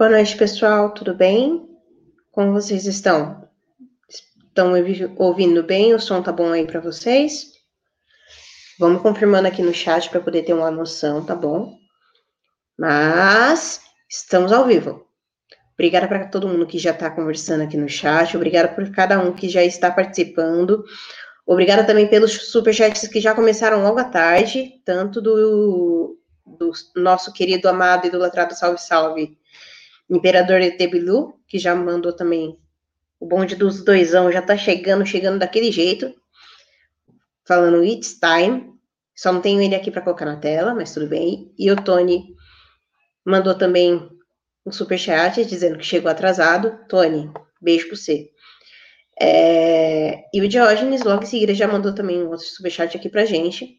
Boa 0.00 0.12
noite, 0.12 0.34
pessoal. 0.34 0.94
Tudo 0.94 1.14
bem? 1.14 1.68
Como 2.32 2.54
vocês 2.54 2.86
estão? 2.86 3.46
Estão 4.08 4.72
ouvindo 5.18 5.62
bem? 5.62 5.92
O 5.92 6.00
som 6.00 6.22
tá 6.22 6.32
bom 6.32 6.52
aí 6.52 6.66
para 6.66 6.80
vocês? 6.80 7.52
Vamos 8.78 9.02
confirmando 9.02 9.46
aqui 9.46 9.60
no 9.60 9.74
chat 9.74 10.08
para 10.08 10.22
poder 10.22 10.42
ter 10.44 10.54
uma 10.54 10.70
noção, 10.70 11.22
tá 11.22 11.34
bom? 11.34 11.76
Mas 12.78 13.82
estamos 14.08 14.52
ao 14.52 14.64
vivo. 14.64 15.06
Obrigada 15.74 16.08
para 16.08 16.28
todo 16.28 16.48
mundo 16.48 16.66
que 16.66 16.78
já 16.78 16.92
está 16.92 17.10
conversando 17.10 17.64
aqui 17.64 17.76
no 17.76 17.86
chat. 17.86 18.34
Obrigada 18.34 18.68
por 18.68 18.90
cada 18.92 19.18
um 19.18 19.34
que 19.34 19.50
já 19.50 19.62
está 19.62 19.90
participando. 19.90 20.82
Obrigada 21.46 21.84
também 21.84 22.08
pelos 22.08 22.50
superchats 22.50 23.06
que 23.06 23.20
já 23.20 23.34
começaram 23.34 23.82
logo 23.82 23.98
à 23.98 24.04
tarde, 24.04 24.80
tanto 24.82 25.20
do, 25.20 26.18
do 26.46 26.72
nosso 26.96 27.34
querido 27.34 27.68
amado 27.68 28.06
idolatrado 28.06 28.54
Salve 28.54 28.80
Salve 28.80 29.38
Imperador 30.10 30.60
Etebilu, 30.60 31.34
que 31.46 31.58
já 31.58 31.74
mandou 31.74 32.12
também 32.12 32.58
o 33.20 33.26
bonde 33.26 33.54
dos 33.54 33.84
doisão, 33.84 34.32
já 34.32 34.42
tá 34.42 34.56
chegando, 34.56 35.06
chegando 35.06 35.38
daquele 35.38 35.70
jeito, 35.70 36.12
falando 37.46 37.84
It's 37.84 38.18
Time. 38.18 38.70
Só 39.14 39.32
não 39.32 39.40
tenho 39.40 39.60
ele 39.60 39.74
aqui 39.74 39.90
para 39.90 40.00
colocar 40.02 40.24
na 40.24 40.36
tela, 40.36 40.74
mas 40.74 40.94
tudo 40.94 41.06
bem. 41.06 41.52
E 41.58 41.70
o 41.70 41.76
Tony 41.76 42.34
mandou 43.24 43.54
também 43.54 44.08
um 44.64 44.72
superchat 44.72 45.44
dizendo 45.44 45.78
que 45.78 45.84
chegou 45.84 46.10
atrasado. 46.10 46.78
Tony, 46.88 47.30
beijo 47.60 47.88
para 47.88 47.96
você. 47.96 48.30
É... 49.20 50.24
E 50.32 50.40
o 50.40 50.48
Diógenes, 50.48 51.02
logo 51.02 51.22
em 51.22 51.26
seguida, 51.26 51.54
já 51.54 51.68
mandou 51.68 51.94
também 51.94 52.22
um 52.22 52.28
outro 52.28 52.46
superchat 52.46 52.96
aqui 52.96 53.10
pra 53.10 53.26
gente. 53.26 53.78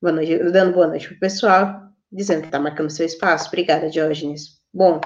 Boa 0.00 0.12
noite, 0.12 0.38
dando 0.52 0.74
boa 0.74 0.86
noite 0.86 1.08
pro 1.08 1.18
pessoal, 1.18 1.80
dizendo 2.12 2.42
que 2.42 2.50
tá 2.50 2.60
marcando 2.60 2.90
seu 2.90 3.06
espaço. 3.06 3.48
Obrigada, 3.48 3.88
Diógenes. 3.88 4.55
Bom, 4.72 5.00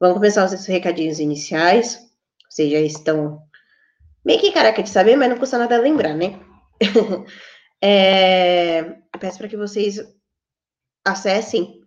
vamos 0.00 0.16
começar 0.16 0.44
os 0.44 0.66
recadinhos 0.66 1.18
iniciais. 1.18 1.98
Vocês 2.48 2.70
já 2.70 2.80
estão 2.80 3.42
meio 4.24 4.40
que 4.40 4.52
careca 4.52 4.82
de 4.82 4.90
saber, 4.90 5.16
mas 5.16 5.30
não 5.30 5.38
custa 5.38 5.58
nada 5.58 5.78
lembrar, 5.78 6.14
né? 6.14 6.38
é... 7.82 8.96
Peço 9.18 9.38
para 9.38 9.48
que 9.48 9.56
vocês 9.56 10.00
acessem 11.04 11.80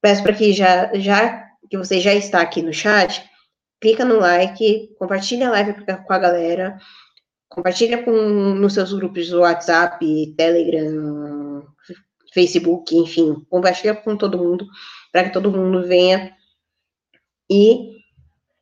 Peço 0.00 0.22
para 0.22 0.34
que 0.34 0.52
já, 0.52 0.92
já 0.94 1.48
que 1.70 1.78
você 1.78 2.00
já 2.00 2.14
está 2.14 2.40
aqui 2.40 2.62
no 2.62 2.72
chat, 2.72 3.24
clica 3.80 4.04
no 4.04 4.18
like, 4.18 4.94
compartilha 4.98 5.48
a 5.48 5.50
live 5.52 5.74
com 5.84 6.12
a 6.12 6.18
galera, 6.18 6.78
compartilha 7.48 8.02
com, 8.02 8.10
nos 8.10 8.74
seus 8.74 8.92
grupos 8.92 9.28
do 9.28 9.40
WhatsApp, 9.40 10.34
Telegram, 10.36 11.66
Facebook, 12.32 12.94
enfim, 12.96 13.44
compartilha 13.48 13.94
com 13.94 14.16
todo 14.16 14.38
mundo, 14.38 14.66
para 15.12 15.24
que 15.24 15.32
todo 15.32 15.50
mundo 15.50 15.86
venha 15.86 16.34
e 17.50 17.94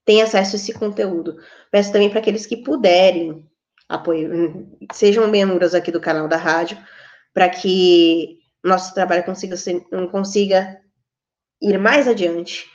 tenha 0.04 0.24
acesso 0.24 0.56
a 0.56 0.58
esse 0.58 0.72
conteúdo. 0.74 1.36
Peço 1.70 1.92
também 1.92 2.10
para 2.10 2.20
aqueles 2.20 2.46
que 2.46 2.58
puderem 2.58 3.48
apoio, 3.88 4.68
sejam 4.92 5.28
membros 5.28 5.74
aqui 5.74 5.90
do 5.90 6.00
canal 6.00 6.28
da 6.28 6.36
rádio, 6.36 6.78
para 7.32 7.48
que 7.48 8.41
nosso 8.64 8.94
trabalho 8.94 9.24
consiga, 9.24 9.56
ser, 9.56 9.80
consiga 10.10 10.80
ir 11.60 11.78
mais 11.78 12.06
adiante. 12.06 12.66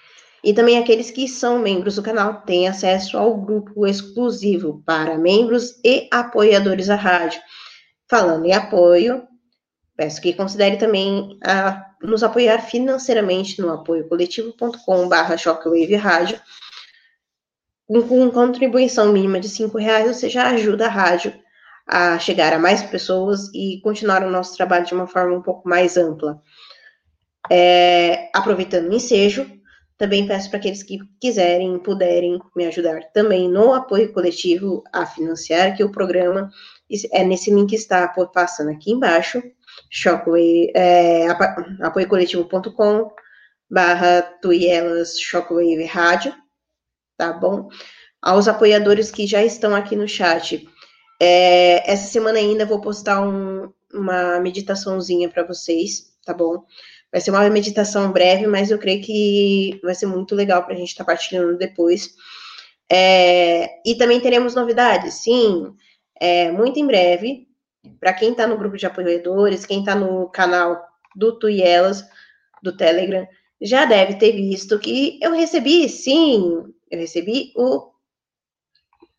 E 0.43 0.53
também 0.53 0.77
aqueles 0.77 1.11
que 1.11 1.27
são 1.27 1.59
membros 1.59 1.95
do 1.95 2.03
canal 2.03 2.41
têm 2.41 2.67
acesso 2.67 3.17
ao 3.17 3.35
grupo 3.35 3.85
exclusivo 3.85 4.81
para 4.85 5.17
membros 5.17 5.79
e 5.83 6.07
apoiadores 6.11 6.87
da 6.87 6.95
rádio. 6.95 7.41
Falando 8.07 8.45
em 8.45 8.53
apoio, 8.53 9.27
Peço 9.97 10.21
que 10.21 10.31
considere 10.31 10.77
também 10.77 11.39
a, 11.43 11.83
nos 12.03 12.21
apoiar 12.21 12.59
financeiramente 12.59 13.59
no 13.59 13.71
apoiocoletivo.com.br 13.71 15.37
Shockwave 15.37 15.95
Rádio. 15.95 16.39
Com, 17.87 18.29
contribuição 18.29 19.11
mínima 19.11 19.39
de 19.39 19.47
R$ 19.47 19.71
reais, 19.79 20.15
você 20.15 20.29
já 20.29 20.49
ajuda 20.51 20.85
a 20.85 20.89
rádio 20.89 21.33
a 21.87 22.19
chegar 22.19 22.53
a 22.53 22.59
mais 22.59 22.83
pessoas 22.83 23.49
e 23.53 23.79
continuar 23.81 24.23
o 24.23 24.29
nosso 24.29 24.55
trabalho 24.55 24.85
de 24.85 24.93
uma 24.93 25.07
forma 25.07 25.35
um 25.35 25.41
pouco 25.41 25.67
mais 25.67 25.95
ampla. 25.95 26.41
É, 27.49 28.29
aproveitando 28.33 28.89
o 28.89 28.93
ensejo, 28.93 29.49
também 29.97 30.27
peço 30.27 30.49
para 30.49 30.59
aqueles 30.59 30.83
que 30.83 30.99
quiserem, 31.19 31.79
puderem 31.79 32.39
me 32.55 32.65
ajudar 32.65 33.01
também 33.13 33.49
no 33.49 33.73
apoio 33.73 34.13
coletivo 34.13 34.83
a 34.93 35.05
financiar, 35.05 35.75
que 35.75 35.83
o 35.83 35.91
programa 35.91 36.51
é 37.11 37.23
nesse 37.23 37.51
link 37.51 37.69
que 37.69 37.75
está 37.75 38.07
passando 38.33 38.69
aqui 38.69 38.91
embaixo, 38.91 39.41
Shockwave, 39.89 40.71
é, 40.75 41.27
apoiocoletivo.com 41.81 43.11
barra 43.69 44.21
Tuielas 44.41 45.19
Shockwave 45.19 45.85
Rádio, 45.85 46.33
tá 47.17 47.33
bom? 47.33 47.69
Aos 48.21 48.47
apoiadores 48.47 49.11
que 49.11 49.25
já 49.27 49.43
estão 49.43 49.75
aqui 49.75 49.95
no 49.95 50.07
chat, 50.07 50.67
é, 51.19 51.91
essa 51.91 52.07
semana 52.11 52.37
ainda 52.37 52.65
vou 52.65 52.79
postar 52.81 53.21
um, 53.21 53.71
uma 53.93 54.39
meditaçãozinha 54.39 55.29
para 55.29 55.43
vocês, 55.43 56.13
tá 56.25 56.33
bom? 56.33 56.63
Vai 57.11 57.21
ser 57.21 57.31
uma 57.31 57.49
meditação 57.49 58.11
breve, 58.11 58.47
mas 58.47 58.69
eu 58.69 58.77
creio 58.77 59.01
que 59.01 59.79
vai 59.83 59.95
ser 59.95 60.05
muito 60.05 60.35
legal 60.35 60.63
para 60.63 60.73
a 60.73 60.77
gente 60.77 60.89
estar 60.89 61.05
tá 61.05 61.11
partilhando 61.11 61.57
depois. 61.57 62.13
É, 62.89 63.69
e 63.85 63.95
também 63.95 64.19
teremos 64.19 64.55
novidades, 64.55 65.15
sim, 65.15 65.73
é, 66.19 66.51
muito 66.51 66.79
em 66.79 66.87
breve, 66.87 67.47
para 67.99 68.13
quem 68.13 68.31
está 68.31 68.47
no 68.47 68.57
grupo 68.57 68.77
de 68.77 68.85
apoiadores, 68.85 69.65
quem 69.65 69.79
está 69.79 69.95
no 69.95 70.29
canal 70.29 70.81
do 71.15 71.37
Tuielas, 71.37 72.03
do 72.61 72.75
Telegram, 72.75 73.27
já 73.61 73.85
deve 73.85 74.15
ter 74.15 74.31
visto 74.33 74.79
que 74.79 75.19
eu 75.21 75.31
recebi, 75.31 75.89
sim, 75.89 76.63
eu 76.89 76.99
recebi 76.99 77.51
o 77.55 77.91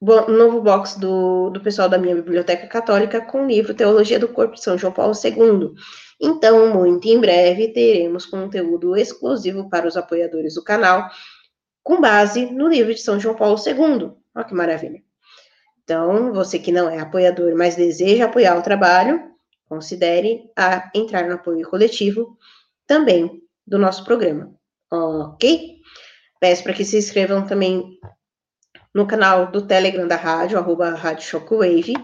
novo 0.01 0.61
box 0.61 0.99
do, 0.99 1.51
do 1.51 1.61
pessoal 1.61 1.89
da 1.89 1.99
minha 1.99 2.15
biblioteca 2.15 2.67
católica 2.67 3.21
com 3.21 3.43
o 3.43 3.47
livro 3.47 3.75
Teologia 3.75 4.19
do 4.19 4.29
Corpo 4.29 4.55
de 4.55 4.63
São 4.63 4.79
João 4.79 4.93
Paulo 4.93 5.13
II. 5.13 5.75
Então, 6.21 6.73
muito 6.73 7.07
em 7.07 7.21
breve, 7.21 7.73
teremos 7.73 8.27
conteúdo 8.27 8.97
exclusivo 8.97 9.69
para 9.69 9.87
os 9.87 9.97
apoiadores 9.97 10.55
do 10.55 10.63
canal, 10.63 11.09
com 11.83 12.01
base 12.01 12.47
no 12.47 12.69
livro 12.69 12.95
de 12.95 13.01
São 13.01 13.19
João 13.19 13.35
Paulo 13.35 13.57
II. 13.59 14.13
Olha 14.35 14.45
que 14.45 14.55
maravilha. 14.55 15.03
Então, 15.83 16.33
você 16.33 16.59
que 16.59 16.71
não 16.71 16.89
é 16.89 17.01
apoiador, 17.01 17.57
mas 17.57 17.75
deseja 17.75 18.27
apoiar 18.27 18.57
o 18.59 18.63
trabalho, 18.63 19.23
considere 19.69 20.51
a 20.57 20.91
entrar 20.95 21.27
no 21.27 21.35
apoio 21.35 21.69
coletivo 21.69 22.37
também 22.87 23.43
do 23.67 23.79
nosso 23.79 24.05
programa, 24.05 24.55
ok? 24.91 25.77
Peço 26.41 26.63
para 26.63 26.73
que 26.73 26.85
se 26.85 26.97
inscrevam 26.97 27.47
também 27.47 27.99
no 28.95 29.07
canal 29.07 29.51
do 29.51 29.67
Telegram 29.67 30.07
da 30.07 30.17
rádio, 30.17 30.59
arroba 30.59 30.91
Rádio 30.91 31.27
Shockwave. 31.27 31.95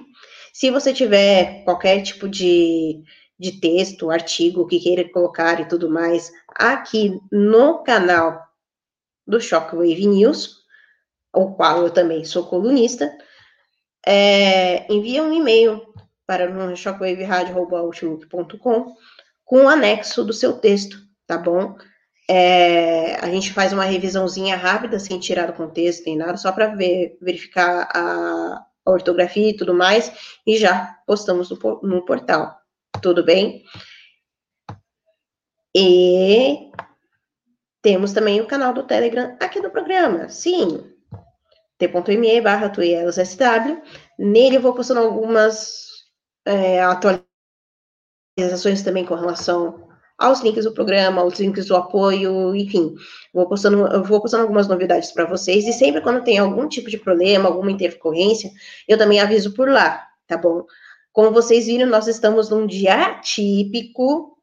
Se 0.53 0.71
você 0.71 0.93
tiver 0.93 1.65
qualquer 1.65 2.03
tipo 2.03 2.29
de, 2.29 3.03
de 3.39 3.61
texto, 3.61 4.11
artigo 4.11 4.67
que 4.67 4.79
queira 4.79 5.09
colocar 5.11 5.61
e 5.61 5.69
tudo 5.69 5.91
mais, 5.91 6.31
aqui 6.49 7.19
no 7.33 7.83
canal 7.83 8.41
do 9.27 9.41
Shockwave 9.41 10.07
News, 10.07 10.63
o 11.35 11.55
qual 11.55 11.83
eu 11.83 11.91
também 11.91 12.25
sou 12.25 12.47
colunista, 12.47 13.11
é, 14.07 14.87
envia 14.93 15.23
um 15.23 15.33
e-mail 15.33 15.83
para 16.27 16.51
o 16.51 16.77
shockwaveradio.outlook.com 16.77 18.95
com 19.45 19.65
o 19.65 19.69
anexo 19.69 20.25
do 20.25 20.33
seu 20.33 20.55
texto, 20.55 20.97
tá 21.27 21.37
bom? 21.37 21.77
É, 22.29 23.17
a 23.17 23.29
gente 23.29 23.53
faz 23.53 23.73
uma 23.73 23.85
revisãozinha 23.85 24.57
rápida, 24.57 24.99
sem 24.99 25.21
tirar 25.21 25.47
do 25.47 25.53
contexto, 25.53 26.05
nem 26.07 26.17
nada, 26.17 26.37
só 26.37 26.51
para 26.53 26.75
ver, 26.75 27.19
verificar 27.21 27.89
a, 27.95 28.65
a, 28.87 28.91
ortografia 28.91 29.51
e 29.51 29.57
tudo 29.57 29.75
mais, 29.75 30.41
e 30.47 30.57
já 30.57 30.99
postamos 31.07 31.51
no, 31.51 31.81
no 31.83 32.05
portal. 32.05 32.59
Tudo 33.03 33.23
bem? 33.23 33.63
E 35.77 36.71
temos 37.83 38.13
também 38.13 38.41
o 38.41 38.47
canal 38.47 38.73
do 38.73 38.87
Telegram 38.87 39.37
aqui 39.41 39.61
do 39.61 39.71
programa. 39.71 40.29
Sim, 40.31 40.91
t.me 41.79 42.41
barra. 42.41 42.73
Nele 44.19 44.57
eu 44.57 44.63
vou 44.63 44.75
postando 44.75 45.01
algumas 45.01 45.85
é, 46.47 46.83
atualizações 46.83 48.83
também 48.83 49.05
com 49.05 49.15
relação 49.15 49.94
aos 50.19 50.41
links 50.41 50.65
do 50.65 50.73
programa, 50.73 51.23
aos 51.23 51.39
links 51.39 51.67
do 51.67 51.77
apoio, 51.77 52.55
enfim, 52.55 52.95
vou 53.33 53.49
postando, 53.49 53.87
eu 53.89 54.05
vou 54.05 54.21
postando 54.21 54.43
algumas 54.43 54.69
novidades 54.69 55.11
para 55.13 55.25
vocês, 55.25 55.67
e 55.67 55.73
sempre 55.73 56.01
quando 56.01 56.23
tem 56.23 56.39
algum 56.39 56.69
tipo 56.69 56.89
de 56.89 56.99
problema, 56.99 57.49
alguma 57.49 57.71
intercorrência, 57.71 58.51
eu 58.87 58.97
também 58.97 59.21
aviso 59.21 59.55
por 59.55 59.69
lá, 59.69 60.07
tá 60.27 60.37
bom? 60.37 60.65
Como 61.13 61.31
vocês 61.31 61.67
viram, 61.67 61.87
nós 61.87 62.09
estamos 62.09 62.51
num 62.51 62.67
dia 62.67 63.21
típico, 63.21 64.37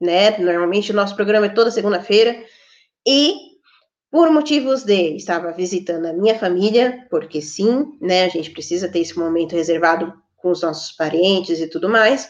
né? 0.00 0.36
Normalmente 0.38 0.92
o 0.92 0.94
nosso 0.94 1.16
programa 1.16 1.46
é 1.46 1.48
toda 1.48 1.70
segunda-feira. 1.70 2.44
E 3.06 3.34
por 4.10 4.30
motivos 4.30 4.84
de 4.84 5.16
estava 5.16 5.52
visitando 5.52 6.04
a 6.04 6.12
minha 6.12 6.38
família, 6.38 7.06
porque 7.10 7.40
sim, 7.40 7.96
né? 7.98 8.24
A 8.24 8.28
gente 8.28 8.50
precisa 8.50 8.90
ter 8.90 9.00
esse 9.00 9.18
momento 9.18 9.56
reservado 9.56 10.12
com 10.36 10.50
os 10.50 10.60
nossos 10.60 10.92
parentes 10.92 11.60
e 11.60 11.66
tudo 11.66 11.88
mais. 11.88 12.28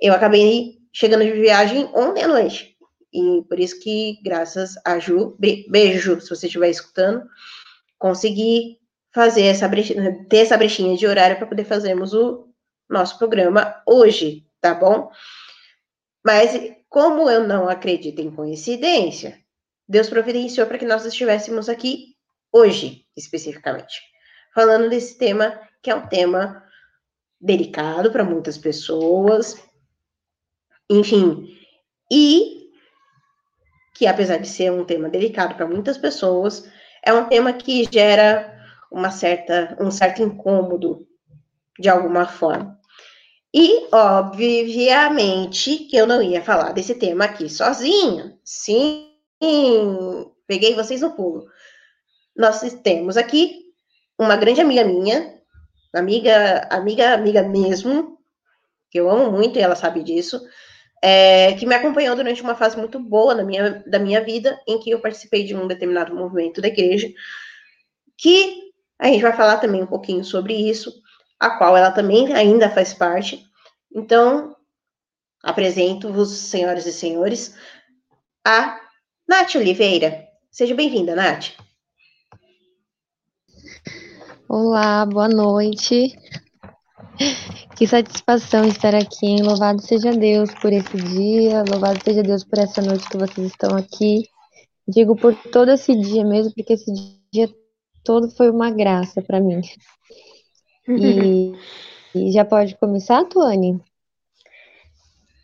Eu 0.00 0.12
acabei 0.12 0.83
chegando 0.94 1.24
de 1.24 1.32
viagem 1.32 1.90
ontem 1.92 2.22
à 2.22 2.28
noite. 2.28 2.76
E 3.12 3.42
por 3.48 3.58
isso 3.58 3.78
que, 3.80 4.20
graças 4.22 4.74
a 4.84 4.98
Ju, 4.98 5.36
beijo 5.38 6.20
se 6.20 6.30
você 6.30 6.46
estiver 6.46 6.70
escutando, 6.70 7.24
consegui 7.98 8.78
fazer 9.12 9.42
essa 9.42 9.68
brechinha, 9.68 10.26
ter 10.28 10.38
essa 10.38 10.56
brechinha 10.56 10.96
de 10.96 11.06
horário 11.06 11.36
para 11.36 11.46
poder 11.46 11.64
fazermos 11.64 12.14
o 12.14 12.48
nosso 12.88 13.18
programa 13.18 13.82
hoje, 13.86 14.46
tá 14.60 14.74
bom? 14.74 15.10
Mas 16.24 16.52
como 16.88 17.28
eu 17.28 17.46
não 17.46 17.68
acredito 17.68 18.20
em 18.20 18.30
coincidência, 18.30 19.38
Deus 19.86 20.08
providenciou 20.08 20.66
para 20.66 20.78
que 20.78 20.86
nós 20.86 21.04
estivéssemos 21.04 21.68
aqui 21.68 22.14
hoje, 22.52 23.04
especificamente, 23.16 24.00
falando 24.54 24.88
desse 24.88 25.18
tema 25.18 25.60
que 25.82 25.90
é 25.90 25.94
um 25.94 26.06
tema 26.06 26.64
delicado 27.40 28.10
para 28.10 28.24
muitas 28.24 28.56
pessoas, 28.56 29.62
enfim, 30.90 31.48
e 32.10 32.70
que 33.94 34.06
apesar 34.06 34.38
de 34.38 34.48
ser 34.48 34.72
um 34.72 34.84
tema 34.84 35.08
delicado 35.08 35.54
para 35.54 35.66
muitas 35.66 35.96
pessoas, 35.96 36.68
é 37.04 37.12
um 37.12 37.26
tema 37.26 37.52
que 37.52 37.88
gera 37.90 38.52
uma 38.90 39.10
certa, 39.10 39.76
um 39.80 39.90
certo 39.90 40.22
incômodo 40.22 41.06
de 41.78 41.88
alguma 41.88 42.26
forma. 42.26 42.78
E, 43.54 43.86
obviamente, 43.92 45.76
que 45.84 45.96
eu 45.96 46.08
não 46.08 46.20
ia 46.20 46.42
falar 46.42 46.72
desse 46.72 46.96
tema 46.96 47.26
aqui 47.26 47.48
sozinha. 47.48 48.36
Sim, 48.42 49.08
peguei 50.46 50.74
vocês 50.74 51.00
no 51.00 51.12
pulo. 51.14 51.46
Nós 52.36 52.60
temos 52.82 53.16
aqui 53.16 53.62
uma 54.18 54.34
grande 54.34 54.60
amiga 54.60 54.84
minha, 54.84 55.38
amiga, 55.94 56.66
amiga, 56.68 57.14
amiga 57.14 57.42
mesmo, 57.44 58.18
que 58.90 58.98
eu 58.98 59.08
amo 59.08 59.30
muito 59.30 59.56
e 59.56 59.62
ela 59.62 59.76
sabe 59.76 60.02
disso, 60.02 60.40
é, 61.06 61.52
que 61.52 61.66
me 61.66 61.74
acompanhou 61.74 62.16
durante 62.16 62.40
uma 62.40 62.54
fase 62.54 62.78
muito 62.78 62.98
boa 62.98 63.34
da 63.34 63.44
minha, 63.44 63.84
da 63.86 63.98
minha 63.98 64.24
vida, 64.24 64.58
em 64.66 64.78
que 64.80 64.88
eu 64.88 65.00
participei 65.00 65.44
de 65.44 65.54
um 65.54 65.66
determinado 65.66 66.14
movimento 66.14 66.62
da 66.62 66.68
igreja, 66.68 67.12
que 68.16 68.72
a 68.98 69.08
gente 69.08 69.20
vai 69.20 69.36
falar 69.36 69.58
também 69.58 69.82
um 69.82 69.86
pouquinho 69.86 70.24
sobre 70.24 70.54
isso, 70.54 70.90
a 71.38 71.58
qual 71.58 71.76
ela 71.76 71.90
também 71.90 72.32
ainda 72.32 72.70
faz 72.70 72.94
parte. 72.94 73.44
Então, 73.94 74.56
apresento-vos, 75.42 76.30
senhoras 76.30 76.86
e 76.86 76.92
senhores, 76.92 77.54
a 78.42 78.80
Nath 79.28 79.56
Oliveira. 79.56 80.26
Seja 80.50 80.74
bem-vinda, 80.74 81.14
Nath. 81.14 81.50
Olá, 84.48 85.04
boa 85.04 85.28
noite. 85.28 86.16
Que 87.76 87.88
satisfação 87.88 88.64
estar 88.66 88.94
aqui, 88.94 89.26
hein? 89.26 89.42
Louvado 89.42 89.82
seja 89.82 90.12
Deus 90.12 90.48
por 90.62 90.72
esse 90.72 90.96
dia, 90.96 91.64
louvado 91.68 91.98
seja 92.04 92.22
Deus 92.22 92.44
por 92.44 92.60
essa 92.60 92.80
noite 92.80 93.08
que 93.08 93.16
vocês 93.16 93.48
estão 93.48 93.76
aqui. 93.76 94.28
Digo 94.86 95.16
por 95.16 95.34
todo 95.50 95.72
esse 95.72 95.92
dia 95.98 96.24
mesmo, 96.24 96.52
porque 96.54 96.74
esse 96.74 96.92
dia 97.32 97.52
todo 98.04 98.30
foi 98.30 98.48
uma 98.48 98.70
graça 98.70 99.20
para 99.20 99.40
mim. 99.40 99.60
E, 100.86 101.52
e, 102.14 102.30
já 102.30 102.44
pode 102.44 102.76
começar, 102.76 103.24
Tuane? 103.24 103.80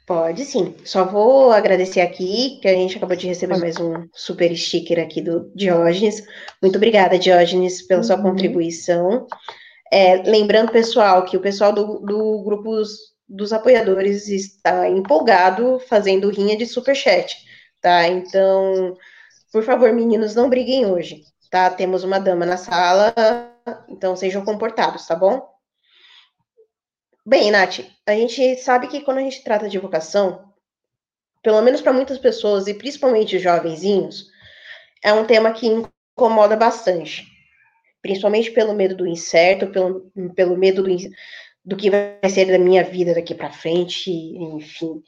Pode 0.06 0.44
sim. 0.44 0.74
Só 0.84 1.04
vou 1.04 1.50
agradecer 1.50 2.00
aqui, 2.00 2.60
que 2.60 2.68
a 2.68 2.74
gente 2.74 2.96
acabou 2.96 3.16
de 3.16 3.26
receber 3.26 3.58
mais 3.58 3.76
um 3.80 4.06
super 4.12 4.56
sticker 4.56 5.00
aqui 5.00 5.20
do 5.20 5.50
Diógenes. 5.54 6.24
Muito 6.62 6.76
obrigada, 6.76 7.18
Diógenes, 7.18 7.82
pela 7.82 8.00
uhum. 8.00 8.06
sua 8.06 8.22
contribuição. 8.22 9.26
É, 9.90 10.22
lembrando, 10.22 10.70
pessoal, 10.70 11.24
que 11.24 11.36
o 11.36 11.40
pessoal 11.40 11.72
do, 11.72 11.98
do 11.98 12.42
grupo 12.44 12.76
dos, 12.76 12.90
dos 13.28 13.52
apoiadores 13.52 14.28
está 14.28 14.88
empolgado 14.88 15.80
fazendo 15.80 16.30
rinha 16.30 16.56
de 16.56 16.64
superchat, 16.64 17.36
tá? 17.80 18.06
Então, 18.06 18.96
por 19.52 19.64
favor, 19.64 19.92
meninos, 19.92 20.36
não 20.36 20.48
briguem 20.48 20.86
hoje, 20.86 21.24
tá? 21.50 21.68
Temos 21.70 22.04
uma 22.04 22.20
dama 22.20 22.46
na 22.46 22.56
sala, 22.56 23.12
então 23.88 24.14
sejam 24.14 24.44
comportados, 24.44 25.06
tá 25.06 25.16
bom? 25.16 25.50
Bem, 27.26 27.50
Nath, 27.50 27.80
a 28.06 28.12
gente 28.12 28.56
sabe 28.58 28.86
que 28.86 29.00
quando 29.00 29.18
a 29.18 29.22
gente 29.22 29.42
trata 29.42 29.68
de 29.68 29.78
vocação, 29.78 30.52
pelo 31.42 31.60
menos 31.62 31.80
para 31.80 31.92
muitas 31.92 32.18
pessoas, 32.18 32.68
e 32.68 32.74
principalmente 32.74 33.40
jovenzinhos, 33.40 34.26
é 35.02 35.12
um 35.12 35.26
tema 35.26 35.52
que 35.52 35.66
incomoda 35.66 36.56
bastante 36.56 37.29
principalmente 38.02 38.50
pelo 38.50 38.74
medo 38.74 38.96
do 38.96 39.06
incerto, 39.06 39.68
pelo, 39.68 40.10
pelo 40.34 40.56
medo 40.56 40.82
do, 40.82 40.90
do 41.64 41.76
que 41.76 41.90
vai 41.90 42.28
ser 42.28 42.46
da 42.46 42.58
minha 42.58 42.82
vida 42.82 43.14
daqui 43.14 43.34
para 43.34 43.50
frente, 43.50 44.10
enfim. 44.10 45.02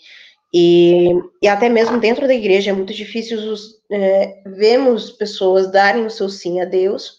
E, 0.55 1.09
e, 1.41 1.49
até 1.49 1.69
mesmo 1.69 1.99
dentro 1.99 2.27
da 2.27 2.35
igreja 2.35 2.71
é 2.71 2.75
muito 2.75 2.93
difícil 2.93 3.39
os, 3.39 3.83
é, 3.91 4.43
vemos 4.47 5.11
pessoas 5.11 5.73
darem 5.73 6.05
o 6.05 6.11
seu 6.11 6.29
sim 6.29 6.61
a 6.61 6.67
Deus 6.67 7.19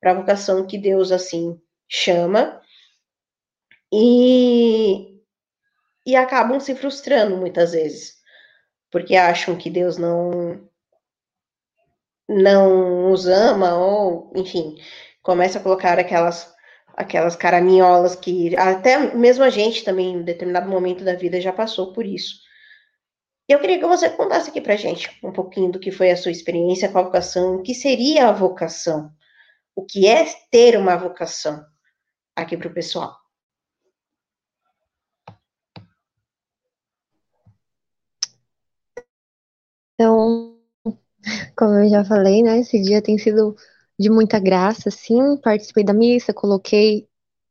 para 0.00 0.10
a 0.10 0.14
vocação 0.14 0.66
que 0.66 0.76
Deus 0.76 1.12
assim 1.12 1.56
chama 1.88 2.60
e, 3.92 5.20
e 6.04 6.16
acabam 6.16 6.58
se 6.58 6.74
frustrando 6.74 7.36
muitas 7.36 7.72
vezes 7.72 8.14
porque 8.94 9.16
acham 9.16 9.56
que 9.56 9.68
Deus 9.68 9.98
não 9.98 10.70
não 12.28 13.12
os 13.12 13.26
ama 13.26 13.74
ou 13.76 14.32
enfim 14.34 14.76
começa 15.22 15.58
a 15.58 15.62
colocar 15.62 15.98
aquelas 15.98 16.54
aquelas 16.96 17.36
caraminholas 17.36 18.14
que 18.14 18.56
até 18.56 19.14
mesmo 19.14 19.44
a 19.44 19.50
gente 19.50 19.84
também, 19.84 20.14
em 20.14 20.22
determinado 20.22 20.68
momento 20.68 21.04
da 21.04 21.14
vida, 21.14 21.40
já 21.40 21.52
passou 21.52 21.92
por 21.92 22.06
isso. 22.06 22.42
Eu 23.48 23.60
queria 23.60 23.78
que 23.78 23.86
você 23.86 24.08
contasse 24.10 24.48
aqui 24.50 24.60
pra 24.60 24.76
gente 24.76 25.10
um 25.22 25.32
pouquinho 25.32 25.70
do 25.70 25.78
que 25.80 25.90
foi 25.90 26.10
a 26.10 26.16
sua 26.16 26.30
experiência 26.30 26.88
com 26.90 26.98
a 26.98 27.02
vocação, 27.02 27.56
o 27.56 27.62
que 27.62 27.74
seria 27.74 28.28
a 28.28 28.32
vocação, 28.32 29.12
o 29.76 29.84
que 29.84 30.06
é 30.06 30.24
ter 30.50 30.78
uma 30.78 30.96
vocação 30.96 31.64
aqui 32.36 32.56
para 32.56 32.68
o 32.68 32.74
pessoal. 32.74 33.14
Então, 39.94 40.53
como 41.56 41.74
eu 41.74 41.88
já 41.88 42.04
falei, 42.04 42.42
né, 42.42 42.58
esse 42.58 42.80
dia 42.82 43.02
tem 43.02 43.18
sido 43.18 43.54
de 43.98 44.10
muita 44.10 44.38
graça, 44.38 44.90
sim. 44.90 45.36
Participei 45.42 45.84
da 45.84 45.92
missa, 45.92 46.32
coloquei 46.32 47.06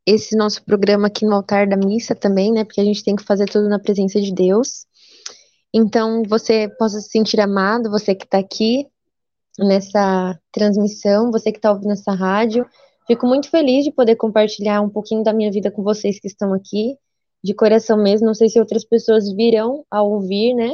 esse 0.05 0.35
nosso 0.35 0.63
programa 0.63 1.07
aqui 1.07 1.25
no 1.25 1.33
altar 1.33 1.67
da 1.67 1.77
missa 1.77 2.13
também, 2.13 2.51
né? 2.51 2.63
Porque 2.63 2.81
a 2.81 2.85
gente 2.85 3.03
tem 3.03 3.15
que 3.15 3.23
fazer 3.23 3.45
tudo 3.45 3.69
na 3.69 3.79
presença 3.79 4.21
de 4.21 4.33
Deus. 4.33 4.85
Então, 5.73 6.23
você 6.27 6.69
possa 6.77 6.99
se 7.01 7.09
sentir 7.09 7.39
amado, 7.39 7.89
você 7.89 8.13
que 8.13 8.25
está 8.25 8.37
aqui 8.37 8.87
nessa 9.57 10.37
transmissão, 10.51 11.31
você 11.31 11.51
que 11.51 11.57
está 11.57 11.71
ouvindo 11.71 11.93
essa 11.93 12.13
rádio. 12.13 12.65
Fico 13.07 13.27
muito 13.27 13.49
feliz 13.49 13.83
de 13.83 13.91
poder 13.91 14.15
compartilhar 14.15 14.81
um 14.81 14.89
pouquinho 14.89 15.23
da 15.23 15.33
minha 15.33 15.51
vida 15.51 15.71
com 15.71 15.83
vocês 15.83 16.19
que 16.19 16.27
estão 16.27 16.53
aqui, 16.53 16.97
de 17.43 17.53
coração 17.53 17.97
mesmo. 18.01 18.27
Não 18.27 18.33
sei 18.33 18.49
se 18.49 18.59
outras 18.59 18.85
pessoas 18.85 19.31
virão 19.33 19.85
a 19.89 20.01
ouvir, 20.01 20.53
né? 20.53 20.73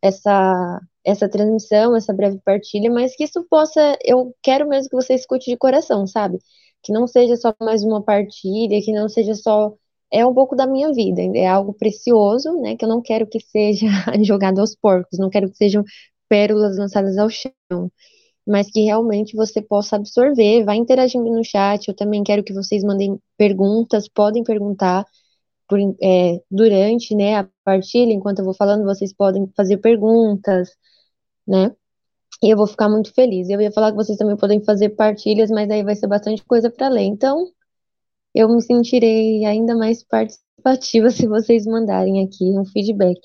Essa, 0.00 0.80
essa 1.04 1.28
transmissão, 1.28 1.96
essa 1.96 2.12
breve 2.12 2.38
partilha, 2.44 2.90
mas 2.90 3.16
que 3.16 3.24
isso 3.24 3.44
possa, 3.50 3.98
eu 4.04 4.34
quero 4.42 4.68
mesmo 4.68 4.90
que 4.90 4.96
você 4.96 5.14
escute 5.14 5.50
de 5.50 5.56
coração, 5.56 6.06
sabe? 6.06 6.38
Que 6.82 6.92
não 6.92 7.06
seja 7.06 7.36
só 7.36 7.54
mais 7.60 7.84
uma 7.84 8.02
partilha, 8.02 8.80
que 8.82 8.92
não 8.92 9.08
seja 9.08 9.34
só 9.34 9.74
é 10.12 10.26
um 10.26 10.34
pouco 10.34 10.54
da 10.54 10.66
minha 10.66 10.92
vida, 10.92 11.22
é 11.34 11.46
algo 11.46 11.72
precioso, 11.74 12.52
né? 12.60 12.76
Que 12.76 12.84
eu 12.84 12.88
não 12.88 13.00
quero 13.02 13.26
que 13.26 13.40
seja 13.40 13.86
jogado 14.22 14.60
aos 14.60 14.76
porcos, 14.76 15.18
não 15.18 15.30
quero 15.30 15.50
que 15.50 15.56
sejam 15.56 15.82
pérolas 16.28 16.76
lançadas 16.78 17.16
ao 17.18 17.30
chão, 17.30 17.90
mas 18.46 18.70
que 18.70 18.82
realmente 18.82 19.36
você 19.36 19.62
possa 19.62 19.96
absorver, 19.96 20.64
vai 20.64 20.76
interagindo 20.76 21.30
no 21.30 21.44
chat. 21.44 21.88
Eu 21.88 21.94
também 21.94 22.22
quero 22.24 22.44
que 22.44 22.52
vocês 22.52 22.84
mandem 22.84 23.18
perguntas, 23.38 24.08
podem 24.08 24.42
perguntar 24.44 25.06
por, 25.68 25.78
é, 26.02 26.40
durante, 26.50 27.14
né, 27.14 27.36
a 27.38 27.48
partilha, 27.64 28.12
enquanto 28.12 28.40
eu 28.40 28.44
vou 28.44 28.54
falando, 28.54 28.84
vocês 28.84 29.12
podem 29.14 29.46
fazer 29.56 29.78
perguntas, 29.78 30.70
né? 31.46 31.74
E 32.42 32.50
eu 32.50 32.56
vou 32.56 32.66
ficar 32.66 32.88
muito 32.88 33.12
feliz. 33.14 33.48
Eu 33.48 33.60
ia 33.60 33.72
falar 33.72 33.90
que 33.92 33.96
vocês 33.96 34.18
também 34.18 34.36
podem 34.36 34.62
fazer 34.64 34.90
partilhas, 34.90 35.50
mas 35.50 35.70
aí 35.70 35.84
vai 35.84 35.94
ser 35.94 36.08
bastante 36.08 36.44
coisa 36.44 36.70
para 36.70 36.88
ler. 36.88 37.04
Então, 37.04 37.46
eu 38.34 38.48
me 38.48 38.60
sentirei 38.62 39.44
ainda 39.44 39.76
mais 39.76 40.02
participativa 40.04 41.10
se 41.10 41.26
vocês 41.28 41.66
mandarem 41.66 42.24
aqui 42.24 42.44
um 42.58 42.64
feedback. 42.64 43.20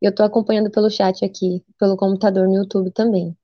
Eu 0.00 0.10
estou 0.10 0.24
acompanhando 0.24 0.70
pelo 0.70 0.90
chat 0.90 1.24
aqui, 1.24 1.64
pelo 1.78 1.96
computador 1.96 2.48
no 2.48 2.56
YouTube 2.56 2.90
também. 2.92 3.36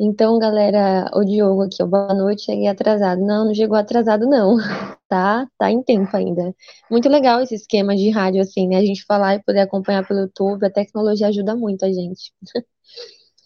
Então, 0.00 0.38
galera, 0.38 1.10
o 1.12 1.24
Diogo 1.24 1.62
aqui, 1.62 1.84
boa 1.84 2.14
noite, 2.14 2.42
cheguei 2.42 2.68
atrasado. 2.68 3.20
Não, 3.20 3.46
não 3.46 3.54
chegou 3.54 3.76
atrasado, 3.76 4.28
não. 4.28 4.56
tá, 5.08 5.48
tá 5.58 5.70
em 5.72 5.82
tempo 5.82 6.16
ainda. 6.16 6.54
Muito 6.88 7.08
legal 7.08 7.40
esse 7.40 7.56
esquema 7.56 7.96
de 7.96 8.08
rádio, 8.10 8.40
assim, 8.40 8.68
né? 8.68 8.76
A 8.76 8.84
gente 8.84 9.04
falar 9.04 9.34
e 9.36 9.42
poder 9.42 9.60
acompanhar 9.60 10.06
pelo 10.06 10.20
YouTube, 10.20 10.64
a 10.64 10.70
tecnologia 10.70 11.26
ajuda 11.26 11.56
muito 11.56 11.84
a 11.84 11.92
gente. 11.92 12.32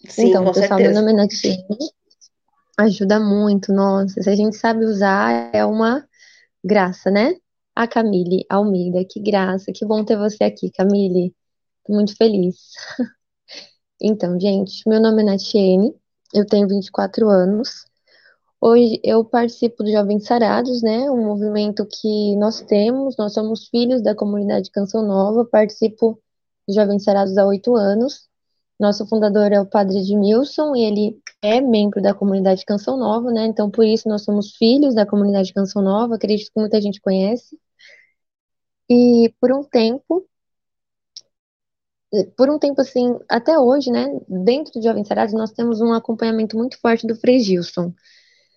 Sim, 0.09 0.29
então, 0.29 0.43
com 0.43 0.51
pessoal, 0.51 0.79
certeza. 0.79 0.89
meu 0.89 1.01
nome 1.01 1.13
é 1.13 1.15
Natine. 1.15 1.65
Ajuda 2.77 3.19
muito, 3.19 3.71
nossa. 3.71 4.21
Se 4.21 4.29
a 4.29 4.35
gente 4.35 4.55
sabe 4.57 4.85
usar, 4.85 5.53
é 5.53 5.65
uma 5.65 6.07
graça, 6.63 7.11
né? 7.11 7.35
A 7.75 7.87
Camille 7.87 8.45
Almeida, 8.49 9.03
que 9.09 9.19
graça, 9.19 9.71
que 9.73 9.85
bom 9.85 10.03
ter 10.03 10.17
você 10.17 10.43
aqui, 10.43 10.71
Camille. 10.71 11.33
Tô 11.85 11.93
muito 11.93 12.15
feliz. 12.15 12.55
Então, 14.05 14.37
gente, 14.37 14.83
meu 14.85 14.99
nome 14.99 15.21
é 15.21 15.25
Natiene, 15.25 15.95
eu 16.33 16.45
tenho 16.45 16.67
24 16.67 17.29
anos. 17.29 17.85
Hoje 18.59 18.99
eu 19.01 19.23
participo 19.23 19.81
do 19.81 19.89
Jovens 19.89 20.25
Sarados, 20.25 20.81
né? 20.81 21.09
Um 21.09 21.23
movimento 21.25 21.85
que 21.85 22.35
nós 22.35 22.59
temos, 22.61 23.15
nós 23.17 23.33
somos 23.33 23.69
filhos 23.69 24.01
da 24.01 24.13
comunidade 24.13 24.71
Canção 24.71 25.07
Nova, 25.07 25.45
participo 25.45 26.19
do 26.67 26.73
Jovens 26.73 27.05
Sarados 27.05 27.37
há 27.37 27.45
oito 27.45 27.75
anos. 27.77 28.27
Nosso 28.83 29.07
fundador 29.07 29.53
é 29.53 29.61
o 29.61 29.65
Padre 29.65 29.99
Edmilson 29.99 30.75
e 30.75 30.83
ele 30.83 31.17
é 31.41 31.61
membro 31.61 32.01
da 32.01 32.13
comunidade 32.13 32.65
Canção 32.65 32.97
Nova, 32.97 33.31
né? 33.31 33.45
Então, 33.45 33.71
por 33.71 33.85
isso, 33.85 34.09
nós 34.09 34.23
somos 34.25 34.57
filhos 34.57 34.93
da 34.93 35.05
comunidade 35.05 35.53
Canção 35.53 35.81
Nova, 35.81 36.15
acredito 36.15 36.51
que 36.53 36.59
muita 36.59 36.81
gente 36.81 36.99
conhece. 36.99 37.57
E 38.89 39.33
por 39.39 39.53
um 39.53 39.63
tempo, 39.63 40.27
por 42.35 42.49
um 42.49 42.59
tempo 42.59 42.81
assim, 42.81 43.17
até 43.29 43.57
hoje, 43.57 43.89
né? 43.89 44.05
Dentro 44.27 44.73
do 44.73 44.83
Jovens 44.83 45.07
Sarados, 45.07 45.33
nós 45.33 45.53
temos 45.53 45.79
um 45.79 45.93
acompanhamento 45.93 46.57
muito 46.57 46.77
forte 46.77 47.07
do 47.07 47.15
Frei 47.15 47.39
Gilson. 47.39 47.93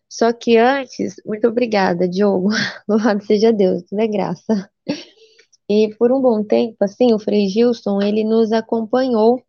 Só 0.09 0.33
que 0.33 0.57
antes, 0.57 1.15
muito 1.25 1.47
obrigada, 1.47 2.09
Diogo. 2.09 2.49
Louvado 2.89 3.25
seja 3.25 3.53
Deus, 3.53 3.85
tudo 3.85 4.01
é 4.01 4.09
graça. 4.09 4.69
E 5.69 5.95
por 5.97 6.11
um 6.11 6.21
bom 6.21 6.43
tempo, 6.43 6.77
assim, 6.81 7.15
o 7.15 7.19
Frei 7.21 7.47
Gilson, 7.47 8.03
ele 8.03 8.25
nos 8.25 8.51
acompanhou 8.51 9.46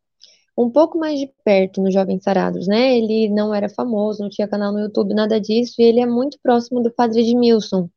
um 0.57 0.69
pouco 0.71 0.97
mais 0.97 1.19
de 1.19 1.31
perto 1.43 1.81
nos 1.81 1.93
Jovens 1.93 2.23
Sarados, 2.23 2.67
né? 2.67 2.97
Ele 2.97 3.29
não 3.29 3.53
era 3.53 3.69
famoso, 3.69 4.23
não 4.23 4.29
tinha 4.29 4.47
canal 4.47 4.73
no 4.73 4.79
YouTube, 4.79 5.13
nada 5.13 5.39
disso, 5.39 5.75
e 5.79 5.83
ele 5.83 5.99
é 5.99 6.05
muito 6.05 6.39
próximo 6.41 6.81
do 6.81 6.91
Padre 6.91 7.21
Edmilson. 7.21 7.89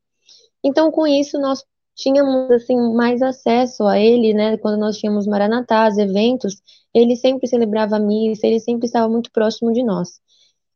Então, 0.63 0.91
com 0.93 1.07
isso, 1.07 1.39
nós 1.41 1.65
tínhamos, 1.95 2.51
assim, 2.51 2.77
mais 2.95 3.23
acesso 3.23 3.85
a 3.85 3.99
ele, 3.99 4.35
né? 4.35 4.59
Quando 4.59 4.79
nós 4.79 4.99
tínhamos 4.99 5.27
Maranatás, 5.27 5.97
eventos, 5.99 6.61
ele 6.95 7.17
sempre 7.17 7.49
celebrava 7.49 7.99
missa, 7.99 8.47
ele 8.47 8.61
sempre 8.61 8.87
estava 8.87 9.09
muito 9.09 9.31
próximo 9.33 9.73
de 9.73 9.83
nós. 9.83 10.21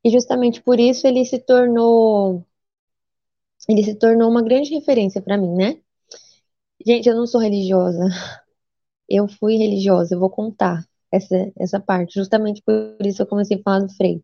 E 0.04 0.10
justamente 0.10 0.62
por 0.62 0.78
isso 0.80 1.06
ele 1.06 1.24
se 1.24 1.38
tornou 1.38 2.44
ele 3.68 3.82
se 3.82 3.94
tornou 3.94 4.30
uma 4.30 4.42
grande 4.42 4.74
referência 4.74 5.22
para 5.22 5.38
mim, 5.38 5.54
né? 5.54 5.78
Gente, 6.86 7.08
eu 7.08 7.16
não 7.16 7.26
sou 7.26 7.40
religiosa. 7.40 8.04
Eu 9.08 9.28
fui 9.28 9.56
religiosa, 9.56 10.14
eu 10.14 10.20
vou 10.20 10.30
contar 10.30 10.84
essa, 11.14 11.52
essa 11.59 11.80
parte. 11.80 12.14
Justamente 12.14 12.62
por 12.62 12.97
isso 13.04 13.23
eu 13.23 13.26
comecei 13.26 13.56
a 13.59 13.62
falar 13.62 13.80
do 13.80 13.92
Frei. 13.94 14.23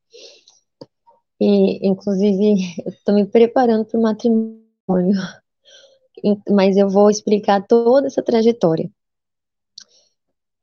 E, 1.40 1.86
inclusive, 1.88 2.54
eu 2.84 2.92
estou 2.92 3.14
me 3.14 3.26
preparando 3.26 3.84
para 3.86 3.98
o 3.98 4.02
matrimônio. 4.02 4.60
Mas 6.48 6.76
eu 6.76 6.88
vou 6.88 7.10
explicar 7.10 7.66
toda 7.66 8.06
essa 8.06 8.22
trajetória. 8.22 8.90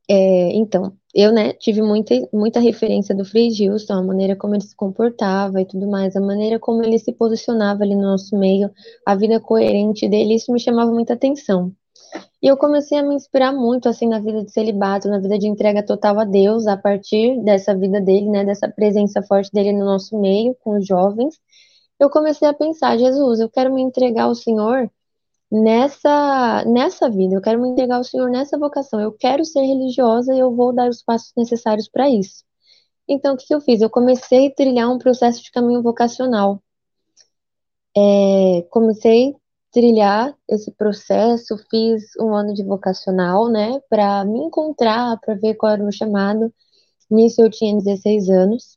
É, 0.10 0.54
então, 0.56 0.94
eu, 1.14 1.34
né, 1.34 1.52
tive 1.54 1.82
muita, 1.82 2.14
muita 2.32 2.60
referência 2.62 3.14
do 3.14 3.26
Frei 3.26 3.50
Gilson, 3.50 3.94
a 3.94 4.04
maneira 4.04 4.38
como 4.38 4.56
ele 4.56 4.64
se 4.64 4.76
comportava 4.76 5.62
e 5.62 5.66
tudo 5.66 5.86
mais, 5.90 6.16
a 6.16 6.22
maneira 6.22 6.60
como 6.60 6.82
ele 6.82 6.98
se 6.98 7.12
posicionava 7.12 7.84
ali 7.84 7.94
no 7.94 8.04
nosso 8.04 8.38
meio, 8.38 8.72
a 9.06 9.16
vida 9.16 9.40
coerente 9.40 10.08
dele, 10.08 10.36
isso 10.36 10.52
me 10.54 10.60
chamava 10.62 10.92
muita 10.92 11.14
atenção. 11.14 11.74
E 12.42 12.48
eu 12.48 12.58
comecei 12.58 12.98
a 12.98 13.04
me 13.04 13.16
inspirar 13.16 13.52
muito, 13.52 13.90
assim, 13.90 14.08
na 14.08 14.20
vida 14.20 14.44
de 14.44 14.52
celibato, 14.52 15.10
na 15.10 15.20
vida 15.20 15.38
de 15.38 15.48
entrega 15.48 15.84
total 15.84 16.20
a 16.20 16.24
Deus, 16.24 16.68
a 16.68 16.78
partir 16.78 17.40
dessa 17.44 17.76
vida 17.76 18.00
dele, 18.00 18.30
né, 18.30 18.46
dessa 18.46 18.70
presença 18.70 19.22
forte 19.24 19.52
dele 19.52 19.74
no 19.74 19.86
nosso 19.86 20.20
meio, 20.20 20.56
com 20.64 20.78
os 20.78 20.86
jovens. 20.88 21.40
Eu 22.00 22.10
comecei 22.10 22.48
a 22.48 22.54
pensar, 22.54 22.98
Jesus, 22.98 23.40
eu 23.40 23.50
quero 23.50 23.74
me 23.74 23.82
entregar 23.82 24.26
ao 24.26 24.36
Senhor 24.36 24.90
nessa 25.52 26.64
nessa 26.66 27.10
vida, 27.10 27.36
eu 27.36 27.42
quero 27.42 27.62
me 27.62 27.70
entregar 27.70 27.98
ao 27.98 28.04
Senhor 28.04 28.30
nessa 28.30 28.58
vocação, 28.58 29.00
eu 29.00 29.14
quero 29.14 29.46
ser 29.46 29.62
religiosa 29.62 30.34
e 30.36 30.40
eu 30.40 30.54
vou 30.54 30.74
dar 30.74 30.90
os 30.90 31.02
passos 31.02 31.32
necessários 31.38 31.88
para 31.90 32.10
isso. 32.10 32.44
Então, 33.08 33.36
o 33.36 33.38
que, 33.38 33.48
que 33.48 33.56
eu 33.56 33.62
fiz? 33.62 33.82
Eu 33.82 33.90
comecei 33.90 34.48
a 34.48 34.54
trilhar 34.54 34.90
um 34.92 34.98
processo 34.98 35.42
de 35.44 35.52
caminho 35.52 35.82
vocacional. 35.82 36.62
É, 37.96 38.64
comecei 38.70 39.36
trilhar 39.78 40.36
esse 40.50 40.72
processo, 40.72 41.56
fiz 41.70 42.04
um 42.20 42.34
ano 42.34 42.52
de 42.52 42.64
vocacional, 42.64 43.48
né, 43.48 43.80
para 43.88 44.26
me 44.26 44.40
encontrar, 44.40 45.20
para 45.20 45.36
ver 45.36 45.54
qual 45.54 45.72
era 45.74 45.82
o 45.82 45.84
meu 45.84 45.92
chamado. 45.92 46.52
Nisso 47.12 47.44
eu 47.44 47.52
tinha 47.52 47.78
16 47.78 48.28
anos. 48.28 48.76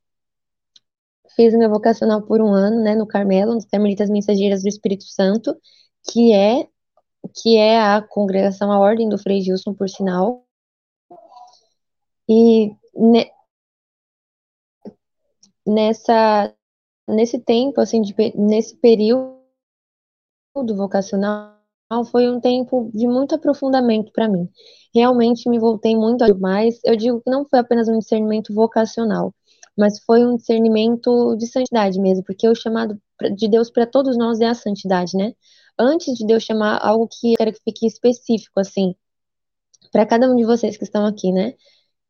Fiz 1.35 1.55
meu 1.55 1.71
vocacional 1.71 2.21
por 2.21 2.43
um 2.43 2.53
ano, 2.53 2.83
né, 2.83 2.95
no 2.95 3.07
Carmelo, 3.07 3.55
nos 3.55 3.65
Carmelitas 3.65 4.11
Mensageiras 4.11 4.63
do 4.63 4.69
Espírito 4.69 5.05
Santo, 5.05 5.57
que 6.13 6.35
é 6.35 6.69
que 7.43 7.57
é 7.57 7.81
a 7.81 8.03
congregação, 8.03 8.71
a 8.71 8.79
ordem 8.79 9.09
do 9.09 9.17
Frei 9.17 9.41
Gilson, 9.41 9.73
por 9.73 9.89
sinal. 9.89 10.45
E 12.29 12.77
ne, 12.95 13.31
nessa 15.67 16.55
nesse 17.09 17.41
tempo, 17.41 17.81
assim, 17.81 18.03
de, 18.03 18.15
nesse 18.37 18.77
período 18.77 19.40
vocacional, 20.55 21.57
foi 22.11 22.29
um 22.31 22.41
tempo 22.41 22.91
de 22.95 23.07
muito 23.07 23.35
aprofundamento 23.35 24.13
para 24.13 24.29
mim. 24.29 24.49
Realmente 24.95 25.49
me 25.49 25.59
voltei 25.59 25.97
muito 25.97 26.39
mais. 26.39 26.79
Eu 26.85 26.97
digo 26.97 27.21
que 27.21 27.31
não 27.31 27.45
foi 27.49 27.59
apenas 27.59 27.89
um 27.89 27.99
discernimento 27.99 28.55
vocacional, 28.55 29.35
mas 29.77 30.01
foi 30.05 30.25
um 30.25 30.37
discernimento 30.37 31.37
de 31.37 31.47
santidade 31.47 32.01
mesmo, 32.01 32.25
porque 32.25 32.49
o 32.49 32.55
chamado 32.55 33.01
de 33.37 33.49
Deus 33.49 33.71
para 33.71 33.87
todos 33.87 34.17
nós 34.17 34.41
é 34.41 34.47
a 34.47 34.55
santidade, 34.55 35.17
né? 35.17 35.35
antes 35.81 36.15
de 36.19 36.27
Deus 36.27 36.45
chamar 36.45 36.79
algo 36.83 37.09
que 37.09 37.33
eu 37.33 37.37
quero 37.39 37.53
que 37.53 37.61
fique 37.65 37.87
específico, 37.87 38.61
assim, 38.61 38.95
para 39.93 40.07
cada 40.07 40.31
um 40.31 40.37
de 40.37 40.45
vocês 40.45 40.77
que 40.77 40.85
estão 40.85 41.07
aqui, 41.07 41.33
né? 41.33 41.55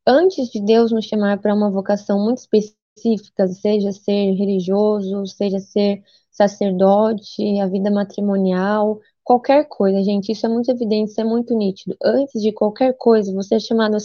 Antes 0.07 0.51
de 0.51 0.61
Deus 0.65 0.93
nos 0.93 1.07
chamar 1.07 1.41
para 1.41 1.55
uma 1.55 1.71
vocação 1.71 2.19
muito 2.25 2.39
específica, 2.39 3.47
seja 3.49 3.93
ser 3.93 4.33
religioso, 4.35 5.27
seja 5.27 5.61
ser 5.61 6.03
sacerdote, 6.31 7.61
a 7.61 7.67
vida 7.67 7.91
matrimonial, 7.91 9.01
qualquer 9.25 9.69
coisa, 9.69 10.03
gente, 10.03 10.33
isso 10.33 10.47
é 10.47 10.49
muito 10.49 10.71
evidente, 10.71 11.11
isso 11.11 11.21
é 11.21 11.25
muito 11.25 11.55
nítido. 11.57 11.97
Antes 12.03 12.41
de 12.43 12.53
qualquer 12.53 12.97
coisa, 12.97 13.33
você 13.33 13.57
é 13.57 13.61
chamado 13.61 13.97
a 13.97 14.01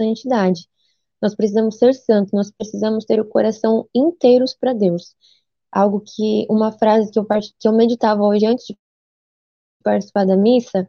santidade. 0.00 0.68
Nós 1.22 1.34
precisamos 1.34 1.78
ser 1.78 1.94
santos, 1.94 2.32
nós 2.32 2.50
precisamos 2.50 3.04
ter 3.04 3.20
o 3.20 3.28
coração 3.28 3.88
inteiros 3.94 4.54
para 4.54 4.72
Deus 4.72 5.14
algo 5.76 6.00
que, 6.00 6.46
uma 6.48 6.72
frase 6.72 7.10
que 7.10 7.18
eu, 7.18 7.26
que 7.26 7.68
eu 7.68 7.72
meditava 7.72 8.22
hoje 8.22 8.46
antes 8.46 8.66
de 8.66 8.78
participar 9.84 10.26
da 10.26 10.36
missa, 10.36 10.88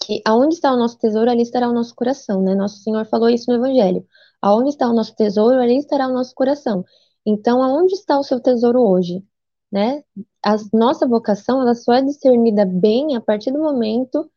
que 0.00 0.22
aonde 0.24 0.54
está 0.54 0.72
o 0.72 0.76
nosso 0.76 0.98
tesouro, 0.98 1.30
ali 1.30 1.42
estará 1.42 1.68
o 1.68 1.72
nosso 1.74 1.94
coração, 1.94 2.42
né? 2.42 2.54
Nosso 2.54 2.78
Senhor 2.78 3.04
falou 3.06 3.28
isso 3.28 3.50
no 3.50 3.56
Evangelho. 3.56 4.06
Aonde 4.40 4.70
está 4.70 4.88
o 4.88 4.94
nosso 4.94 5.14
tesouro, 5.14 5.60
ali 5.60 5.76
estará 5.76 6.08
o 6.08 6.12
nosso 6.12 6.34
coração. 6.34 6.84
Então, 7.28 7.62
aonde 7.62 7.94
está 7.94 8.18
o 8.18 8.22
seu 8.22 8.40
tesouro 8.40 8.80
hoje? 8.80 9.22
Né? 9.70 10.02
A 10.42 10.56
nossa 10.72 11.06
vocação, 11.06 11.60
ela 11.60 11.74
só 11.74 11.92
é 11.94 12.02
discernida 12.02 12.64
bem 12.64 13.16
a 13.16 13.20
partir 13.20 13.50
do 13.52 13.58
momento 13.58 14.30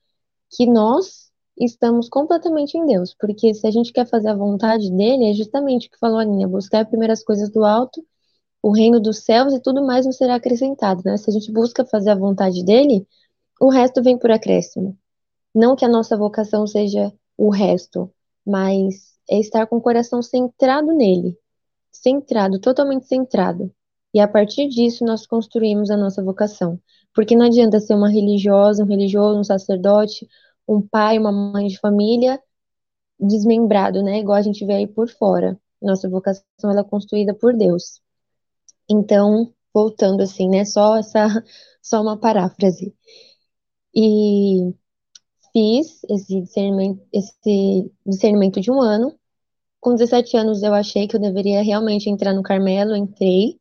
que 0.50 0.66
nós 0.66 1.32
estamos 1.58 2.10
completamente 2.10 2.78
em 2.78 2.86
Deus. 2.86 3.16
Porque 3.20 3.54
se 3.54 3.66
a 3.68 3.72
gente 3.72 3.94
quer 3.94 4.06
fazer 4.08 4.30
a 4.30 4.36
vontade 4.36 4.92
dele, 4.92 5.30
é 5.30 5.34
justamente 5.34 5.88
o 5.88 5.92
que 5.92 6.00
falou 6.00 6.20
a 6.20 6.24
Aninha, 6.24 6.48
buscar 6.48 6.82
as 6.82 6.90
primeiras 6.90 7.24
coisas 7.24 7.50
do 7.50 7.64
alto 7.64 8.04
o 8.62 8.72
reino 8.72 9.00
dos 9.00 9.20
céus 9.20 9.54
e 9.54 9.60
tudo 9.60 9.84
mais 9.86 10.06
nos 10.06 10.18
será 10.18 10.36
acrescentado, 10.36 11.02
né? 11.04 11.18
Se 11.18 11.30
a 11.30 11.34
gente 11.34 11.52
busca 11.52 11.86
fazer 11.86 12.12
a 12.12 12.16
vontade 12.16 12.64
dele, 12.64 13.08
o 13.60 13.70
resto 13.70 14.04
vem 14.04 14.18
por 14.18 14.32
acréscimo. 14.32 14.98
Não 15.54 15.76
que 15.76 15.84
a 15.84 15.90
nossa 15.90 16.16
vocação 16.16 16.68
seja 16.68 17.12
o 17.38 17.50
resto, 17.50 18.12
mas 18.46 19.16
é 19.30 19.40
estar 19.40 19.66
com 19.68 19.78
o 19.78 19.82
coração 19.82 20.22
centrado 20.22 20.94
nele, 20.94 21.38
centrado, 21.92 22.60
totalmente 22.60 23.08
centrado. 23.08 23.74
E 24.14 24.20
a 24.20 24.28
partir 24.28 24.68
disso 24.70 25.06
nós 25.06 25.26
construímos 25.26 25.90
a 25.90 25.98
nossa 25.98 26.24
vocação. 26.24 26.80
Porque 27.14 27.36
não 27.36 27.46
adianta 27.46 27.80
ser 27.80 27.96
uma 27.96 28.10
religiosa, 28.10 28.84
um 28.84 28.88
religioso, 28.88 29.40
um 29.40 29.44
sacerdote, 29.44 30.28
um 30.68 30.82
pai, 30.82 31.18
uma 31.18 31.32
mãe 31.32 31.68
de 31.68 31.80
família 31.80 32.42
desmembrado, 33.20 34.02
né? 34.04 34.20
Igual 34.20 34.38
a 34.38 34.42
gente 34.42 34.66
vê 34.66 34.74
aí 34.74 34.88
por 34.88 35.08
fora. 35.10 35.60
Nossa 35.82 36.10
vocação 36.10 36.44
ela 36.64 36.82
é 36.82 36.84
construída 36.84 37.34
por 37.34 37.56
Deus. 37.56 38.02
Então, 38.90 39.54
voltando 39.74 40.22
assim, 40.22 40.50
né? 40.50 40.66
Só 40.66 40.98
essa, 40.98 41.28
só 41.82 42.02
uma 42.02 42.18
paráfrase. 42.18 42.96
E 43.96 44.74
fiz 45.54 46.04
esse 46.10 46.42
discernimento, 46.42 47.02
esse 47.14 47.92
discernimento 48.06 48.62
de 48.62 48.72
um 48.72 48.82
ano. 48.82 49.18
Com 49.82 49.96
17 49.96 50.38
anos 50.38 50.62
eu 50.62 50.76
achei 50.76 51.08
que 51.08 51.16
eu 51.16 51.20
deveria 51.20 51.64
realmente 51.64 52.08
entrar 52.08 52.34
no 52.34 52.44
Carmelo, 52.44 52.96
entrei. 52.96 53.60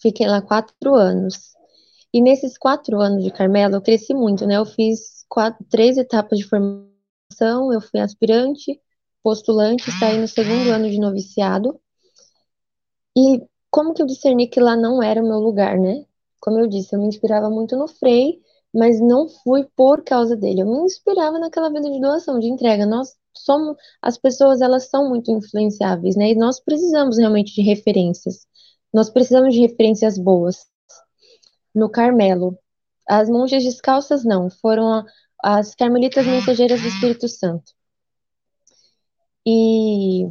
Fiquei 0.00 0.28
lá 0.28 0.40
quatro 0.40 0.94
anos. 0.94 1.52
E 2.14 2.22
nesses 2.22 2.56
quatro 2.56 3.00
anos 3.00 3.24
de 3.24 3.32
Carmelo, 3.32 3.74
eu 3.74 3.82
cresci 3.82 4.14
muito, 4.14 4.46
né? 4.46 4.56
Eu 4.56 4.64
fiz 4.64 5.24
quatro, 5.28 5.64
três 5.68 5.98
etapas 5.98 6.38
de 6.38 6.44
formação, 6.44 7.72
eu 7.72 7.80
fui 7.80 7.98
aspirante, 7.98 8.80
postulante, 9.24 9.90
saí 9.98 10.18
no 10.20 10.28
segundo 10.28 10.70
ano 10.70 10.88
de 10.88 11.00
noviciado. 11.00 11.80
E 13.16 13.42
como 13.70 13.94
que 13.94 14.02
eu 14.02 14.06
discerni 14.06 14.46
que 14.46 14.60
lá 14.60 14.76
não 14.76 15.02
era 15.02 15.20
o 15.20 15.26
meu 15.26 15.38
lugar, 15.38 15.78
né? 15.80 16.04
Como 16.40 16.60
eu 16.60 16.68
disse, 16.68 16.94
eu 16.94 17.00
me 17.00 17.08
inspirava 17.08 17.50
muito 17.50 17.76
no 17.76 17.88
Frei, 17.88 18.40
mas 18.72 19.00
não 19.00 19.28
fui 19.28 19.66
por 19.76 20.04
causa 20.04 20.36
dele. 20.36 20.62
Eu 20.62 20.66
me 20.66 20.84
inspirava 20.84 21.40
naquela 21.40 21.70
vida 21.70 21.90
de 21.90 22.00
doação, 22.00 22.38
de 22.38 22.46
entrega. 22.46 22.86
Nós 22.86 23.16
somos, 23.34 23.76
as 24.00 24.18
pessoas, 24.18 24.60
elas 24.60 24.88
são 24.88 25.08
muito 25.08 25.30
influenciáveis, 25.30 26.16
né? 26.16 26.30
E 26.30 26.34
nós 26.34 26.60
precisamos 26.60 27.18
realmente 27.18 27.54
de 27.54 27.62
referências. 27.62 28.46
Nós 28.92 29.10
precisamos 29.10 29.54
de 29.54 29.60
referências 29.60 30.18
boas. 30.18 30.66
No 31.74 31.90
Carmelo, 31.90 32.58
as 33.08 33.28
monjas 33.28 33.64
descalças 33.64 34.24
não, 34.24 34.50
foram 34.50 35.04
as 35.42 35.74
carmelitas 35.74 36.26
mensageiras 36.26 36.80
do 36.80 36.88
Espírito 36.88 37.28
Santo. 37.28 37.72
E 39.44 40.30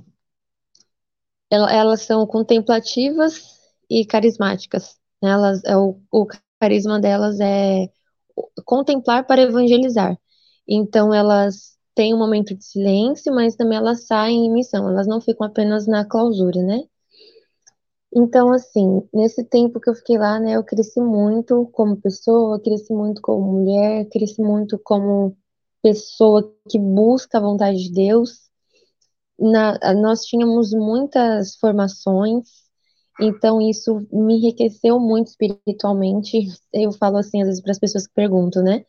elas 1.51 2.01
são 2.03 2.25
contemplativas 2.25 3.41
e 3.89 4.05
carismáticas. 4.05 4.97
Né? 5.21 5.31
Elas, 5.31 5.63
é 5.65 5.75
o, 5.75 5.99
o 6.11 6.25
carisma 6.59 6.99
delas 6.99 7.39
é 7.39 7.89
contemplar 8.65 9.25
para 9.25 9.41
evangelizar. 9.41 10.17
Então, 10.67 11.13
elas 11.13 11.70
têm 11.95 12.13
um 12.13 12.17
momento 12.17 12.55
de 12.55 12.63
silêncio, 12.63 13.33
mas 13.33 13.55
também 13.55 13.77
elas 13.77 14.05
saem 14.05 14.45
em 14.45 14.51
missão, 14.53 14.89
elas 14.89 15.07
não 15.07 15.21
ficam 15.21 15.45
apenas 15.47 15.87
na 15.87 16.05
clausura, 16.05 16.61
né? 16.63 16.83
Então, 18.13 18.51
assim, 18.51 19.07
nesse 19.13 19.43
tempo 19.43 19.79
que 19.79 19.89
eu 19.89 19.95
fiquei 19.95 20.17
lá, 20.17 20.37
né, 20.39 20.57
eu 20.57 20.63
cresci 20.63 20.99
muito 20.99 21.65
como 21.71 21.95
pessoa, 21.95 22.59
cresci 22.61 22.93
muito 22.93 23.21
como 23.21 23.53
mulher, 23.53 24.05
cresci 24.09 24.41
muito 24.41 24.77
como 24.83 25.37
pessoa 25.81 26.53
que 26.69 26.77
busca 26.77 27.37
a 27.37 27.41
vontade 27.41 27.77
de 27.83 27.91
Deus. 27.93 28.49
Na, 29.39 29.79
nós 29.95 30.25
tínhamos 30.25 30.71
muitas 30.73 31.55
formações, 31.55 32.47
então 33.19 33.61
isso 33.61 34.05
me 34.11 34.35
enriqueceu 34.35 34.99
muito 34.99 35.27
espiritualmente. 35.29 36.47
Eu 36.73 36.91
falo 36.91 37.17
assim, 37.17 37.41
às 37.41 37.47
vezes, 37.47 37.61
para 37.61 37.71
as 37.71 37.79
pessoas 37.79 38.07
que 38.07 38.13
perguntam, 38.13 38.61
né? 38.61 38.85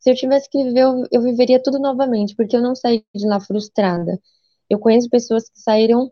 Se 0.00 0.10
eu 0.10 0.14
tivesse 0.14 0.48
que 0.50 0.62
viver, 0.62 0.80
eu, 0.80 1.04
eu 1.10 1.22
viveria 1.22 1.62
tudo 1.62 1.78
novamente, 1.78 2.34
porque 2.36 2.56
eu 2.56 2.62
não 2.62 2.74
saí 2.74 3.04
de 3.14 3.26
lá 3.26 3.40
frustrada. 3.40 4.20
Eu 4.68 4.78
conheço 4.78 5.10
pessoas 5.10 5.48
que 5.48 5.58
saíram 5.60 6.10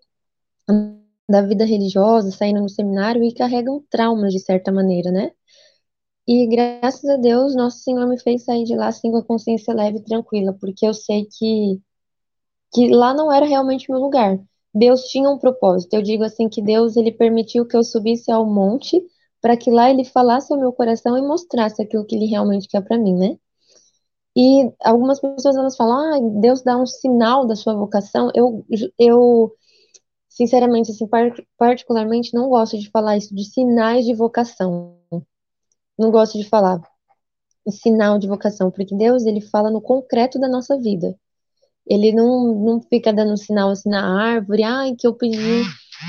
da 1.28 1.42
vida 1.42 1.64
religiosa, 1.64 2.30
saindo 2.30 2.60
no 2.60 2.68
seminário 2.68 3.24
e 3.24 3.34
carregam 3.34 3.82
traumas 3.90 4.32
de 4.32 4.40
certa 4.40 4.70
maneira, 4.72 5.10
né? 5.10 5.32
E 6.26 6.46
graças 6.46 7.04
a 7.08 7.16
Deus, 7.16 7.54
Nosso 7.54 7.78
Senhor 7.78 8.06
me 8.06 8.20
fez 8.20 8.44
sair 8.44 8.64
de 8.64 8.74
lá 8.76 8.88
assim 8.88 9.10
com 9.10 9.18
a 9.18 9.24
consciência 9.24 9.74
leve 9.74 9.98
e 9.98 10.04
tranquila, 10.04 10.52
porque 10.60 10.86
eu 10.86 10.94
sei 10.94 11.26
que 11.26 11.80
que 12.72 12.88
lá 12.88 13.14
não 13.14 13.30
era 13.30 13.46
realmente 13.46 13.90
meu 13.90 14.00
lugar. 14.00 14.38
Deus 14.74 15.02
tinha 15.08 15.28
um 15.28 15.38
propósito. 15.38 15.94
Eu 15.94 16.02
digo 16.02 16.24
assim 16.24 16.48
que 16.48 16.62
Deus 16.62 16.96
ele 16.96 17.12
permitiu 17.12 17.66
que 17.66 17.76
eu 17.76 17.84
subisse 17.84 18.30
ao 18.30 18.46
monte 18.46 19.02
para 19.40 19.56
que 19.56 19.70
lá 19.70 19.90
ele 19.90 20.04
falasse 20.04 20.52
ao 20.52 20.58
meu 20.58 20.72
coração 20.72 21.18
e 21.18 21.22
mostrasse 21.22 21.82
aquilo 21.82 22.06
que 22.06 22.14
ele 22.14 22.26
realmente 22.26 22.68
quer 22.68 22.82
para 22.82 22.96
mim, 22.98 23.14
né? 23.14 23.36
E 24.36 24.70
algumas 24.82 25.20
pessoas 25.20 25.56
elas 25.56 25.76
falam: 25.76 26.14
"Ah, 26.14 26.40
Deus 26.40 26.62
dá 26.62 26.76
um 26.76 26.86
sinal 26.86 27.46
da 27.46 27.56
sua 27.56 27.74
vocação". 27.74 28.30
Eu 28.34 28.64
eu 28.98 29.52
sinceramente 30.28 30.90
assim, 30.90 31.06
particularmente 31.58 32.34
não 32.34 32.48
gosto 32.48 32.78
de 32.78 32.90
falar 32.90 33.16
isso 33.18 33.34
de 33.34 33.44
sinais 33.44 34.06
de 34.06 34.14
vocação. 34.14 34.96
Não 35.98 36.10
gosto 36.10 36.38
de 36.38 36.48
falar 36.48 36.80
sinal 37.70 38.18
de 38.18 38.26
vocação, 38.26 38.70
porque 38.70 38.96
Deus 38.96 39.24
ele 39.24 39.40
fala 39.40 39.70
no 39.70 39.80
concreto 39.80 40.38
da 40.38 40.48
nossa 40.48 40.78
vida. 40.78 41.14
Ele 41.86 42.12
não, 42.12 42.54
não 42.54 42.80
fica 42.80 43.12
dando 43.12 43.36
sinal 43.36 43.70
assim 43.70 43.88
na 43.90 44.04
árvore, 44.34 44.62
ai, 44.62 44.94
que 44.96 45.06
eu 45.06 45.14
pedi, 45.14 45.62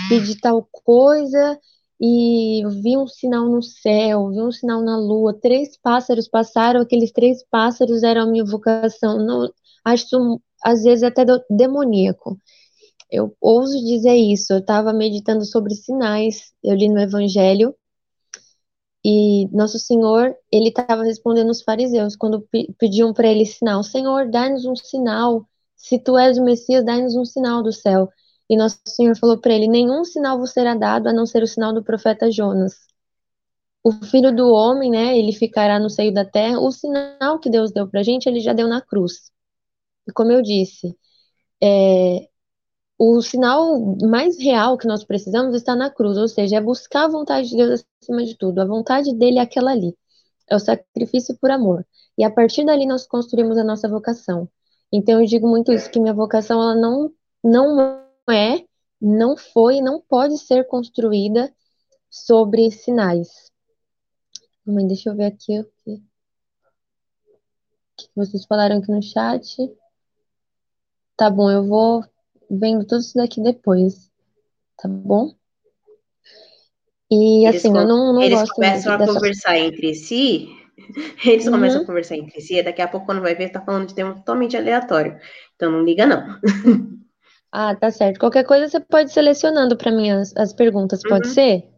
pedi 0.10 0.40
tal 0.40 0.68
coisa 0.72 1.60
e 2.00 2.64
vi 2.82 2.98
um 2.98 3.08
sinal 3.08 3.48
no 3.48 3.62
céu, 3.62 4.30
vi 4.30 4.42
um 4.42 4.52
sinal 4.52 4.82
na 4.82 4.98
lua, 4.98 5.34
três 5.40 5.78
pássaros 5.78 6.28
passaram, 6.28 6.82
aqueles 6.82 7.12
três 7.12 7.44
pássaros 7.50 8.04
eram 8.04 8.24
a 8.24 8.26
minha 8.28 8.46
vocação. 8.46 9.18
Não, 9.26 9.50
acho 9.86 10.42
às 10.64 10.84
vezes 10.84 11.04
até 11.04 11.26
demoníaco. 11.50 12.38
Eu 13.12 13.36
ouso 13.42 13.78
dizer 13.86 14.16
isso. 14.16 14.54
Eu 14.54 14.60
estava 14.60 14.94
meditando 14.94 15.46
sobre 15.46 15.76
sinais, 15.76 16.52
eu 16.64 16.76
li 16.76 16.90
no 16.90 17.00
Evangelho, 17.00 17.76
e 19.06 19.50
Nosso 19.52 19.78
Senhor, 19.78 20.34
ele 20.52 20.70
estava 20.70 21.04
respondendo 21.04 21.50
os 21.50 21.62
fariseus 21.62 22.16
quando 22.16 22.48
pediam 22.78 23.14
para 23.14 23.28
ele 23.28 23.46
sinal: 23.46 23.84
Senhor, 23.84 24.30
dá-nos 24.30 24.66
um 24.66 24.76
sinal. 24.76 25.46
Se 25.76 26.00
tu 26.00 26.18
és 26.18 26.38
o 26.38 26.44
Messias, 26.44 26.86
dá-nos 26.86 27.16
um 27.16 27.26
sinal 27.26 27.62
do 27.62 27.74
céu. 27.74 28.10
E 28.50 28.58
Nosso 28.58 28.80
Senhor 28.88 29.16
falou 29.18 29.38
para 29.38 29.54
ele: 29.54 29.68
Nenhum 29.68 30.04
sinal 30.04 30.38
vos 30.38 30.52
será 30.52 30.76
dado 30.76 31.08
a 31.08 31.14
não 31.14 31.26
ser 31.26 31.44
o 31.44 31.48
sinal 31.48 31.74
do 31.74 31.84
profeta 31.84 32.32
Jonas. 32.32 32.76
O 33.84 33.92
filho 33.92 34.34
do 34.36 34.50
homem, 34.52 34.90
né, 34.92 35.18
ele 35.18 35.34
ficará 35.34 35.80
no 35.80 35.90
seio 35.90 36.14
da 36.14 36.26
terra. 36.26 36.60
O 36.60 36.72
sinal 36.72 37.40
que 37.40 37.50
Deus 37.50 37.72
deu 37.72 37.88
para 37.88 38.00
a 38.00 38.04
gente, 38.04 38.28
ele 38.28 38.40
já 38.40 38.54
deu 38.54 38.68
na 38.68 38.82
cruz. 38.82 39.32
E 40.08 40.12
como 40.14 40.32
eu 40.32 40.42
disse, 40.42 40.98
é, 41.62 42.30
o 42.98 43.22
sinal 43.22 43.98
mais 44.02 44.40
real 44.40 44.78
que 44.78 44.88
nós 44.88 45.04
precisamos 45.04 45.56
está 45.56 45.76
na 45.76 45.90
cruz, 45.90 46.18
ou 46.18 46.28
seja, 46.28 46.58
é 46.58 46.62
buscar 46.62 47.06
a 47.06 47.08
vontade 47.10 47.50
de 47.50 47.58
Deus 47.58 47.86
acima 48.02 48.24
de 48.24 48.38
tudo. 48.38 48.60
A 48.60 48.66
vontade 48.66 49.14
dele 49.16 49.40
é 49.40 49.42
aquela 49.42 49.72
ali. 49.72 49.96
É 50.50 50.56
o 50.56 50.60
sacrifício 50.60 51.38
por 51.40 51.52
amor. 51.52 51.86
E 52.18 52.24
a 52.24 52.32
partir 52.32 52.66
dali 52.66 52.86
nós 52.86 53.08
construímos 53.08 53.58
a 53.58 53.64
nossa 53.64 53.90
vocação. 53.90 54.48
Então 54.92 55.20
eu 55.22 55.28
digo 55.28 55.48
muito 55.48 55.72
isso, 55.72 55.90
que 55.90 56.00
minha 56.00 56.14
vocação 56.14 56.62
ela 56.62 56.76
não, 56.76 57.12
não 57.44 58.03
é, 58.30 58.66
não 59.02 59.36
foi, 59.36 59.82
não 59.82 60.00
pode 60.00 60.38
ser 60.38 60.66
construída 60.66 61.54
sobre 62.10 62.72
sinais. 62.72 63.52
Mãe, 64.66 64.88
deixa 64.88 65.10
eu 65.10 65.16
ver 65.16 65.26
aqui 65.26 65.60
o 65.60 65.66
que 67.98 68.10
vocês 68.16 68.46
falaram 68.46 68.78
aqui 68.78 68.92
no 68.92 69.02
chat. 69.02 69.58
Tá 71.18 71.30
bom, 71.30 71.52
eu 71.52 71.68
vou 71.68 72.04
vendo 72.50 72.86
tudo 72.86 73.02
isso 73.02 73.16
daqui 73.16 73.42
depois, 73.42 74.10
tá 74.78 74.88
bom? 74.88 75.36
E 77.12 77.46
eles 77.46 77.58
assim, 77.58 77.78
eu 77.78 77.88
não, 77.88 78.14
não 78.14 78.22
eles 78.22 78.40
gosto 78.40 78.56
começam 78.56 78.94
a 78.94 78.98
dessa... 78.98 79.14
conversar 79.14 79.58
entre 79.58 79.94
si, 79.94 80.48
eles 81.26 81.46
uhum. 81.46 81.52
começam 81.52 81.82
a 81.82 81.86
conversar 81.86 82.16
entre 82.16 82.42
si, 82.42 82.56
e 82.56 82.64
daqui 82.64 82.82
a 82.82 82.88
pouco, 82.88 83.06
quando 83.06 83.22
vai 83.22 83.36
ver, 83.36 83.50
tá 83.50 83.62
falando 83.62 83.88
de 83.88 83.94
tema 83.94 84.16
totalmente 84.16 84.58
aleatório. 84.58 85.20
Então 85.56 85.72
não 85.72 85.84
liga, 85.84 86.06
não. 86.06 86.40
ah, 87.54 87.76
tá 87.76 87.92
certo. 87.92 88.20
Qualquer 88.20 88.44
coisa 88.46 88.68
você 88.68 88.80
pode 88.80 89.12
ir 89.12 89.14
selecionando 89.14 89.78
para 89.78 89.92
mim 89.92 90.10
as, 90.10 90.36
as 90.36 90.54
perguntas, 90.54 91.02
pode 91.04 91.28
uhum. 91.28 91.34
ser? 91.34 91.70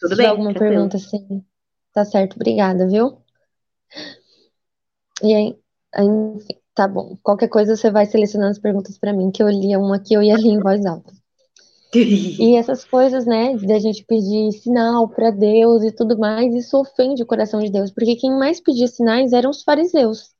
Tudo 0.00 0.16
Se 0.16 0.16
bem. 0.16 0.26
alguma 0.26 0.50
tranquilo. 0.50 0.72
pergunta 0.72 0.96
assim. 0.96 1.44
Tá 1.92 2.04
certo, 2.04 2.36
obrigada, 2.36 2.88
viu? 2.88 3.18
E 5.22 5.34
aí, 5.34 5.58
enfim. 5.98 6.64
Tá 6.74 6.88
bom. 6.88 7.16
Qualquer 7.22 7.48
coisa 7.48 7.76
você 7.76 7.88
vai 7.90 8.04
selecionando 8.04 8.50
as 8.50 8.58
perguntas 8.58 8.98
para 8.98 9.12
mim, 9.12 9.30
que 9.30 9.42
eu 9.42 9.48
lia 9.48 9.78
uma 9.78 10.00
que 10.00 10.12
eu 10.14 10.22
ia 10.22 10.36
ler 10.36 10.48
em 10.48 10.60
voz 10.60 10.84
alta. 10.84 11.12
E 11.94 12.56
essas 12.56 12.84
coisas, 12.84 13.24
né, 13.24 13.56
de 13.56 13.72
a 13.72 13.78
gente 13.78 14.04
pedir 14.04 14.50
sinal 14.50 15.08
para 15.08 15.30
Deus 15.30 15.84
e 15.84 15.92
tudo 15.92 16.18
mais, 16.18 16.52
isso 16.52 16.76
ofende 16.76 17.22
o 17.22 17.26
coração 17.26 17.60
de 17.60 17.70
Deus, 17.70 17.92
porque 17.92 18.16
quem 18.16 18.32
mais 18.32 18.60
pedia 18.60 18.88
sinais 18.88 19.32
eram 19.32 19.50
os 19.50 19.62
fariseus. 19.62 20.34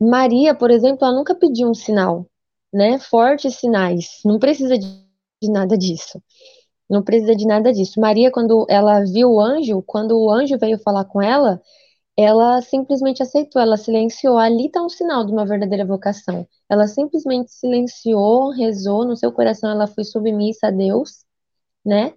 Maria, 0.00 0.54
por 0.54 0.70
exemplo, 0.70 1.04
ela 1.04 1.16
nunca 1.16 1.34
pediu 1.34 1.68
um 1.68 1.74
sinal, 1.74 2.28
né? 2.72 2.98
Fortes 2.98 3.56
sinais. 3.56 4.20
Não 4.24 4.38
precisa 4.38 4.78
de, 4.78 4.86
nada 5.44 5.76
disso. 5.76 6.22
Não 6.88 7.02
precisa 7.02 7.34
de 7.34 7.46
nada 7.46 7.72
disso. 7.72 8.00
Maria, 8.00 8.30
quando 8.30 8.66
ela 8.68 9.00
viu 9.04 9.32
o 9.32 9.40
anjo, 9.40 9.82
quando 9.82 10.18
o 10.18 10.30
anjo 10.30 10.58
veio 10.58 10.78
falar 10.78 11.04
com 11.04 11.22
ela, 11.22 11.60
ela 12.16 12.60
simplesmente 12.62 13.22
aceitou, 13.22 13.60
ela 13.60 13.76
silenciou. 13.76 14.38
Ali 14.38 14.66
está 14.66 14.82
um 14.82 14.88
sinal 14.88 15.24
de 15.24 15.32
uma 15.32 15.46
verdadeira 15.46 15.84
vocação. 15.86 16.46
Ela 16.68 16.86
simplesmente 16.86 17.52
silenciou, 17.52 18.50
rezou, 18.50 19.04
no 19.04 19.16
seu 19.16 19.32
coração 19.32 19.70
ela 19.70 19.86
foi 19.86 20.04
submissa 20.04 20.68
a 20.68 20.70
Deus, 20.70 21.24
né? 21.84 22.14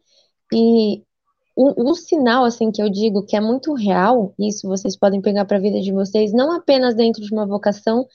E 0.53 1.03
o, 1.55 1.91
o 1.91 1.95
sinal, 1.95 2.43
assim, 2.43 2.71
que 2.71 2.81
eu 2.81 2.89
digo 2.89 3.25
que 3.25 3.35
é 3.35 3.41
muito 3.41 3.73
real, 3.73 4.33
isso 4.37 4.67
vocês 4.67 4.97
podem 4.97 5.21
pegar 5.21 5.45
para 5.45 5.57
a 5.57 5.61
vida 5.61 5.79
de 5.81 5.91
vocês, 5.93 6.33
não 6.33 6.51
apenas 6.51 6.95
dentro 6.95 7.21
de 7.21 7.33
uma 7.33 7.47
vocação 7.47 8.05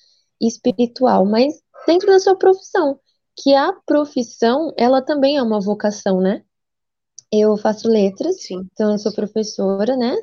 espiritual, 0.41 1.25
mas 1.27 1.63
dentro 1.87 2.09
da 2.09 2.19
sua 2.19 2.37
profissão. 2.37 2.99
Que 3.37 3.55
a 3.55 3.73
profissão, 3.87 4.73
ela 4.77 5.03
também 5.03 5.37
é 5.37 5.43
uma 5.43 5.61
vocação, 5.61 6.21
né? 6.21 6.45
Eu 7.33 7.57
faço 7.57 7.89
letras, 7.89 8.43
Sim. 8.43 8.69
então 8.73 8.93
eu 8.93 8.99
sou 8.99 9.13
professora, 9.13 9.97
né? 9.97 10.17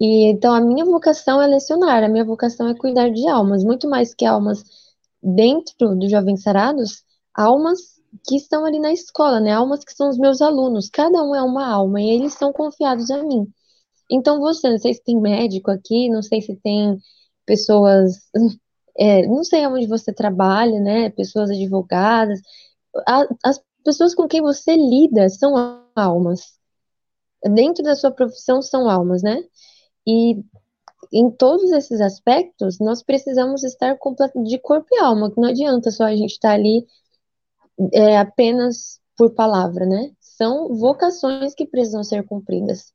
E 0.00 0.26
então 0.26 0.54
a 0.54 0.60
minha 0.60 0.84
vocação 0.84 1.40
é 1.40 1.46
lecionar, 1.46 2.02
a 2.04 2.08
minha 2.08 2.24
vocação 2.24 2.68
é 2.68 2.74
cuidar 2.74 3.10
de 3.10 3.26
almas, 3.26 3.64
muito 3.64 3.88
mais 3.88 4.14
que 4.14 4.26
almas 4.26 4.62
dentro 5.22 5.96
dos 5.96 6.10
jovens 6.10 6.42
sarados, 6.42 7.02
almas 7.34 7.78
que 8.26 8.36
estão 8.36 8.64
ali 8.64 8.78
na 8.78 8.92
escola, 8.92 9.40
né? 9.40 9.52
Almas 9.52 9.84
que 9.84 9.92
são 9.94 10.08
os 10.08 10.18
meus 10.18 10.40
alunos. 10.40 10.88
Cada 10.90 11.22
um 11.22 11.34
é 11.34 11.42
uma 11.42 11.66
alma 11.66 12.00
e 12.00 12.10
eles 12.10 12.34
são 12.34 12.52
confiados 12.52 13.10
a 13.10 13.22
mim. 13.22 13.46
Então 14.10 14.40
você, 14.40 14.70
não 14.70 14.78
sei 14.78 14.94
se 14.94 15.02
tem 15.02 15.20
médico 15.20 15.70
aqui, 15.70 16.08
não 16.08 16.22
sei 16.22 16.40
se 16.42 16.56
tem 16.56 16.98
pessoas, 17.46 18.12
é, 18.98 19.26
não 19.26 19.44
sei 19.44 19.66
onde 19.66 19.86
você 19.86 20.12
trabalha, 20.12 20.80
né? 20.80 21.10
Pessoas 21.10 21.50
advogadas, 21.50 22.40
a, 23.06 23.26
as 23.44 23.60
pessoas 23.84 24.14
com 24.14 24.26
quem 24.26 24.40
você 24.40 24.74
lida 24.76 25.28
são 25.28 25.54
almas. 25.94 26.56
Dentro 27.44 27.82
da 27.84 27.94
sua 27.94 28.10
profissão 28.10 28.62
são 28.62 28.88
almas, 28.88 29.22
né? 29.22 29.42
E 30.06 30.42
em 31.12 31.30
todos 31.30 31.70
esses 31.72 32.00
aspectos, 32.00 32.78
nós 32.80 33.02
precisamos 33.02 33.62
estar 33.62 33.96
completo 33.98 34.42
de 34.42 34.58
corpo 34.58 34.86
e 34.92 34.98
alma, 34.98 35.30
que 35.30 35.40
não 35.40 35.48
adianta 35.48 35.90
só 35.90 36.04
a 36.04 36.16
gente 36.16 36.32
estar 36.32 36.52
ali 36.52 36.86
é, 37.92 38.18
apenas 38.18 39.00
por 39.16 39.34
palavra, 39.34 39.86
né? 39.86 40.10
São 40.20 40.74
vocações 40.76 41.54
que 41.54 41.66
precisam 41.66 42.02
ser 42.02 42.24
cumpridas. 42.26 42.92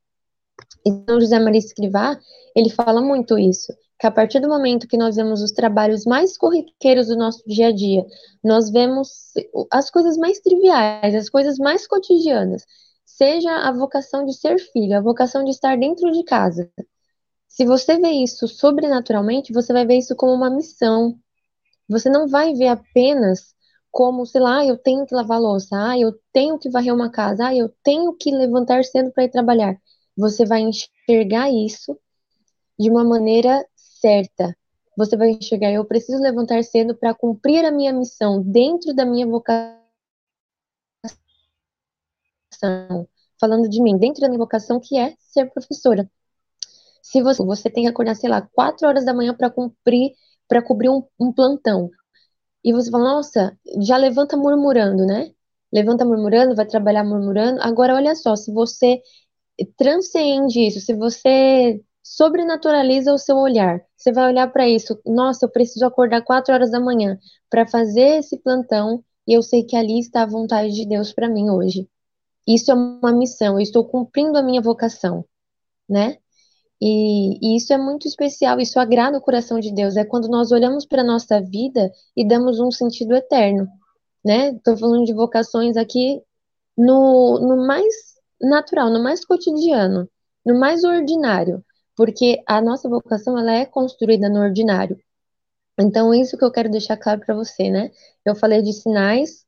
Então, 0.86 1.20
José 1.20 1.38
Maria 1.38 1.58
Escrivá, 1.58 2.18
ele 2.54 2.70
fala 2.70 3.00
muito 3.00 3.38
isso, 3.38 3.72
que 4.02 4.06
a 4.08 4.10
partir 4.10 4.40
do 4.40 4.48
momento 4.48 4.88
que 4.88 4.96
nós 4.96 5.14
vemos 5.14 5.40
os 5.40 5.52
trabalhos 5.52 6.04
mais 6.04 6.36
corriqueiros 6.36 7.06
do 7.06 7.16
nosso 7.16 7.40
dia 7.46 7.68
a 7.68 7.72
dia, 7.72 8.04
nós 8.42 8.68
vemos 8.68 9.32
as 9.70 9.90
coisas 9.90 10.16
mais 10.16 10.40
triviais, 10.40 11.14
as 11.14 11.30
coisas 11.30 11.56
mais 11.56 11.86
cotidianas, 11.86 12.64
seja 13.04 13.52
a 13.58 13.70
vocação 13.70 14.26
de 14.26 14.34
ser 14.34 14.58
filho, 14.58 14.98
a 14.98 15.00
vocação 15.00 15.44
de 15.44 15.50
estar 15.50 15.78
dentro 15.78 16.10
de 16.10 16.24
casa, 16.24 16.68
se 17.46 17.64
você 17.64 17.96
vê 17.96 18.08
isso 18.10 18.48
sobrenaturalmente, 18.48 19.52
você 19.52 19.72
vai 19.72 19.86
ver 19.86 19.98
isso 19.98 20.16
como 20.16 20.32
uma 20.32 20.50
missão. 20.50 21.16
Você 21.88 22.10
não 22.10 22.26
vai 22.26 22.54
ver 22.54 22.68
apenas 22.68 23.54
como, 23.88 24.26
sei 24.26 24.40
lá, 24.40 24.58
ah, 24.58 24.66
eu 24.66 24.76
tenho 24.76 25.06
que 25.06 25.14
lavar 25.14 25.40
louça, 25.40 25.68
ah, 25.76 25.96
eu 25.96 26.18
tenho 26.32 26.58
que 26.58 26.68
varrer 26.70 26.92
uma 26.92 27.08
casa, 27.08 27.46
ah, 27.46 27.54
eu 27.54 27.68
tenho 27.84 28.12
que 28.14 28.32
levantar 28.32 28.82
cedo 28.84 29.12
para 29.12 29.24
ir 29.24 29.30
trabalhar. 29.30 29.76
Você 30.16 30.44
vai 30.44 30.62
enxergar 30.62 31.50
isso 31.52 31.96
de 32.78 32.90
uma 32.90 33.04
maneira 33.04 33.64
certa. 34.02 34.56
Você 34.96 35.16
vai 35.16 35.30
enxergar, 35.30 35.70
eu 35.70 35.84
preciso 35.84 36.20
levantar 36.20 36.62
cedo 36.64 36.94
para 36.94 37.14
cumprir 37.14 37.64
a 37.64 37.70
minha 37.70 37.92
missão 37.92 38.42
dentro 38.42 38.92
da 38.92 39.06
minha 39.06 39.26
vocação. 39.26 39.80
Falando 43.40 43.68
de 43.68 43.80
mim, 43.82 43.96
dentro 43.96 44.20
da 44.20 44.28
minha 44.28 44.38
vocação, 44.38 44.78
que 44.80 44.98
é 44.98 45.14
ser 45.18 45.50
professora. 45.50 46.10
Se 47.02 47.22
você, 47.22 47.42
você 47.44 47.70
tem 47.70 47.84
que 47.84 47.88
acordar, 47.88 48.14
sei 48.16 48.28
lá, 48.28 48.42
4 48.42 48.86
horas 48.86 49.04
da 49.04 49.14
manhã 49.14 49.34
para 49.34 49.50
cumprir, 49.50 50.12
para 50.46 50.62
cobrir 50.62 50.90
um, 50.90 51.02
um 51.18 51.32
plantão, 51.32 51.90
e 52.64 52.72
você 52.72 52.90
fala, 52.90 53.14
nossa, 53.14 53.58
já 53.80 53.96
levanta 53.96 54.36
murmurando, 54.36 55.04
né? 55.04 55.32
Levanta 55.72 56.04
murmurando, 56.04 56.54
vai 56.54 56.66
trabalhar 56.66 57.02
murmurando. 57.04 57.60
Agora, 57.62 57.94
olha 57.94 58.14
só, 58.14 58.36
se 58.36 58.52
você 58.52 59.02
transcende 59.76 60.60
isso, 60.60 60.80
se 60.80 60.94
você 60.94 61.80
sobrenaturaliza 62.14 63.12
o 63.12 63.18
seu 63.18 63.36
olhar, 63.38 63.80
você 63.96 64.12
vai 64.12 64.28
olhar 64.28 64.46
para 64.52 64.68
isso, 64.68 65.00
nossa, 65.06 65.46
eu 65.46 65.50
preciso 65.50 65.86
acordar 65.86 66.22
4 66.22 66.52
horas 66.52 66.70
da 66.70 66.78
manhã 66.78 67.18
para 67.48 67.66
fazer 67.66 68.18
esse 68.18 68.36
plantão 68.38 69.02
e 69.26 69.32
eu 69.32 69.42
sei 69.42 69.64
que 69.64 69.74
ali 69.74 69.98
está 69.98 70.22
a 70.22 70.26
vontade 70.26 70.74
de 70.74 70.86
Deus 70.86 71.12
para 71.12 71.28
mim 71.28 71.48
hoje. 71.48 71.88
Isso 72.46 72.70
é 72.70 72.74
uma 72.74 73.12
missão, 73.12 73.54
eu 73.54 73.60
estou 73.60 73.84
cumprindo 73.86 74.36
a 74.36 74.42
minha 74.42 74.60
vocação, 74.60 75.24
né? 75.88 76.18
E, 76.80 77.38
e, 77.40 77.56
isso 77.56 77.72
é 77.72 77.78
muito 77.78 78.06
especial, 78.06 78.60
isso 78.60 78.78
agrada 78.78 79.16
o 79.16 79.22
coração 79.22 79.58
de 79.60 79.72
Deus. 79.72 79.96
É 79.96 80.04
quando 80.04 80.28
nós 80.28 80.52
olhamos 80.52 80.84
para 80.84 81.02
a 81.02 81.04
nossa 81.04 81.40
vida 81.40 81.90
e 82.16 82.26
damos 82.26 82.60
um 82.60 82.70
sentido 82.70 83.14
eterno, 83.14 83.68
né? 84.24 84.50
Estou 84.50 84.76
falando 84.76 85.04
de 85.06 85.14
vocações 85.14 85.76
aqui 85.76 86.20
no, 86.76 87.38
no 87.40 87.66
mais 87.66 87.94
natural, 88.40 88.90
no 88.90 89.02
mais 89.02 89.24
cotidiano, 89.24 90.08
no 90.44 90.58
mais 90.58 90.84
ordinário, 90.84 91.64
porque 91.96 92.42
a 92.46 92.60
nossa 92.60 92.88
vocação 92.88 93.38
ela 93.38 93.52
é 93.52 93.66
construída 93.66 94.28
no 94.28 94.40
ordinário. 94.40 94.98
Então, 95.78 96.14
isso 96.14 96.36
que 96.36 96.44
eu 96.44 96.52
quero 96.52 96.70
deixar 96.70 96.96
claro 96.96 97.20
para 97.20 97.34
você, 97.34 97.70
né? 97.70 97.90
Eu 98.24 98.34
falei 98.34 98.62
de 98.62 98.72
sinais, 98.72 99.46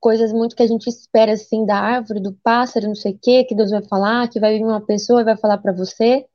coisas 0.00 0.32
muito 0.32 0.56
que 0.56 0.62
a 0.62 0.66
gente 0.66 0.88
espera 0.88 1.32
assim 1.32 1.64
da 1.64 1.78
árvore, 1.78 2.20
do 2.20 2.34
pássaro, 2.42 2.88
não 2.88 2.94
sei 2.94 3.12
o 3.12 3.18
quê, 3.20 3.44
que 3.44 3.54
Deus 3.54 3.70
vai 3.70 3.82
falar, 3.82 4.28
que 4.28 4.40
vai 4.40 4.58
vir 4.58 4.64
uma 4.64 4.84
pessoa 4.84 5.20
e 5.20 5.24
vai 5.24 5.36
falar 5.36 5.58
para 5.58 5.72
você. 5.72 6.26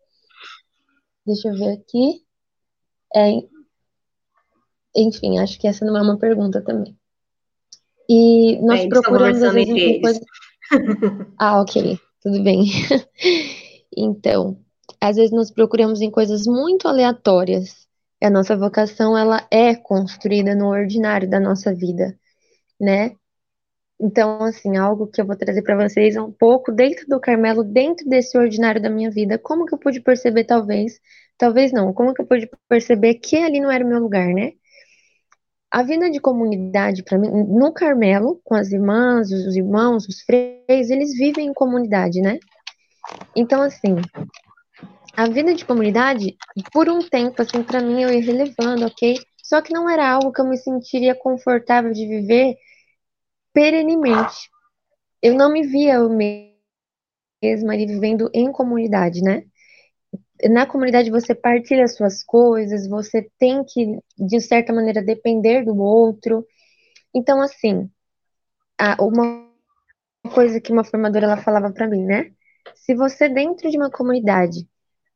Deixa 1.26 1.50
eu 1.50 1.54
ver 1.54 1.74
aqui. 1.74 2.24
É, 3.16 3.32
enfim, 4.96 5.38
acho 5.38 5.60
que 5.60 5.68
essa 5.68 5.86
não 5.86 5.98
é 5.98 6.02
uma 6.02 6.18
pergunta 6.18 6.62
também. 6.62 6.98
E 8.10 8.60
nós 8.62 8.82
é, 8.82 8.88
procuramos 8.88 9.44
às 9.44 9.54
vezes 9.54 10.02
coisa... 10.02 10.22
Ah, 11.38 11.62
ok, 11.62 12.00
tudo 12.22 12.42
bem. 12.44 12.64
então, 13.96 14.60
às 15.02 15.16
vezes 15.16 15.32
nós 15.32 15.52
procuramos 15.52 16.02
em 16.02 16.12
coisas 16.12 16.46
muito 16.46 16.88
aleatórias. 16.88 17.88
E 18.22 18.26
a 18.26 18.30
nossa 18.30 18.56
vocação 18.58 19.18
ela 19.18 19.48
é 19.50 19.76
construída 19.76 20.54
no 20.54 20.68
ordinário 20.68 21.30
da 21.30 21.40
nossa 21.40 21.74
vida, 21.74 22.18
né? 22.80 23.16
Então, 24.02 24.44
assim, 24.44 24.78
algo 24.78 25.08
que 25.08 25.22
eu 25.22 25.26
vou 25.26 25.36
trazer 25.36 25.62
para 25.62 25.76
vocês 25.88 26.16
é 26.16 26.22
um 26.22 26.32
pouco 26.32 26.72
dentro 26.72 27.06
do 27.08 27.20
Carmelo, 27.20 27.64
dentro 27.64 28.08
desse 28.08 28.38
ordinário 28.38 28.82
da 28.82 28.90
minha 28.90 29.12
vida, 29.12 29.38
como 29.38 29.66
que 29.66 29.74
eu 29.74 29.78
pude 29.78 30.00
perceber, 30.00 30.46
talvez, 30.46 31.00
talvez 31.38 31.74
não, 31.74 31.94
como 31.94 32.14
que 32.14 32.22
eu 32.22 32.26
pude 32.26 32.50
perceber 32.68 33.16
que 33.16 33.38
ali 33.38 33.60
não 33.60 33.70
era 33.70 33.84
o 33.84 33.88
meu 33.88 34.00
lugar, 34.00 34.28
né? 34.28 34.54
A 35.70 35.84
vida 35.84 36.10
de 36.10 36.20
comunidade, 36.20 37.04
para 37.04 37.18
mim, 37.18 37.30
no 37.30 37.74
Carmelo, 37.74 38.42
com 38.44 38.56
as 38.56 38.72
irmãs, 38.72 39.32
os 39.32 39.56
irmãos, 39.56 40.08
os 40.08 40.22
freios, 40.22 40.90
eles 40.90 41.14
vivem 41.14 41.48
em 41.48 41.54
comunidade, 41.54 42.22
né? 42.22 42.40
Então, 43.36 43.62
assim, 43.62 43.96
a 45.20 45.28
vida 45.28 45.54
de 45.54 45.66
comunidade, 45.66 46.38
por 46.72 46.88
um 46.88 47.00
tempo, 47.00 47.42
assim, 47.42 47.62
para 47.62 47.82
mim, 47.82 48.02
eu 48.02 48.10
ia 48.10 48.22
relevando, 48.22 48.86
ok? 48.86 49.18
Só 49.44 49.62
que 49.62 49.74
não 49.74 49.90
era 49.90 50.10
algo 50.10 50.32
que 50.32 50.40
eu 50.40 50.48
me 50.48 50.56
sentiria 50.56 51.14
confortável 51.14 51.92
de 51.92 52.08
viver 52.08 52.56
perenemente. 53.52 54.50
Eu 55.22 55.36
não 55.36 55.52
me 55.52 55.68
via 55.68 55.96
eu 55.96 56.10
mesma 56.10 57.74
ali 57.74 57.86
vivendo 57.86 58.30
em 58.34 58.50
comunidade, 58.50 59.22
né? 59.22 59.44
Na 60.50 60.66
comunidade 60.66 61.12
você 61.12 61.36
partilha 61.36 61.86
suas 61.90 62.24
coisas, 62.24 62.88
você 62.88 63.30
tem 63.38 63.62
que, 63.66 64.00
de 64.18 64.40
certa 64.40 64.72
maneira, 64.72 65.04
depender 65.04 65.66
do 65.66 65.78
outro. 65.78 66.48
Então, 67.14 67.42
assim, 67.42 67.90
uma 68.98 69.50
coisa 70.34 70.62
que 70.62 70.72
uma 70.72 70.86
formadora 70.86 71.26
ela 71.26 71.44
falava 71.44 71.74
para 71.74 71.90
mim, 71.90 72.06
né? 72.06 72.32
Se 72.74 72.96
você 72.96 73.28
dentro 73.28 73.70
de 73.70 73.76
uma 73.76 73.92
comunidade, 73.92 74.66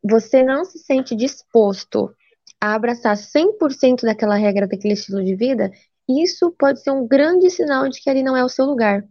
você 0.03 0.43
não 0.43 0.65
se 0.65 0.79
sente 0.79 1.15
disposto 1.15 2.13
a 2.59 2.75
abraçar 2.75 3.15
100% 3.15 4.01
daquela 4.01 4.35
regra, 4.35 4.67
daquele 4.67 4.93
estilo 4.93 5.23
de 5.23 5.35
vida, 5.35 5.71
isso 6.07 6.51
pode 6.57 6.81
ser 6.81 6.91
um 6.91 7.07
grande 7.07 7.49
sinal 7.49 7.87
de 7.87 8.01
que 8.01 8.09
ali 8.09 8.23
não 8.23 8.35
é 8.35 8.43
o 8.43 8.49
seu 8.49 8.65
lugar. 8.65 9.03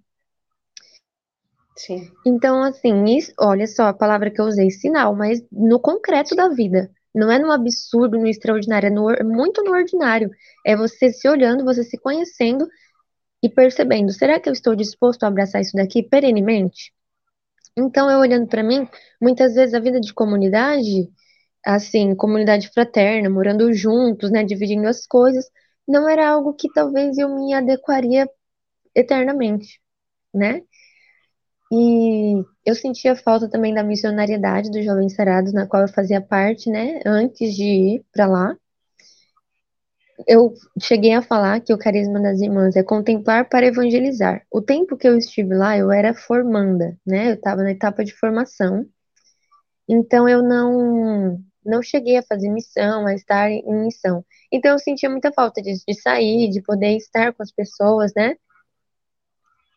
Sim. 1.77 2.11
Então, 2.27 2.63
assim, 2.63 3.05
isso, 3.17 3.33
olha 3.39 3.67
só 3.67 3.85
a 3.85 3.95
palavra 3.95 4.31
que 4.31 4.41
eu 4.41 4.45
usei, 4.45 4.71
sinal, 4.71 5.17
mas 5.17 5.43
no 5.51 5.81
concreto 5.81 6.37
da 6.37 6.49
vida. 6.49 6.91
Não 7.15 7.31
é 7.31 7.39
no 7.39 7.53
absurdo, 7.53 8.19
no 8.19 8.27
extraordinário, 8.27 8.87
é 8.87 8.91
no, 8.91 9.09
muito 9.25 9.63
no 9.63 9.73
ordinário. 9.73 10.31
É 10.65 10.75
você 10.75 11.13
se 11.13 11.29
olhando, 11.29 11.65
você 11.65 11.85
se 11.85 11.99
conhecendo 11.99 12.67
e 13.43 13.51
percebendo: 13.51 14.13
será 14.13 14.41
que 14.41 14.49
eu 14.49 14.53
estou 14.53 14.75
disposto 14.75 15.25
a 15.25 15.29
abraçar 15.29 15.61
isso 15.61 15.77
daqui 15.77 16.03
perenemente? 16.03 16.93
Então, 17.77 18.11
eu 18.11 18.19
olhando 18.19 18.47
para 18.49 18.63
mim, 18.63 18.87
muitas 19.21 19.55
vezes 19.55 19.75
a 19.75 19.81
vida 19.81 20.01
de 20.01 20.13
comunidade, 20.13 21.11
assim, 21.67 22.15
comunidade 22.17 22.71
fraterna, 22.71 23.31
morando 23.31 23.73
juntos, 23.75 24.31
né, 24.31 24.45
dividindo 24.45 24.89
as 24.89 25.07
coisas, 25.07 25.47
não 25.89 26.09
era 26.09 26.29
algo 26.31 26.55
que 26.55 26.73
talvez 26.73 27.19
eu 27.19 27.29
me 27.35 27.55
adequaria 27.55 28.29
eternamente, 28.97 29.81
né? 30.35 30.63
E 31.73 32.45
eu 32.65 32.75
sentia 32.77 33.17
falta 33.17 33.49
também 33.51 33.75
da 33.75 33.83
missionariedade 33.83 34.71
dos 34.71 34.85
Jovens 34.85 35.15
Sarados, 35.17 35.53
na 35.53 35.67
qual 35.67 35.83
eu 35.83 35.89
fazia 35.89 36.21
parte, 36.21 36.71
né, 36.71 37.01
antes 37.05 37.55
de 37.57 37.65
ir 37.65 38.05
para 38.13 38.27
lá. 38.29 38.57
Eu 40.27 40.55
cheguei 40.81 41.13
a 41.15 41.23
falar 41.23 41.61
que 41.61 41.73
o 41.73 41.79
carisma 41.79 42.21
das 42.21 42.41
irmãs 42.41 42.77
é 42.77 42.83
contemplar 42.83 43.49
para 43.49 43.67
evangelizar. 43.67 44.45
O 44.51 44.61
tempo 44.61 44.97
que 44.97 45.09
eu 45.09 45.17
estive 45.17 45.55
lá, 45.55 45.77
eu 45.77 45.91
era 45.91 46.15
formanda, 46.15 46.97
né? 47.07 47.31
Eu 47.31 47.35
estava 47.35 47.63
na 47.63 47.73
etapa 47.73 48.05
de 48.05 48.13
formação. 48.15 48.87
Então 49.89 50.29
eu 50.29 50.43
não 50.43 51.39
não 51.65 51.81
cheguei 51.83 52.17
a 52.17 52.23
fazer 52.23 52.49
missão, 52.51 53.07
a 53.07 53.15
estar 53.15 53.51
em 53.51 53.85
missão. 53.85 54.25
Então 54.51 54.73
eu 54.73 54.79
sentia 54.79 55.09
muita 55.09 55.33
falta 55.33 55.63
disso, 55.63 55.85
de 55.87 55.95
sair, 55.95 56.51
de 56.51 56.61
poder 56.63 56.97
estar 56.97 57.33
com 57.33 57.43
as 57.43 57.53
pessoas, 57.53 58.13
né? 58.17 58.37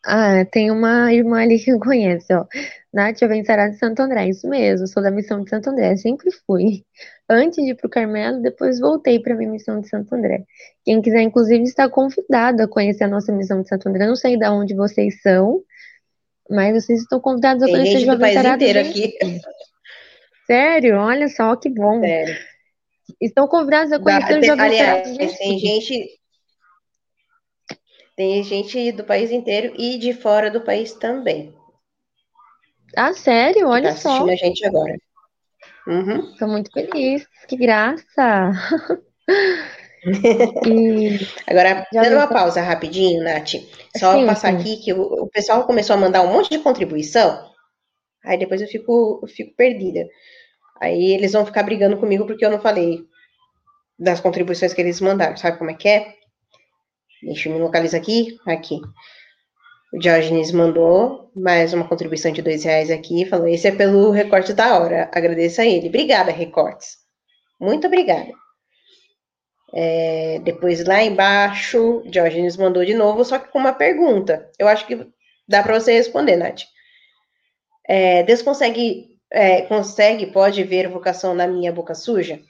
Ah, 0.08 0.44
tem 0.44 0.70
uma 0.70 1.12
irmã 1.12 1.42
ali 1.42 1.58
que 1.58 1.70
eu 1.72 1.80
conheço, 1.80 2.26
ó. 2.32 2.46
Nath 2.94 3.20
Avençará 3.24 3.68
de 3.68 3.76
Santo 3.76 4.00
André, 4.00 4.28
isso 4.28 4.48
mesmo, 4.48 4.86
sou 4.86 5.02
da 5.02 5.10
missão 5.10 5.42
de 5.42 5.50
Santo 5.50 5.68
André, 5.68 5.96
sempre 5.96 6.30
fui. 6.46 6.84
Antes 7.28 7.62
de 7.64 7.72
ir 7.72 7.74
para 7.74 7.88
o 7.88 7.90
Carmelo, 7.90 8.40
depois 8.40 8.78
voltei 8.78 9.18
para 9.18 9.34
a 9.34 9.36
minha 9.36 9.50
missão 9.50 9.80
de 9.80 9.88
Santo 9.88 10.14
André. 10.14 10.44
Quem 10.84 11.02
quiser, 11.02 11.22
inclusive, 11.22 11.64
está 11.64 11.88
convidado 11.88 12.62
a 12.62 12.68
conhecer 12.68 13.02
a 13.04 13.08
nossa 13.08 13.32
missão 13.32 13.60
de 13.62 13.68
Santo 13.68 13.88
André. 13.88 14.06
Não 14.06 14.14
sei 14.14 14.36
de 14.38 14.48
onde 14.48 14.74
vocês 14.76 15.20
são, 15.20 15.60
mas 16.48 16.84
vocês 16.84 17.00
estão 17.00 17.18
convidados 17.18 17.64
a 17.64 17.66
conhecer 17.68 17.98
Jovem 18.06 18.32
Sarado. 18.32 18.62
inteiro 18.62 18.88
aqui. 18.88 19.18
Sério? 20.46 20.96
Olha 20.98 21.28
só 21.28 21.56
que 21.56 21.68
bom. 21.68 22.00
Sério. 22.00 22.36
Estão 23.20 23.48
convidados 23.48 23.92
a 23.92 23.98
conhecer 23.98 24.34
Da- 24.34 24.38
o 24.38 24.44
Jovem 24.44 24.64
aliás, 24.64 25.38
tem 25.38 25.58
gente. 25.58 26.15
Tem 28.16 28.42
gente 28.42 28.92
do 28.92 29.04
país 29.04 29.30
inteiro 29.30 29.74
e 29.78 29.98
de 29.98 30.12
fora 30.14 30.50
do 30.50 30.62
país 30.62 30.92
também. 30.94 31.54
Ah, 32.96 33.12
sério? 33.12 33.68
Olha 33.68 33.90
tá 33.90 33.96
só. 33.96 34.08
assistindo 34.08 34.30
a 34.30 34.36
gente 34.36 34.64
agora. 34.66 34.96
Uhum. 35.86 36.32
Estou 36.32 36.48
muito 36.48 36.70
feliz. 36.72 37.26
Que 37.46 37.56
graça. 37.56 38.52
E 40.64 41.18
Agora, 41.48 41.84
Já 41.92 42.02
dando 42.02 42.14
uma 42.14 42.28
só- 42.28 42.32
pausa 42.32 42.60
rapidinho, 42.62 43.24
Nath, 43.24 43.54
só 43.96 44.12
Sim, 44.14 44.26
passar 44.26 44.52
sim. 44.52 44.56
aqui 44.58 44.76
que 44.76 44.92
o, 44.92 45.02
o 45.24 45.28
pessoal 45.28 45.66
começou 45.66 45.94
a 45.94 45.98
mandar 45.98 46.22
um 46.22 46.32
monte 46.32 46.48
de 46.50 46.60
contribuição, 46.60 47.50
aí 48.24 48.38
depois 48.38 48.62
eu 48.62 48.68
fico, 48.68 49.18
eu 49.22 49.26
fico 49.28 49.54
perdida. 49.56 50.06
Aí 50.80 51.12
eles 51.12 51.32
vão 51.32 51.44
ficar 51.44 51.64
brigando 51.64 51.96
comigo 51.98 52.24
porque 52.24 52.44
eu 52.44 52.50
não 52.50 52.60
falei 52.60 53.00
das 53.98 54.20
contribuições 54.20 54.72
que 54.72 54.80
eles 54.80 55.00
mandaram. 55.00 55.36
Sabe 55.36 55.58
como 55.58 55.70
é 55.72 55.74
que 55.74 55.88
é? 55.88 56.14
Deixa 57.22 57.48
eu 57.48 57.54
me 57.54 57.60
localizar 57.60 57.98
aqui. 57.98 58.36
Aqui. 58.46 58.80
O 59.92 59.98
Diógenes 59.98 60.52
mandou 60.52 61.30
mais 61.34 61.72
uma 61.72 61.86
contribuição 61.86 62.32
de 62.32 62.42
dois 62.42 62.64
reais 62.64 62.90
aqui. 62.90 63.24
Falou: 63.24 63.48
esse 63.48 63.68
é 63.68 63.72
pelo 63.72 64.10
recorte 64.10 64.52
da 64.52 64.78
hora. 64.78 65.10
Agradeço 65.12 65.60
a 65.60 65.66
ele. 65.66 65.88
Obrigada, 65.88 66.30
Recortes. 66.30 66.96
Muito 67.60 67.86
obrigada. 67.86 68.32
É, 69.74 70.38
depois 70.40 70.84
lá 70.84 71.02
embaixo, 71.02 72.02
Diógenes 72.06 72.56
mandou 72.56 72.84
de 72.84 72.94
novo, 72.94 73.24
só 73.24 73.38
que 73.38 73.50
com 73.50 73.58
uma 73.58 73.72
pergunta. 73.72 74.50
Eu 74.58 74.68
acho 74.68 74.86
que 74.86 75.06
dá 75.48 75.62
para 75.62 75.78
você 75.78 75.92
responder, 75.92 76.36
Nath. 76.36 76.62
É, 77.88 78.22
Deus 78.24 78.42
consegue, 78.42 79.18
é, 79.30 79.62
consegue, 79.62 80.26
pode 80.26 80.62
ver 80.64 80.88
vocação 80.88 81.34
na 81.34 81.46
minha 81.46 81.72
boca 81.72 81.94
suja? 81.94 82.40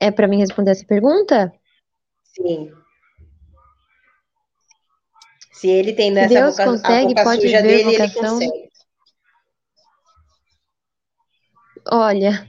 É 0.00 0.10
para 0.10 0.26
mim 0.26 0.38
responder 0.38 0.70
essa 0.70 0.86
pergunta? 0.86 1.52
Sim. 2.24 2.72
Se 5.52 5.68
ele 5.68 5.92
tem 5.92 6.08
Se 6.08 6.14
nessa 6.14 6.34
Deus 6.34 6.56
boca, 6.56 6.64
consegue, 6.70 7.08
boca 7.08 7.22
pode 7.24 7.42
suja 7.42 7.60
ver 7.60 7.68
dele, 7.68 7.94
ele 7.94 8.08
vocação. 8.08 8.38
consegue. 8.38 8.70
Olha, 11.92 12.48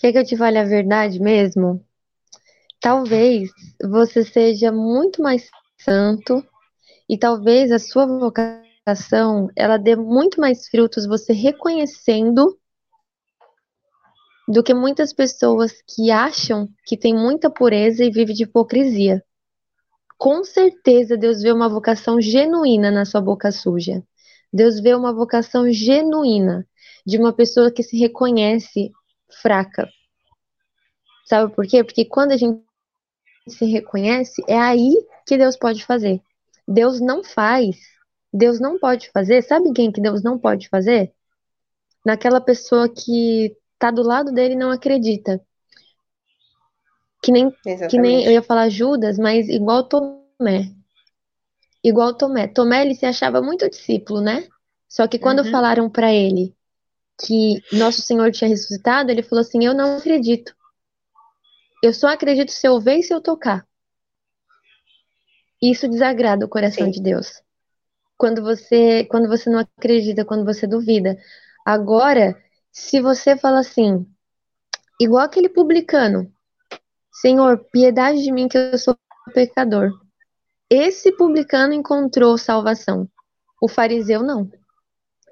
quer 0.00 0.12
que 0.12 0.18
eu 0.18 0.24
te 0.24 0.36
fale 0.36 0.58
a 0.58 0.64
verdade 0.64 1.20
mesmo? 1.20 1.84
Talvez 2.80 3.50
você 3.80 4.24
seja 4.24 4.72
muito 4.72 5.22
mais 5.22 5.48
santo 5.78 6.44
e 7.08 7.18
talvez 7.18 7.70
a 7.70 7.78
sua 7.78 8.06
vocação 8.06 9.48
ela 9.54 9.76
dê 9.76 9.94
muito 9.94 10.40
mais 10.40 10.68
frutos 10.68 11.06
você 11.06 11.32
reconhecendo 11.32 12.58
do 14.50 14.64
que 14.64 14.74
muitas 14.74 15.12
pessoas 15.12 15.80
que 15.86 16.10
acham 16.10 16.68
que 16.84 16.96
tem 16.96 17.14
muita 17.14 17.48
pureza 17.48 18.04
e 18.04 18.10
vive 18.10 18.32
de 18.32 18.42
hipocrisia. 18.42 19.22
Com 20.18 20.42
certeza 20.42 21.16
Deus 21.16 21.40
vê 21.40 21.52
uma 21.52 21.68
vocação 21.68 22.20
genuína 22.20 22.90
na 22.90 23.04
sua 23.04 23.20
boca 23.20 23.52
suja. 23.52 24.02
Deus 24.52 24.80
vê 24.80 24.92
uma 24.92 25.14
vocação 25.14 25.70
genuína 25.72 26.66
de 27.06 27.16
uma 27.16 27.32
pessoa 27.32 27.70
que 27.70 27.84
se 27.84 27.96
reconhece 27.96 28.90
fraca. 29.40 29.88
Sabe 31.26 31.54
por 31.54 31.64
quê? 31.64 31.84
Porque 31.84 32.04
quando 32.04 32.32
a 32.32 32.36
gente 32.36 32.60
se 33.46 33.64
reconhece, 33.66 34.42
é 34.48 34.58
aí 34.58 34.96
que 35.26 35.38
Deus 35.38 35.56
pode 35.56 35.84
fazer. 35.84 36.20
Deus 36.66 37.00
não 37.00 37.22
faz. 37.22 37.76
Deus 38.32 38.58
não 38.58 38.80
pode 38.80 39.10
fazer. 39.12 39.42
Sabe 39.42 39.72
quem 39.72 39.92
que 39.92 40.00
Deus 40.00 40.24
não 40.24 40.36
pode 40.36 40.68
fazer? 40.68 41.12
Naquela 42.04 42.40
pessoa 42.40 42.88
que 42.88 43.56
tá 43.80 43.90
do 43.90 44.02
lado 44.02 44.32
dele 44.32 44.54
e 44.54 44.58
não 44.58 44.70
acredita. 44.70 45.40
Que 47.22 47.32
nem, 47.32 47.50
que 47.90 47.98
nem 47.98 48.24
eu 48.24 48.32
ia 48.32 48.42
falar 48.42 48.68
Judas, 48.68 49.18
mas 49.18 49.48
igual 49.48 49.88
Tomé. 49.88 50.72
Igual 51.82 52.14
Tomé. 52.16 52.46
Tomé 52.48 52.82
ele 52.82 52.94
se 52.94 53.06
achava 53.06 53.42
muito 53.42 53.68
discípulo, 53.68 54.20
né? 54.20 54.46
Só 54.88 55.08
que 55.08 55.18
quando 55.18 55.44
Uhum. 55.44 55.50
falaram 55.50 55.90
para 55.90 56.12
ele 56.12 56.54
que 57.26 57.62
nosso 57.72 58.02
Senhor 58.02 58.30
tinha 58.32 58.48
ressuscitado, 58.48 59.10
ele 59.10 59.22
falou 59.22 59.40
assim: 59.42 59.64
Eu 59.64 59.74
não 59.74 59.96
acredito. 59.96 60.54
Eu 61.82 61.92
só 61.94 62.08
acredito 62.08 62.52
se 62.52 62.66
eu 62.68 62.80
ver 62.80 62.98
e 62.98 63.02
se 63.02 63.14
eu 63.14 63.20
tocar. 63.20 63.66
Isso 65.62 65.88
desagrada 65.88 66.46
o 66.46 66.48
coração 66.48 66.86
Sim. 66.86 66.90
de 66.90 67.02
Deus. 67.02 67.42
Quando 68.18 68.42
você, 68.42 69.04
quando 69.04 69.28
você 69.28 69.50
não 69.50 69.60
acredita, 69.60 70.24
quando 70.24 70.44
você 70.44 70.66
duvida. 70.66 71.16
Agora, 71.64 72.36
se 72.72 73.00
você 73.00 73.36
fala 73.36 73.60
assim, 73.60 74.06
igual 75.00 75.24
aquele 75.24 75.48
publicano, 75.48 76.32
Senhor, 77.12 77.58
piedade 77.72 78.22
de 78.22 78.32
mim 78.32 78.48
que 78.48 78.56
eu 78.56 78.78
sou 78.78 78.96
pecador. 79.34 79.90
Esse 80.70 81.12
publicano 81.12 81.74
encontrou 81.74 82.38
salvação. 82.38 83.08
O 83.60 83.68
fariseu 83.68 84.22
não. 84.22 84.50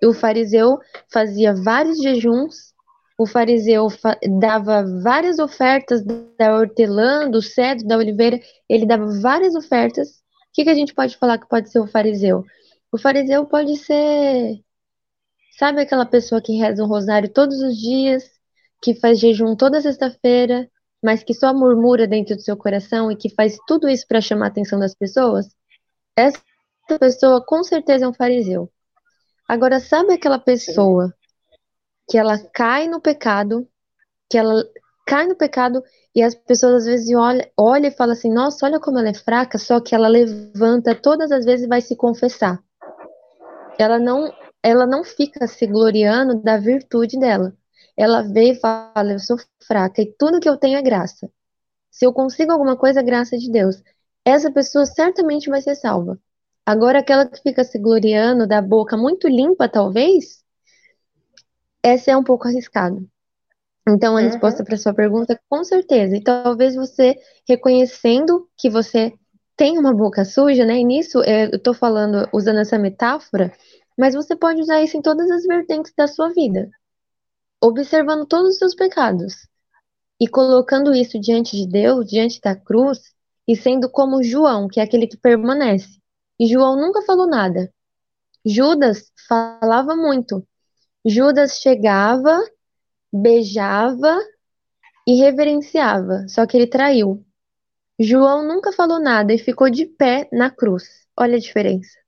O 0.04 0.12
fariseu 0.12 0.78
fazia 1.12 1.54
vários 1.54 1.98
jejuns, 1.98 2.74
o 3.18 3.26
fariseu 3.26 3.88
fa- 3.90 4.18
dava 4.38 4.84
várias 5.02 5.38
ofertas 5.38 6.04
da 6.38 6.56
hortelã, 6.56 7.28
do 7.28 7.42
cedro, 7.42 7.86
da 7.86 7.96
oliveira, 7.96 8.38
ele 8.68 8.86
dava 8.86 9.06
várias 9.20 9.54
ofertas. 9.54 10.08
O 10.08 10.12
que 10.52 10.64
que 10.64 10.70
a 10.70 10.74
gente 10.74 10.94
pode 10.94 11.16
falar 11.16 11.38
que 11.38 11.48
pode 11.48 11.70
ser 11.70 11.80
o 11.80 11.86
fariseu? 11.86 12.44
O 12.92 12.98
fariseu 12.98 13.44
pode 13.46 13.76
ser, 13.76 14.60
sabe 15.58 15.80
aquela 15.80 16.06
pessoa 16.06 16.40
que 16.40 16.56
reza 16.56 16.84
um 16.84 16.86
rosário 16.86 17.28
todos 17.28 17.60
os 17.60 17.76
dias, 17.76 18.30
que 18.80 18.94
faz 18.94 19.18
jejum 19.18 19.56
toda 19.56 19.80
sexta-feira, 19.80 20.70
mas 21.02 21.22
que 21.22 21.34
só 21.34 21.52
murmura 21.52 22.06
dentro 22.06 22.36
do 22.36 22.42
seu 22.42 22.56
coração 22.56 23.10
e 23.10 23.16
que 23.16 23.28
faz 23.34 23.58
tudo 23.66 23.88
isso 23.88 24.06
para 24.06 24.20
chamar 24.20 24.46
a 24.46 24.48
atenção 24.48 24.78
das 24.78 24.94
pessoas? 24.94 25.48
Essa 26.16 26.40
pessoa 27.00 27.44
com 27.44 27.62
certeza 27.64 28.04
é 28.04 28.08
um 28.08 28.14
fariseu. 28.14 28.70
Agora, 29.48 29.80
sabe 29.80 30.12
aquela 30.12 30.38
pessoa 30.38 31.12
que 32.08 32.16
ela 32.16 32.38
cai 32.52 32.86
no 32.86 33.00
pecado, 33.00 33.66
que 34.30 34.38
ela 34.38 34.64
cai 35.06 35.26
no 35.26 35.34
pecado 35.34 35.82
e 36.14 36.22
as 36.22 36.34
pessoas 36.34 36.82
às 36.82 36.84
vezes 36.84 37.14
olham 37.16 37.44
olha 37.56 37.88
e 37.88 37.92
falam 37.92 38.12
assim: 38.12 38.32
Nossa, 38.32 38.66
olha 38.66 38.78
como 38.78 38.98
ela 38.98 39.08
é 39.08 39.14
fraca, 39.14 39.58
só 39.58 39.80
que 39.80 39.94
ela 39.94 40.06
levanta 40.06 40.94
todas 40.94 41.32
as 41.32 41.44
vezes 41.44 41.66
e 41.66 41.68
vai 41.68 41.80
se 41.80 41.96
confessar. 41.96 42.62
Ela 43.78 43.98
não, 43.98 44.32
ela 44.68 44.86
não 44.86 45.04
fica 45.04 45.46
se 45.48 45.66
gloriando 45.66 46.42
da 46.42 46.58
virtude 46.58 47.18
dela. 47.18 47.54
Ela 47.96 48.22
vê 48.22 48.52
e 48.52 48.60
fala: 48.60 49.12
Eu 49.12 49.18
sou 49.20 49.36
fraca 49.66 50.02
e 50.02 50.12
tudo 50.18 50.40
que 50.40 50.48
eu 50.48 50.56
tenho 50.58 50.78
é 50.78 50.82
graça. 50.82 51.30
Se 51.90 52.06
eu 52.06 52.12
consigo 52.12 52.52
alguma 52.52 52.76
coisa, 52.76 53.00
é 53.00 53.04
graça 53.04 53.38
de 53.38 53.50
Deus. 53.50 53.82
Essa 54.24 54.52
pessoa 54.52 54.86
certamente 54.86 55.50
vai 55.50 55.62
ser 55.62 55.74
salva. 55.76 56.18
Agora, 56.66 57.00
aquela 57.00 57.26
que 57.26 57.42
fica 57.42 57.64
se 57.64 57.78
gloriando 57.78 58.46
da 58.46 58.62
boca 58.62 58.96
muito 58.96 59.28
limpa, 59.28 59.68
talvez, 59.68 60.44
essa 61.82 62.10
é 62.12 62.16
um 62.16 62.24
pouco 62.24 62.48
arriscado. 62.48 63.06
Então, 63.88 64.16
a 64.16 64.20
Uhum. 64.20 64.26
resposta 64.26 64.64
para 64.64 64.76
sua 64.76 64.94
pergunta, 64.94 65.40
com 65.48 65.64
certeza. 65.64 66.16
E 66.16 66.22
talvez 66.22 66.76
você 66.76 67.16
reconhecendo 67.48 68.48
que 68.58 68.70
você 68.70 69.12
tem 69.56 69.78
uma 69.78 69.94
boca 69.94 70.24
suja, 70.24 70.64
né? 70.64 70.78
E 70.78 70.84
nisso 70.84 71.22
é, 71.24 71.46
eu 71.54 71.58
tô 71.58 71.74
falando, 71.74 72.28
usando 72.32 72.60
essa 72.60 72.78
metáfora, 72.78 73.52
mas 73.98 74.14
você 74.14 74.36
pode 74.36 74.60
usar 74.60 74.80
isso 74.80 74.96
em 74.96 75.02
todas 75.02 75.28
as 75.28 75.42
vertentes 75.42 75.92
da 75.96 76.06
sua 76.06 76.32
vida, 76.32 76.70
observando 77.60 78.24
todos 78.24 78.52
os 78.52 78.58
seus 78.58 78.74
pecados 78.76 79.48
e 80.20 80.28
colocando 80.28 80.94
isso 80.94 81.18
diante 81.18 81.56
de 81.56 81.66
Deus, 81.66 82.06
diante 82.06 82.40
da 82.40 82.54
cruz, 82.54 83.12
e 83.46 83.56
sendo 83.56 83.90
como 83.90 84.22
João, 84.22 84.68
que 84.68 84.78
é 84.78 84.82
aquele 84.82 85.06
que 85.06 85.16
permanece. 85.16 85.98
E 86.38 86.46
João 86.46 86.76
nunca 86.76 87.02
falou 87.02 87.26
nada. 87.26 87.72
Judas 88.44 89.10
falava 89.28 89.96
muito. 89.96 90.46
Judas 91.04 91.58
chegava, 91.60 92.38
beijava 93.12 94.18
e 95.06 95.14
reverenciava, 95.14 96.26
só 96.28 96.46
que 96.46 96.56
ele 96.56 96.66
traiu. 96.66 97.24
João 97.98 98.46
nunca 98.46 98.72
falou 98.72 99.00
nada 99.00 99.32
e 99.32 99.38
ficou 99.38 99.70
de 99.70 99.86
pé 99.86 100.28
na 100.32 100.50
cruz. 100.50 100.84
Olha 101.16 101.36
a 101.36 101.40
diferença. 101.40 101.98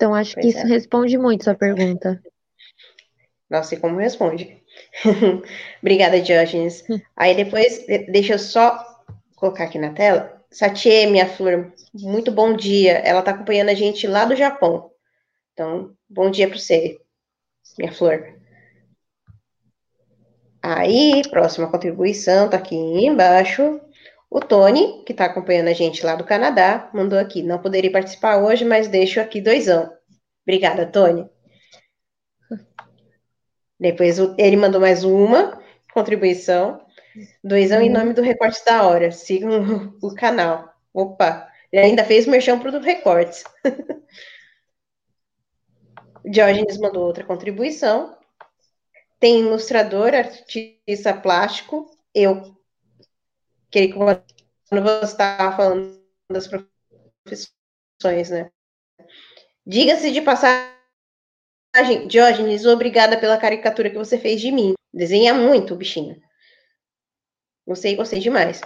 Então, 0.00 0.14
acho 0.14 0.34
que 0.34 0.40
Pois 0.40 0.54
isso 0.54 0.64
é. 0.64 0.68
responde 0.68 1.18
muito 1.18 1.44
sua 1.44 1.54
pergunta. 1.54 2.18
Não 3.50 3.62
sei 3.62 3.78
como 3.78 3.98
responde. 3.98 4.56
Obrigada, 5.82 6.22
Diógenes. 6.22 6.82
Aí 7.14 7.34
depois, 7.36 7.84
de- 7.86 8.06
deixa 8.10 8.32
eu 8.32 8.38
só 8.38 8.82
colocar 9.36 9.64
aqui 9.64 9.78
na 9.78 9.92
tela. 9.92 10.40
Satie, 10.50 11.06
minha 11.06 11.26
flor, 11.28 11.70
muito 11.92 12.32
bom 12.32 12.56
dia. 12.56 12.92
Ela 12.92 13.20
tá 13.20 13.32
acompanhando 13.32 13.68
a 13.68 13.74
gente 13.74 14.06
lá 14.06 14.24
do 14.24 14.34
Japão. 14.34 14.90
Então, 15.52 15.92
bom 16.08 16.30
dia 16.30 16.48
para 16.48 16.58
você, 16.58 16.98
minha 17.78 17.92
flor. 17.92 18.34
Aí, 20.62 21.22
próxima 21.30 21.70
contribuição, 21.70 22.48
tá 22.48 22.56
aqui 22.56 22.74
embaixo. 22.74 23.78
O 24.30 24.40
Tony, 24.40 25.02
que 25.04 25.12
tá 25.12 25.24
acompanhando 25.24 25.68
a 25.68 25.72
gente 25.72 26.06
lá 26.06 26.14
do 26.14 26.24
Canadá, 26.24 26.88
mandou 26.94 27.18
aqui. 27.18 27.42
Não 27.42 27.58
poderia 27.58 27.90
participar 27.90 28.38
hoje, 28.38 28.64
mas 28.64 28.86
deixo 28.86 29.20
aqui 29.20 29.40
doisão. 29.40 29.92
Obrigada, 30.46 30.86
Tony. 30.86 31.28
Depois 33.78 34.18
ele 34.38 34.56
mandou 34.56 34.80
mais 34.80 35.02
uma 35.02 35.60
contribuição. 35.92 36.80
Doisão 37.42 37.78
uhum. 37.78 37.86
em 37.86 37.90
nome 37.90 38.12
do 38.12 38.22
Recorte 38.22 38.64
da 38.64 38.86
Hora. 38.86 39.10
Sigam 39.10 39.96
o 40.00 40.14
canal. 40.14 40.72
Opa, 40.94 41.48
ele 41.72 41.86
ainda 41.86 42.04
fez 42.04 42.26
merchan 42.26 42.58
para 42.58 42.76
o 42.76 42.80
Recortes. 42.80 43.42
Diógenes 46.24 46.78
mandou 46.78 47.04
outra 47.04 47.24
contribuição. 47.24 48.16
Tem 49.18 49.40
ilustrador, 49.40 50.14
artista 50.14 51.14
plástico, 51.14 51.90
eu. 52.14 52.59
Que 53.70 53.92
quando 53.92 54.22
você 54.70 55.04
estava 55.04 55.56
falando 55.56 56.00
das 56.30 56.48
profissões, 56.48 58.30
né? 58.30 58.50
Diga-se 59.66 60.10
de 60.10 60.20
passagem, 60.22 60.70
Diógenes, 62.08 62.66
obrigada 62.66 63.18
pela 63.18 63.38
caricatura 63.38 63.90
que 63.90 63.98
você 63.98 64.18
fez 64.18 64.40
de 64.40 64.50
mim. 64.50 64.74
Desenha 64.92 65.32
muito, 65.32 65.76
bichinho. 65.76 66.20
Gostei, 67.66 67.94
gostei 67.94 68.18
demais. 68.18 68.60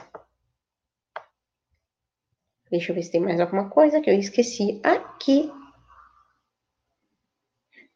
Deixa 2.71 2.91
eu 2.91 2.95
ver 2.95 3.03
se 3.03 3.13
tem 3.13 3.21
mais 3.21 3.39
alguma 3.39 3.69
coisa 3.69 4.01
que 4.01 4.09
eu 4.09 4.19
esqueci 4.19 4.81
aqui. 4.83 5.53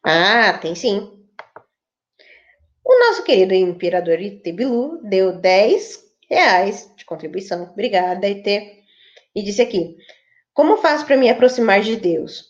Ah, 0.03 0.57
tem 0.59 0.75
sim. 0.75 1.19
O 2.83 2.99
nosso 3.07 3.23
querido 3.23 3.53
imperador 3.53 4.19
Itebilu 4.21 5.01
deu 5.03 5.37
10 5.37 6.03
reais 6.29 6.91
contribuição. 7.09 7.63
Obrigada, 7.63 8.27
Ite. 8.27 8.83
E 9.35 9.43
disse 9.43 9.61
aqui: 9.61 9.97
Como 10.53 10.77
faço 10.77 11.05
para 11.05 11.17
me 11.17 11.29
aproximar 11.29 11.81
de 11.81 11.95
Deus? 11.95 12.49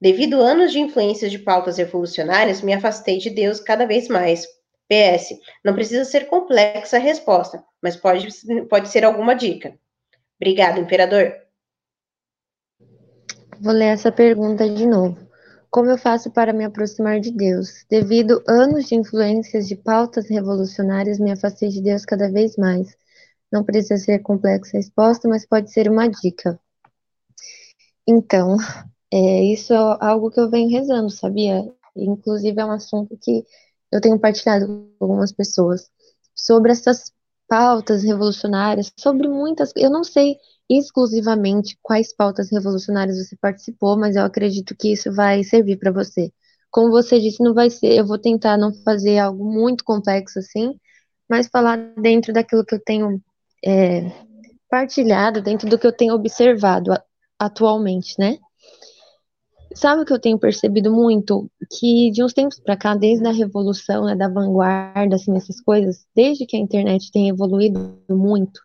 Devido 0.00 0.40
anos 0.40 0.72
de 0.72 0.80
influências 0.80 1.30
de 1.30 1.38
pautas 1.38 1.78
revolucionárias, 1.78 2.60
me 2.60 2.74
afastei 2.74 3.18
de 3.18 3.30
Deus 3.30 3.60
cada 3.60 3.86
vez 3.86 4.08
mais. 4.08 4.44
PS, 4.88 5.38
não 5.64 5.74
precisa 5.74 6.04
ser 6.04 6.26
complexa 6.26 6.96
a 6.96 7.00
resposta, 7.00 7.64
mas 7.80 7.96
pode, 7.96 8.28
pode 8.68 8.88
ser 8.88 9.04
alguma 9.04 9.34
dica. 9.34 9.78
Obrigado, 10.36 10.80
imperador. 10.80 11.32
Vou 13.60 13.72
ler 13.72 13.92
essa 13.92 14.10
pergunta 14.10 14.68
de 14.68 14.86
novo. 14.86 15.16
Como 15.70 15.88
eu 15.88 15.96
faço 15.96 16.30
para 16.30 16.52
me 16.52 16.64
aproximar 16.64 17.20
de 17.20 17.30
Deus? 17.30 17.86
Devido 17.88 18.42
anos 18.46 18.88
de 18.88 18.96
influências 18.96 19.68
de 19.68 19.76
pautas 19.76 20.28
revolucionárias, 20.28 21.18
me 21.18 21.30
afastei 21.30 21.68
de 21.70 21.80
Deus 21.80 22.04
cada 22.04 22.30
vez 22.30 22.56
mais. 22.56 22.94
Não 23.52 23.62
precisa 23.62 23.98
ser 23.98 24.20
complexa 24.20 24.76
a 24.76 24.80
resposta, 24.80 25.28
mas 25.28 25.46
pode 25.46 25.70
ser 25.70 25.90
uma 25.90 26.08
dica. 26.08 26.58
Então, 28.06 28.56
é, 29.12 29.44
isso 29.44 29.72
é 29.72 29.76
algo 30.00 30.30
que 30.30 30.40
eu 30.40 30.50
venho 30.50 30.70
rezando, 30.70 31.10
sabia? 31.10 31.62
Inclusive 31.94 32.60
é 32.60 32.64
um 32.64 32.70
assunto 32.70 33.16
que 33.20 33.44
eu 33.92 34.00
tenho 34.00 34.18
partilhado 34.18 34.66
com 34.66 35.04
algumas 35.04 35.32
pessoas 35.32 35.90
sobre 36.34 36.72
essas 36.72 37.12
pautas 37.46 38.02
revolucionárias, 38.02 38.90
sobre 38.98 39.28
muitas. 39.28 39.72
Eu 39.76 39.90
não 39.90 40.02
sei 40.02 40.38
exclusivamente 40.68 41.78
quais 41.82 42.14
pautas 42.14 42.50
revolucionárias 42.50 43.18
você 43.18 43.36
participou, 43.36 43.98
mas 43.98 44.16
eu 44.16 44.24
acredito 44.24 44.74
que 44.74 44.92
isso 44.92 45.12
vai 45.12 45.44
servir 45.44 45.76
para 45.78 45.92
você. 45.92 46.32
Como 46.70 46.90
você 46.90 47.20
disse, 47.20 47.42
não 47.42 47.52
vai 47.52 47.68
ser, 47.68 47.92
eu 47.92 48.06
vou 48.06 48.18
tentar 48.18 48.56
não 48.56 48.72
fazer 48.82 49.18
algo 49.18 49.44
muito 49.44 49.84
complexo 49.84 50.38
assim, 50.38 50.74
mas 51.28 51.48
falar 51.48 51.76
dentro 52.00 52.32
daquilo 52.32 52.64
que 52.64 52.74
eu 52.74 52.80
tenho 52.82 53.22
é, 53.64 54.10
partilhado, 54.68 55.42
dentro 55.42 55.68
do 55.68 55.78
que 55.78 55.86
eu 55.86 55.92
tenho 55.92 56.14
observado 56.14 56.92
atualmente, 57.38 58.14
né? 58.18 58.38
Sabe 59.74 60.02
o 60.02 60.04
que 60.04 60.12
eu 60.12 60.20
tenho 60.20 60.38
percebido 60.38 60.92
muito? 60.92 61.50
Que 61.70 62.10
de 62.10 62.22
uns 62.22 62.32
tempos 62.32 62.60
para 62.60 62.76
cá, 62.76 62.94
desde 62.94 63.26
a 63.26 63.32
revolução, 63.32 64.04
né, 64.04 64.14
da 64.14 64.28
vanguarda, 64.28 65.16
assim, 65.16 65.34
essas 65.36 65.60
coisas, 65.60 66.04
desde 66.14 66.44
que 66.46 66.56
a 66.56 66.60
internet 66.60 67.10
tem 67.10 67.28
evoluído 67.28 67.98
muito, 68.08 68.60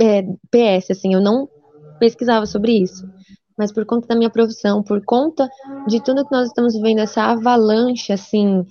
é, 0.00 0.22
PS, 0.50 0.92
assim, 0.92 1.12
eu 1.12 1.20
não 1.20 1.48
pesquisava 1.98 2.46
sobre 2.46 2.72
isso, 2.72 3.06
mas 3.56 3.72
por 3.72 3.84
conta 3.84 4.06
da 4.06 4.16
minha 4.16 4.30
profissão, 4.30 4.82
por 4.82 5.04
conta 5.04 5.48
de 5.86 6.00
tudo 6.02 6.24
que 6.24 6.32
nós 6.32 6.48
estamos 6.48 6.74
vivendo, 6.74 7.00
essa 7.00 7.24
avalanche, 7.24 8.12
assim, 8.12 8.64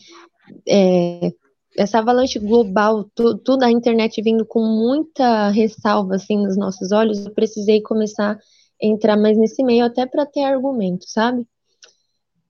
é, 0.68 1.32
essa 1.78 2.00
avalanche 2.00 2.40
global, 2.40 3.06
tu, 3.16 3.38
tudo 3.38 3.64
a 3.64 3.72
internet 3.72 4.22
vindo 4.22 4.46
com 4.46 4.62
muita 4.66 5.50
ressalva, 5.50 6.16
assim, 6.16 6.38
nos 6.38 6.58
nossos 6.58 6.92
olhos, 6.92 7.26
eu 7.26 7.34
precisei 7.34 7.82
começar 7.82 8.34
a 8.34 8.86
entrar 8.86 9.16
mais 9.16 9.38
nesse 9.38 9.64
meio, 9.64 9.86
até 9.86 10.06
para 10.06 10.26
ter 10.26 10.44
argumento, 10.44 11.06
sabe? 11.08 11.46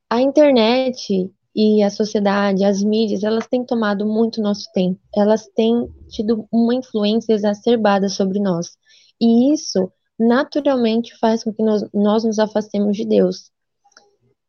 A 0.10 0.22
internet 0.22 1.30
e 1.54 1.84
a 1.84 1.90
sociedade, 1.90 2.64
as 2.64 2.82
mídias, 2.82 3.24
elas 3.24 3.48
têm 3.48 3.66
tomado 3.66 4.06
muito 4.06 4.42
nosso 4.42 4.72
tempo. 4.74 5.00
Elas 5.14 5.48
têm 5.48 5.88
tido 6.08 6.48
uma 6.52 6.74
influência 6.74 7.34
exacerbada 7.34 8.08
sobre 8.08 8.40
nós. 8.40 8.78
E 9.20 9.52
isso 9.54 9.92
naturalmente 10.18 11.18
faz 11.20 11.44
com 11.44 11.52
que 11.52 11.64
nós, 11.64 11.84
nós 11.94 12.24
nos 12.24 12.40
afastemos 12.40 12.96
de 12.96 13.06
Deus. 13.06 13.52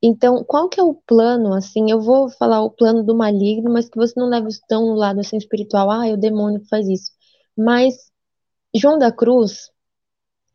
Então, 0.03 0.45
qual 0.45 0.69
que 0.69 0.79
é 0.81 0.83
o 0.83 0.95
plano, 0.95 1.53
assim, 1.55 1.91
eu 1.91 2.01
vou 2.01 2.29
falar 2.31 2.63
o 2.63 2.71
plano 2.71 3.03
do 3.03 3.17
maligno, 3.17 3.71
mas 3.73 3.89
que 3.89 3.97
você 3.97 4.19
não 4.19 4.29
leve 4.29 4.49
tão 4.69 4.87
no 4.87 4.95
lado, 4.95 5.21
assim, 5.21 5.37
espiritual, 5.37 5.91
ah, 5.91 6.07
é 6.07 6.13
o 6.13 6.17
demônio 6.17 6.61
que 6.61 6.69
faz 6.69 6.89
isso. 6.89 7.11
Mas, 7.57 7.95
João 8.75 8.99
da 8.99 9.11
Cruz, 9.11 9.71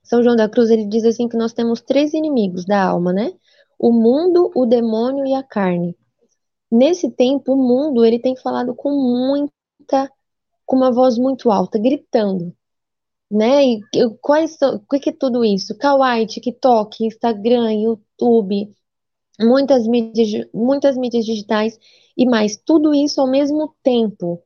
São 0.03 0.23
João 0.23 0.35
da 0.35 0.47
Cruz, 0.49 0.69
ele 0.69 0.85
diz 0.85 1.03
assim 1.05 1.27
que 1.27 1.37
nós 1.37 1.53
temos 1.53 1.81
três 1.81 2.13
inimigos 2.13 2.65
da 2.65 2.81
alma, 2.83 3.11
né? 3.11 3.33
O 3.77 3.91
mundo, 3.91 4.51
o 4.55 4.65
demônio 4.65 5.25
e 5.25 5.33
a 5.33 5.43
carne. 5.43 5.97
Nesse 6.71 7.11
tempo, 7.11 7.53
o 7.53 7.57
mundo 7.57 8.05
ele 8.05 8.19
tem 8.19 8.35
falado 8.37 8.73
com 8.75 8.91
muita, 8.91 10.11
com 10.65 10.75
uma 10.77 10.91
voz 10.91 11.17
muito 11.17 11.51
alta, 11.51 11.77
gritando, 11.77 12.55
né? 13.29 13.65
E 13.65 13.81
quais 14.21 14.57
são, 14.57 14.75
o 14.77 14.99
que 14.99 15.09
é 15.09 15.13
tudo 15.13 15.43
isso? 15.43 15.77
Kawaii, 15.77 16.27
TikTok, 16.27 17.05
Instagram, 17.05 17.73
YouTube, 17.73 18.73
muitas 19.39 19.87
mídias, 19.87 20.47
muitas 20.53 20.97
mídias 20.97 21.25
digitais 21.25 21.79
e 22.17 22.25
mais, 22.25 22.57
tudo 22.57 22.93
isso 22.93 23.19
ao 23.19 23.27
mesmo 23.27 23.73
tempo. 23.83 24.41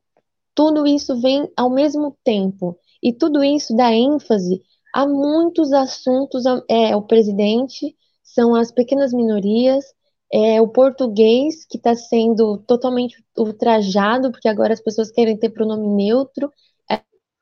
Tudo 0.54 0.86
isso 0.86 1.20
vem 1.20 1.48
ao 1.56 1.70
mesmo 1.70 2.16
tempo. 2.24 2.78
E 3.02 3.12
tudo 3.12 3.44
isso 3.44 3.76
dá 3.76 3.92
ênfase 3.92 4.62
a 4.92 5.06
muitos 5.06 5.72
assuntos, 5.72 6.44
é 6.68 6.96
o 6.96 7.02
presidente, 7.02 7.94
são 8.22 8.54
as 8.54 8.72
pequenas 8.72 9.12
minorias, 9.12 9.84
é 10.32 10.60
o 10.60 10.68
português 10.68 11.64
que 11.64 11.76
está 11.76 11.94
sendo 11.94 12.58
totalmente 12.66 13.22
ultrajado, 13.36 14.30
porque 14.30 14.48
agora 14.48 14.72
as 14.72 14.80
pessoas 14.80 15.10
querem 15.10 15.36
ter 15.36 15.50
pronome 15.50 15.86
neutro. 15.88 16.50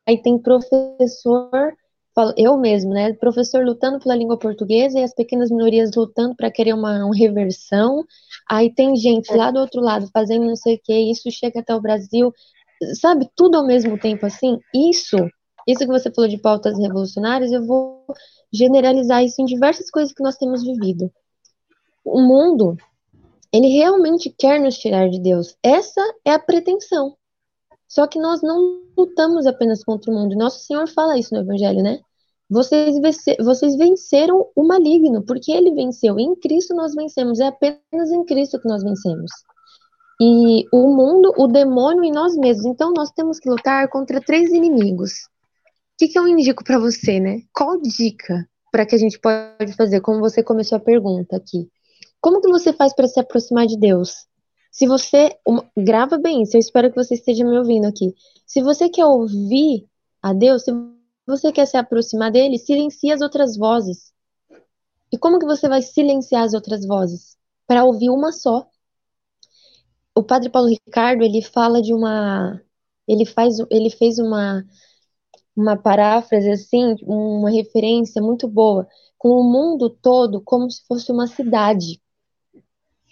Aí 0.06 0.20
tem 0.22 0.38
professor, 0.38 1.74
eu 2.36 2.56
mesmo, 2.56 2.92
né? 2.92 3.12
Professor 3.14 3.64
lutando 3.64 3.98
pela 3.98 4.16
língua 4.16 4.38
portuguesa 4.38 4.98
e 4.98 5.02
as 5.02 5.14
pequenas 5.14 5.50
minorias 5.50 5.94
lutando 5.94 6.34
para 6.34 6.50
querer 6.50 6.74
uma, 6.74 7.04
uma, 7.04 7.16
reversão. 7.16 8.04
Aí 8.48 8.72
tem 8.72 8.96
gente 8.96 9.32
lá 9.34 9.50
do 9.50 9.60
outro 9.60 9.80
lado 9.80 10.08
fazendo 10.12 10.46
não 10.46 10.56
sei 10.56 10.76
o 10.76 10.80
que, 10.82 11.10
isso 11.10 11.30
chega 11.30 11.60
até 11.60 11.74
o 11.74 11.80
Brasil. 11.80 12.32
Sabe, 13.00 13.28
tudo 13.34 13.56
ao 13.56 13.66
mesmo 13.66 13.98
tempo 13.98 14.26
assim. 14.26 14.58
Isso, 14.74 15.16
isso 15.66 15.80
que 15.80 15.86
você 15.86 16.10
falou 16.12 16.28
de 16.28 16.38
pautas 16.38 16.78
revolucionárias, 16.78 17.52
eu 17.52 17.64
vou 17.64 18.04
generalizar 18.52 19.24
isso 19.24 19.40
em 19.40 19.44
diversas 19.44 19.90
coisas 19.90 20.12
que 20.12 20.22
nós 20.22 20.36
temos 20.36 20.62
vivido 20.62 21.10
o 22.06 22.20
mundo, 22.20 22.76
ele 23.52 23.66
realmente 23.68 24.30
quer 24.30 24.60
nos 24.60 24.78
tirar 24.78 25.08
de 25.08 25.18
Deus. 25.18 25.56
Essa 25.62 26.00
é 26.24 26.30
a 26.30 26.38
pretensão. 26.38 27.16
Só 27.88 28.06
que 28.06 28.18
nós 28.18 28.42
não 28.42 28.82
lutamos 28.96 29.46
apenas 29.46 29.84
contra 29.84 30.10
o 30.10 30.14
mundo. 30.14 30.36
Nosso 30.36 30.60
Senhor 30.64 30.88
fala 30.88 31.18
isso 31.18 31.34
no 31.34 31.40
Evangelho, 31.40 31.82
né? 31.82 32.00
Vocês, 32.48 32.96
vocês 33.40 33.76
venceram 33.76 34.48
o 34.54 34.64
maligno, 34.64 35.24
porque 35.24 35.50
ele 35.50 35.74
venceu. 35.74 36.18
Em 36.18 36.34
Cristo 36.36 36.74
nós 36.74 36.94
vencemos. 36.94 37.40
É 37.40 37.46
apenas 37.48 38.10
em 38.10 38.24
Cristo 38.24 38.60
que 38.60 38.68
nós 38.68 38.82
vencemos. 38.82 39.30
E 40.20 40.64
o 40.72 40.94
mundo, 40.94 41.32
o 41.36 41.46
demônio 41.46 42.04
e 42.04 42.10
nós 42.10 42.36
mesmos. 42.36 42.64
Então 42.66 42.92
nós 42.92 43.10
temos 43.10 43.38
que 43.38 43.50
lutar 43.50 43.88
contra 43.88 44.20
três 44.20 44.50
inimigos. 44.50 45.12
O 45.12 45.98
que, 45.98 46.08
que 46.08 46.18
eu 46.18 46.26
indico 46.28 46.62
para 46.64 46.78
você, 46.78 47.18
né? 47.18 47.40
Qual 47.52 47.80
dica 47.80 48.48
para 48.70 48.86
que 48.86 48.94
a 48.94 48.98
gente 48.98 49.18
pode 49.18 49.72
fazer? 49.76 50.00
Como 50.00 50.20
você 50.20 50.42
começou 50.42 50.76
a 50.76 50.80
pergunta 50.80 51.36
aqui. 51.36 51.68
Como 52.20 52.40
que 52.40 52.48
você 52.48 52.72
faz 52.72 52.94
para 52.94 53.08
se 53.08 53.18
aproximar 53.18 53.66
de 53.66 53.78
Deus? 53.78 54.26
Se 54.76 54.86
você 54.86 55.34
uma, 55.48 55.66
grava 55.74 56.18
bem 56.18 56.42
isso, 56.42 56.54
eu 56.54 56.60
espero 56.60 56.90
que 56.90 57.02
você 57.02 57.14
esteja 57.14 57.42
me 57.42 57.56
ouvindo 57.56 57.86
aqui. 57.86 58.14
Se 58.44 58.62
você 58.62 58.90
quer 58.90 59.06
ouvir 59.06 59.88
a 60.20 60.34
Deus, 60.34 60.64
se 60.64 60.70
você 61.26 61.50
quer 61.50 61.64
se 61.64 61.78
aproximar 61.78 62.30
dele, 62.30 62.58
silencie 62.58 63.10
as 63.10 63.22
outras 63.22 63.56
vozes. 63.56 64.12
E 65.10 65.16
como 65.16 65.38
que 65.38 65.46
você 65.46 65.66
vai 65.66 65.80
silenciar 65.80 66.42
as 66.44 66.52
outras 66.52 66.86
vozes? 66.86 67.38
Para 67.66 67.86
ouvir 67.86 68.10
uma 68.10 68.32
só. 68.32 68.68
O 70.14 70.22
Padre 70.22 70.50
Paulo 70.50 70.68
Ricardo, 70.68 71.22
ele 71.22 71.40
fala 71.40 71.80
de 71.80 71.94
uma 71.94 72.60
ele 73.08 73.24
faz 73.24 73.56
ele 73.70 73.88
fez 73.88 74.18
uma 74.18 74.62
uma 75.56 75.74
paráfrase 75.74 76.50
assim, 76.50 76.96
uma 77.02 77.50
referência 77.50 78.20
muito 78.20 78.46
boa 78.46 78.86
com 79.16 79.30
o 79.30 79.42
mundo 79.42 79.88
todo 79.88 80.42
como 80.42 80.70
se 80.70 80.86
fosse 80.86 81.10
uma 81.10 81.26
cidade 81.26 81.98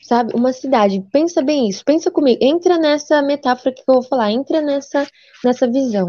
sabe? 0.05 0.35
Uma 0.35 0.53
cidade. 0.53 1.01
Pensa 1.13 1.43
bem 1.43 1.69
isso, 1.69 1.85
pensa 1.85 2.11
comigo. 2.11 2.39
Entra 2.43 2.79
nessa 2.79 3.21
metáfora 3.23 3.75
que 3.75 3.83
eu 3.89 3.95
vou 3.95 4.03
falar, 4.03 4.31
entra 4.31 4.61
nessa, 4.61 5.07
nessa 5.43 5.67
visão. 5.67 6.07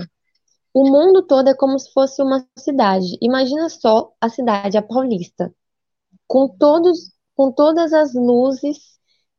O 0.73 0.83
mundo 0.89 1.23
todo 1.25 1.49
é 1.49 1.55
como 1.55 1.79
se 1.79 1.91
fosse 1.93 2.21
uma 2.21 2.45
cidade. 2.57 3.17
Imagina 3.21 3.69
só 3.69 4.11
a 4.19 4.29
cidade, 4.29 4.77
a 4.77 4.81
Paulista, 4.81 5.53
com 6.27 6.47
todos, 6.49 7.11
com 7.35 7.51
todas 7.51 7.93
as 7.93 8.13
luzes 8.13 8.77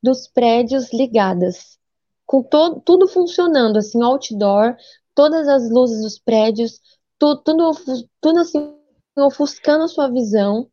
dos 0.03 0.27
prédios 0.29 0.93
ligadas, 0.93 1.79
com 2.25 2.43
to, 2.43 2.81
tudo 2.81 3.07
funcionando, 3.07 3.77
assim, 3.77 4.03
outdoor, 4.03 4.77
todas 5.15 5.47
as 5.49 5.71
luzes 5.71 6.01
dos 6.03 6.19
prédios, 6.19 6.81
tu, 7.19 7.37
tudo, 7.43 7.73
tudo 8.21 8.41
assim, 8.41 8.75
ofuscando 9.19 9.85
a 9.85 9.89
sua 9.89 10.09
visão, 10.09 10.71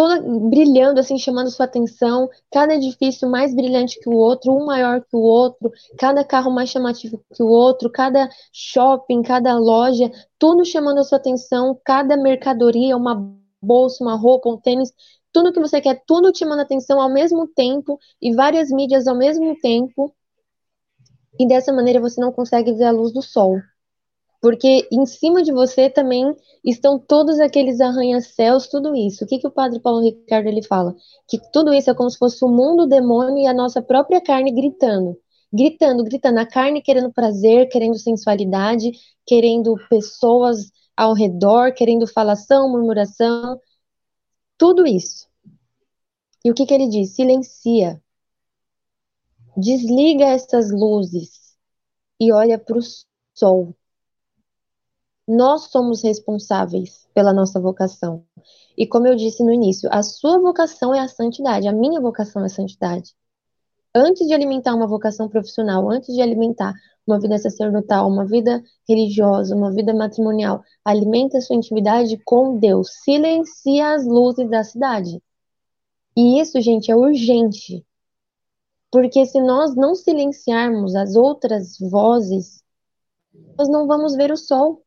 toda 0.00 0.18
brilhando, 0.48 0.98
assim, 0.98 1.18
chamando 1.18 1.50
sua 1.50 1.66
atenção, 1.66 2.26
cada 2.50 2.74
edifício 2.74 3.28
mais 3.28 3.54
brilhante 3.54 4.00
que 4.00 4.08
o 4.08 4.14
outro, 4.14 4.50
um 4.50 4.64
maior 4.64 5.02
que 5.02 5.14
o 5.14 5.20
outro, 5.20 5.70
cada 5.98 6.24
carro 6.24 6.50
mais 6.50 6.70
chamativo 6.70 7.22
que 7.34 7.42
o 7.42 7.48
outro, 7.48 7.90
cada 7.90 8.26
shopping, 8.50 9.20
cada 9.20 9.58
loja, 9.58 10.10
tudo 10.38 10.64
chamando 10.64 11.00
a 11.00 11.04
sua 11.04 11.18
atenção, 11.18 11.78
cada 11.84 12.16
mercadoria, 12.16 12.96
uma 12.96 13.30
bolsa, 13.60 14.02
uma 14.02 14.16
roupa, 14.16 14.48
um 14.48 14.56
tênis, 14.56 14.90
tudo 15.30 15.52
que 15.52 15.60
você 15.60 15.82
quer, 15.82 16.02
tudo 16.06 16.32
te 16.32 16.46
manda 16.46 16.62
atenção 16.62 16.98
ao 16.98 17.12
mesmo 17.12 17.46
tempo 17.46 17.98
e 18.22 18.34
várias 18.34 18.70
mídias 18.70 19.06
ao 19.06 19.14
mesmo 19.14 19.54
tempo. 19.60 20.14
E 21.38 21.46
dessa 21.46 21.74
maneira 21.74 22.00
você 22.00 22.18
não 22.18 22.32
consegue 22.32 22.72
ver 22.72 22.84
a 22.84 22.90
luz 22.90 23.12
do 23.12 23.20
sol 23.20 23.58
porque 24.40 24.88
em 24.90 25.04
cima 25.04 25.42
de 25.42 25.52
você 25.52 25.90
também 25.90 26.34
estão 26.64 26.98
todos 26.98 27.38
aqueles 27.38 27.80
arranha-céus, 27.80 28.68
tudo 28.68 28.94
isso. 28.94 29.24
O 29.24 29.26
que, 29.26 29.38
que 29.38 29.46
o 29.46 29.50
padre 29.50 29.80
Paulo 29.80 30.00
Ricardo 30.00 30.46
ele 30.46 30.62
fala? 30.62 30.96
Que 31.28 31.38
tudo 31.52 31.72
isso 31.74 31.90
é 31.90 31.94
como 31.94 32.10
se 32.10 32.18
fosse 32.18 32.42
o 32.44 32.48
mundo, 32.48 32.84
o 32.84 32.86
demônio 32.86 33.38
e 33.38 33.46
a 33.46 33.52
nossa 33.52 33.82
própria 33.82 34.20
carne 34.20 34.50
gritando. 34.50 35.18
Gritando, 35.52 36.02
gritando. 36.04 36.38
A 36.38 36.46
carne 36.46 36.80
querendo 36.80 37.12
prazer, 37.12 37.68
querendo 37.68 37.98
sensualidade, 37.98 38.92
querendo 39.26 39.74
pessoas 39.90 40.70
ao 40.96 41.12
redor, 41.12 41.74
querendo 41.74 42.06
falação, 42.06 42.70
murmuração. 42.70 43.60
Tudo 44.56 44.86
isso. 44.86 45.28
E 46.44 46.50
o 46.50 46.54
que, 46.54 46.64
que 46.64 46.72
ele 46.72 46.88
diz? 46.88 47.10
Silencia. 47.14 48.02
Desliga 49.56 50.24
essas 50.26 50.70
luzes 50.70 51.56
e 52.18 52.32
olha 52.32 52.58
para 52.58 52.78
o 52.78 52.82
sol 53.34 53.74
nós 55.30 55.70
somos 55.70 56.02
responsáveis 56.02 57.06
pela 57.14 57.32
nossa 57.32 57.60
vocação. 57.60 58.24
E 58.76 58.84
como 58.84 59.06
eu 59.06 59.14
disse 59.14 59.44
no 59.44 59.52
início, 59.52 59.88
a 59.92 60.02
sua 60.02 60.40
vocação 60.40 60.92
é 60.92 60.98
a 60.98 61.06
santidade, 61.06 61.68
a 61.68 61.72
minha 61.72 62.00
vocação 62.00 62.42
é 62.42 62.46
a 62.46 62.48
santidade. 62.48 63.14
Antes 63.94 64.26
de 64.26 64.34
alimentar 64.34 64.74
uma 64.74 64.88
vocação 64.88 65.28
profissional, 65.28 65.88
antes 65.88 66.12
de 66.12 66.20
alimentar 66.20 66.74
uma 67.06 67.20
vida 67.20 67.38
sacerdotal, 67.38 68.08
uma 68.08 68.26
vida 68.26 68.60
religiosa, 68.88 69.54
uma 69.54 69.72
vida 69.72 69.94
matrimonial, 69.94 70.64
alimente 70.84 71.36
a 71.36 71.40
sua 71.40 71.54
intimidade 71.54 72.18
com 72.24 72.58
Deus, 72.58 72.90
silencia 73.04 73.94
as 73.94 74.04
luzes 74.04 74.50
da 74.50 74.64
cidade. 74.64 75.22
E 76.16 76.40
isso, 76.40 76.60
gente, 76.60 76.90
é 76.90 76.96
urgente. 76.96 77.86
Porque 78.90 79.24
se 79.26 79.40
nós 79.40 79.76
não 79.76 79.94
silenciarmos 79.94 80.96
as 80.96 81.14
outras 81.14 81.78
vozes, 81.78 82.64
nós 83.56 83.68
não 83.68 83.86
vamos 83.86 84.16
ver 84.16 84.32
o 84.32 84.36
sol. 84.36 84.82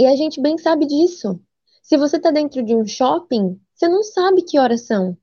E 0.00 0.06
a 0.06 0.16
gente 0.16 0.40
bem 0.40 0.56
sabe 0.56 0.86
disso. 0.86 1.38
Se 1.82 1.98
você 1.98 2.16
está 2.16 2.30
dentro 2.30 2.62
de 2.62 2.74
um 2.74 2.86
shopping, 2.86 3.60
você 3.74 3.86
não 3.86 4.02
sabe 4.02 4.40
que 4.40 4.58
horas 4.58 4.86
são. 4.86 5.14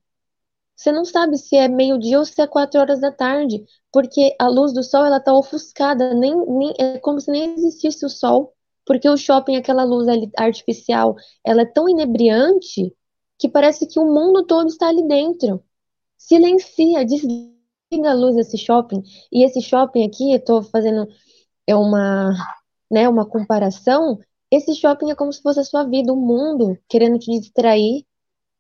Você 0.76 0.92
não 0.92 1.04
sabe 1.04 1.36
se 1.36 1.56
é 1.56 1.68
meio-dia 1.68 2.20
ou 2.20 2.26
se 2.26 2.40
é 2.40 2.46
quatro 2.46 2.80
horas 2.80 3.02
da 3.02 3.12
tarde, 3.12 3.66
porque 3.92 4.36
a 4.40 4.48
luz 4.48 4.72
do 4.74 4.84
sol 4.84 5.04
ela 5.04 5.18
está 5.18 5.34
ofuscada, 5.34 6.14
nem, 6.14 6.36
nem, 6.46 6.74
é 6.78 7.00
como 7.00 7.20
se 7.20 7.32
nem 7.32 7.56
existisse 7.56 8.06
o 8.06 8.10
sol, 8.10 8.54
porque 8.86 9.10
o 9.10 9.18
shopping, 9.18 9.56
aquela 9.56 9.84
luz 9.84 10.08
artificial, 10.38 11.16
ela 11.44 11.64
é 11.64 11.66
tão 11.66 11.90
inebriante 11.90 12.96
que 13.40 13.50
parece 13.50 13.88
que 13.88 14.00
o 14.00 14.06
mundo 14.06 14.46
todo 14.46 14.68
está 14.68 14.90
ali 14.90 15.08
dentro. 15.08 15.64
Silencia, 16.16 17.04
desliga 17.04 18.12
a 18.12 18.14
luz 18.14 18.36
desse 18.36 18.60
shopping. 18.60 19.02
E 19.32 19.44
esse 19.44 19.60
shopping 19.60 20.06
aqui, 20.06 20.34
eu 20.34 20.38
estou 20.38 20.62
fazendo 20.62 21.08
é 21.66 21.76
uma, 21.76 22.32
né, 22.92 23.10
uma 23.10 23.26
comparação, 23.28 24.20
esse 24.50 24.76
shopping 24.76 25.12
é 25.12 25.16
como 25.16 25.32
se 25.32 25.41
fosse 25.41 25.60
a 25.60 25.64
sua 25.64 25.84
vida, 25.84 26.12
o 26.12 26.16
mundo 26.16 26.78
querendo 26.88 27.20
te 27.20 27.32
distrair, 27.32 28.06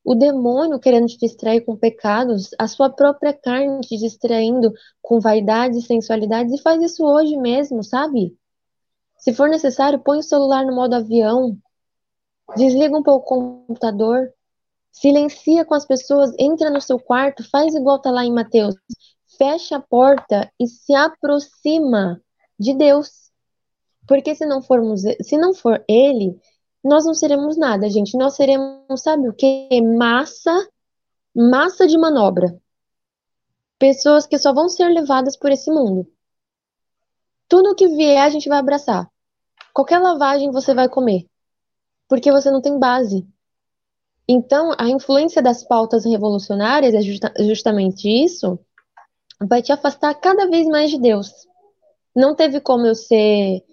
o 0.03 0.15
demônio 0.15 0.79
querendo 0.79 1.07
te 1.07 1.17
distrair 1.17 1.61
com 1.61 1.75
pecados, 1.75 2.51
a 2.57 2.67
sua 2.67 2.89
própria 2.89 3.33
carne 3.33 3.81
te 3.81 3.97
distraindo 3.97 4.73
com 5.01 5.19
vaidades 5.19 5.85
sensualidades, 5.85 6.53
e 6.53 6.61
faz 6.61 6.81
isso 6.81 7.03
hoje 7.03 7.35
mesmo, 7.37 7.83
sabe? 7.83 8.37
Se 9.17 9.33
for 9.33 9.49
necessário, 9.49 9.99
põe 9.99 10.19
o 10.19 10.23
celular 10.23 10.65
no 10.65 10.75
modo 10.75 10.93
avião, 10.93 11.57
desliga 12.55 12.97
um 12.97 13.03
pouco 13.03 13.35
o 13.35 13.65
computador, 13.65 14.31
silencia 14.91 15.65
com 15.65 15.73
as 15.73 15.85
pessoas, 15.85 16.33
entra 16.39 16.69
no 16.69 16.81
seu 16.81 16.99
quarto, 16.99 17.47
faz 17.49 17.75
igual 17.75 17.99
tá 17.99 18.09
lá 18.09 18.23
em 18.23 18.31
Mateus, 18.31 18.75
fecha 19.37 19.77
a 19.77 19.81
porta 19.81 20.51
e 20.59 20.67
se 20.67 20.93
aproxima 20.93 22.21
de 22.59 22.73
Deus. 22.73 23.26
Porque 24.07 24.33
se 24.33 24.45
não 24.45 24.61
formos, 24.61 25.01
se 25.21 25.37
não 25.37 25.53
for 25.53 25.83
ele, 25.87 26.39
nós 26.83 27.05
não 27.05 27.13
seremos 27.13 27.57
nada, 27.57 27.89
gente. 27.89 28.17
Nós 28.17 28.35
seremos, 28.35 29.01
sabe 29.01 29.27
o 29.27 29.33
que? 29.33 29.81
Massa, 29.81 30.67
massa 31.35 31.85
de 31.85 31.97
manobra. 31.97 32.57
Pessoas 33.77 34.25
que 34.25 34.37
só 34.37 34.53
vão 34.53 34.69
ser 34.69 34.87
levadas 34.87 35.37
por 35.37 35.51
esse 35.51 35.69
mundo. 35.69 36.07
Tudo 37.47 37.75
que 37.75 37.87
vier, 37.87 38.23
a 38.23 38.29
gente 38.29 38.49
vai 38.49 38.57
abraçar. 38.57 39.09
Qualquer 39.73 39.99
lavagem 39.99 40.51
você 40.51 40.73
vai 40.73 40.89
comer. 40.89 41.27
Porque 42.07 42.31
você 42.31 42.49
não 42.49 42.61
tem 42.61 42.79
base. 42.79 43.27
Então, 44.27 44.73
a 44.77 44.89
influência 44.89 45.41
das 45.41 45.63
pautas 45.63 46.05
revolucionárias 46.05 46.93
é 46.93 47.01
justa 47.01 47.33
justamente 47.39 48.07
isso. 48.07 48.59
Vai 49.39 49.61
te 49.61 49.71
afastar 49.71 50.13
cada 50.15 50.49
vez 50.49 50.67
mais 50.67 50.89
de 50.89 50.99
Deus. 50.99 51.31
Não 52.15 52.35
teve 52.35 52.59
como 52.59 52.87
eu 52.87 52.95
ser 52.95 53.63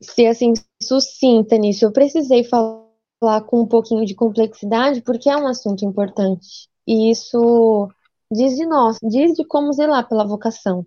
ser 0.00 0.26
assim 0.26 0.52
sucinta 0.82 1.56
nisso. 1.56 1.84
Eu 1.84 1.92
precisei 1.92 2.44
falar 2.44 3.42
com 3.46 3.62
um 3.62 3.66
pouquinho 3.66 4.04
de 4.04 4.14
complexidade 4.14 5.02
porque 5.02 5.28
é 5.28 5.36
um 5.36 5.46
assunto 5.46 5.84
importante. 5.84 6.68
E 6.86 7.10
isso 7.10 7.88
diz 8.32 8.56
de 8.56 8.66
nós, 8.66 8.98
diz 9.02 9.34
de 9.34 9.44
como 9.44 9.72
zelar 9.72 10.08
pela 10.08 10.26
vocação. 10.26 10.86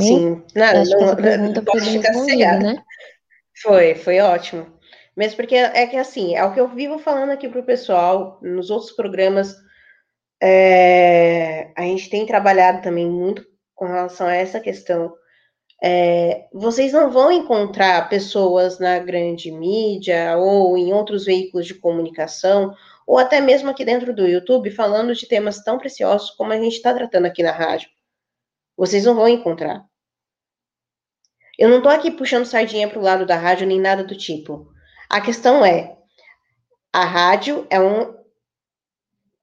Sim, 0.00 0.42
não, 0.56 0.64
acho 0.64 0.90
não, 0.90 0.98
que 0.98 1.04
essa 1.04 1.16
pergunta 1.16 1.64
foi 1.70 1.80
respondida, 1.80 2.58
né? 2.58 2.82
Foi, 3.62 3.94
foi 3.94 4.20
ótimo. 4.20 4.66
Mesmo 5.16 5.36
porque 5.36 5.54
é 5.54 5.86
que 5.86 5.96
assim, 5.96 6.34
é 6.34 6.44
o 6.44 6.52
que 6.52 6.60
eu 6.60 6.68
vivo 6.68 6.98
falando 6.98 7.30
aqui 7.30 7.48
para 7.48 7.60
o 7.60 7.66
pessoal, 7.66 8.38
nos 8.42 8.70
outros 8.70 8.92
programas, 8.92 9.54
é, 10.40 11.72
a 11.76 11.82
gente 11.82 12.08
tem 12.08 12.26
trabalhado 12.26 12.82
também 12.82 13.08
muito 13.08 13.44
com 13.74 13.86
relação 13.86 14.26
a 14.26 14.34
essa 14.34 14.60
questão 14.60 15.12
é, 15.82 16.48
vocês 16.52 16.92
não 16.92 17.10
vão 17.10 17.30
encontrar 17.30 18.08
pessoas 18.08 18.78
na 18.78 18.98
grande 18.98 19.50
mídia 19.52 20.36
ou 20.36 20.76
em 20.76 20.92
outros 20.92 21.24
veículos 21.24 21.66
de 21.66 21.74
comunicação, 21.74 22.74
ou 23.06 23.18
até 23.18 23.40
mesmo 23.40 23.70
aqui 23.70 23.84
dentro 23.84 24.14
do 24.14 24.26
YouTube, 24.26 24.70
falando 24.70 25.14
de 25.14 25.26
temas 25.26 25.62
tão 25.62 25.78
preciosos 25.78 26.30
como 26.30 26.52
a 26.52 26.58
gente 26.58 26.74
está 26.74 26.92
tratando 26.92 27.26
aqui 27.26 27.42
na 27.42 27.52
rádio. 27.52 27.88
Vocês 28.76 29.04
não 29.04 29.14
vão 29.14 29.28
encontrar. 29.28 29.84
Eu 31.58 31.68
não 31.68 31.78
estou 31.78 31.90
aqui 31.90 32.10
puxando 32.10 32.44
sardinha 32.44 32.88
para 32.88 32.98
o 32.98 33.02
lado 33.02 33.24
da 33.26 33.36
rádio 33.36 33.66
nem 33.66 33.80
nada 33.80 34.04
do 34.04 34.16
tipo. 34.16 34.72
A 35.08 35.20
questão 35.20 35.64
é: 35.64 35.96
a 36.92 37.04
rádio 37.04 37.66
é 37.70 37.80
um. 37.80 38.16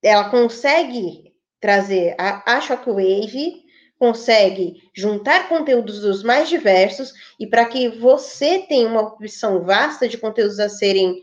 Ela 0.02 0.30
consegue 0.30 1.34
trazer 1.60 2.16
a, 2.20 2.58
a 2.58 2.62
Shockwave 2.62 3.64
consegue 4.06 4.88
juntar 4.93 5.49
conteúdos 5.49 6.01
dos 6.01 6.22
mais 6.22 6.47
diversos 6.47 7.12
e 7.39 7.47
para 7.47 7.66
que 7.66 7.89
você 7.89 8.60
tenha 8.60 8.88
uma 8.88 9.01
opção 9.01 9.64
vasta 9.64 10.08
de 10.08 10.16
conteúdos 10.16 10.60
a 10.60 10.70
serem 10.70 11.22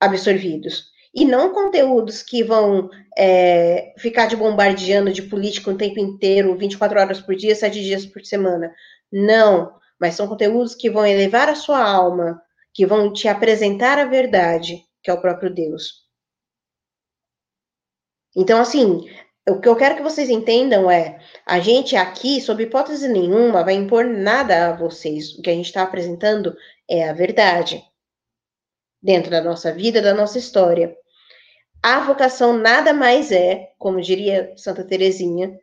absorvidos. 0.00 0.90
E 1.14 1.26
não 1.26 1.52
conteúdos 1.52 2.22
que 2.22 2.42
vão 2.42 2.88
é, 3.18 3.92
ficar 3.98 4.28
de 4.28 4.34
bombardeando 4.34 5.12
de 5.12 5.20
política 5.20 5.70
o 5.70 5.76
tempo 5.76 6.00
inteiro, 6.00 6.56
24 6.56 6.98
horas 6.98 7.20
por 7.20 7.34
dia, 7.34 7.54
7 7.54 7.82
dias 7.82 8.06
por 8.06 8.24
semana. 8.24 8.74
Não, 9.12 9.74
mas 10.00 10.14
são 10.14 10.26
conteúdos 10.26 10.74
que 10.74 10.88
vão 10.88 11.04
elevar 11.04 11.50
a 11.50 11.54
sua 11.54 11.84
alma, 11.86 12.40
que 12.72 12.86
vão 12.86 13.12
te 13.12 13.28
apresentar 13.28 13.98
a 13.98 14.06
verdade, 14.06 14.82
que 15.02 15.10
é 15.10 15.12
o 15.12 15.20
próprio 15.20 15.52
Deus. 15.52 16.02
Então, 18.34 18.58
assim, 18.58 19.06
o 19.48 19.60
que 19.60 19.68
eu 19.68 19.74
quero 19.74 19.96
que 19.96 20.02
vocês 20.02 20.30
entendam 20.30 20.90
é: 20.90 21.18
a 21.44 21.58
gente 21.58 21.96
aqui, 21.96 22.40
sob 22.40 22.62
hipótese 22.62 23.08
nenhuma, 23.08 23.64
vai 23.64 23.74
impor 23.74 24.04
nada 24.04 24.68
a 24.68 24.76
vocês. 24.76 25.36
O 25.36 25.42
que 25.42 25.50
a 25.50 25.54
gente 25.54 25.66
está 25.66 25.82
apresentando 25.82 26.56
é 26.88 27.08
a 27.08 27.12
verdade. 27.12 27.82
Dentro 29.02 29.30
da 29.30 29.42
nossa 29.42 29.72
vida, 29.72 30.00
da 30.00 30.14
nossa 30.14 30.38
história. 30.38 30.96
A 31.82 31.98
vocação 32.00 32.52
nada 32.52 32.92
mais 32.92 33.32
é, 33.32 33.72
como 33.76 34.00
diria 34.00 34.52
Santa 34.56 34.84
Teresinha, 34.84 35.58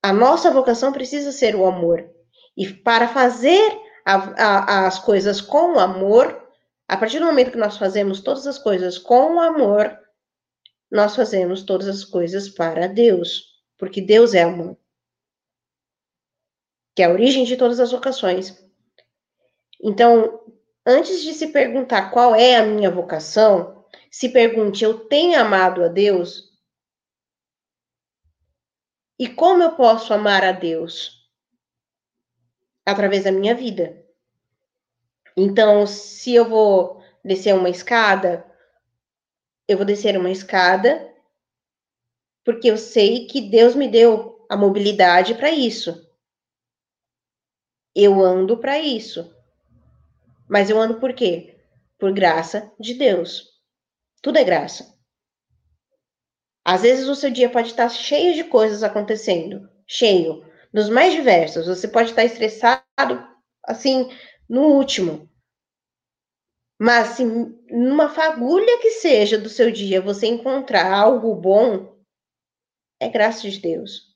a 0.00 0.12
nossa 0.12 0.52
vocação 0.52 0.92
precisa 0.92 1.32
ser 1.32 1.56
o 1.56 1.66
amor. 1.66 2.08
E 2.56 2.72
para 2.72 3.08
fazer 3.08 3.76
a, 4.04 4.14
a, 4.14 4.86
as 4.86 5.00
coisas 5.00 5.40
com 5.40 5.80
amor, 5.80 6.40
a 6.86 6.96
partir 6.96 7.18
do 7.18 7.26
momento 7.26 7.50
que 7.50 7.58
nós 7.58 7.76
fazemos 7.76 8.20
todas 8.20 8.46
as 8.46 8.56
coisas 8.56 8.96
com 8.98 9.40
amor, 9.40 9.98
nós 10.90 11.16
fazemos 11.16 11.62
todas 11.62 11.88
as 11.88 12.04
coisas 12.04 12.48
para 12.48 12.86
Deus, 12.86 13.62
porque 13.76 14.00
Deus 14.00 14.34
é 14.34 14.42
amor. 14.42 14.78
Que 16.94 17.02
é 17.02 17.06
a 17.06 17.12
origem 17.12 17.44
de 17.44 17.56
todas 17.56 17.80
as 17.80 17.90
vocações. 17.92 18.56
Então, 19.82 20.40
antes 20.86 21.22
de 21.22 21.34
se 21.34 21.48
perguntar 21.48 22.10
qual 22.10 22.34
é 22.34 22.56
a 22.56 22.64
minha 22.64 22.90
vocação, 22.90 23.84
se 24.10 24.28
pergunte: 24.30 24.84
eu 24.84 25.06
tenho 25.06 25.38
amado 25.38 25.84
a 25.84 25.88
Deus? 25.88 26.46
E 29.18 29.28
como 29.28 29.62
eu 29.62 29.72
posso 29.74 30.12
amar 30.12 30.44
a 30.44 30.52
Deus? 30.52 31.26
Através 32.84 33.24
da 33.24 33.32
minha 33.32 33.54
vida. 33.54 34.04
Então, 35.36 35.86
se 35.86 36.34
eu 36.34 36.48
vou 36.48 37.02
descer 37.24 37.54
uma 37.54 37.68
escada, 37.68 38.44
eu 39.68 39.76
vou 39.76 39.86
descer 39.86 40.16
uma 40.16 40.30
escada 40.30 41.12
porque 42.44 42.70
eu 42.70 42.78
sei 42.78 43.26
que 43.26 43.40
Deus 43.40 43.74
me 43.74 43.88
deu 43.88 44.46
a 44.48 44.56
mobilidade 44.56 45.34
para 45.34 45.50
isso. 45.50 46.08
Eu 47.92 48.24
ando 48.24 48.56
para 48.58 48.78
isso. 48.78 49.34
Mas 50.48 50.70
eu 50.70 50.80
ando 50.80 51.00
por 51.00 51.12
quê? 51.12 51.58
Por 51.98 52.12
graça 52.12 52.72
de 52.78 52.94
Deus. 52.94 53.50
Tudo 54.22 54.38
é 54.38 54.44
graça. 54.44 54.94
Às 56.64 56.82
vezes 56.82 57.08
o 57.08 57.16
seu 57.16 57.30
dia 57.30 57.50
pode 57.50 57.68
estar 57.68 57.88
cheio 57.88 58.34
de 58.34 58.44
coisas 58.44 58.84
acontecendo, 58.84 59.68
cheio, 59.86 60.44
dos 60.72 60.88
mais 60.88 61.12
diversos. 61.14 61.66
Você 61.66 61.88
pode 61.88 62.10
estar 62.10 62.24
estressado, 62.24 63.26
assim, 63.64 64.08
no 64.48 64.62
último. 64.62 65.28
Mas 66.78 67.08
se 67.08 67.24
numa 67.70 68.08
fagulha 68.08 68.78
que 68.80 68.90
seja 68.90 69.38
do 69.38 69.48
seu 69.48 69.70
dia 69.70 70.00
você 70.00 70.26
encontrar 70.26 70.92
algo 70.92 71.34
bom, 71.34 71.96
é 73.00 73.08
graça 73.08 73.48
de 73.48 73.58
Deus. 73.58 74.14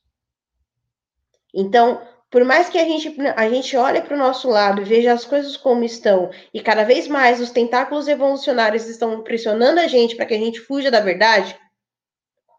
Então, 1.55 2.07
por 2.31 2.45
mais 2.45 2.69
que 2.69 2.79
a 2.79 2.85
gente, 2.85 3.17
a 3.35 3.49
gente 3.49 3.77
olhe 3.77 4.01
para 4.03 4.15
o 4.15 4.19
nosso 4.19 4.49
lado 4.49 4.81
e 4.81 4.85
veja 4.85 5.13
as 5.13 5.25
coisas 5.25 5.57
como 5.57 5.83
estão, 5.83 6.31
e 6.55 6.61
cada 6.61 6.85
vez 6.85 7.09
mais 7.09 7.41
os 7.41 7.51
tentáculos 7.51 8.07
evolucionários 8.07 8.87
estão 8.87 9.23
pressionando 9.23 9.81
a 9.81 9.89
gente 9.89 10.15
para 10.15 10.27
que 10.27 10.35
a 10.35 10.39
gente 10.39 10.61
fuja 10.61 10.91
da 10.91 11.01
verdade, 11.01 11.59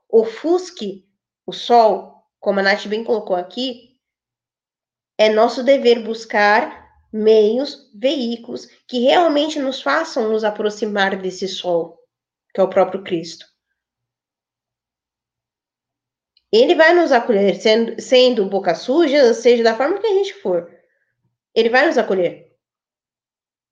ofusque 0.09 1.07
o 1.45 1.53
sol, 1.53 2.21
como 2.39 2.59
a 2.59 2.63
Nath 2.63 2.85
bem 2.87 3.03
colocou 3.03 3.35
aqui, 3.35 3.97
é 5.17 5.29
nosso 5.29 5.63
dever 5.63 6.03
buscar 6.03 6.80
meios, 7.11 7.89
veículos 7.93 8.67
que 8.87 8.99
realmente 8.99 9.59
nos 9.59 9.81
façam 9.81 10.29
nos 10.29 10.43
aproximar 10.43 11.19
desse 11.21 11.47
sol, 11.47 11.99
que 12.53 12.61
é 12.61 12.63
o 12.63 12.69
próprio 12.69 13.03
Cristo. 13.03 13.45
Ele 16.51 16.75
vai 16.75 16.93
nos 16.93 17.11
acolher, 17.11 17.55
sendo, 17.55 18.01
sendo 18.01 18.45
boca 18.45 18.75
suja, 18.75 19.33
seja 19.33 19.63
da 19.63 19.75
forma 19.75 19.99
que 19.99 20.07
a 20.07 20.13
gente 20.13 20.33
for. 20.35 20.69
Ele 21.55 21.69
vai 21.69 21.87
nos 21.87 21.97
acolher. 21.97 22.53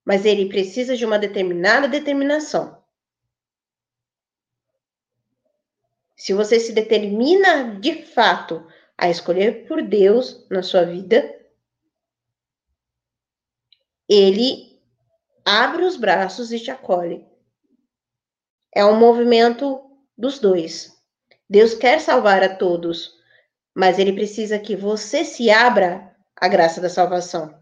Mas 0.04 0.24
ele 0.24 0.48
precisa 0.48 0.96
de 0.96 1.04
uma 1.04 1.18
determinada 1.18 1.86
determinação. 1.86 2.80
Se 6.16 6.32
você 6.32 6.58
se 6.58 6.72
determina 6.72 7.78
de 7.78 8.02
fato 8.02 8.66
a 8.96 9.08
escolher 9.08 9.66
por 9.66 9.82
Deus 9.82 10.46
na 10.50 10.62
sua 10.62 10.84
vida, 10.84 11.39
ele 14.10 14.76
abre 15.44 15.84
os 15.84 15.96
braços 15.96 16.50
e 16.50 16.58
te 16.58 16.68
acolhe. 16.68 17.24
É 18.74 18.84
um 18.84 18.98
movimento 18.98 19.80
dos 20.18 20.40
dois. 20.40 21.00
Deus 21.48 21.74
quer 21.74 22.00
salvar 22.00 22.42
a 22.42 22.56
todos, 22.56 23.12
mas 23.72 24.00
ele 24.00 24.12
precisa 24.12 24.58
que 24.58 24.74
você 24.74 25.24
se 25.24 25.48
abra 25.48 26.12
à 26.34 26.48
graça 26.48 26.80
da 26.80 26.88
salvação. 26.88 27.56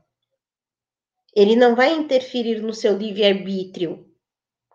Ele 1.36 1.54
não 1.54 1.76
vai 1.76 1.92
interferir 1.92 2.62
no 2.62 2.72
seu 2.72 2.96
livre-arbítrio 2.96 4.06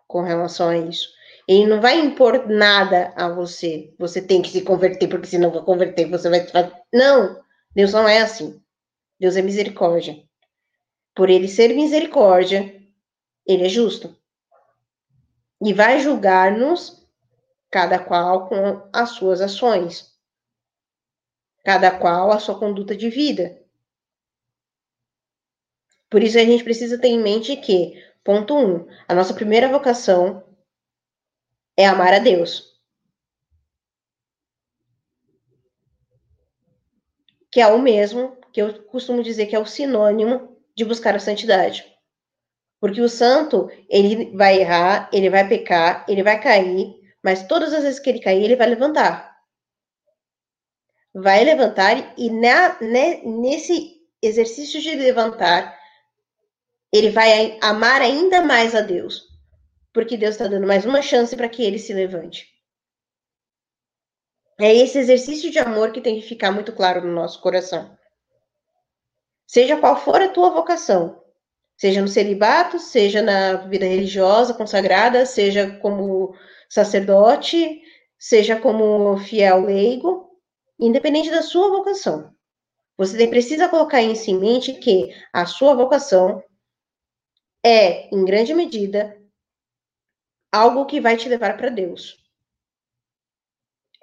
com 0.06 0.22
relação 0.22 0.68
a 0.68 0.78
isso. 0.78 1.08
Ele 1.48 1.66
não 1.66 1.80
vai 1.80 1.98
impor 1.98 2.48
nada 2.48 3.12
a 3.16 3.28
você. 3.28 3.92
Você 3.98 4.22
tem 4.22 4.40
que 4.40 4.48
se 4.48 4.62
converter, 4.62 5.08
porque 5.08 5.26
se 5.26 5.38
não 5.38 5.50
converter, 5.64 6.08
você 6.08 6.30
vai. 6.30 6.46
Não! 6.92 7.42
Deus 7.74 7.92
não 7.92 8.08
é 8.08 8.22
assim. 8.22 8.62
Deus 9.18 9.36
é 9.36 9.42
misericórdia. 9.42 10.22
Por 11.14 11.30
ele 11.30 11.46
ser 11.46 11.74
misericórdia, 11.74 12.82
ele 13.46 13.66
é 13.66 13.68
justo. 13.68 14.16
E 15.62 15.72
vai 15.72 16.00
julgar-nos 16.00 17.06
cada 17.70 17.98
qual 17.98 18.48
com 18.48 18.88
as 18.92 19.10
suas 19.10 19.40
ações, 19.40 20.12
cada 21.64 21.96
qual 21.98 22.30
a 22.30 22.38
sua 22.38 22.58
conduta 22.58 22.96
de 22.96 23.08
vida. 23.08 23.60
Por 26.10 26.22
isso 26.22 26.38
a 26.38 26.44
gente 26.44 26.62
precisa 26.62 27.00
ter 27.00 27.08
em 27.08 27.20
mente 27.20 27.56
que, 27.56 28.00
ponto 28.22 28.54
um, 28.56 28.86
a 29.08 29.14
nossa 29.14 29.34
primeira 29.34 29.68
vocação 29.68 30.44
é 31.76 31.86
amar 31.86 32.14
a 32.14 32.18
Deus. 32.18 32.80
Que 37.50 37.60
é 37.60 37.66
o 37.66 37.80
mesmo 37.80 38.36
que 38.52 38.62
eu 38.62 38.84
costumo 38.84 39.22
dizer 39.22 39.46
que 39.46 39.56
é 39.56 39.58
o 39.58 39.66
sinônimo 39.66 40.53
de 40.76 40.84
buscar 40.84 41.14
a 41.14 41.20
santidade. 41.20 41.84
Porque 42.80 43.00
o 43.00 43.08
santo, 43.08 43.70
ele 43.88 44.36
vai 44.36 44.60
errar, 44.60 45.08
ele 45.12 45.30
vai 45.30 45.48
pecar, 45.48 46.04
ele 46.08 46.22
vai 46.22 46.40
cair, 46.40 46.94
mas 47.22 47.46
todas 47.46 47.72
as 47.72 47.82
vezes 47.82 47.98
que 47.98 48.10
ele 48.10 48.20
cair, 48.20 48.44
ele 48.44 48.56
vai 48.56 48.68
levantar. 48.68 49.34
Vai 51.14 51.44
levantar 51.44 52.14
e 52.18 52.28
na, 52.28 52.78
né, 52.82 53.22
nesse 53.24 53.94
exercício 54.20 54.80
de 54.80 54.94
levantar, 54.96 55.78
ele 56.92 57.10
vai 57.10 57.58
amar 57.62 58.02
ainda 58.02 58.42
mais 58.42 58.74
a 58.74 58.80
Deus. 58.80 59.22
Porque 59.92 60.16
Deus 60.16 60.34
está 60.34 60.48
dando 60.48 60.66
mais 60.66 60.84
uma 60.84 61.00
chance 61.00 61.36
para 61.36 61.48
que 61.48 61.62
ele 61.62 61.78
se 61.78 61.92
levante. 61.94 62.52
É 64.60 64.72
esse 64.74 64.98
exercício 64.98 65.50
de 65.50 65.58
amor 65.58 65.90
que 65.92 66.00
tem 66.00 66.20
que 66.20 66.26
ficar 66.26 66.52
muito 66.52 66.72
claro 66.72 67.00
no 67.00 67.12
nosso 67.12 67.40
coração. 67.40 67.96
Seja 69.46 69.78
qual 69.78 69.96
for 69.96 70.20
a 70.20 70.28
tua 70.28 70.50
vocação, 70.50 71.22
seja 71.76 72.00
no 72.00 72.08
celibato, 72.08 72.78
seja 72.78 73.22
na 73.22 73.56
vida 73.68 73.84
religiosa 73.84 74.54
consagrada, 74.54 75.26
seja 75.26 75.78
como 75.78 76.34
sacerdote, 76.68 77.82
seja 78.18 78.58
como 78.58 79.16
fiel 79.18 79.64
leigo, 79.64 80.40
independente 80.78 81.30
da 81.30 81.42
sua 81.42 81.68
vocação. 81.68 82.34
Você 82.96 83.26
precisa 83.26 83.68
colocar 83.68 84.02
em 84.02 84.14
si 84.14 84.32
mente 84.32 84.74
que 84.74 85.14
a 85.32 85.46
sua 85.46 85.74
vocação 85.74 86.42
é, 87.64 88.14
em 88.14 88.24
grande 88.24 88.54
medida, 88.54 89.20
algo 90.52 90.86
que 90.86 91.00
vai 91.00 91.16
te 91.16 91.28
levar 91.28 91.56
para 91.56 91.70
Deus. 91.70 92.22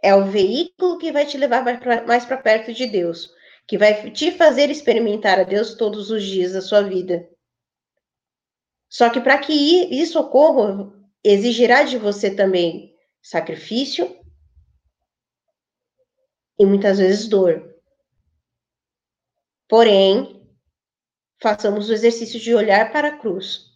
É 0.03 0.13
o 0.15 0.25
veículo 0.25 0.97
que 0.97 1.11
vai 1.11 1.25
te 1.25 1.37
levar 1.37 1.63
mais 2.05 2.25
para 2.25 2.37
perto 2.37 2.73
de 2.73 2.87
Deus, 2.87 3.33
que 3.67 3.77
vai 3.77 4.11
te 4.11 4.31
fazer 4.31 4.69
experimentar 4.69 5.39
a 5.39 5.43
Deus 5.43 5.75
todos 5.75 6.11
os 6.11 6.23
dias 6.23 6.53
da 6.53 6.61
sua 6.61 6.81
vida. 6.81 7.29
Só 8.89 9.09
que 9.09 9.21
para 9.21 9.37
que 9.37 9.53
isso 9.53 10.19
ocorra, 10.19 10.91
exigirá 11.23 11.83
de 11.83 11.97
você 11.97 12.35
também 12.35 12.93
sacrifício 13.21 14.19
e 16.59 16.65
muitas 16.65 16.97
vezes 16.97 17.27
dor. 17.27 17.73
Porém, 19.67 20.45
façamos 21.41 21.89
o 21.89 21.93
exercício 21.93 22.39
de 22.39 22.53
olhar 22.53 22.91
para 22.91 23.07
a 23.07 23.17
cruz. 23.17 23.71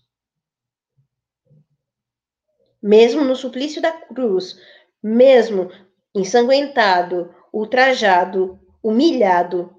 Mesmo 2.81 3.23
no 3.23 3.35
suplício 3.35 3.81
da 3.81 3.91
cruz, 3.91 4.59
mesmo 5.01 5.71
ensanguentado, 6.13 7.33
ultrajado, 7.51 8.59
humilhado, 8.85 9.75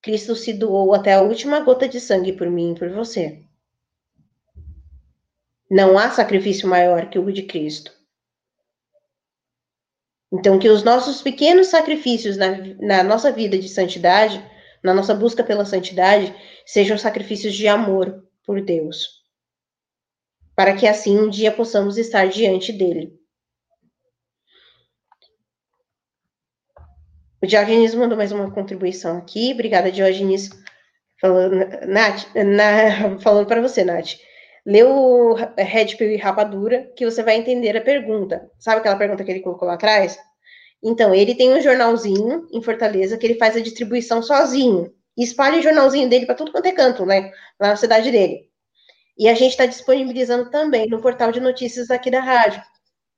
Cristo 0.00 0.36
se 0.36 0.52
doou 0.52 0.94
até 0.94 1.14
a 1.14 1.22
última 1.22 1.58
gota 1.58 1.88
de 1.88 2.00
sangue 2.00 2.32
por 2.32 2.48
mim 2.48 2.70
e 2.70 2.78
por 2.78 2.88
você. 2.90 3.42
Não 5.68 5.98
há 5.98 6.08
sacrifício 6.08 6.68
maior 6.68 7.10
que 7.10 7.18
o 7.18 7.32
de 7.32 7.42
Cristo. 7.42 7.92
Então, 10.32 10.56
que 10.56 10.68
os 10.68 10.84
nossos 10.84 11.20
pequenos 11.20 11.66
sacrifícios 11.66 12.36
na, 12.36 12.58
na 12.80 13.02
nossa 13.02 13.32
vida 13.32 13.58
de 13.58 13.68
santidade, 13.68 14.40
na 14.84 14.94
nossa 14.94 15.14
busca 15.14 15.42
pela 15.42 15.64
santidade, 15.64 16.32
sejam 16.64 16.96
sacrifícios 16.96 17.54
de 17.54 17.66
amor 17.66 18.24
por 18.46 18.62
Deus. 18.62 19.20
Para 20.54 20.76
que 20.76 20.86
assim 20.86 21.18
um 21.18 21.28
dia 21.28 21.50
possamos 21.50 21.98
estar 21.98 22.28
diante 22.28 22.72
dele. 22.72 23.20
O 27.42 27.46
Diogenes 27.46 27.92
mandou 27.92 28.16
mais 28.16 28.30
uma 28.30 28.52
contribuição 28.52 29.18
aqui. 29.18 29.50
Obrigada, 29.52 29.90
Diogenes. 29.90 30.48
Falando, 31.20 31.56
Nath, 31.88 32.28
na, 32.36 33.18
falando 33.18 33.46
para 33.48 33.60
você, 33.60 33.82
Nath. 33.82 34.14
O 34.64 35.34
Red 35.58 35.96
Pill 35.96 36.12
e 36.12 36.16
Rapadura, 36.16 36.88
que 36.96 37.04
você 37.04 37.20
vai 37.20 37.34
entender 37.34 37.76
a 37.76 37.80
pergunta. 37.80 38.48
Sabe 38.60 38.78
aquela 38.78 38.94
pergunta 38.94 39.24
que 39.24 39.30
ele 39.32 39.40
colocou 39.40 39.66
lá 39.66 39.74
atrás? 39.74 40.16
Então, 40.80 41.12
ele 41.12 41.34
tem 41.34 41.52
um 41.52 41.60
jornalzinho 41.60 42.46
em 42.52 42.62
Fortaleza 42.62 43.18
que 43.18 43.26
ele 43.26 43.34
faz 43.34 43.56
a 43.56 43.60
distribuição 43.60 44.22
sozinho. 44.22 44.92
E 45.16 45.24
espalha 45.24 45.58
o 45.58 45.62
jornalzinho 45.62 46.08
dele 46.08 46.26
para 46.26 46.36
tudo 46.36 46.52
quanto 46.52 46.66
é 46.66 46.72
canto, 46.72 47.04
né? 47.04 47.32
Lá 47.60 47.70
na 47.70 47.76
cidade 47.76 48.12
dele. 48.12 48.48
E 49.18 49.28
a 49.28 49.34
gente 49.34 49.50
está 49.50 49.66
disponibilizando 49.66 50.48
também 50.48 50.88
no 50.88 51.00
portal 51.00 51.32
de 51.32 51.40
notícias 51.40 51.90
aqui 51.90 52.08
da 52.08 52.20
rádio, 52.20 52.62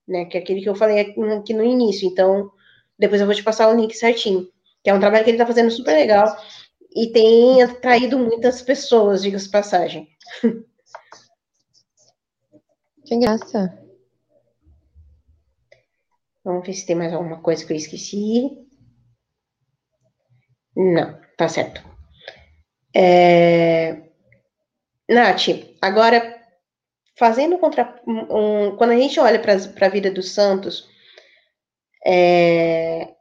né? 0.09 0.25
Que 0.25 0.39
é 0.39 0.41
aquele 0.41 0.63
que 0.63 0.69
eu 0.69 0.75
falei 0.75 1.01
aqui 1.01 1.53
no 1.53 1.63
início. 1.63 2.09
Então, 2.09 2.51
depois 2.99 3.21
eu 3.21 3.27
vou 3.27 3.35
te 3.35 3.43
passar 3.43 3.69
o 3.69 3.77
link 3.77 3.95
certinho. 3.95 4.49
Que 4.83 4.91
é 4.91 4.95
um 4.95 5.01
trabalho 5.01 5.25
que 5.25 5.31
ele 5.31 5.37
está 5.37 5.47
fazendo 5.47 5.71
super 5.71 5.93
legal 5.95 6.37
e 6.95 7.09
tem 7.09 7.63
atraído 7.63 8.19
muitas 8.19 8.63
pessoas, 8.63 9.23
diga-se 9.23 9.51
passagem. 9.51 10.09
Que 13.07 13.19
graça. 13.19 13.79
Vamos 16.43 16.67
ver 16.67 16.73
se 16.73 16.87
tem 16.87 16.97
mais 16.97 17.13
alguma 17.13 17.43
coisa 17.43 17.63
que 17.65 17.71
eu 17.71 17.77
esqueci. 17.77 18.67
Não, 20.75 21.21
tá 21.37 21.47
certo. 21.47 21.83
É... 22.95 24.09
Nath, 25.07 25.49
agora, 25.83 26.43
fazendo 27.19 27.59
contra. 27.59 28.01
Um, 28.07 28.75
quando 28.77 28.93
a 28.93 28.97
gente 28.97 29.21
olha 29.21 29.39
para 29.39 29.55
a 29.87 29.91
vida 29.91 30.11
dos 30.11 30.31
santos, 30.33 30.89
é... 32.05 33.15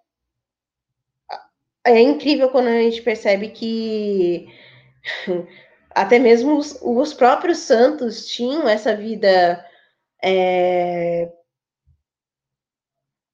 é 1.86 2.00
incrível 2.00 2.50
quando 2.50 2.68
a 2.68 2.82
gente 2.82 3.02
percebe 3.02 3.50
que 3.50 4.48
até 5.92 6.20
mesmo 6.20 6.58
os, 6.58 6.80
os 6.82 7.14
próprios 7.14 7.60
santos 7.60 8.28
tinham 8.28 8.68
essa 8.68 8.96
vida 8.96 9.66
é, 10.24 11.32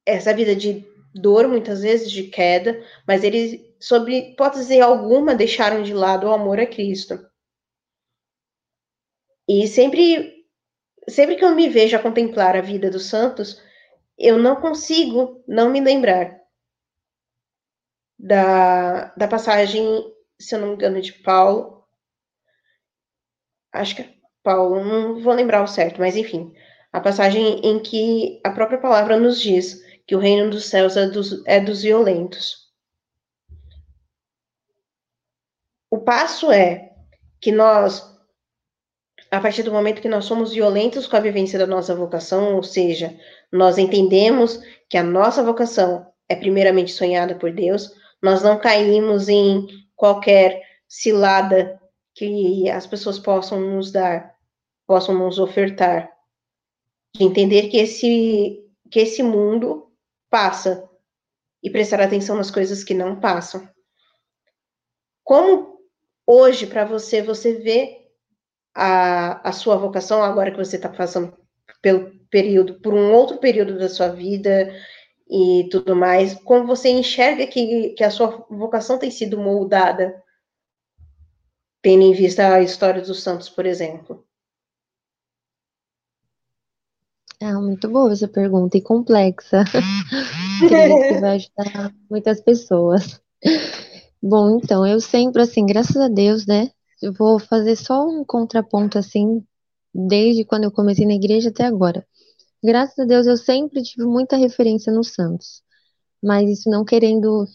essa 0.06 0.34
vida 0.34 0.56
de 0.56 0.86
dor, 1.14 1.47
muitas 1.47 1.82
vezes 1.82 2.12
de 2.12 2.24
queda, 2.24 2.84
mas 3.08 3.24
eles, 3.24 3.62
sob 3.80 4.12
hipótese 4.12 4.80
alguma, 4.82 5.36
deixaram 5.36 5.84
de 5.84 5.93
lado 5.93 6.28
o 6.28 6.32
amor 6.32 6.60
a 6.60 6.66
Cristo. 6.66 7.20
E 9.47 9.68
sempre, 9.68 10.45
sempre 11.08 11.36
que 11.36 11.43
eu 11.43 11.56
me 11.56 11.70
vejo 11.70 11.95
a 11.95 12.02
contemplar 12.02 12.56
a 12.56 12.62
vida 12.62 12.89
dos 12.89 13.06
santos, 13.06 13.62
eu 14.20 14.38
não 14.38 14.57
consigo 14.57 15.43
não 15.47 15.70
me 15.70 15.80
lembrar 15.80 16.38
da, 18.20 19.05
da 19.15 19.28
passagem, 19.28 19.84
se 20.38 20.53
eu 20.53 20.59
não 20.59 20.70
me 20.70 20.74
engano, 20.74 21.01
de 21.01 21.13
Paulo. 21.13 21.88
Acho 23.72 23.95
que 23.95 24.01
é 24.01 24.13
Paulo, 24.43 24.84
não 24.84 25.22
vou 25.22 25.34
lembrar 25.34 25.63
o 25.63 25.67
certo, 25.67 25.99
mas 25.99 26.17
enfim, 26.17 26.53
a 26.91 26.99
passagem 26.99 27.61
em 27.63 27.82
que 27.82 28.41
a 28.43 28.49
própria 28.49 28.80
palavra 28.80 29.17
nos 29.17 29.39
diz 29.39 29.82
que 30.05 30.15
o 30.15 30.20
reino 30.20 30.49
dos 30.49 30.65
céus 30.65 30.97
é 30.97 31.07
dos, 31.07 31.45
é 31.45 31.59
dos 31.59 31.84
violentos. 31.84 32.67
O 35.89 35.99
passo 35.99 36.51
é 36.51 36.93
que 37.39 37.51
nós, 37.51 38.09
a 39.32 39.40
partir 39.40 39.64
do 39.64 39.72
momento 39.72 40.02
que 40.02 40.10
nós 40.10 40.26
somos 40.26 40.54
violentos 40.54 41.06
com 41.08 41.16
a 41.16 41.20
vivência 41.20 41.60
da 41.60 41.68
nossa 41.68 41.96
vocação, 41.96 42.56
ou 42.56 42.64
seja, 42.64 43.18
nós 43.52 43.78
entendemos 43.78 44.60
que 44.90 44.98
a 44.98 45.04
nossa 45.04 45.44
vocação 45.44 46.08
é 46.28 46.36
primeiramente 46.36 46.92
sonhada 46.92 47.36
por 47.36 47.52
Deus, 47.52 47.92
nós 48.22 48.42
não 48.42 48.60
caímos 48.60 49.30
em 49.30 49.68
qualquer 49.96 50.62
cilada 50.88 51.80
que 52.16 52.70
as 52.70 52.88
pessoas 52.88 53.20
possam 53.20 53.60
nos 53.60 53.92
dar, 53.92 54.36
possam 54.88 55.16
nos 55.16 55.40
ofertar 55.40 56.12
de 57.16 57.24
entender 57.24 57.70
que 57.70 57.78
esse, 57.78 58.64
que 58.92 59.00
esse 59.00 59.24
mundo 59.24 59.92
passa 60.30 60.88
e 61.62 61.70
prestar 61.70 62.02
atenção 62.02 62.36
nas 62.36 62.52
coisas 62.52 62.84
que 62.84 62.94
não 62.94 63.20
passam. 63.20 63.68
Como 65.24 65.80
hoje, 66.26 66.68
para 66.68 66.86
você, 66.86 67.22
você 67.22 67.56
vê 67.56 67.99
a, 68.76 69.49
a 69.49 69.51
sua 69.51 69.76
vocação, 69.76 70.24
agora 70.24 70.51
que 70.51 70.57
você 70.57 70.76
está 70.76 70.89
passando 70.89 71.34
pelo 71.82 72.11
período, 72.30 72.80
por 72.82 72.93
um 72.93 73.11
outro 73.11 73.38
período 73.38 73.78
da 73.78 73.89
sua 73.89 74.09
vida 74.09 74.74
e 75.30 75.67
tudo 75.72 75.95
mais, 75.95 76.34
como 76.36 76.65
você 76.65 76.89
enxerga 76.89 77.45
que, 77.47 77.89
que 77.89 78.03
a 78.03 78.09
sua 78.09 78.45
vocação 78.49 78.97
tem 78.97 79.11
sido 79.11 79.38
moldada, 79.38 80.22
tendo 81.82 82.03
em 82.03 82.13
vista 82.13 82.53
a 82.53 82.61
história 82.61 83.01
dos 83.01 83.22
santos, 83.22 83.49
por 83.49 83.65
exemplo? 83.65 84.26
Ah, 87.41 87.59
muito 87.59 87.88
boa 87.88 88.11
essa 88.11 88.28
pergunta 88.28 88.78
e 88.78 88.82
complexa. 88.82 89.63
Que 90.59 91.20
vai 91.22 91.38
ajudar 91.38 91.95
muitas 92.09 92.41
pessoas. 92.41 93.22
Bom, 94.22 94.57
então, 94.57 94.86
eu 94.86 94.99
sempre, 94.99 95.41
assim, 95.41 95.65
graças 95.65 95.95
a 95.95 96.09
Deus, 96.09 96.45
né? 96.45 96.70
Eu 97.02 97.14
vou 97.14 97.39
fazer 97.39 97.76
só 97.76 98.06
um 98.08 98.26
contraponto, 98.26 98.97
assim, 98.97 99.43
desde 99.93 100.43
quando 100.45 100.66
eu 100.66 100.72
comecei 100.72 101.06
na 101.06 101.14
igreja 101.14 101.50
até 101.50 101.66
agora. 101.66 102.06
Graças 102.64 103.00
a 103.00 103.06
Deus, 103.06 103.26
eu 103.26 103.38
sempre 103.38 103.82
tive 103.82 104.06
muita 104.06 104.36
referência 104.36 104.91
nos 104.91 105.14
santos. 105.14 105.62
Mas 106.22 106.50
isso 106.50 106.70
não 106.70 106.84
querendo 106.84 107.45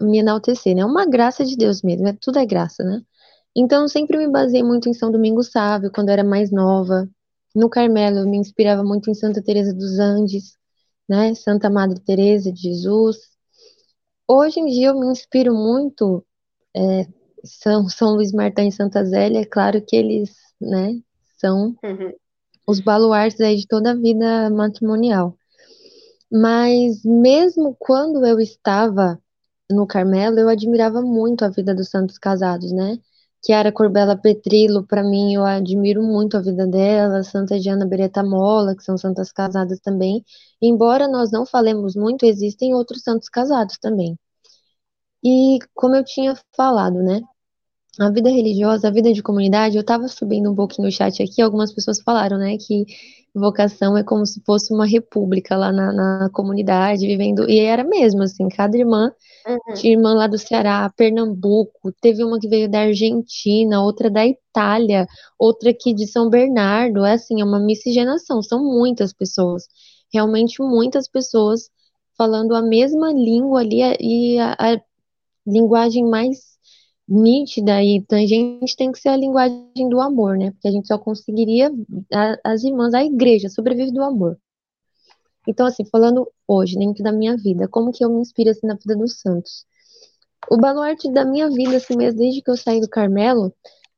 me 0.00 0.18
enaltecer, 0.18 0.74
né? 0.74 0.82
É 0.82 0.84
uma 0.84 1.06
graça 1.06 1.44
de 1.44 1.56
Deus 1.56 1.82
mesmo, 1.82 2.08
é, 2.08 2.12
tudo 2.20 2.38
é 2.38 2.46
graça, 2.46 2.82
né? 2.84 3.00
Então, 3.56 3.82
eu 3.82 3.88
sempre 3.88 4.18
me 4.18 4.28
baseei 4.28 4.62
muito 4.62 4.88
em 4.88 4.94
São 4.94 5.10
Domingos 5.12 5.50
Sávio, 5.50 5.90
quando 5.92 6.08
eu 6.08 6.14
era 6.14 6.24
mais 6.24 6.50
nova. 6.50 7.08
No 7.54 7.70
Carmelo, 7.70 8.18
eu 8.18 8.28
me 8.28 8.36
inspirava 8.36 8.82
muito 8.82 9.10
em 9.10 9.14
Santa 9.14 9.42
Teresa 9.42 9.72
dos 9.72 9.98
Andes, 10.00 10.56
né? 11.08 11.34
Santa 11.34 11.70
Madre 11.70 12.00
Teresa 12.00 12.52
de 12.52 12.62
Jesus. 12.62 13.16
Hoje 14.28 14.58
em 14.60 14.66
dia 14.66 14.88
eu 14.88 14.98
me 14.98 15.06
inspiro 15.06 15.54
muito 15.54 16.24
é, 16.74 17.06
São, 17.44 17.88
São 17.88 18.14
Luís 18.14 18.32
Martins 18.32 18.74
e 18.74 18.76
Santa 18.76 19.04
Zélia, 19.04 19.40
é 19.40 19.44
claro 19.44 19.80
que 19.84 19.94
eles, 19.94 20.34
né, 20.60 21.00
são 21.38 21.76
uhum. 21.82 22.12
os 22.66 22.80
baluartes 22.80 23.40
aí 23.40 23.56
de 23.56 23.66
toda 23.66 23.90
a 23.90 23.94
vida 23.94 24.50
matrimonial. 24.50 25.36
Mas 26.30 27.04
mesmo 27.04 27.76
quando 27.78 28.24
eu 28.26 28.40
estava 28.40 29.20
no 29.70 29.86
Carmelo, 29.86 30.38
eu 30.38 30.48
admirava 30.48 31.00
muito 31.00 31.44
a 31.44 31.48
vida 31.48 31.74
dos 31.74 31.88
santos 31.88 32.18
casados, 32.18 32.72
né? 32.72 32.98
Chiara 33.44 33.70
Corbella 33.70 34.16
Petrilo, 34.16 34.86
para 34.86 35.02
mim, 35.02 35.34
eu 35.34 35.44
admiro 35.44 36.02
muito 36.02 36.36
a 36.36 36.40
vida 36.40 36.66
dela, 36.66 37.22
Santa 37.22 37.60
Diana 37.60 37.86
Beretta 37.86 38.22
Mola, 38.22 38.74
que 38.74 38.82
são 38.82 38.96
santas 38.96 39.30
casadas 39.30 39.78
também. 39.80 40.24
Embora 40.62 41.06
nós 41.06 41.30
não 41.30 41.44
falemos 41.44 41.94
muito, 41.94 42.24
existem 42.24 42.74
outros 42.74 43.02
santos 43.02 43.28
casados 43.28 43.76
também. 43.78 44.18
E 45.22 45.58
como 45.74 45.94
eu 45.94 46.04
tinha 46.04 46.34
falado, 46.56 47.02
né? 47.02 47.20
A 48.00 48.10
vida 48.10 48.28
religiosa, 48.30 48.88
a 48.88 48.90
vida 48.90 49.12
de 49.12 49.22
comunidade, 49.22 49.76
eu 49.76 49.82
estava 49.82 50.08
subindo 50.08 50.50
um 50.50 50.54
pouquinho 50.54 50.88
o 50.88 50.90
chat 50.92 51.22
aqui, 51.22 51.40
algumas 51.40 51.72
pessoas 51.72 52.00
falaram, 52.02 52.38
né, 52.38 52.56
que 52.56 52.84
vocação 53.34 53.96
é 53.96 54.02
como 54.02 54.26
se 54.26 54.40
fosse 54.44 54.72
uma 54.72 54.86
república 54.86 55.56
lá 55.56 55.72
na, 55.72 55.92
na 55.92 56.30
comunidade, 56.30 57.06
vivendo, 57.06 57.48
e 57.48 57.60
era 57.60 57.84
mesmo, 57.84 58.22
assim, 58.22 58.48
cada 58.48 58.76
irmã 58.76 59.12
Uhum. 59.46 59.74
Tinha 59.74 59.92
irmã 59.92 60.14
lá 60.14 60.26
do 60.26 60.38
Ceará, 60.38 60.90
Pernambuco, 60.96 61.92
teve 62.00 62.24
uma 62.24 62.38
que 62.38 62.48
veio 62.48 62.68
da 62.70 62.80
Argentina, 62.80 63.82
outra 63.82 64.10
da 64.10 64.26
Itália, 64.26 65.06
outra 65.38 65.70
aqui 65.70 65.92
de 65.92 66.06
São 66.06 66.30
Bernardo. 66.30 67.04
É 67.04 67.12
assim, 67.12 67.40
é 67.40 67.44
uma 67.44 67.60
miscigenação, 67.60 68.42
são 68.42 68.64
muitas 68.64 69.12
pessoas. 69.12 69.64
Realmente 70.12 70.62
muitas 70.62 71.08
pessoas 71.08 71.68
falando 72.16 72.54
a 72.54 72.62
mesma 72.62 73.12
língua 73.12 73.60
ali 73.60 73.80
e 74.00 74.38
a, 74.38 74.52
a 74.58 74.80
linguagem 75.46 76.04
mais 76.08 76.53
nítida 77.08 77.82
e 77.82 78.02
tangente 78.02 78.76
tem 78.76 78.90
que 78.90 78.98
ser 78.98 79.10
a 79.10 79.16
linguagem 79.16 79.88
do 79.88 80.00
amor, 80.00 80.36
né? 80.38 80.50
Porque 80.52 80.68
a 80.68 80.70
gente 80.70 80.86
só 80.86 80.98
conseguiria, 80.98 81.70
a, 82.12 82.52
as 82.52 82.64
irmãs, 82.64 82.94
a 82.94 83.04
igreja 83.04 83.48
sobrevive 83.48 83.92
do 83.92 84.02
amor. 84.02 84.38
Então, 85.46 85.66
assim, 85.66 85.84
falando 85.84 86.26
hoje, 86.48 86.76
dentro 86.78 87.02
da 87.04 87.12
minha 87.12 87.36
vida, 87.36 87.68
como 87.68 87.92
que 87.92 88.04
eu 88.04 88.10
me 88.10 88.20
inspiro 88.20 88.50
assim 88.50 88.66
na 88.66 88.74
vida 88.74 88.96
dos 88.96 89.20
santos? 89.20 89.66
O 90.50 90.56
baluarte 90.56 91.10
da 91.12 91.24
minha 91.24 91.48
vida, 91.50 91.76
assim 91.76 91.96
mesmo, 91.96 92.18
desde 92.18 92.42
que 92.42 92.50
eu 92.50 92.56
saí 92.56 92.80
do 92.80 92.88
Carmelo, 92.88 93.52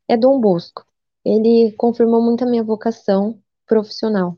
é 0.09 0.17
Dom 0.17 0.41
Bosco. 0.41 0.85
Ele 1.25 1.73
confirmou 1.77 2.23
muito 2.23 2.45
a 2.45 2.47
minha 2.47 2.65
vocação 2.65 3.39
profissional. 3.67 4.37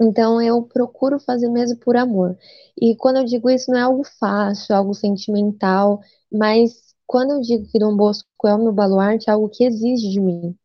Então, 0.00 0.40
eu 0.42 0.62
procuro 0.62 1.18
fazer 1.18 1.48
mesmo 1.48 1.78
por 1.78 1.96
amor. 1.96 2.36
E 2.80 2.94
quando 2.96 3.16
eu 3.16 3.24
digo 3.24 3.48
isso, 3.48 3.70
não 3.70 3.78
é 3.78 3.82
algo 3.82 4.04
fácil, 4.04 4.74
algo 4.74 4.94
sentimental, 4.94 6.00
mas 6.30 6.85
quando 7.06 7.32
eu 7.32 7.40
digo 7.40 7.66
que 7.70 7.78
Dom 7.78 7.96
Bosco 7.96 8.28
é 8.46 8.54
o 8.54 8.58
meu 8.58 8.72
baluarte, 8.72 9.30
é 9.30 9.32
algo 9.32 9.48
que 9.48 9.64
exige 9.64 10.10
de 10.10 10.20
mim. 10.20 10.56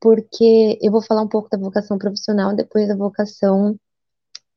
Porque 0.00 0.78
eu 0.82 0.92
vou 0.92 1.02
falar 1.02 1.22
um 1.22 1.28
pouco 1.28 1.48
da 1.50 1.58
vocação 1.58 1.98
profissional, 1.98 2.54
depois 2.54 2.88
da 2.88 2.96
vocação 2.96 3.76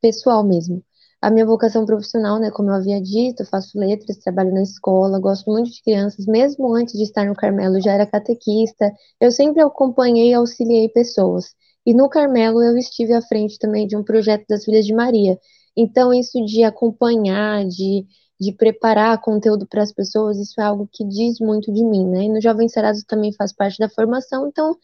pessoal 0.01 0.43
mesmo. 0.43 0.83
a 1.21 1.31
minha 1.31 1.45
vocação 1.45 1.85
profissional, 1.85 2.39
né, 2.39 2.51
como 2.51 2.69
eu 2.69 2.75
havia 2.75 3.01
dito, 3.01 3.45
faço 3.45 3.77
letras, 3.79 4.17
trabalho 4.17 4.53
na 4.53 4.61
escola, 4.61 5.19
gosto 5.19 5.49
muito 5.51 5.71
de 5.71 5.81
crianças, 5.81 6.25
mesmo 6.27 6.73
antes 6.75 6.93
de 6.95 7.03
estar 7.03 7.25
no 7.25 7.35
Carmelo, 7.35 7.81
já 7.81 7.93
era 7.93 8.05
catequista, 8.05 8.91
eu 9.19 9.31
sempre 9.31 9.61
acompanhei 9.61 10.31
e 10.31 10.33
auxiliei 10.35 10.89
pessoas. 10.89 11.55
E 11.85 11.93
no 11.93 12.09
Carmelo 12.09 12.61
eu 12.63 12.77
estive 12.77 13.13
à 13.13 13.21
frente 13.21 13.57
também 13.59 13.87
de 13.87 13.95
um 13.97 14.03
projeto 14.03 14.45
das 14.47 14.63
Filhas 14.65 14.85
de 14.85 14.93
Maria. 14.93 15.39
Então, 15.75 16.13
isso 16.13 16.43
de 16.45 16.63
acompanhar, 16.63 17.65
de, 17.65 18.05
de 18.39 18.51
preparar 18.53 19.19
conteúdo 19.19 19.65
para 19.67 19.81
as 19.83 19.91
pessoas, 19.91 20.37
isso 20.37 20.59
é 20.61 20.63
algo 20.63 20.87
que 20.91 21.03
diz 21.05 21.39
muito 21.39 21.71
de 21.73 21.83
mim, 21.83 22.05
né? 22.07 22.23
E 22.23 22.29
no 22.29 22.41
Jovem 22.41 22.69
Sarados 22.69 23.03
também 23.03 23.33
faz 23.33 23.53
parte 23.53 23.79
da 23.79 23.89
formação, 23.89 24.47
então 24.47 24.77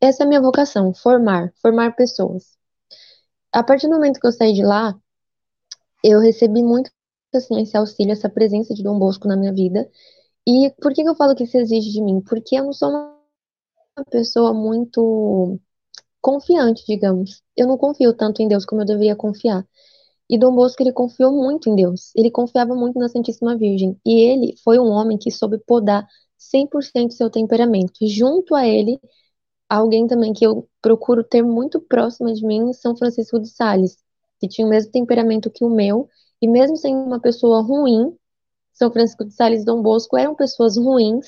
essa 0.00 0.22
é 0.22 0.26
a 0.26 0.28
minha 0.28 0.40
vocação, 0.40 0.94
formar, 0.94 1.52
formar 1.60 1.94
pessoas. 1.96 2.56
A 3.52 3.62
partir 3.62 3.88
do 3.88 3.94
momento 3.94 4.20
que 4.20 4.26
eu 4.26 4.32
saí 4.32 4.52
de 4.52 4.62
lá, 4.64 4.94
eu 6.02 6.20
recebi 6.20 6.62
muito 6.62 6.90
assim, 7.34 7.60
esse 7.60 7.76
auxílio, 7.76 8.12
essa 8.12 8.28
presença 8.28 8.74
de 8.74 8.82
Dom 8.82 8.98
Bosco 8.98 9.28
na 9.28 9.36
minha 9.36 9.52
vida. 9.52 9.88
E 10.46 10.70
por 10.80 10.92
que, 10.94 11.02
que 11.02 11.08
eu 11.08 11.14
falo 11.14 11.34
que 11.34 11.44
isso 11.44 11.56
exige 11.58 11.92
de 11.92 12.02
mim? 12.02 12.20
Porque 12.22 12.56
eu 12.56 12.64
não 12.64 12.72
sou 12.72 12.90
uma 12.90 14.04
pessoa 14.10 14.54
muito 14.54 15.60
confiante, 16.20 16.84
digamos. 16.86 17.42
Eu 17.56 17.66
não 17.66 17.76
confio 17.76 18.14
tanto 18.14 18.42
em 18.42 18.48
Deus 18.48 18.64
como 18.64 18.82
eu 18.82 18.86
deveria 18.86 19.16
confiar. 19.16 19.66
E 20.28 20.38
Dom 20.38 20.54
Bosco, 20.54 20.82
ele 20.82 20.92
confiou 20.92 21.32
muito 21.32 21.70
em 21.70 21.76
Deus. 21.76 22.12
Ele 22.16 22.30
confiava 22.30 22.74
muito 22.74 22.98
na 22.98 23.08
Santíssima 23.08 23.56
Virgem. 23.56 23.98
E 24.04 24.20
ele 24.20 24.54
foi 24.64 24.78
um 24.78 24.90
homem 24.90 25.18
que 25.18 25.30
soube 25.30 25.58
podar 25.58 26.06
100% 26.36 27.12
seu 27.12 27.30
temperamento. 27.30 27.92
E 28.02 28.08
junto 28.08 28.54
a 28.54 28.66
ele, 28.66 29.00
alguém 29.68 30.06
também 30.06 30.32
que 30.32 30.46
eu 30.46 30.68
procuro 30.82 31.24
ter 31.24 31.42
muito 31.42 31.80
próxima 31.80 32.32
de 32.34 32.44
mim, 32.44 32.72
São 32.72 32.96
Francisco 32.96 33.40
de 33.40 33.48
Sales 33.48 33.96
que 34.38 34.48
tinha 34.48 34.66
o 34.66 34.70
mesmo 34.70 34.90
temperamento 34.92 35.50
que 35.50 35.64
o 35.64 35.70
meu, 35.70 36.08
e 36.40 36.48
mesmo 36.48 36.76
sendo 36.76 37.02
uma 37.04 37.20
pessoa 37.20 37.60
ruim, 37.60 38.16
São 38.72 38.90
Francisco 38.90 39.24
de 39.24 39.34
Sales 39.34 39.62
e 39.62 39.64
Dom 39.64 39.82
Bosco 39.82 40.16
eram 40.16 40.34
pessoas 40.34 40.76
ruins, 40.76 41.26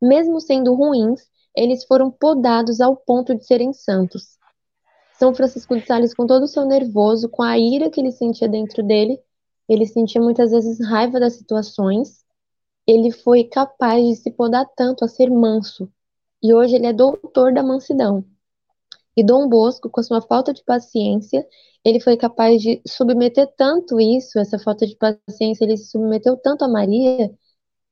mesmo 0.00 0.40
sendo 0.40 0.74
ruins, 0.74 1.22
eles 1.54 1.84
foram 1.84 2.10
podados 2.10 2.80
ao 2.80 2.96
ponto 2.96 3.34
de 3.34 3.44
serem 3.44 3.72
santos. 3.72 4.38
São 5.20 5.34
Francisco 5.34 5.78
de 5.78 5.86
Sales, 5.86 6.14
com 6.14 6.26
todo 6.26 6.44
o 6.44 6.48
seu 6.48 6.64
nervoso, 6.64 7.28
com 7.28 7.42
a 7.42 7.58
ira 7.58 7.90
que 7.90 8.00
ele 8.00 8.10
sentia 8.10 8.48
dentro 8.48 8.82
dele, 8.82 9.20
ele 9.68 9.84
sentia 9.84 10.18
muitas 10.18 10.50
vezes 10.50 10.80
raiva 10.80 11.20
das 11.20 11.34
situações, 11.34 12.24
ele 12.86 13.10
foi 13.10 13.44
capaz 13.44 14.02
de 14.02 14.16
se 14.16 14.30
podar 14.30 14.66
tanto 14.74 15.04
a 15.04 15.08
ser 15.08 15.28
manso. 15.28 15.92
E 16.42 16.54
hoje 16.54 16.76
ele 16.76 16.86
é 16.86 16.92
doutor 16.94 17.52
da 17.52 17.62
mansidão. 17.62 18.24
E 19.14 19.22
Dom 19.22 19.46
Bosco, 19.46 19.90
com 19.90 20.02
sua 20.02 20.22
falta 20.22 20.54
de 20.54 20.64
paciência, 20.64 21.46
ele 21.84 22.00
foi 22.00 22.16
capaz 22.16 22.62
de 22.62 22.80
submeter 22.88 23.46
tanto 23.58 24.00
isso, 24.00 24.38
essa 24.38 24.58
falta 24.58 24.86
de 24.86 24.96
paciência, 24.96 25.64
ele 25.64 25.76
se 25.76 25.90
submeteu 25.90 26.34
tanto 26.38 26.64
a 26.64 26.68
Maria, 26.68 27.30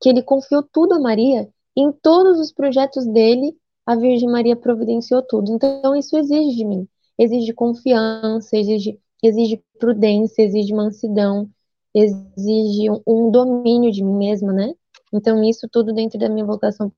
que 0.01 0.09
ele 0.09 0.23
confiou 0.23 0.63
tudo 0.63 0.95
a 0.95 0.99
Maria, 0.99 1.47
e 1.75 1.81
em 1.81 1.91
todos 1.91 2.39
os 2.39 2.51
projetos 2.51 3.05
dele, 3.05 3.55
a 3.85 3.95
Virgem 3.95 4.27
Maria 4.27 4.55
providenciou 4.55 5.21
tudo. 5.21 5.53
Então, 5.53 5.95
isso 5.95 6.17
exige 6.17 6.57
de 6.57 6.65
mim, 6.65 6.87
exige 7.19 7.53
confiança, 7.53 8.55
exige, 8.57 8.99
exige 9.21 9.61
prudência, 9.77 10.41
exige 10.41 10.73
mansidão, 10.73 11.49
exige 11.93 12.89
um, 12.89 13.01
um 13.05 13.31
domínio 13.31 13.91
de 13.91 14.03
mim 14.03 14.17
mesma, 14.17 14.53
né? 14.53 14.73
Então, 15.13 15.43
isso 15.43 15.67
tudo 15.69 15.93
dentro 15.93 16.17
da 16.17 16.29
minha 16.29 16.45
vocação 16.45 16.91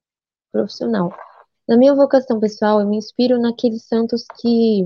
profissional. 0.51 1.11
Na 1.67 1.77
minha 1.77 1.95
vocação 1.95 2.39
pessoal, 2.39 2.81
eu 2.81 2.87
me 2.87 2.97
inspiro 2.97 3.39
naqueles 3.39 3.83
santos 3.87 4.23
que 4.39 4.85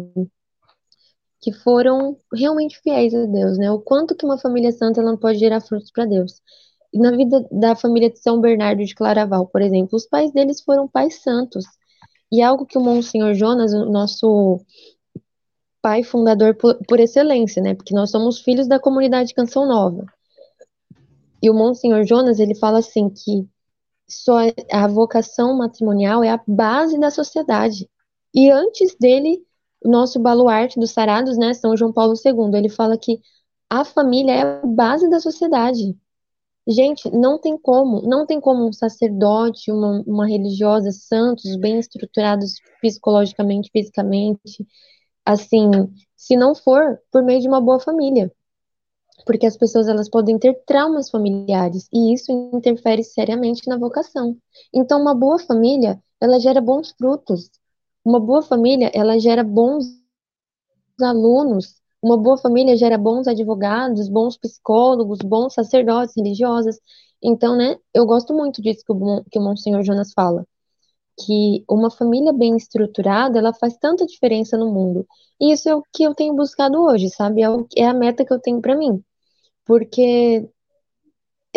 que 1.42 1.52
foram 1.52 2.18
realmente 2.34 2.80
fiéis 2.82 3.14
a 3.14 3.24
Deus, 3.28 3.58
né? 3.60 3.70
O 3.72 3.80
quanto 3.80 4.16
que 4.16 4.26
uma 4.26 4.38
família 4.38 4.72
santa 4.72 5.00
ela 5.00 5.16
pode 5.16 5.38
gerar 5.38 5.62
frutos 5.62 5.92
para 5.92 6.06
Deus. 6.06 6.42
Na 6.92 7.12
vida 7.12 7.46
da 7.52 7.76
família 7.76 8.10
de 8.10 8.18
São 8.20 8.42
Bernardo 8.42 8.84
de 8.84 8.96
Claraval, 8.96 9.46
por 9.48 9.62
exemplo, 9.62 9.96
os 9.96 10.08
pais 10.08 10.32
deles 10.32 10.62
foram 10.64 10.88
pais 10.88 11.22
santos. 11.22 11.66
E 12.32 12.42
algo 12.42 12.66
que 12.66 12.78
o 12.78 12.82
Monsenhor 12.82 13.36
Jonas, 13.36 13.74
o 13.74 13.86
nosso 13.86 14.60
pai 15.86 16.02
fundador 16.02 16.56
por, 16.56 16.80
por 16.88 17.00
excelência, 17.00 17.62
né? 17.62 17.76
Porque 17.76 17.94
nós 17.94 18.10
somos 18.10 18.40
filhos 18.40 18.68
da 18.68 18.80
comunidade 18.80 19.36
Canção 19.36 19.68
Nova. 19.68 20.04
E 21.44 21.48
o 21.48 21.54
Monsenhor 21.54 22.04
Jonas, 22.08 22.40
ele 22.40 22.56
fala 22.56 22.80
assim 22.80 23.08
que 23.08 23.48
só 24.08 24.38
a 24.72 24.88
vocação 24.88 25.56
matrimonial 25.56 26.24
é 26.24 26.32
a 26.32 26.42
base 26.48 27.00
da 27.00 27.12
sociedade. 27.12 27.88
E 28.34 28.50
antes 28.50 28.96
dele, 29.00 29.46
o 29.80 29.88
nosso 29.88 30.20
baluarte 30.20 30.80
dos 30.80 30.90
sarados, 30.90 31.38
né, 31.38 31.54
São 31.54 31.78
João 31.78 31.94
Paulo 31.94 32.16
II, 32.16 32.58
ele 32.58 32.70
fala 32.70 32.98
que 32.98 33.22
a 33.70 33.86
família 33.86 34.32
é 34.32 34.42
a 34.42 34.66
base 34.66 35.08
da 35.08 35.20
sociedade. 35.20 35.96
Gente, 36.68 37.12
não 37.12 37.38
tem 37.40 37.56
como, 37.60 38.02
não 38.02 38.26
tem 38.26 38.42
como 38.42 38.68
um 38.68 38.74
sacerdote, 38.74 39.72
uma, 39.72 40.04
uma 40.08 40.26
religiosa, 40.26 40.92
santos, 40.92 41.56
bem 41.58 41.78
estruturados 41.78 42.56
psicologicamente, 42.82 43.70
fisicamente, 43.72 44.66
assim, 45.26 45.70
se 46.16 46.36
não 46.36 46.56
for 46.56 47.00
por 47.12 47.24
meio 47.24 47.42
de 47.42 47.48
uma 47.48 47.62
boa 47.62 47.80
família 47.80 48.32
porque 49.26 49.46
as 49.46 49.58
pessoas 49.58 49.88
elas 49.88 50.10
podem 50.10 50.38
ter 50.38 50.54
traumas 50.66 51.10
familiares 51.10 51.88
e 51.94 52.14
isso 52.14 52.32
interfere 52.54 53.04
seriamente 53.04 53.68
na 53.68 53.78
vocação. 53.78 54.38
Então, 54.74 55.02
uma 55.02 55.16
boa 55.16 55.40
família, 55.40 56.02
ela 56.20 56.40
gera 56.40 56.60
bons 56.62 56.92
frutos. 56.92 57.50
Uma 58.04 58.20
boa 58.20 58.42
família, 58.42 58.92
ela 58.94 59.20
gera 59.20 59.44
bons 59.44 59.86
alunos. 61.02 61.76
Uma 62.02 62.18
boa 62.18 62.38
família 62.38 62.78
gera 62.78 62.98
bons 62.98 63.28
advogados, 63.28 64.10
bons 64.10 64.38
psicólogos, 64.38 65.20
bons 65.20 65.54
sacerdotes 65.54 66.14
religiosas. 66.16 66.80
Então, 67.22 67.56
né, 67.58 67.78
eu 67.94 68.06
gosto 68.06 68.34
muito 68.34 68.62
disso 68.62 68.84
que 68.86 68.92
o, 68.92 69.24
que 69.24 69.40
o 69.40 69.42
Monsenhor 69.42 69.82
Jonas 69.84 70.12
fala, 70.14 70.46
que 71.20 71.64
uma 71.70 71.90
família 71.92 72.34
bem 72.34 72.56
estruturada, 72.58 73.40
ela 73.40 73.54
faz 73.54 73.78
tanta 73.78 74.06
diferença 74.06 74.58
no 74.58 74.72
mundo. 74.74 75.08
E 75.40 75.52
isso 75.54 75.70
é 75.70 75.76
o 75.76 75.84
que 75.94 76.04
eu 76.04 76.14
tenho 76.16 76.36
buscado 76.36 76.82
hoje, 76.82 77.10
sabe? 77.10 77.42
É, 77.42 77.50
o, 77.50 77.68
é 77.76 77.86
a 77.86 77.94
meta 77.94 78.26
que 78.26 78.34
eu 78.34 78.40
tenho 78.40 78.62
para 78.62 78.76
mim. 78.76 79.04
Porque 79.66 80.50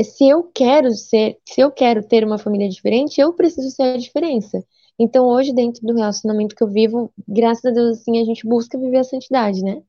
se 0.05 0.29
eu 0.29 0.45
quero 0.45 0.93
ser, 0.93 1.39
se 1.47 1.61
eu 1.61 1.71
quero 1.71 2.07
ter 2.07 2.25
uma 2.25 2.39
família 2.39 2.69
diferente, 2.69 3.21
eu 3.21 3.33
preciso 3.35 3.71
ser 3.71 3.83
a 3.83 3.97
diferença. 3.97 4.65
Então, 4.99 5.27
hoje, 5.27 5.53
dentro 5.53 5.87
do 5.87 5.95
relacionamento 5.95 6.55
que 6.55 6.63
eu 6.63 6.69
vivo, 6.69 7.13
graças 7.27 7.65
a 7.65 7.71
Deus, 7.71 7.99
assim, 7.99 8.21
a 8.21 8.25
gente 8.25 8.47
busca 8.47 8.79
viver 8.79 8.99
a 8.99 9.05
santidade, 9.05 9.63
né? 9.63 9.83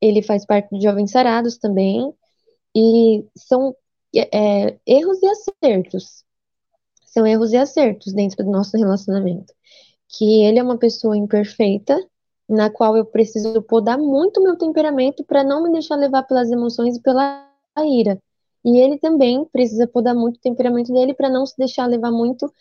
Ele 0.00 0.22
faz 0.22 0.46
parte 0.46 0.70
do 0.70 0.80
Jovens 0.80 1.10
Sarados 1.10 1.58
também, 1.58 2.12
e 2.76 3.24
são 3.36 3.74
é, 4.14 4.78
erros 4.86 5.18
e 5.22 5.26
acertos. 5.28 6.25
São 7.16 7.26
erros 7.26 7.50
e 7.54 7.56
acertos 7.56 8.12
dentro 8.12 8.44
do 8.44 8.50
nosso 8.50 8.76
relacionamento. 8.76 9.54
Que 10.06 10.42
ele 10.44 10.58
é 10.58 10.62
uma 10.62 10.76
pessoa 10.76 11.16
imperfeita, 11.16 11.98
na 12.46 12.68
qual 12.68 12.94
eu 12.94 13.06
preciso 13.06 13.62
podar 13.62 13.96
muito 13.96 14.42
meu 14.42 14.54
temperamento 14.54 15.24
para 15.24 15.42
não 15.42 15.62
me 15.62 15.72
deixar 15.72 15.96
levar 15.96 16.24
pelas 16.24 16.50
emoções 16.50 16.98
e 16.98 17.00
pela 17.00 17.50
ira. 17.78 18.20
E 18.62 18.78
ele 18.78 18.98
também 18.98 19.46
precisa 19.46 19.86
podar 19.86 20.14
muito 20.14 20.36
o 20.36 20.40
temperamento 20.40 20.92
dele 20.92 21.14
para 21.14 21.30
não 21.30 21.46
se 21.46 21.56
deixar 21.56 21.86
levar 21.86 22.10
muito 22.10 22.52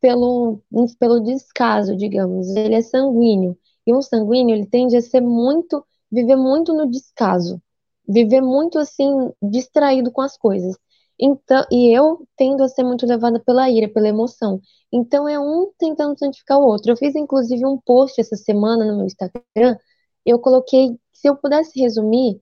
pelo, 0.00 0.60
pelo 0.98 1.20
descaso, 1.20 1.96
digamos. 1.96 2.48
Ele 2.56 2.74
é 2.74 2.82
sanguíneo. 2.82 3.56
E 3.86 3.94
um 3.94 4.02
sanguíneo, 4.02 4.56
ele 4.56 4.66
tende 4.66 4.96
a 4.96 5.00
ser 5.00 5.20
muito, 5.20 5.86
viver 6.10 6.34
muito 6.36 6.74
no 6.74 6.90
descaso. 6.90 7.62
Viver 8.08 8.40
muito, 8.40 8.76
assim, 8.76 9.30
distraído 9.40 10.10
com 10.10 10.20
as 10.20 10.36
coisas. 10.36 10.76
Então, 11.20 11.64
e 11.70 11.94
eu 11.94 12.26
tendo 12.36 12.64
a 12.64 12.68
ser 12.68 12.82
muito 12.82 13.04
levada 13.06 13.38
pela 13.38 13.68
ira, 13.70 13.88
pela 13.88 14.08
emoção. 14.08 14.60
Então 14.90 15.28
é 15.28 15.38
um 15.38 15.70
tentando 15.78 16.18
santificar 16.18 16.58
o 16.58 16.64
outro. 16.66 16.90
Eu 16.92 16.96
fiz 16.96 17.14
inclusive 17.14 17.66
um 17.66 17.78
post 17.78 18.18
essa 18.20 18.36
semana 18.36 18.86
no 18.86 18.96
meu 18.96 19.06
Instagram. 19.06 19.76
Eu 20.24 20.38
coloquei, 20.38 20.98
se 21.12 21.28
eu 21.28 21.36
pudesse 21.36 21.78
resumir, 21.78 22.40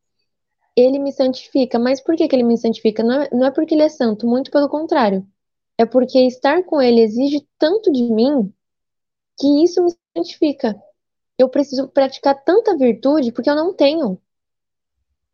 ele 0.76 1.00
me 1.00 1.12
santifica. 1.12 1.78
Mas 1.78 2.00
por 2.00 2.14
que, 2.16 2.28
que 2.28 2.36
ele 2.36 2.44
me 2.44 2.56
santifica? 2.56 3.02
Não 3.02 3.22
é, 3.22 3.28
não 3.32 3.46
é 3.46 3.50
porque 3.50 3.74
ele 3.74 3.82
é 3.82 3.88
santo, 3.88 4.26
muito 4.28 4.50
pelo 4.50 4.68
contrário. 4.68 5.26
É 5.76 5.84
porque 5.84 6.20
estar 6.20 6.62
com 6.64 6.80
ele 6.80 7.00
exige 7.00 7.46
tanto 7.58 7.90
de 7.92 8.04
mim 8.04 8.52
que 9.38 9.64
isso 9.64 9.82
me 9.82 9.92
santifica. 10.16 10.80
Eu 11.36 11.48
preciso 11.48 11.88
praticar 11.88 12.44
tanta 12.44 12.76
virtude 12.76 13.32
porque 13.32 13.50
eu 13.50 13.56
não 13.56 13.74
tenho. 13.74 14.20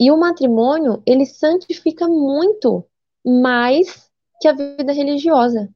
E 0.00 0.10
o 0.10 0.16
matrimônio, 0.16 1.02
ele 1.06 1.26
santifica 1.26 2.08
muito 2.08 2.86
mais 3.24 4.10
que 4.40 4.48
a 4.48 4.52
vida 4.52 4.92
religiosa. 4.92 5.68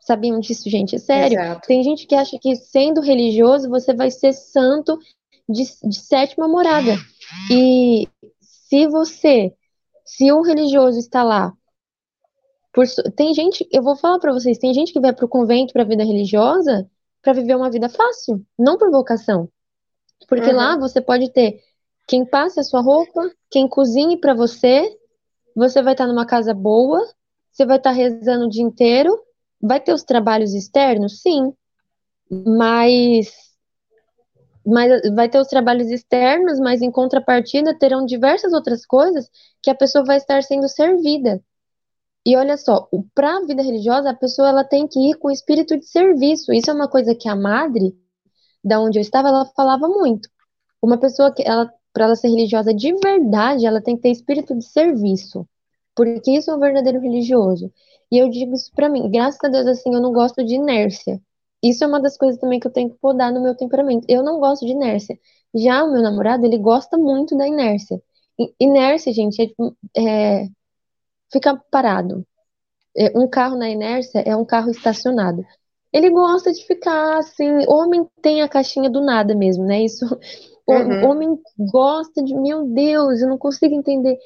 Sabiam 0.00 0.38
disso, 0.38 0.68
gente? 0.70 0.96
É 0.96 0.98
sério. 0.98 1.38
Exato. 1.38 1.66
Tem 1.66 1.82
gente 1.82 2.06
que 2.06 2.14
acha 2.14 2.38
que 2.38 2.54
sendo 2.56 3.00
religioso 3.00 3.68
você 3.68 3.92
vai 3.92 4.10
ser 4.10 4.32
santo 4.32 4.98
de, 5.48 5.64
de 5.82 6.00
sétima 6.00 6.46
morada. 6.48 6.96
E 7.50 8.08
se 8.40 8.86
você, 8.86 9.52
se 10.04 10.32
um 10.32 10.42
religioso 10.42 10.98
está 10.98 11.22
lá, 11.22 11.52
por, 12.72 12.86
tem 13.16 13.32
gente, 13.32 13.66
eu 13.72 13.82
vou 13.82 13.96
falar 13.96 14.18
para 14.18 14.32
vocês, 14.32 14.58
tem 14.58 14.74
gente 14.74 14.92
que 14.92 15.00
vai 15.00 15.12
para 15.12 15.24
o 15.24 15.28
convento 15.28 15.72
para 15.72 15.82
a 15.82 15.86
vida 15.86 16.04
religiosa 16.04 16.88
para 17.22 17.32
viver 17.32 17.56
uma 17.56 17.70
vida 17.70 17.88
fácil, 17.88 18.44
não 18.56 18.78
por 18.78 18.90
vocação. 18.90 19.48
Porque 20.28 20.50
uhum. 20.50 20.56
lá 20.56 20.78
você 20.78 21.00
pode 21.00 21.32
ter 21.32 21.60
quem 22.06 22.24
passa 22.24 22.60
a 22.60 22.64
sua 22.64 22.80
roupa, 22.80 23.30
quem 23.50 23.68
cozinhe 23.68 24.16
para 24.16 24.34
você, 24.34 24.96
você 25.56 25.82
vai 25.82 25.94
estar 25.94 26.06
numa 26.06 26.26
casa 26.26 26.52
boa, 26.52 27.02
você 27.50 27.64
vai 27.64 27.78
estar 27.78 27.90
rezando 27.90 28.46
o 28.46 28.50
dia 28.50 28.62
inteiro, 28.62 29.18
vai 29.60 29.80
ter 29.80 29.94
os 29.94 30.04
trabalhos 30.04 30.52
externos, 30.52 31.22
sim, 31.22 31.52
mas, 32.30 33.32
mas 34.64 35.00
vai 35.14 35.30
ter 35.30 35.40
os 35.40 35.48
trabalhos 35.48 35.88
externos, 35.90 36.60
mas 36.60 36.82
em 36.82 36.90
contrapartida 36.90 37.76
terão 37.78 38.04
diversas 38.04 38.52
outras 38.52 38.84
coisas 38.84 39.30
que 39.62 39.70
a 39.70 39.74
pessoa 39.74 40.04
vai 40.04 40.18
estar 40.18 40.42
sendo 40.42 40.68
servida. 40.68 41.42
E 42.26 42.36
olha 42.36 42.56
só, 42.58 42.88
para 43.14 43.38
a 43.38 43.46
vida 43.46 43.62
religiosa, 43.62 44.10
a 44.10 44.14
pessoa 44.14 44.48
ela 44.48 44.64
tem 44.64 44.86
que 44.86 44.98
ir 44.98 45.14
com 45.14 45.30
espírito 45.30 45.78
de 45.78 45.86
serviço. 45.86 46.52
Isso 46.52 46.70
é 46.70 46.74
uma 46.74 46.88
coisa 46.88 47.14
que 47.14 47.28
a 47.28 47.36
madre, 47.36 47.96
da 48.62 48.80
onde 48.80 48.98
eu 48.98 49.00
estava, 49.00 49.28
ela 49.28 49.46
falava 49.56 49.88
muito. 49.88 50.28
Uma 50.82 50.98
pessoa 50.98 51.32
que 51.32 51.42
ela 51.46 51.72
para 51.96 52.04
ela 52.04 52.14
ser 52.14 52.28
religiosa 52.28 52.74
de 52.74 52.94
verdade, 53.02 53.64
ela 53.64 53.80
tem 53.80 53.96
que 53.96 54.02
ter 54.02 54.10
espírito 54.10 54.54
de 54.54 54.66
serviço, 54.66 55.48
porque 55.94 56.30
isso 56.30 56.50
é 56.50 56.54
um 56.54 56.60
verdadeiro 56.60 57.00
religioso. 57.00 57.72
E 58.12 58.18
eu 58.18 58.28
digo 58.28 58.52
isso 58.52 58.70
para 58.74 58.86
mim, 58.90 59.10
graças 59.10 59.42
a 59.42 59.48
Deus, 59.48 59.66
assim, 59.66 59.94
eu 59.94 60.00
não 60.02 60.12
gosto 60.12 60.44
de 60.44 60.56
inércia. 60.56 61.18
Isso 61.62 61.82
é 61.82 61.86
uma 61.86 61.98
das 61.98 62.18
coisas 62.18 62.38
também 62.38 62.60
que 62.60 62.66
eu 62.66 62.70
tenho 62.70 62.90
que 62.90 62.98
podar 62.98 63.32
no 63.32 63.42
meu 63.42 63.56
temperamento. 63.56 64.04
Eu 64.10 64.22
não 64.22 64.38
gosto 64.38 64.66
de 64.66 64.72
inércia. 64.72 65.18
Já 65.54 65.84
o 65.84 65.90
meu 65.90 66.02
namorado, 66.02 66.44
ele 66.44 66.58
gosta 66.58 66.98
muito 66.98 67.34
da 67.34 67.48
inércia. 67.48 67.98
Inércia, 68.60 69.10
gente, 69.14 69.54
é, 69.96 70.42
é 70.42 70.48
ficar 71.32 71.56
parado. 71.70 72.26
É, 72.94 73.18
um 73.18 73.26
carro 73.26 73.56
na 73.56 73.70
inércia 73.70 74.18
é 74.18 74.36
um 74.36 74.44
carro 74.44 74.70
estacionado. 74.70 75.42
Ele 75.90 76.10
gosta 76.10 76.52
de 76.52 76.62
ficar 76.66 77.20
assim. 77.20 77.66
Homem 77.66 78.06
tem 78.20 78.42
a 78.42 78.48
caixinha 78.50 78.90
do 78.90 79.00
nada 79.00 79.34
mesmo, 79.34 79.64
né? 79.64 79.82
Isso 79.82 80.04
Uhum. 80.68 81.04
O 81.04 81.10
homem 81.10 81.38
gosta 81.58 82.22
de, 82.22 82.34
meu 82.34 82.64
Deus, 82.66 83.20
eu 83.20 83.28
não 83.28 83.38
consigo 83.38 83.74
entender. 83.74 84.18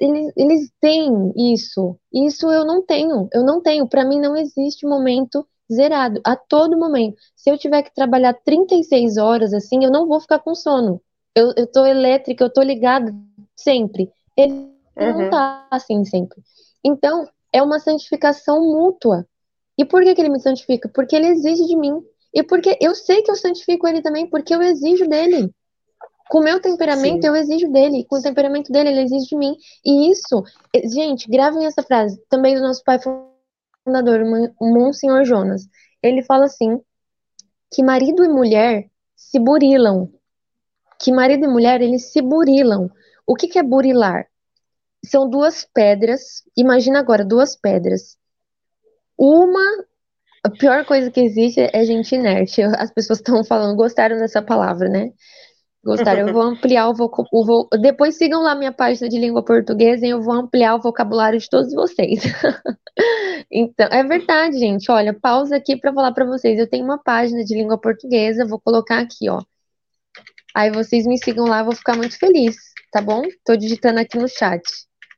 Eles, 0.00 0.32
eles 0.36 0.70
têm 0.80 1.32
isso. 1.36 1.96
Isso 2.12 2.50
eu 2.50 2.64
não 2.64 2.84
tenho. 2.84 3.28
Eu 3.32 3.44
não 3.44 3.60
tenho. 3.60 3.86
Para 3.88 4.04
mim 4.04 4.18
não 4.18 4.36
existe 4.36 4.86
momento 4.86 5.46
zerado. 5.72 6.20
A 6.24 6.34
todo 6.34 6.78
momento. 6.78 7.16
Se 7.36 7.50
eu 7.50 7.56
tiver 7.56 7.82
que 7.82 7.94
trabalhar 7.94 8.34
36 8.44 9.16
horas 9.16 9.54
assim, 9.54 9.84
eu 9.84 9.90
não 9.90 10.08
vou 10.08 10.20
ficar 10.20 10.40
com 10.40 10.54
sono. 10.54 11.00
Eu, 11.34 11.52
eu 11.56 11.66
tô 11.66 11.86
elétrica, 11.86 12.44
eu 12.44 12.52
tô 12.52 12.62
ligada 12.62 13.14
sempre. 13.54 14.10
Ele 14.36 14.52
uhum. 14.96 15.22
não 15.22 15.30
tá 15.30 15.68
assim 15.70 16.04
sempre. 16.04 16.42
Então, 16.84 17.28
é 17.52 17.62
uma 17.62 17.78
santificação 17.78 18.60
mútua. 18.60 19.26
E 19.78 19.84
por 19.84 20.02
que, 20.02 20.14
que 20.14 20.20
ele 20.20 20.30
me 20.30 20.40
santifica? 20.40 20.88
Porque 20.88 21.14
ele 21.14 21.28
exige 21.28 21.64
de 21.66 21.76
mim. 21.76 22.02
E 22.34 22.42
porque 22.42 22.76
eu 22.80 22.94
sei 22.94 23.22
que 23.22 23.30
eu 23.30 23.36
santifico 23.36 23.86
ele 23.86 24.02
também, 24.02 24.28
porque 24.28 24.54
eu 24.54 24.62
exijo 24.62 25.06
dele. 25.08 25.50
Com 26.28 26.38
o 26.38 26.42
meu 26.42 26.60
temperamento, 26.60 27.22
Sim. 27.22 27.28
eu 27.28 27.36
exijo 27.36 27.70
dele. 27.70 28.04
Com 28.08 28.18
o 28.18 28.22
temperamento 28.22 28.72
dele, 28.72 28.90
ele 28.90 29.02
exige 29.02 29.28
de 29.28 29.36
mim. 29.36 29.54
E 29.84 30.10
isso, 30.10 30.42
eh, 30.74 30.88
gente, 30.88 31.30
gravem 31.30 31.66
essa 31.66 31.82
frase, 31.82 32.20
também 32.28 32.54
do 32.54 32.60
nosso 32.60 32.82
pai 32.82 32.98
fundador, 33.84 34.20
Monsenhor 34.60 35.24
Jonas. 35.24 35.68
Ele 36.02 36.22
fala 36.22 36.46
assim: 36.46 36.80
que 37.72 37.82
marido 37.82 38.24
e 38.24 38.28
mulher 38.28 38.90
se 39.14 39.38
burilam. 39.38 40.10
Que 40.98 41.12
marido 41.12 41.44
e 41.44 41.48
mulher, 41.48 41.80
eles 41.80 42.10
se 42.10 42.20
burilam. 42.22 42.90
O 43.26 43.34
que, 43.34 43.48
que 43.48 43.58
é 43.58 43.62
burilar? 43.62 44.26
São 45.04 45.28
duas 45.28 45.64
pedras. 45.74 46.42
Imagina 46.56 46.98
agora, 46.98 47.24
duas 47.24 47.54
pedras. 47.54 48.16
Uma 49.18 49.84
a 50.46 50.50
pior 50.50 50.84
coisa 50.84 51.10
que 51.10 51.20
existe 51.20 51.60
é 51.72 51.84
gente 51.84 52.14
inerte. 52.14 52.62
As 52.62 52.90
pessoas 52.92 53.18
estão 53.18 53.42
falando, 53.42 53.76
gostaram 53.76 54.16
dessa 54.16 54.40
palavra, 54.40 54.88
né? 54.88 55.10
Gostaram? 55.86 56.26
Eu 56.26 56.34
vou 56.34 56.42
ampliar 56.42 56.88
o, 56.88 56.94
vocabulário. 56.94 57.68
Depois 57.80 58.16
sigam 58.16 58.42
lá 58.42 58.56
minha 58.56 58.72
página 58.72 59.08
de 59.08 59.20
língua 59.20 59.44
portuguesa 59.44 60.04
e 60.04 60.10
eu 60.10 60.20
vou 60.20 60.34
ampliar 60.34 60.74
o 60.74 60.80
vocabulário 60.80 61.38
de 61.38 61.48
todos 61.48 61.72
vocês. 61.72 62.22
então, 63.48 63.86
é 63.92 64.02
verdade, 64.02 64.58
gente. 64.58 64.90
Olha, 64.90 65.14
pausa 65.14 65.54
aqui 65.54 65.76
para 65.76 65.94
falar 65.94 66.10
para 66.10 66.26
vocês. 66.26 66.58
Eu 66.58 66.68
tenho 66.68 66.84
uma 66.84 66.98
página 66.98 67.44
de 67.44 67.54
língua 67.54 67.78
portuguesa, 67.78 68.44
vou 68.44 68.58
colocar 68.58 68.98
aqui, 68.98 69.30
ó. 69.30 69.40
Aí 70.52 70.72
vocês 70.72 71.06
me 71.06 71.22
sigam 71.22 71.46
lá, 71.46 71.60
eu 71.60 71.66
vou 71.66 71.74
ficar 71.74 71.96
muito 71.96 72.18
feliz, 72.18 72.56
tá 72.90 73.00
bom? 73.00 73.22
Tô 73.44 73.54
digitando 73.54 74.00
aqui 74.00 74.18
no 74.18 74.26
chat 74.26 74.64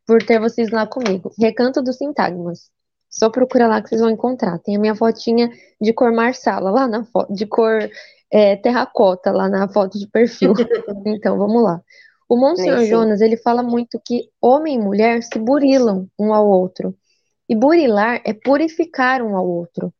por 0.07 0.23
ter 0.23 0.39
vocês 0.39 0.71
lá 0.71 0.87
comigo. 0.87 1.33
Recanto 1.41 1.81
dos 1.81 1.97
Sintagmas. 1.97 2.71
Só 3.09 3.31
procura 3.31 3.67
lá 3.67 3.81
que 3.81 3.89
vocês 3.89 4.03
vão 4.03 4.11
encontrar. 4.11 4.59
Tem 4.59 4.77
a 4.77 4.79
minha 4.79 4.95
fotinha 4.95 5.51
de 5.81 5.95
cor 5.95 6.13
marsala 6.13 6.71
lá 6.71 6.87
na 6.87 7.05
foto, 7.07 7.33
de 7.33 7.47
cor 7.47 7.89
é, 8.31 8.57
terracota 8.57 9.31
lá 9.31 9.49
na 9.49 9.69
foto 9.69 9.99
de 9.99 10.07
perfil. 10.07 10.53
então, 11.07 11.39
vamos 11.39 11.63
lá. 11.63 11.81
O 12.29 12.37
Monsenhor 12.37 12.85
Jonas, 12.85 13.21
ele 13.21 13.39
fala 13.39 13.63
muito 13.63 14.01
que 14.05 14.29
homem 14.41 14.77
e 14.77 14.79
mulher 14.79 15.23
se 15.23 15.39
burilam 15.39 16.07
um 16.19 16.35
ao 16.35 16.47
outro. 16.47 16.95
E 17.49 17.57
burilar 17.57 18.21
é 18.25 18.35
purificar 18.35 19.23
um 19.23 19.35
ao 19.35 19.49
outro, 19.49 19.93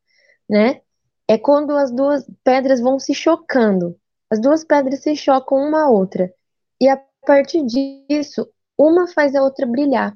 né? 0.49 0.83
É 1.27 1.39
quando 1.39 1.73
as 1.73 1.91
duas 1.91 2.27
pedras 2.45 2.81
vão 2.81 2.99
se 2.99 3.15
chocando. 3.15 3.97
As 4.31 4.39
duas 4.39 4.63
pedras 4.63 5.01
se 5.03 5.17
chocam 5.17 5.59
uma 5.59 5.85
a 5.85 5.91
outra. 5.91 6.31
E 6.79 6.87
a 6.87 7.01
partir 7.27 7.65
disso, 7.65 8.47
uma 8.77 9.09
faz 9.09 9.35
a 9.35 9.43
outra 9.43 9.67
brilhar. 9.67 10.15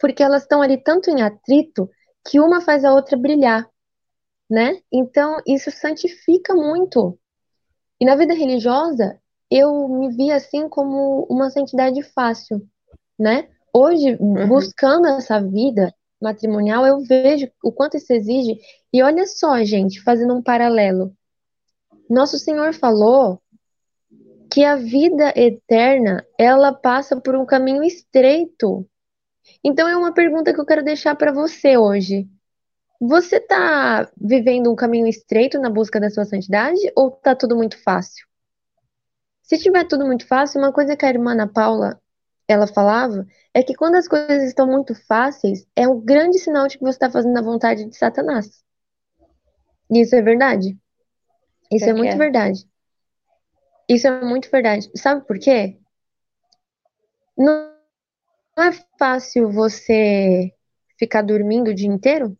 Porque 0.00 0.22
elas 0.22 0.42
estão 0.42 0.62
ali 0.62 0.78
tanto 0.78 1.10
em 1.10 1.20
atrito 1.20 1.90
que 2.26 2.40
uma 2.40 2.62
faz 2.62 2.84
a 2.84 2.92
outra 2.94 3.16
brilhar 3.18 3.68
né? 4.48 4.80
Então, 4.92 5.40
isso 5.46 5.70
santifica 5.70 6.54
muito. 6.54 7.18
E 8.00 8.04
na 8.04 8.16
vida 8.16 8.34
religiosa, 8.34 9.20
eu 9.50 9.88
me 9.88 10.10
vi 10.10 10.30
assim 10.30 10.68
como 10.68 11.26
uma 11.28 11.50
santidade 11.50 12.02
fácil, 12.02 12.66
né? 13.18 13.48
Hoje, 13.72 14.16
uhum. 14.20 14.48
buscando 14.48 15.06
essa 15.06 15.40
vida 15.40 15.94
matrimonial, 16.20 16.86
eu 16.86 17.00
vejo 17.00 17.50
o 17.62 17.72
quanto 17.72 17.96
isso 17.96 18.12
exige. 18.12 18.58
E 18.92 19.02
olha 19.02 19.26
só, 19.26 19.62
gente, 19.64 20.02
fazendo 20.02 20.34
um 20.34 20.42
paralelo. 20.42 21.12
Nosso 22.08 22.38
Senhor 22.38 22.72
falou 22.72 23.40
que 24.50 24.64
a 24.64 24.76
vida 24.76 25.32
eterna, 25.36 26.26
ela 26.38 26.72
passa 26.72 27.20
por 27.20 27.36
um 27.36 27.44
caminho 27.44 27.84
estreito. 27.84 28.88
Então 29.62 29.86
é 29.86 29.96
uma 29.96 30.12
pergunta 30.12 30.52
que 30.52 30.60
eu 30.60 30.66
quero 30.66 30.82
deixar 30.82 31.14
para 31.14 31.32
você 31.32 31.76
hoje. 31.76 32.26
Você 33.00 33.36
está 33.36 34.10
vivendo 34.20 34.72
um 34.72 34.74
caminho 34.74 35.06
estreito 35.06 35.58
na 35.60 35.70
busca 35.70 36.00
da 36.00 36.10
sua 36.10 36.24
santidade 36.24 36.80
ou 36.96 37.10
está 37.10 37.34
tudo 37.34 37.54
muito 37.54 37.80
fácil? 37.80 38.26
Se 39.42 39.56
tiver 39.56 39.86
tudo 39.86 40.04
muito 40.04 40.26
fácil, 40.26 40.60
uma 40.60 40.72
coisa 40.72 40.96
que 40.96 41.06
a 41.06 41.08
irmã 41.08 41.32
Ana 41.32 41.46
Paula 41.46 42.00
ela 42.48 42.66
falava 42.66 43.26
é 43.54 43.62
que 43.62 43.74
quando 43.74 43.94
as 43.94 44.08
coisas 44.08 44.42
estão 44.42 44.66
muito 44.66 44.94
fáceis, 45.06 45.66
é 45.76 45.86
um 45.86 46.00
grande 46.00 46.38
sinal 46.38 46.66
de 46.66 46.76
que 46.76 46.84
você 46.84 46.96
está 46.96 47.10
fazendo 47.10 47.38
a 47.38 47.42
vontade 47.42 47.84
de 47.84 47.96
Satanás. 47.96 48.64
E 49.90 50.00
isso 50.00 50.16
é 50.16 50.22
verdade. 50.22 50.76
Isso 51.70 51.84
é, 51.84 51.90
é 51.90 51.94
muito 51.94 52.14
é. 52.14 52.16
verdade. 52.16 52.68
Isso 53.88 54.06
é 54.06 54.24
muito 54.24 54.50
verdade. 54.50 54.90
Sabe 54.96 55.24
por 55.26 55.38
quê? 55.38 55.78
Não 57.36 57.72
é 58.58 58.72
fácil 58.98 59.52
você 59.52 60.52
ficar 60.98 61.22
dormindo 61.22 61.68
o 61.68 61.74
dia 61.74 61.88
inteiro 61.88 62.36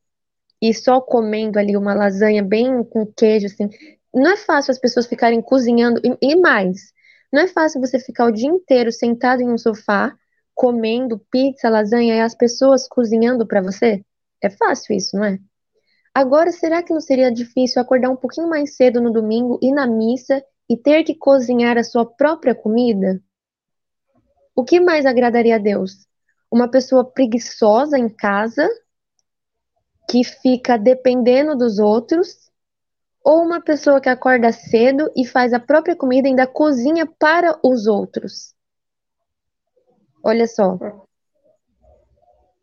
e 0.61 0.75
só 0.75 1.01
comendo 1.01 1.59
ali 1.59 1.77
uma 1.77 1.95
lasanha 1.95 2.43
bem 2.43 2.83
com 2.85 3.07
queijo, 3.07 3.47
assim. 3.47 3.69
Não 4.13 4.33
é 4.33 4.37
fácil 4.37 4.73
as 4.73 4.79
pessoas 4.79 5.07
ficarem 5.07 5.41
cozinhando. 5.41 6.01
E, 6.05 6.33
e 6.33 6.37
mais, 6.37 6.93
não 7.33 7.43
é 7.43 7.47
fácil 7.47 7.81
você 7.81 7.99
ficar 7.99 8.27
o 8.27 8.33
dia 8.33 8.49
inteiro 8.49 8.91
sentado 8.91 9.43
em 9.43 9.51
um 9.51 9.59
sofá, 9.59 10.15
comendo 10.55 11.19
pizza, 11.31 11.69
lasanha 11.69 12.17
e 12.17 12.21
as 12.21 12.35
pessoas 12.35 12.89
cozinhando 12.89 13.47
para 13.47 13.63
você? 13.63 14.05
É 14.43 14.51
fácil 14.51 14.97
isso, 14.97 15.17
não 15.17 15.25
é? 15.25 15.39
Agora, 16.15 16.51
será 16.51 16.83
que 16.83 16.93
não 16.93 17.01
seria 17.01 17.31
difícil 17.31 17.81
acordar 17.81 18.11
um 18.11 18.17
pouquinho 18.17 18.49
mais 18.49 18.75
cedo 18.75 19.01
no 19.01 19.13
domingo, 19.13 19.59
ir 19.63 19.73
na 19.73 19.87
missa 19.87 20.43
e 20.69 20.77
ter 20.77 21.05
que 21.05 21.15
cozinhar 21.15 21.79
a 21.79 21.85
sua 21.85 22.05
própria 22.05 22.55
comida? 22.55 23.23
O 24.55 24.65
que 24.65 24.81
mais 24.81 25.07
agradaria 25.07 25.55
a 25.55 25.59
Deus? 25.59 26.09
Uma 26.51 26.69
pessoa 26.69 27.05
preguiçosa 27.05 27.97
em 27.97 28.09
casa 28.09 28.69
que 30.09 30.25
fica 30.25 30.79
dependendo 30.79 31.55
dos 31.55 31.79
outros, 31.79 32.49
ou 33.23 33.43
uma 33.43 33.61
pessoa 33.61 34.01
que 34.01 34.09
acorda 34.09 34.51
cedo 34.51 35.13
e 35.15 35.27
faz 35.27 35.53
a 35.53 35.61
própria 35.61 35.95
comida 35.95 36.27
e 36.27 36.31
ainda 36.31 36.47
cozinha 36.47 37.07
para 37.07 37.59
os 37.63 37.87
outros. 37.87 38.55
Olha 40.25 40.47
só. 40.47 40.79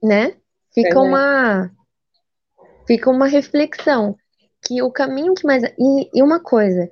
Né? 0.01 0.35
Fica 0.73 0.97
é, 0.97 1.01
uma 1.01 1.71
fica 2.87 3.09
uma 3.09 3.27
reflexão 3.27 4.15
que 4.61 4.81
o 4.81 4.91
caminho 4.91 5.33
que 5.35 5.45
mais 5.45 5.63
e, 5.63 6.09
e 6.13 6.23
uma 6.23 6.39
coisa, 6.39 6.91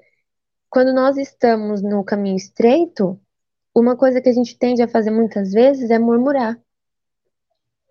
quando 0.70 0.94
nós 0.94 1.18
estamos 1.18 1.82
no 1.82 2.04
caminho 2.04 2.36
estreito, 2.36 3.20
uma 3.76 3.98
coisa 3.98 4.22
que 4.22 4.30
a 4.30 4.34
gente 4.34 4.58
tende 4.58 4.84
a 4.84 4.88
fazer 4.88 5.10
muitas 5.10 5.52
vezes 5.52 5.90
é 5.90 5.98
murmurar. 5.98 6.60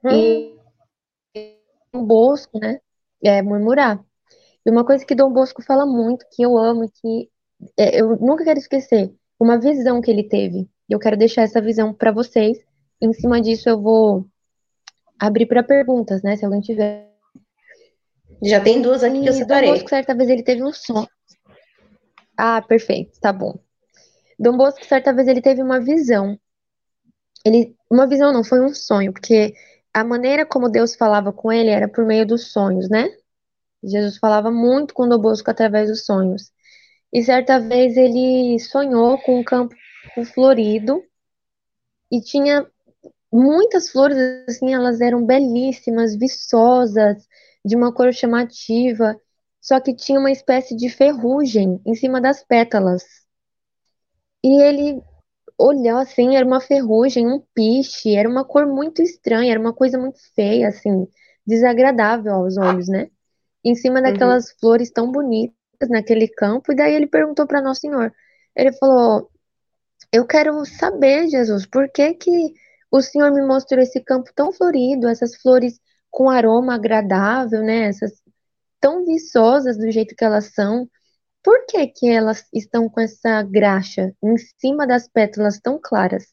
Hum. 0.05 0.11
E 0.11 0.52
Bosco, 1.95 2.59
né? 2.59 2.81
É 3.23 3.43
murmurar. 3.43 4.03
E 4.65 4.71
uma 4.71 4.85
coisa 4.85 5.05
que 5.05 5.15
Dom 5.15 5.33
Bosco 5.33 5.63
fala 5.63 5.85
muito, 5.85 6.25
que 6.31 6.43
eu 6.43 6.57
amo, 6.57 6.91
que 6.91 7.29
é, 7.77 8.01
eu 8.01 8.17
nunca 8.17 8.45
quero 8.45 8.59
esquecer, 8.59 9.13
uma 9.39 9.59
visão 9.59 10.01
que 10.01 10.11
ele 10.11 10.25
teve. 10.25 10.69
E 10.89 10.93
eu 10.93 10.99
quero 10.99 11.17
deixar 11.17 11.43
essa 11.43 11.61
visão 11.61 11.93
para 11.93 12.13
vocês. 12.13 12.59
Em 13.01 13.13
cima 13.13 13.41
disso, 13.41 13.69
eu 13.69 13.81
vou 13.81 14.27
abrir 15.19 15.47
para 15.47 15.63
perguntas, 15.63 16.23
né? 16.23 16.37
Se 16.37 16.45
alguém 16.45 16.61
tiver. 16.61 17.11
Já 18.43 18.61
tem 18.61 18.81
duas 18.81 19.05
aqui 19.05 19.19
e 19.19 19.23
que 19.23 19.29
eu 19.29 19.33
separei. 19.33 19.69
Dom 19.69 19.75
Bosco, 19.75 19.89
certa 19.89 20.15
vez, 20.15 20.31
ele 20.31 20.43
teve 20.43 20.63
um 20.63 20.73
sonho. 20.73 21.09
Ah, 22.37 22.63
perfeito, 22.63 23.21
tá 23.21 23.33
bom. 23.33 23.59
Dom 24.39 24.57
Bosco, 24.57 24.85
certa 24.85 25.13
vez, 25.13 25.29
ele 25.29 25.41
teve 25.41 25.63
uma 25.63 25.81
visão. 25.81 26.39
Ele, 27.45 27.77
uma 27.91 28.07
visão 28.07 28.33
não, 28.33 28.45
foi 28.45 28.61
um 28.61 28.75
sonho, 28.75 29.13
porque 29.13 29.55
a 29.93 30.05
maneira 30.05 30.47
como 30.47 30.69
Deus 30.69 30.95
falava 30.95 31.33
com 31.33 31.53
ele 31.53 31.71
era 31.71 31.89
por 31.89 32.05
meio 32.05 32.27
dos 32.27 32.53
sonhos, 32.53 32.89
né? 32.89 33.09
Jesus 33.83 34.17
falava 34.19 34.51
muito 34.51 34.95
com 34.95 35.09
Dom 35.09 35.19
Bosco 35.19 35.51
através 35.51 35.89
dos 35.89 36.05
sonhos. 36.05 36.53
E 37.13 37.23
certa 37.23 37.59
vez 37.59 37.97
ele 37.97 38.59
sonhou 38.59 39.19
com 39.19 39.41
um 39.41 39.45
campo 39.45 39.75
florido 40.35 41.03
e 42.11 42.21
tinha 42.21 42.67
muitas 43.33 43.91
flores, 43.91 44.17
assim, 44.49 44.73
elas 44.73 45.01
eram 45.01 45.25
belíssimas, 45.25 46.17
viçosas, 46.17 47.27
de 47.65 47.77
uma 47.77 47.93
cor 47.93 48.13
chamativa, 48.13 49.19
só 49.61 49.81
que 49.81 49.95
tinha 49.95 50.19
uma 50.19 50.31
espécie 50.31 50.77
de 50.77 50.89
ferrugem 50.89 51.81
em 51.87 51.95
cima 51.95 52.21
das 52.21 52.45
pétalas. 52.45 53.05
E 54.43 54.61
ele 54.63 55.03
olhou 55.59 55.99
assim, 55.99 56.37
era 56.37 56.47
uma 56.47 56.61
ferrugem, 56.61 57.27
um 57.27 57.41
piche, 57.55 58.15
era 58.15 58.29
uma 58.29 58.45
cor 58.45 58.67
muito 58.67 59.03
estranha, 59.03 59.53
era 59.53 59.61
uma 59.61 59.73
coisa 59.73 59.99
muito 59.99 60.19
feia, 60.35 60.69
assim, 60.69 61.07
desagradável 61.47 62.33
aos 62.35 62.57
olhos, 62.57 62.89
né? 62.89 63.11
Em 63.65 63.75
cima 63.75 63.97
uhum. 63.97 64.03
daquelas 64.03 64.51
uhum. 64.51 64.57
flores 64.61 64.91
tão 64.91 65.11
bonitas 65.11 65.55
naquele 65.89 66.29
campo, 66.29 66.73
e 66.73 66.77
daí 66.77 66.95
ele 66.95 67.07
perguntou 67.07 67.47
para 67.47 67.63
Nosso 67.63 67.81
Senhor. 67.81 68.13
Ele 68.57 68.73
falou: 68.73 69.31
Eu 70.13 70.27
quero 70.27 70.65
saber, 70.65 71.29
Jesus, 71.29 71.67
por 71.67 71.89
que 71.91 72.15
que 72.15 72.55
o 72.91 73.01
Senhor 73.01 73.33
me 73.33 73.43
mostrou 73.43 73.83
esse 73.83 74.01
campo 74.01 74.31
tão 74.35 74.53
florido, 74.53 75.09
essas 75.09 75.37
flores 75.37 75.81
com 76.11 76.29
aroma 76.29 76.75
agradável, 76.75 77.63
né? 77.63 77.85
Essas 77.89 78.13
tão 78.81 79.05
viçosas 79.05 79.79
do 79.79 79.91
jeito 79.91 80.15
que 80.15 80.25
elas 80.25 80.53
são. 80.55 80.89
Por 81.43 81.67
que 81.67 81.87
que 81.89 82.09
elas 82.09 82.47
estão 82.53 82.89
com 82.89 83.01
essa 83.01 83.43
graxa 83.43 84.15
em 84.23 84.37
cima 84.59 84.87
das 84.87 85.09
pétalas 85.09 85.59
tão 85.61 85.79
claras? 85.83 86.25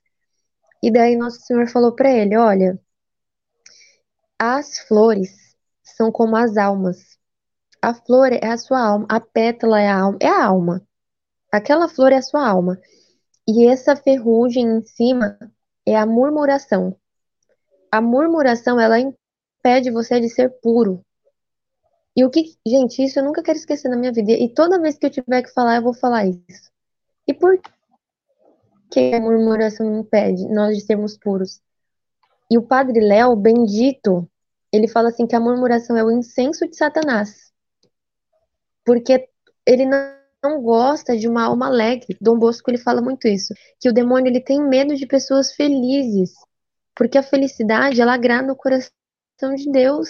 E 0.84 0.91
daí 0.91 1.16
nosso 1.16 1.41
Senhor 1.41 1.68
falou 1.68 1.93
para 1.93 2.12
ele, 2.12 2.38
olha, 2.38 2.80
as 4.38 4.80
flores 4.80 5.30
são 5.84 6.12
como 6.12 6.36
as 6.36 6.55
almas. 6.57 7.18
A 7.82 7.93
flor 7.93 8.32
é 8.32 8.47
a 8.47 8.57
sua 8.57 8.80
alma, 8.80 9.05
a 9.10 9.20
pétala 9.20 9.82
é 9.82 9.88
a 9.88 9.99
alma, 9.99 10.18
é 10.22 10.28
a 10.28 10.45
alma. 10.45 10.88
Aquela 11.51 11.88
flor 11.88 12.12
é 12.12 12.18
a 12.18 12.22
sua 12.22 12.47
alma. 12.47 12.80
E 13.47 13.68
essa 13.68 13.95
ferrugem 13.95 14.66
em 14.66 14.86
cima 14.86 15.38
é 15.86 15.95
a 15.95 16.05
murmuração. 16.05 16.95
A 17.91 17.99
murmuração, 17.99 18.80
ela 18.80 18.99
impede 18.99 19.89
você 19.89 20.20
de 20.20 20.30
ser 20.30 20.49
puro. 20.62 21.03
E 22.16 22.26
o 22.26 22.30
que, 22.30 22.55
gente, 22.66 23.03
isso 23.03 23.20
eu 23.20 23.24
nunca 23.24 23.41
quero 23.43 23.57
esquecer 23.57 23.89
na 23.89 23.95
minha 23.95 24.12
vida. 24.12 24.32
E 24.32 24.53
toda 24.53 24.80
vez 24.80 24.97
que 24.97 25.05
eu 25.05 25.10
tiver 25.10 25.41
que 25.43 25.53
falar, 25.53 25.78
eu 25.78 25.84
vou 25.84 25.93
falar 25.93 26.26
isso. 26.26 26.70
E 27.28 27.34
por 27.34 27.60
que 28.91 29.14
a 29.14 29.20
murmuração 29.20 29.99
impede 29.99 30.47
nós 30.47 30.76
de 30.76 30.84
sermos 30.84 31.18
puros? 31.18 31.62
E 32.51 32.57
o 32.57 32.64
Padre 32.64 32.99
Léo, 32.99 33.36
bendito, 33.36 34.28
ele 34.72 34.88
fala 34.88 35.10
assim 35.10 35.28
que 35.28 35.36
a 35.36 35.39
murmuração 35.39 35.95
é 35.95 36.03
o 36.03 36.12
incenso 36.12 36.68
de 36.68 36.76
Satanás. 36.76 37.51
Porque 38.84 39.30
ele 39.66 39.86
não 39.86 40.62
gosta 40.62 41.18
de 41.18 41.28
uma 41.28 41.43
alma 41.43 41.68
alegre. 41.68 42.18
Dom 42.20 42.38
Bosco 42.39 42.70
ele 42.70 42.78
fala 42.78 43.01
muito 43.01 43.28
isso, 43.28 43.53
que 43.80 43.89
o 43.89 43.93
demônio 43.93 44.30
ele 44.30 44.41
tem 44.41 44.62
medo 44.62 44.95
de 44.95 45.05
pessoas 45.05 45.51
felizes, 45.53 46.34
porque 46.95 47.18
a 47.18 47.24
felicidade 47.24 48.01
ela 48.01 48.14
agrada 48.14 48.51
o 48.51 48.55
coração 48.55 49.55
de 49.55 49.72
Deus. 49.72 50.10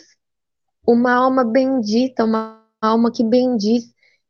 Uma 0.92 1.14
alma 1.14 1.44
bendita, 1.44 2.26
uma 2.26 2.66
alma 2.82 3.12
que 3.12 3.24
bendiz. 3.24 3.84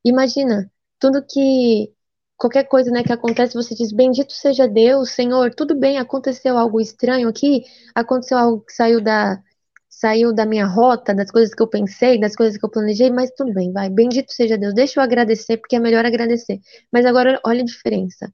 Imagina, 0.04 0.70
tudo 1.00 1.26
que 1.26 1.94
qualquer 2.38 2.66
coisa, 2.66 2.92
né, 2.92 3.02
que 3.02 3.14
acontece, 3.14 3.54
você 3.54 3.74
diz: 3.74 3.94
"Bendito 3.94 4.34
seja 4.34 4.68
Deus, 4.68 5.12
Senhor". 5.12 5.54
Tudo 5.56 5.74
bem, 5.74 5.98
aconteceu 5.98 6.58
algo 6.58 6.82
estranho 6.82 7.30
aqui, 7.30 7.64
aconteceu 7.96 8.38
algo 8.38 8.62
que 8.66 8.74
saiu 8.74 9.02
da 9.02 9.42
saiu 9.90 10.34
da 10.34 10.46
minha 10.46 10.66
rota, 10.68 11.14
das 11.16 11.32
coisas 11.32 11.54
que 11.56 11.62
eu 11.64 11.68
pensei, 11.68 12.20
das 12.20 12.36
coisas 12.36 12.58
que 12.60 12.66
eu 12.66 12.70
planejei, 12.70 13.10
mas 13.10 13.32
tudo 13.32 13.54
bem, 13.54 13.72
vai. 13.72 13.90
Bendito 13.90 14.32
seja 14.34 14.58
Deus. 14.58 14.74
Deixa 14.74 15.00
eu 15.00 15.04
agradecer, 15.04 15.58
porque 15.58 15.78
é 15.78 15.80
melhor 15.80 16.06
agradecer. 16.06 16.60
Mas 16.92 17.06
agora, 17.06 17.40
olha 17.46 17.62
a 17.62 17.66
diferença. 17.66 18.32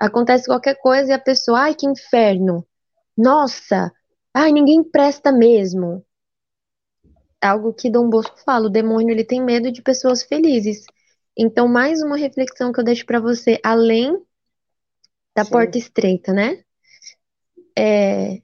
Acontece 0.00 0.46
qualquer 0.46 0.76
coisa 0.80 1.10
e 1.12 1.14
a 1.14 1.18
pessoa, 1.18 1.62
ai, 1.62 1.74
que 1.74 1.86
inferno. 1.86 2.66
Nossa, 3.18 3.92
ai, 4.34 4.52
ninguém 4.52 4.84
presta 4.84 5.32
mesmo. 5.32 6.05
Algo 7.42 7.72
que 7.72 7.90
Dom 7.90 8.08
Bosco 8.08 8.38
fala, 8.44 8.66
o 8.66 8.70
demônio 8.70 9.10
ele 9.12 9.24
tem 9.24 9.42
medo 9.42 9.70
de 9.70 9.82
pessoas 9.82 10.22
felizes. 10.22 10.84
Então, 11.36 11.68
mais 11.68 12.02
uma 12.02 12.16
reflexão 12.16 12.72
que 12.72 12.80
eu 12.80 12.84
deixo 12.84 13.04
para 13.04 13.20
você, 13.20 13.60
além 13.62 14.16
da 15.34 15.44
Sim. 15.44 15.50
porta 15.50 15.78
estreita, 15.78 16.32
né? 16.32 16.64
É, 17.78 18.40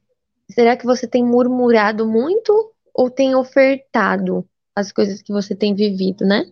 Será 0.54 0.76
que 0.76 0.84
você 0.84 1.06
tem 1.06 1.24
murmurado 1.24 2.06
muito 2.06 2.74
ou 2.92 3.10
tem 3.10 3.34
ofertado 3.34 4.46
as 4.76 4.92
coisas 4.92 5.22
que 5.22 5.32
você 5.32 5.54
tem 5.54 5.74
vivido, 5.74 6.26
né? 6.26 6.44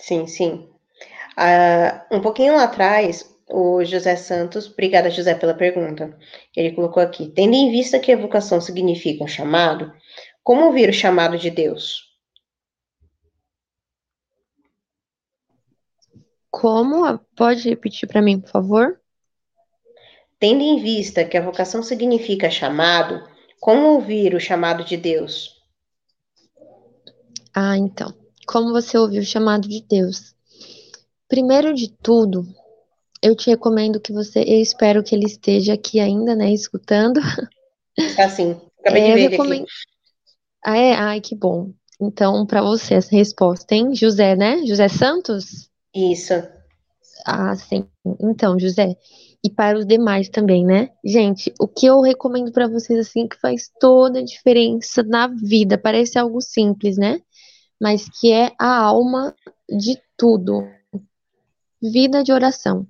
Sim, 0.00 0.26
sim. 0.26 0.68
Uh, 1.38 2.16
um 2.16 2.20
pouquinho 2.20 2.54
lá 2.54 2.64
atrás, 2.64 3.33
o 3.54 3.84
José 3.84 4.16
Santos, 4.16 4.66
obrigada 4.66 5.08
José 5.08 5.32
pela 5.32 5.54
pergunta. 5.54 6.18
Ele 6.56 6.72
colocou 6.72 7.00
aqui: 7.00 7.28
tendo 7.28 7.54
em 7.54 7.70
vista 7.70 8.00
que 8.00 8.10
a 8.10 8.16
vocação 8.16 8.60
significa 8.60 9.22
um 9.22 9.28
chamado, 9.28 9.92
como 10.42 10.66
ouvir 10.66 10.88
o 10.88 10.92
chamado 10.92 11.38
de 11.38 11.50
Deus? 11.50 12.12
Como? 16.50 17.18
Pode 17.36 17.68
repetir 17.68 18.08
para 18.08 18.20
mim, 18.20 18.40
por 18.40 18.50
favor? 18.50 19.00
Tendo 20.40 20.62
em 20.62 20.82
vista 20.82 21.24
que 21.24 21.36
a 21.36 21.42
vocação 21.42 21.82
significa 21.82 22.50
chamado, 22.50 23.22
como 23.60 23.86
ouvir 23.94 24.34
o 24.34 24.40
chamado 24.40 24.84
de 24.84 24.96
Deus? 24.96 25.62
Ah, 27.54 27.78
então. 27.78 28.12
Como 28.46 28.72
você 28.72 28.98
ouviu 28.98 29.22
o 29.22 29.24
chamado 29.24 29.68
de 29.68 29.80
Deus? 29.80 30.34
Primeiro 31.28 31.72
de 31.72 31.90
tudo, 31.90 32.46
eu 33.24 33.34
te 33.34 33.48
recomendo 33.48 33.98
que 33.98 34.12
você, 34.12 34.40
eu 34.40 34.60
espero 34.60 35.02
que 35.02 35.14
ele 35.14 35.24
esteja 35.24 35.72
aqui 35.72 35.98
ainda, 35.98 36.36
né, 36.36 36.52
escutando. 36.52 37.20
Está 37.96 38.28
sim. 38.28 38.60
Acabei 38.80 39.02
é, 39.02 39.06
de 39.06 39.14
ver 39.14 39.30
recomendo... 39.30 39.62
aqui. 39.62 39.72
Ah, 40.62 40.76
é? 40.76 40.92
Ai, 40.92 41.20
que 41.22 41.34
bom. 41.34 41.72
Então, 41.98 42.44
para 42.46 42.60
você 42.60 42.94
essa 42.94 43.16
resposta, 43.16 43.74
hein? 43.74 43.94
José, 43.94 44.36
né? 44.36 44.66
José 44.66 44.88
Santos? 44.88 45.70
Isso. 45.94 46.34
Ah, 47.24 47.56
sim. 47.56 47.88
Então, 48.20 48.58
José, 48.58 48.94
e 49.42 49.48
para 49.48 49.78
os 49.78 49.86
demais 49.86 50.28
também, 50.28 50.64
né? 50.64 50.90
Gente, 51.02 51.52
o 51.58 51.66
que 51.66 51.86
eu 51.86 52.02
recomendo 52.02 52.52
para 52.52 52.68
vocês 52.68 52.98
assim 52.98 53.26
que 53.26 53.40
faz 53.40 53.70
toda 53.80 54.18
a 54.18 54.24
diferença 54.24 55.02
na 55.02 55.28
vida, 55.28 55.78
parece 55.78 56.18
algo 56.18 56.42
simples, 56.42 56.98
né? 56.98 57.22
Mas 57.80 58.06
que 58.20 58.30
é 58.32 58.52
a 58.58 58.76
alma 58.76 59.34
de 59.68 59.98
tudo. 60.14 60.66
Vida 61.80 62.22
de 62.22 62.32
oração. 62.32 62.86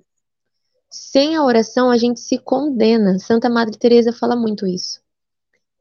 Sem 0.89 1.35
a 1.35 1.43
oração 1.43 1.89
a 1.89 1.97
gente 1.97 2.19
se 2.19 2.37
condena. 2.37 3.19
Santa 3.19 3.49
Madre 3.49 3.77
Teresa 3.77 4.13
fala 4.13 4.35
muito 4.35 4.65
isso. 4.65 5.01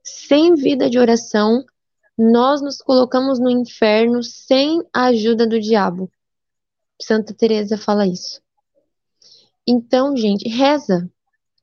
Sem 0.02 0.54
vida 0.54 0.90
de 0.90 0.98
oração, 0.98 1.64
nós 2.16 2.60
nos 2.60 2.78
colocamos 2.78 3.38
no 3.38 3.50
inferno 3.50 4.22
sem 4.22 4.82
a 4.92 5.06
ajuda 5.06 5.46
do 5.46 5.60
diabo. 5.60 6.10
Santa 7.00 7.34
Teresa 7.34 7.76
fala 7.76 8.06
isso. 8.06 8.40
Então, 9.66 10.16
gente, 10.16 10.48
reza. 10.48 11.10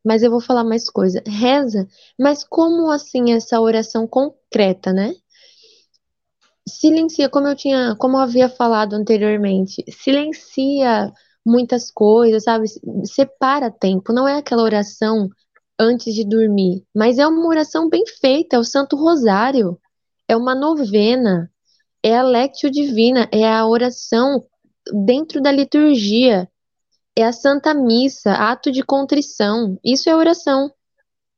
Mas 0.04 0.24
eu 0.24 0.32
vou 0.32 0.42
falar 0.42 0.64
mais 0.64 0.90
coisa. 0.90 1.22
Reza, 1.26 1.88
mas 2.20 2.44
como 2.44 2.90
assim 2.90 3.34
essa 3.34 3.62
oração 3.62 4.08
concreta, 4.08 4.92
né? 4.92 5.14
Silencia, 6.68 7.30
como 7.30 7.48
eu 7.48 7.56
tinha, 7.56 7.96
como 7.98 8.18
eu 8.18 8.22
havia 8.22 8.50
falado 8.50 8.96
anteriormente, 8.96 9.84
silencia 9.92 11.12
muitas 11.46 11.92
coisas, 11.92 12.44
sabe? 12.44 12.66
Separa 13.06 13.72
tempo, 13.72 14.14
não 14.14 14.28
é 14.28 14.38
aquela 14.38 14.64
oração 14.64 15.30
antes 15.80 16.14
de 16.14 16.24
dormir, 16.24 16.86
mas 16.96 17.18
é 17.18 17.26
uma 17.26 17.48
oração 17.48 17.90
bem 17.90 18.04
feita, 18.06 18.56
é 18.56 18.60
o 18.60 18.64
Santo 18.64 18.96
Rosário, 18.96 19.80
é 20.28 20.38
uma 20.38 20.54
novena, 20.54 21.52
é 22.04 22.18
a 22.18 22.24
Lectio 22.24 22.70
Divina, 22.70 23.28
é 23.32 23.52
a 23.52 23.66
oração 23.66 24.44
dentro 25.06 25.42
da 25.42 25.52
liturgia, 25.52 26.48
é 27.16 27.26
a 27.26 27.32
Santa 27.32 27.74
Missa, 27.74 28.32
ato 28.32 28.72
de 28.72 28.84
contrição. 28.84 29.78
Isso 29.84 30.10
é 30.10 30.16
oração. 30.16 30.72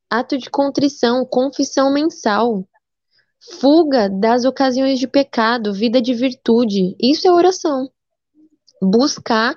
Ato 0.10 0.38
de 0.38 0.50
contrição, 0.50 1.26
confissão 1.26 1.92
mensal. 1.92 2.68
Fuga 3.60 4.10
das 4.10 4.46
ocasiões 4.46 5.00
de 5.00 5.08
pecado, 5.08 5.74
vida 5.74 6.02
de 6.02 6.14
virtude. 6.14 6.96
Isso 7.02 7.28
é 7.28 7.32
oração. 7.32 7.90
Buscar, 8.82 9.56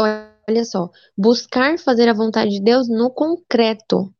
olha 0.00 0.64
só, 0.64 0.90
buscar 1.16 1.78
fazer 1.78 2.08
a 2.08 2.14
vontade 2.14 2.50
de 2.50 2.60
Deus 2.60 2.88
no 2.88 3.10
concreto. 3.10 4.12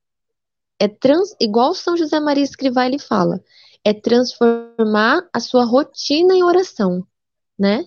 É 0.79 0.89
trans, 0.89 1.35
igual 1.41 1.75
São 1.75 1.97
José 1.97 2.19
Maria 2.21 2.45
Escrivá 2.45 2.87
ele 2.87 2.99
fala, 2.99 3.43
é 3.85 3.93
transformar 3.93 5.29
a 5.33 5.41
sua 5.41 5.65
rotina 5.65 6.35
em 6.35 6.43
oração, 6.43 7.07
né? 7.59 7.85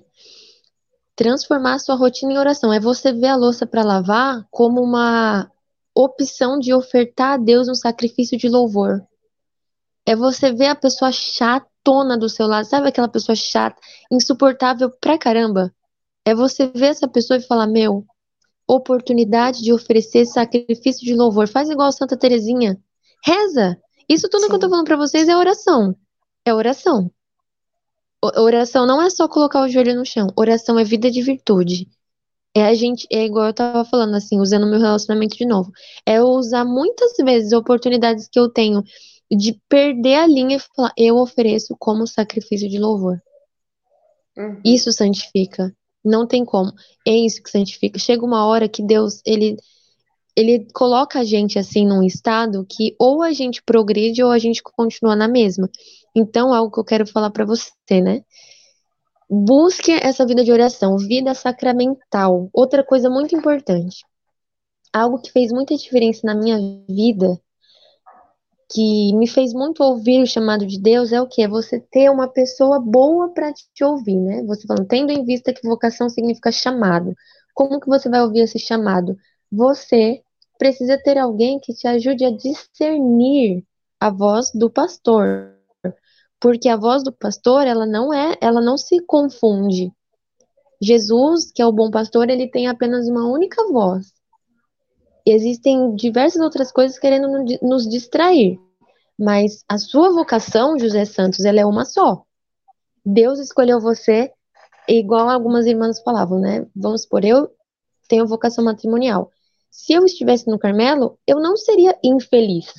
Transformar 1.16 1.76
a 1.76 1.80
sua 1.80 1.96
rotina 1.96 2.34
em 2.34 2.38
oração 2.38 2.74
é 2.74 2.80
você 2.80 3.12
ver 3.12 3.28
a 3.28 3.36
louça 3.36 3.66
para 3.66 3.84
lavar 3.84 4.46
como 4.50 4.82
uma 4.82 5.50
opção 5.96 6.58
de 6.58 6.74
ofertar 6.74 7.34
a 7.34 7.38
Deus 7.38 7.68
um 7.68 7.76
sacrifício 7.76 8.38
de 8.38 8.50
louvor. 8.50 9.06
É 10.06 10.16
você 10.16 10.52
ver 10.52 10.68
a 10.68 10.76
pessoa 10.76 11.12
chatona 11.12 12.18
do 12.18 12.28
seu 12.28 12.48
lado, 12.48 12.66
sabe 12.66 12.90
aquela 12.90 13.08
pessoa 13.08 13.36
chata, 13.36 13.80
insuportável 14.12 14.90
pra 15.00 15.18
caramba? 15.18 15.74
É 16.26 16.34
você 16.34 16.68
ver 16.68 16.88
essa 16.88 17.08
pessoa 17.08 17.38
e 17.38 17.42
falar: 17.42 17.68
Meu, 17.68 18.06
oportunidade 18.68 19.62
de 19.62 19.74
oferecer 19.74 20.26
sacrifício 20.26 21.06
de 21.06 21.14
louvor. 21.14 21.48
Faz 21.48 21.70
igual 21.70 21.92
Santa 21.92 22.18
Terezinha. 22.18 22.78
Reza. 23.26 23.78
Isso 24.08 24.28
tudo 24.30 24.44
Sim. 24.44 24.50
que 24.50 24.56
eu 24.56 24.60
tô 24.60 24.70
falando 24.70 24.86
para 24.86 24.98
vocês 24.98 25.28
é 25.28 25.36
oração. 25.36 25.96
É 26.46 26.54
oração. 26.54 27.12
O 28.22 28.42
oração 28.42 28.86
não 28.86 29.02
é 29.02 29.10
só 29.10 29.28
colocar 29.28 29.62
o 29.62 29.70
joelho 29.70 29.96
no 29.96 30.06
chão. 30.06 30.28
Oração 30.36 30.80
é 30.80 30.84
vida 30.84 31.12
de 31.12 31.22
virtude. 31.22 31.88
É 32.56 32.66
a 32.66 32.74
gente, 32.74 33.08
é 33.12 33.26
igual 33.26 33.48
eu 33.48 33.54
tava 33.54 33.84
falando 33.84 34.16
assim, 34.16 34.40
usando 34.40 34.68
meu 34.68 34.80
relacionamento 34.80 35.36
de 35.36 35.46
novo. 35.46 35.72
É 36.06 36.22
usar 36.22 36.64
muitas 36.64 37.14
vezes 37.18 37.52
oportunidades 37.52 38.28
que 38.32 38.40
eu 38.40 38.48
tenho 38.48 38.84
de 39.32 39.60
perder 39.68 40.16
a 40.16 40.28
linha 40.28 40.58
e 40.58 40.60
falar, 40.60 40.94
eu 40.96 41.18
ofereço 41.18 41.76
como 41.80 42.06
sacrifício 42.06 42.70
de 42.70 42.78
louvor. 42.78 43.22
Uhum. 44.38 44.62
Isso 44.64 44.92
santifica. 44.92 45.76
Não 46.04 46.28
tem 46.28 46.44
como. 46.44 46.72
É 47.08 47.12
isso 47.12 47.42
que 47.42 47.50
santifica. 47.50 47.98
Chega 47.98 48.26
uma 48.26 48.46
hora 48.46 48.68
que 48.68 48.84
Deus, 48.84 49.22
ele 49.26 49.58
ele 50.36 50.68
coloca 50.74 51.20
a 51.20 51.24
gente 51.24 51.60
assim 51.60 51.86
num 51.86 52.02
estado 52.02 52.66
que 52.68 52.96
ou 53.00 53.22
a 53.22 53.32
gente 53.32 53.62
progride 53.62 54.24
ou 54.24 54.32
a 54.32 54.40
gente 54.40 54.64
continua 54.64 55.16
na 55.16 55.28
mesma. 55.28 55.70
Então, 56.16 56.54
algo 56.54 56.72
que 56.72 56.80
eu 56.80 56.84
quero 56.84 57.08
falar 57.08 57.30
para 57.30 57.46
você, 57.46 58.02
né? 58.02 58.24
Busque 59.30 59.92
essa 59.92 60.26
vida 60.26 60.44
de 60.44 60.52
oração, 60.52 60.98
vida 60.98 61.34
sacramental. 61.34 62.50
Outra 62.54 62.84
coisa 62.84 63.10
muito 63.10 63.36
importante. 63.36 64.04
Algo 64.92 65.20
que 65.20 65.32
fez 65.32 65.52
muita 65.52 65.76
diferença 65.76 66.22
na 66.24 66.36
minha 66.36 66.58
vida 66.88 67.40
que 68.74 69.14
me 69.14 69.28
fez 69.28 69.54
muito 69.54 69.84
ouvir 69.84 70.24
o 70.24 70.28
chamado 70.28 70.66
de 70.66 70.80
Deus 70.80 71.12
é 71.12 71.22
o 71.22 71.28
que? 71.28 71.44
É 71.44 71.48
você 71.48 71.80
ter 71.80 72.10
uma 72.10 72.28
pessoa 72.28 72.80
boa 72.80 73.32
para 73.32 73.54
te 73.54 73.84
ouvir, 73.84 74.16
né? 74.16 74.44
Você 74.44 74.66
falando, 74.66 74.88
tendo 74.88 75.12
em 75.12 75.24
vista 75.24 75.54
que 75.54 75.68
vocação 75.68 76.10
significa 76.10 76.52
chamado. 76.52 77.14
Como 77.54 77.80
que 77.80 77.88
você 77.88 78.10
vai 78.10 78.22
ouvir 78.22 78.40
esse 78.40 78.58
chamado? 78.58 79.16
Você 79.52 80.24
precisa 80.58 80.98
ter 80.98 81.20
alguém 81.20 81.60
que 81.60 81.74
te 81.74 81.88
ajude 81.88 82.26
a 82.26 82.32
discernir 82.32 83.64
a 84.00 84.10
voz 84.10 84.52
do 84.54 84.70
pastor. 84.70 85.56
Porque 86.40 86.68
a 86.68 86.76
voz 86.76 87.04
do 87.04 87.14
pastor, 87.14 87.68
ela 87.68 87.86
não 87.86 88.12
é, 88.12 88.36
ela 88.42 88.60
não 88.60 88.78
se 88.78 89.00
confunde. 89.06 89.92
Jesus, 90.82 91.52
que 91.52 91.62
é 91.62 91.66
o 91.66 91.72
bom 91.72 91.92
pastor, 91.92 92.30
ele 92.30 92.50
tem 92.50 92.68
apenas 92.68 93.08
uma 93.08 93.28
única 93.28 93.64
voz 93.72 94.12
existem 95.26 95.96
diversas 95.96 96.42
outras 96.42 96.72
coisas 96.72 97.00
querendo 97.00 97.28
nos 97.62 97.88
distrair. 97.90 98.60
Mas 99.18 99.64
a 99.70 99.78
sua 99.78 100.10
vocação, 100.12 100.78
José 100.78 101.06
Santos, 101.06 101.46
ela 101.46 101.60
é 101.60 101.66
uma 101.66 101.86
só. 101.86 102.24
Deus 103.06 103.40
escolheu 103.40 103.80
você, 103.80 104.32
igual 104.88 105.30
algumas 105.30 105.66
irmãs 105.66 106.02
falavam, 106.02 106.40
né? 106.40 106.66
Vamos 106.76 107.04
supor, 107.04 107.24
eu 107.24 107.50
tenho 108.08 108.28
vocação 108.28 108.64
matrimonial. 108.64 109.32
Se 109.70 109.94
eu 109.94 110.06
estivesse 110.06 110.48
no 110.48 110.60
Carmelo, 110.60 111.18
eu 111.28 111.40
não 111.40 111.58
seria 111.58 111.98
infeliz. 112.04 112.72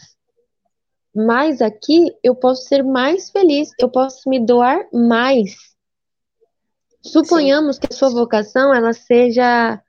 Mas 1.15 1.61
aqui 1.63 2.13
eu 2.23 2.35
posso 2.35 2.65
ser 2.65 2.83
mais 2.83 3.31
feliz, 3.31 3.71
eu 3.79 3.89
posso 3.89 4.29
me 4.29 4.45
doar 4.45 4.87
mais. 4.93 5.55
Suponhamos 7.03 7.77
Sim. 7.77 7.83
que 7.83 7.89
a 7.93 7.97
sua 7.97 8.11
vocação 8.11 8.75
ela 8.75 8.93
seja 8.93 9.81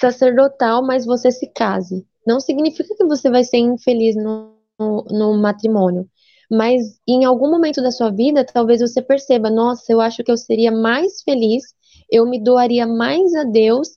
sacerdotal, 0.00 0.82
mas 0.82 1.04
você 1.04 1.30
se 1.30 1.46
case. 1.48 2.06
Não 2.26 2.40
significa 2.40 2.94
que 2.94 3.04
você 3.04 3.30
vai 3.30 3.44
ser 3.44 3.58
infeliz 3.58 4.16
no, 4.16 4.54
no, 4.78 5.04
no 5.04 5.38
matrimônio. 5.38 6.08
Mas 6.50 6.98
em 7.06 7.24
algum 7.24 7.50
momento 7.50 7.82
da 7.82 7.90
sua 7.90 8.10
vida, 8.10 8.44
talvez 8.44 8.80
você 8.80 9.02
perceba: 9.02 9.50
nossa, 9.50 9.92
eu 9.92 10.00
acho 10.00 10.22
que 10.22 10.30
eu 10.30 10.36
seria 10.36 10.70
mais 10.70 11.22
feliz, 11.22 11.62
eu 12.10 12.26
me 12.26 12.42
doaria 12.42 12.86
mais 12.86 13.34
a 13.34 13.44
Deus 13.44 13.88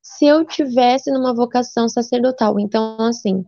se 0.00 0.26
eu 0.26 0.44
tivesse 0.44 1.10
numa 1.10 1.34
vocação 1.34 1.88
sacerdotal. 1.88 2.58
Então, 2.58 2.96
assim, 3.00 3.44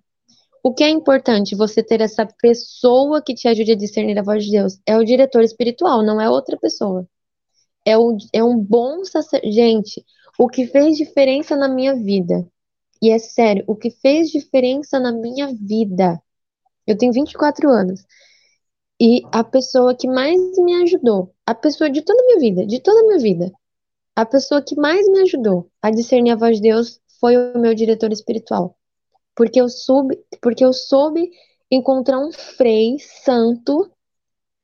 o 0.62 0.72
que 0.74 0.84
é 0.84 0.88
importante 0.90 1.54
você 1.54 1.82
ter 1.82 2.00
essa 2.00 2.26
pessoa 2.40 3.22
que 3.22 3.34
te 3.34 3.48
ajude 3.48 3.72
a 3.72 3.76
discernir 3.76 4.18
a 4.18 4.22
voz 4.22 4.44
de 4.44 4.50
Deus 4.50 4.78
é 4.86 4.96
o 4.96 5.04
diretor 5.04 5.42
espiritual, 5.42 6.02
não 6.02 6.20
é 6.20 6.28
outra 6.28 6.56
pessoa. 6.58 7.06
É, 7.84 7.98
o, 7.98 8.16
é 8.32 8.42
um 8.42 8.58
bom 8.58 9.04
sacerdote. 9.04 9.52
Gente, 9.52 10.04
o 10.38 10.48
que 10.48 10.66
fez 10.66 10.96
diferença 10.96 11.56
na 11.56 11.68
minha 11.68 11.94
vida, 11.94 12.46
e 13.00 13.10
é 13.10 13.18
sério, 13.18 13.64
o 13.66 13.76
que 13.76 13.90
fez 13.90 14.30
diferença 14.30 14.98
na 14.98 15.12
minha 15.12 15.52
vida, 15.54 16.20
eu 16.86 16.96
tenho 16.96 17.12
24 17.12 17.68
anos, 17.68 18.04
e 19.00 19.22
a 19.32 19.42
pessoa 19.42 19.94
que 19.94 20.08
mais 20.08 20.38
me 20.58 20.82
ajudou, 20.82 21.34
a 21.46 21.54
pessoa 21.54 21.90
de 21.90 22.02
toda 22.02 22.22
a 22.22 22.26
minha 22.26 22.38
vida, 22.38 22.66
de 22.66 22.80
toda 22.80 23.00
a 23.00 23.02
minha 23.04 23.18
vida, 23.18 23.52
a 24.16 24.24
pessoa 24.24 24.62
que 24.62 24.76
mais 24.76 25.08
me 25.08 25.20
ajudou 25.22 25.70
a 25.82 25.90
discernir 25.90 26.30
a 26.30 26.36
voz 26.36 26.56
de 26.56 26.62
Deus 26.62 27.00
foi 27.20 27.36
o 27.36 27.58
meu 27.58 27.74
diretor 27.74 28.12
espiritual. 28.12 28.78
Porque 29.34 29.60
eu 29.60 29.68
soube, 29.68 30.22
porque 30.40 30.64
eu 30.64 30.72
soube 30.72 31.30
encontrar 31.70 32.20
um 32.20 32.30
frei 32.30 32.96
santo 33.00 33.90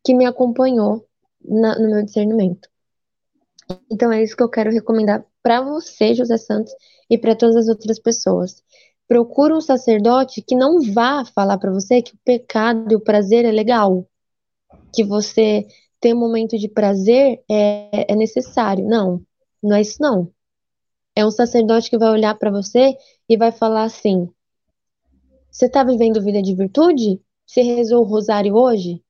que 0.05 0.15
me 0.15 0.25
acompanhou 0.25 1.05
na, 1.45 1.77
no 1.79 1.91
meu 1.91 2.05
discernimento. 2.05 2.69
Então 3.91 4.13
é 4.13 4.23
isso 4.23 4.37
que 4.37 4.43
eu 4.43 4.49
quero 4.49 4.71
recomendar 4.71 5.27
para 5.43 5.61
você, 5.63 6.15
José 6.15 6.37
Santos, 6.37 6.73
e 7.09 7.19
para 7.19 7.35
todas 7.35 7.57
as 7.57 7.69
outras 7.69 7.99
pessoas. 7.99 8.63
Procura 9.09 9.57
um 9.57 9.61
sacerdote 9.61 10.43
que 10.43 10.55
não 10.55 10.81
vá 10.93 11.25
falar 11.25 11.59
para 11.59 11.73
você 11.73 12.01
que 12.01 12.15
o 12.15 12.19
pecado 12.25 12.93
e 12.93 12.97
o 12.97 13.01
prazer 13.01 13.45
é 13.45 13.51
legal, 13.51 14.07
que 14.95 15.03
você 15.03 15.67
ter 15.99 16.15
um 16.15 16.19
momento 16.19 16.57
de 16.57 16.69
prazer 16.69 17.43
é, 17.51 18.13
é 18.13 18.17
necessário. 18.17 18.87
Não, 18.87 19.21
não 19.63 19.77
é 19.77 19.81
isso 19.81 20.01
não. 20.01 20.33
É 21.15 21.27
um 21.27 21.31
sacerdote 21.31 21.91
que 21.91 21.99
vai 21.99 22.11
olhar 22.11 22.35
para 22.39 22.51
você 22.51 22.97
e 23.29 23.37
vai 23.37 23.51
falar 23.51 23.85
assim: 23.85 24.29
você 25.51 25.67
está 25.67 25.83
vivendo 25.83 26.23
vida 26.23 26.41
de 26.41 26.55
virtude? 26.55 27.21
Você 27.45 27.63
rezou 27.63 28.03
o 28.03 28.09
rosário 28.09 28.55
hoje? 28.55 29.03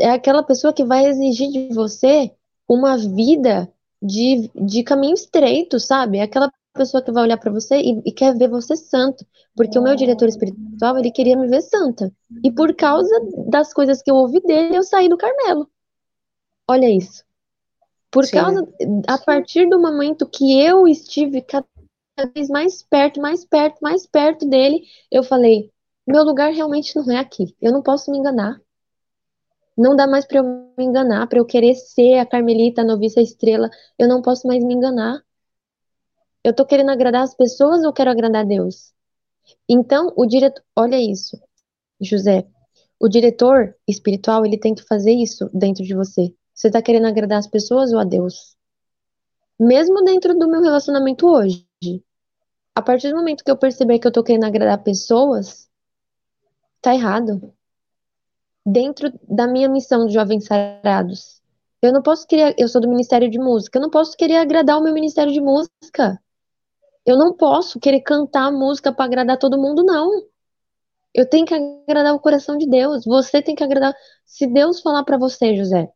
É 0.00 0.10
aquela 0.10 0.42
pessoa 0.42 0.72
que 0.72 0.84
vai 0.84 1.06
exigir 1.06 1.50
de 1.50 1.74
você 1.74 2.34
uma 2.68 2.96
vida 2.96 3.72
de, 4.02 4.50
de 4.54 4.82
caminho 4.82 5.14
estreito, 5.14 5.78
sabe? 5.78 6.18
É 6.18 6.22
aquela 6.22 6.50
pessoa 6.74 7.02
que 7.02 7.12
vai 7.12 7.22
olhar 7.22 7.36
para 7.36 7.52
você 7.52 7.76
e, 7.76 8.02
e, 8.04 8.12
quer 8.12 8.36
ver 8.36 8.48
você 8.48 8.74
santo, 8.76 9.24
porque 9.54 9.78
o 9.78 9.82
meu 9.82 9.94
diretor 9.94 10.28
espiritual 10.28 10.98
ele 10.98 11.10
queria 11.10 11.36
me 11.36 11.46
ver 11.46 11.60
santa 11.60 12.10
e 12.42 12.50
por 12.50 12.74
causa 12.74 13.14
das 13.46 13.72
coisas 13.72 14.02
que 14.02 14.10
eu 14.10 14.16
ouvi 14.16 14.40
dele 14.40 14.76
eu 14.76 14.82
saí 14.82 15.08
do 15.08 15.16
Carmelo. 15.16 15.68
Olha 16.68 16.88
isso. 16.88 17.24
Por 18.10 18.24
Sim. 18.24 18.32
causa 18.32 18.68
a 19.06 19.18
partir 19.18 19.68
do 19.68 19.80
momento 19.80 20.28
que 20.28 20.60
eu 20.60 20.86
estive 20.88 21.42
cada 21.42 21.66
vez 22.34 22.48
mais 22.48 22.82
perto, 22.82 23.20
mais 23.20 23.44
perto, 23.44 23.78
mais 23.80 24.06
perto 24.06 24.46
dele, 24.46 24.82
eu 25.10 25.22
falei: 25.22 25.70
meu 26.06 26.22
lugar 26.22 26.52
realmente 26.52 26.94
não 26.96 27.10
é 27.10 27.18
aqui. 27.18 27.54
Eu 27.60 27.72
não 27.72 27.82
posso 27.82 28.10
me 28.10 28.18
enganar. 28.18 28.60
Não 29.76 29.96
dá 29.96 30.06
mais 30.06 30.26
para 30.26 30.38
eu 30.38 30.44
me 30.76 30.84
enganar, 30.84 31.26
para 31.26 31.38
eu 31.38 31.46
querer 31.46 31.74
ser 31.74 32.18
a 32.18 32.26
Carmelita, 32.26 32.82
a 32.82 32.84
noviça 32.84 33.20
a 33.20 33.22
estrela. 33.22 33.70
Eu 33.98 34.06
não 34.06 34.20
posso 34.20 34.46
mais 34.46 34.62
me 34.62 34.74
enganar. 34.74 35.22
Eu 36.44 36.54
tô 36.54 36.66
querendo 36.66 36.90
agradar 36.90 37.22
as 37.22 37.34
pessoas 37.34 37.84
ou 37.84 37.92
quero 37.92 38.10
agradar 38.10 38.44
Deus? 38.44 38.92
Então, 39.68 40.12
o 40.16 40.26
diretor, 40.26 40.62
olha 40.76 41.00
isso, 41.00 41.40
José. 42.00 42.46
O 43.00 43.08
diretor 43.08 43.74
espiritual, 43.88 44.44
ele 44.44 44.58
tem 44.58 44.74
que 44.74 44.82
fazer 44.82 45.12
isso 45.12 45.48
dentro 45.52 45.82
de 45.84 45.94
você. 45.94 46.34
Você 46.54 46.70
tá 46.70 46.82
querendo 46.82 47.06
agradar 47.06 47.38
as 47.38 47.46
pessoas 47.46 47.92
ou 47.92 47.98
a 47.98 48.04
Deus? 48.04 48.56
Mesmo 49.58 50.04
dentro 50.04 50.38
do 50.38 50.48
meu 50.48 50.60
relacionamento 50.60 51.26
hoje. 51.26 51.66
A 52.74 52.82
partir 52.82 53.10
do 53.10 53.16
momento 53.16 53.44
que 53.44 53.50
eu 53.50 53.56
perceber 53.56 53.98
que 53.98 54.06
eu 54.06 54.12
tô 54.12 54.22
querendo 54.22 54.44
agradar 54.44 54.82
pessoas, 54.82 55.68
tá 56.80 56.94
errado 56.94 57.54
dentro 58.64 59.12
da 59.28 59.46
minha 59.46 59.68
missão 59.68 60.06
de 60.06 60.14
Jovens 60.14 60.44
Sarados. 60.44 61.40
Eu 61.80 61.92
não 61.92 62.02
posso 62.02 62.26
querer, 62.26 62.54
eu 62.58 62.68
sou 62.68 62.80
do 62.80 62.88
Ministério 62.88 63.28
de 63.28 63.38
Música, 63.38 63.78
eu 63.78 63.82
não 63.82 63.90
posso 63.90 64.16
querer 64.16 64.36
agradar 64.36 64.78
o 64.78 64.82
meu 64.82 64.94
Ministério 64.94 65.32
de 65.32 65.40
Música. 65.40 66.20
Eu 67.04 67.18
não 67.18 67.32
posso 67.36 67.80
querer 67.80 68.00
cantar 68.02 68.52
música 68.52 68.92
para 68.92 69.04
agradar 69.04 69.36
todo 69.36 69.60
mundo, 69.60 69.82
não. 69.82 70.08
Eu 71.12 71.28
tenho 71.28 71.44
que 71.44 71.54
agradar 71.54 72.14
o 72.14 72.20
coração 72.20 72.56
de 72.56 72.66
Deus. 72.68 73.04
Você 73.04 73.42
tem 73.42 73.56
que 73.56 73.64
agradar. 73.64 73.92
Se 74.24 74.46
Deus 74.46 74.80
falar 74.80 75.02
para 75.02 75.18
você, 75.18 75.56
José, 75.56 75.90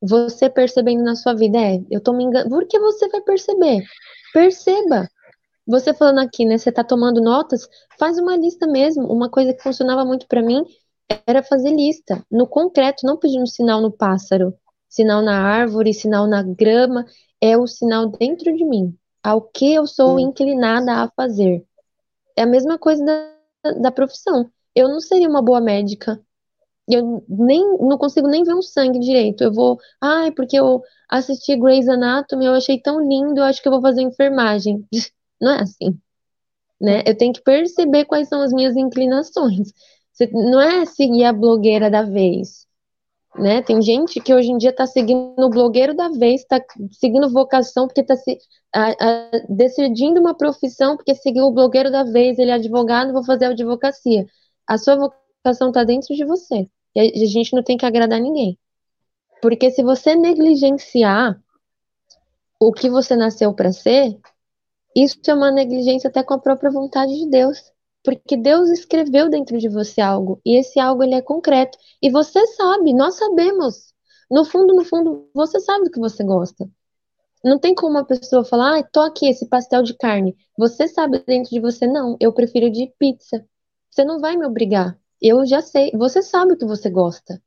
você 0.00 0.48
percebendo 0.48 1.04
na 1.04 1.14
sua 1.14 1.34
vida, 1.34 1.58
é, 1.58 1.78
eu 1.90 2.00
tô 2.00 2.14
me 2.14 2.24
enganando. 2.24 2.48
Por 2.48 2.66
que 2.66 2.78
você 2.78 3.06
vai 3.08 3.20
perceber? 3.20 3.84
Perceba. 4.32 5.08
Você 5.66 5.92
falando 5.92 6.20
aqui, 6.20 6.46
né? 6.46 6.56
Você 6.56 6.72
tá 6.72 6.82
tomando 6.82 7.20
notas, 7.20 7.68
faz 7.98 8.18
uma 8.18 8.36
lista 8.36 8.66
mesmo. 8.66 9.06
Uma 9.06 9.28
coisa 9.28 9.52
que 9.52 9.62
funcionava 9.62 10.04
muito 10.06 10.26
para 10.26 10.42
mim 10.42 10.64
era 11.26 11.42
fazer 11.42 11.70
lista. 11.70 12.24
No 12.30 12.46
concreto, 12.46 13.06
não 13.06 13.16
pedindo 13.16 13.46
sinal 13.46 13.80
no 13.80 13.90
pássaro, 13.90 14.54
sinal 14.88 15.22
na 15.22 15.40
árvore, 15.40 15.94
sinal 15.94 16.26
na 16.26 16.42
grama. 16.42 17.04
É 17.40 17.56
o 17.56 17.66
sinal 17.66 18.08
dentro 18.08 18.54
de 18.54 18.64
mim. 18.64 18.96
Ao 19.22 19.40
que 19.40 19.74
eu 19.74 19.86
sou 19.86 20.18
inclinada 20.18 20.92
a 21.02 21.10
fazer. 21.10 21.64
É 22.36 22.42
a 22.42 22.46
mesma 22.46 22.78
coisa 22.78 23.04
da, 23.04 23.72
da 23.72 23.90
profissão. 23.90 24.50
Eu 24.74 24.88
não 24.88 25.00
seria 25.00 25.28
uma 25.28 25.42
boa 25.42 25.60
médica. 25.60 26.20
Eu 26.88 27.24
nem 27.28 27.78
não 27.78 27.98
consigo 27.98 28.28
nem 28.28 28.44
ver 28.44 28.54
um 28.54 28.62
sangue 28.62 28.98
direito. 29.00 29.42
Eu 29.42 29.52
vou, 29.52 29.78
ai, 30.00 30.30
porque 30.30 30.56
eu 30.58 30.82
assisti 31.08 31.56
Grey's 31.56 31.88
Anatomy, 31.88 32.46
eu 32.46 32.52
achei 32.52 32.80
tão 32.80 33.00
lindo, 33.00 33.40
eu 33.40 33.44
acho 33.44 33.60
que 33.60 33.68
eu 33.68 33.72
vou 33.72 33.82
fazer 33.82 34.02
enfermagem. 34.02 34.86
Não 35.40 35.52
é 35.52 35.62
assim, 35.62 35.98
né? 36.80 37.02
Eu 37.06 37.16
tenho 37.16 37.32
que 37.32 37.42
perceber 37.42 38.04
quais 38.06 38.28
são 38.28 38.40
as 38.42 38.52
minhas 38.52 38.76
inclinações. 38.76 39.72
Não 40.32 40.60
é 40.60 40.86
seguir 40.86 41.24
a 41.24 41.32
blogueira 41.32 41.90
da 41.90 42.02
vez, 42.02 42.66
né? 43.38 43.62
Tem 43.62 43.80
gente 43.82 44.20
que 44.20 44.32
hoje 44.32 44.50
em 44.50 44.58
dia 44.58 44.70
está 44.70 44.86
seguindo 44.86 45.34
o 45.38 45.50
blogueiro 45.50 45.94
da 45.94 46.08
vez, 46.08 46.40
está 46.40 46.60
seguindo 46.92 47.30
vocação 47.30 47.86
porque 47.86 48.00
está 48.00 48.16
se, 48.16 48.38
decidindo 49.48 50.20
uma 50.20 50.34
profissão 50.34 50.96
porque 50.96 51.14
seguiu 51.14 51.44
o 51.44 51.52
blogueiro 51.52 51.90
da 51.90 52.04
vez, 52.04 52.38
ele 52.38 52.50
é 52.50 52.54
advogado, 52.54 53.12
vou 53.12 53.24
fazer 53.24 53.46
advocacia. 53.46 54.26
A 54.66 54.78
sua 54.78 54.96
vocação 54.96 55.68
está 55.68 55.84
dentro 55.84 56.14
de 56.14 56.24
você. 56.24 56.68
E 56.94 57.22
a 57.22 57.26
gente 57.26 57.54
não 57.54 57.62
tem 57.62 57.76
que 57.76 57.84
agradar 57.84 58.18
ninguém. 58.18 58.58
Porque 59.42 59.70
se 59.70 59.82
você 59.82 60.16
negligenciar 60.16 61.38
o 62.58 62.72
que 62.72 62.88
você 62.88 63.14
nasceu 63.14 63.52
para 63.52 63.70
ser, 63.70 64.18
isso 64.94 65.18
é 65.26 65.34
uma 65.34 65.50
negligência 65.50 66.08
até 66.08 66.22
com 66.22 66.32
a 66.32 66.38
própria 66.38 66.70
vontade 66.70 67.14
de 67.14 67.28
Deus. 67.28 67.70
Porque 68.06 68.36
Deus 68.36 68.70
escreveu 68.70 69.28
dentro 69.28 69.58
de 69.58 69.68
você 69.68 70.00
algo, 70.00 70.40
e 70.46 70.56
esse 70.60 70.78
algo 70.78 71.02
ele 71.02 71.16
é 71.16 71.20
concreto. 71.20 71.76
E 72.00 72.08
você 72.08 72.46
sabe, 72.46 72.94
nós 72.94 73.16
sabemos. 73.16 73.92
No 74.30 74.44
fundo, 74.44 74.72
no 74.72 74.84
fundo, 74.84 75.28
você 75.34 75.58
sabe 75.58 75.86
do 75.86 75.90
que 75.90 75.98
você 75.98 76.22
gosta. 76.22 76.70
Não 77.42 77.58
tem 77.58 77.74
como 77.74 77.90
uma 77.90 78.04
pessoa 78.04 78.44
falar, 78.44 78.78
ah, 78.78 78.82
tô 78.84 79.00
aqui, 79.00 79.28
esse 79.28 79.48
pastel 79.48 79.82
de 79.82 79.92
carne. 79.94 80.36
Você 80.56 80.86
sabe 80.86 81.18
dentro 81.26 81.50
de 81.50 81.58
você, 81.58 81.88
não, 81.88 82.16
eu 82.20 82.32
prefiro 82.32 82.70
de 82.70 82.92
pizza. 82.96 83.44
Você 83.90 84.04
não 84.04 84.20
vai 84.20 84.36
me 84.36 84.46
obrigar. 84.46 84.96
Eu 85.20 85.44
já 85.44 85.60
sei, 85.60 85.90
você 85.90 86.22
sabe 86.22 86.52
o 86.52 86.56
que 86.56 86.64
você 86.64 86.88
gosta. 86.88 87.42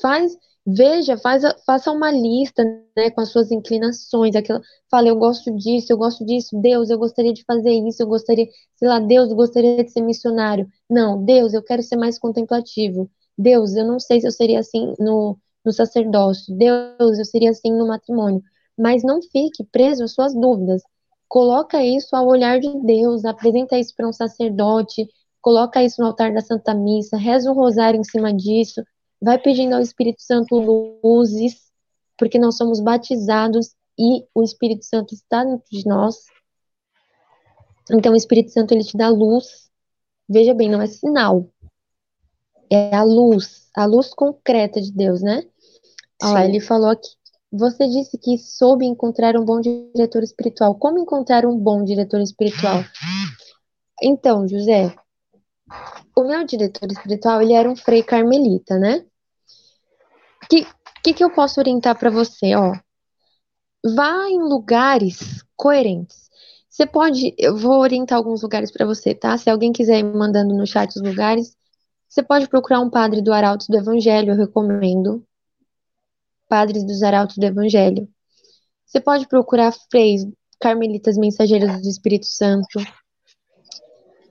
Faz, 0.00 0.38
veja, 0.70 1.16
faz, 1.16 1.42
faça 1.64 1.90
uma 1.90 2.10
lista, 2.10 2.62
né, 2.96 3.10
com 3.10 3.20
as 3.22 3.30
suas 3.30 3.50
inclinações, 3.50 4.36
aquela, 4.36 4.60
fala, 4.90 5.08
eu 5.08 5.16
gosto 5.16 5.50
disso, 5.56 5.92
eu 5.92 5.96
gosto 5.96 6.24
disso, 6.26 6.60
Deus, 6.60 6.90
eu 6.90 6.98
gostaria 6.98 7.32
de 7.32 7.44
fazer 7.44 7.70
isso, 7.70 8.02
eu 8.02 8.06
gostaria, 8.06 8.46
sei 8.76 8.88
lá, 8.88 8.98
Deus, 9.00 9.30
eu 9.30 9.36
gostaria 9.36 9.82
de 9.82 9.90
ser 9.90 10.02
missionário. 10.02 10.68
Não, 10.88 11.24
Deus, 11.24 11.54
eu 11.54 11.62
quero 11.62 11.82
ser 11.82 11.96
mais 11.96 12.18
contemplativo. 12.18 13.10
Deus, 13.36 13.74
eu 13.76 13.86
não 13.86 13.98
sei 13.98 14.20
se 14.20 14.26
eu 14.26 14.32
seria 14.32 14.58
assim 14.60 14.94
no, 14.98 15.38
no 15.64 15.72
sacerdócio. 15.72 16.54
Deus, 16.56 17.18
eu 17.18 17.24
seria 17.24 17.50
assim 17.50 17.72
no 17.72 17.86
matrimônio. 17.86 18.42
Mas 18.76 19.02
não 19.02 19.20
fique 19.22 19.64
preso 19.72 20.04
às 20.04 20.12
suas 20.12 20.34
dúvidas. 20.34 20.82
Coloca 21.28 21.82
isso 21.84 22.14
ao 22.16 22.26
olhar 22.26 22.58
de 22.60 22.68
Deus, 22.84 23.24
apresenta 23.24 23.78
isso 23.78 23.94
para 23.96 24.08
um 24.08 24.12
sacerdote, 24.12 25.06
coloca 25.40 25.82
isso 25.82 26.00
no 26.00 26.08
altar 26.08 26.32
da 26.32 26.40
Santa 26.40 26.74
Missa, 26.74 27.16
reza 27.16 27.50
um 27.50 27.54
rosário 27.54 28.00
em 28.00 28.04
cima 28.04 28.32
disso, 28.32 28.82
vai 29.20 29.38
pedindo 29.38 29.74
ao 29.74 29.80
Espírito 29.80 30.22
Santo 30.22 30.56
luzes, 31.02 31.70
porque 32.16 32.38
nós 32.38 32.56
somos 32.56 32.80
batizados 32.80 33.74
e 33.98 34.24
o 34.34 34.42
Espírito 34.42 34.84
Santo 34.84 35.14
está 35.14 35.44
dentro 35.44 35.68
de 35.70 35.86
nós. 35.86 36.16
Então 37.90 38.12
o 38.12 38.16
Espírito 38.16 38.50
Santo 38.50 38.72
ele 38.72 38.84
te 38.84 38.96
dá 38.96 39.08
luz. 39.08 39.68
Veja 40.28 40.54
bem, 40.54 40.68
não 40.68 40.80
é 40.80 40.86
sinal. 40.86 41.48
É 42.70 42.94
a 42.94 43.02
luz, 43.02 43.68
a 43.74 43.86
luz 43.86 44.12
concreta 44.12 44.80
de 44.80 44.92
Deus, 44.92 45.22
né? 45.22 45.42
Olha 46.22 46.32
lá, 46.32 46.44
ele 46.44 46.60
falou 46.60 46.90
aqui. 46.90 47.08
Você 47.50 47.88
disse 47.88 48.18
que 48.18 48.36
soube 48.36 48.84
encontrar 48.84 49.34
um 49.36 49.44
bom 49.44 49.58
diretor 49.58 50.22
espiritual. 50.22 50.74
Como 50.74 50.98
encontrar 50.98 51.46
um 51.46 51.56
bom 51.58 51.82
diretor 51.82 52.20
espiritual? 52.20 52.84
Então, 54.02 54.46
José, 54.46 54.94
o 56.14 56.24
meu 56.24 56.44
diretor 56.44 56.90
espiritual, 56.92 57.40
ele 57.40 57.54
era 57.54 57.70
um 57.70 57.76
frei 57.76 58.02
carmelita, 58.02 58.78
né? 58.78 59.04
Que, 60.50 60.66
que, 61.02 61.14
que 61.14 61.24
eu 61.24 61.30
posso 61.30 61.60
orientar 61.60 61.98
para 61.98 62.10
você, 62.10 62.54
ó? 62.54 62.72
Vá 63.94 64.28
em 64.28 64.38
lugares 64.38 65.44
coerentes. 65.56 66.28
Você 66.68 66.86
pode, 66.86 67.34
eu 67.36 67.56
vou 67.56 67.80
orientar 67.80 68.18
alguns 68.18 68.42
lugares 68.42 68.70
para 68.70 68.86
você, 68.86 69.14
tá? 69.14 69.36
Se 69.36 69.50
alguém 69.50 69.72
quiser 69.72 69.98
ir 69.98 70.04
mandando 70.04 70.54
no 70.54 70.66
chat 70.66 70.94
os 70.94 71.02
lugares, 71.02 71.56
você 72.08 72.22
pode 72.22 72.48
procurar 72.48 72.80
um 72.80 72.88
padre 72.88 73.20
do 73.20 73.32
Arautos 73.32 73.66
do 73.68 73.76
Evangelho, 73.76 74.32
eu 74.32 74.36
recomendo. 74.36 75.24
Padres 76.48 76.84
dos 76.84 77.02
Arautos 77.02 77.36
do 77.36 77.44
Evangelho. 77.44 78.08
Você 78.86 79.00
pode 79.00 79.28
procurar 79.28 79.72
freis 79.90 80.26
carmelitas 80.58 81.18
mensageiros 81.18 81.82
do 81.82 81.88
Espírito 81.88 82.26
Santo. 82.26 82.80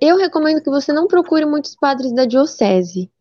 Eu 0.02 0.18
recomendo 0.18 0.62
que 0.62 0.70
você 0.70 0.92
não 0.92 1.08
procure 1.08 1.46
muitos 1.46 1.76
padres 1.76 2.14
da 2.14 2.26
diocese. 2.26 3.12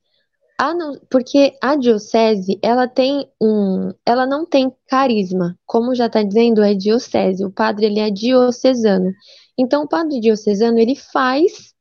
Ah, 0.59 0.74
não, 0.74 0.99
porque 1.11 1.57
a 1.62 1.77
diocese, 1.77 2.59
ela 2.62 2.89
tem 2.89 3.31
um, 3.41 3.93
ela 4.07 4.27
não 4.27 4.47
tem 4.47 4.74
carisma, 4.87 5.59
como 5.66 5.95
já 5.95 6.07
está 6.07 6.23
dizendo, 6.23 6.62
é 6.62 6.74
diocese. 6.74 7.45
O 7.45 7.51
padre 7.53 7.87
ele 7.87 8.01
é 8.01 8.11
diocesano. 8.11 9.12
Então 9.59 9.83
o 9.85 9.89
padre 9.89 10.19
diocesano, 10.20 10.78
ele 10.78 10.95
faz 10.97 11.74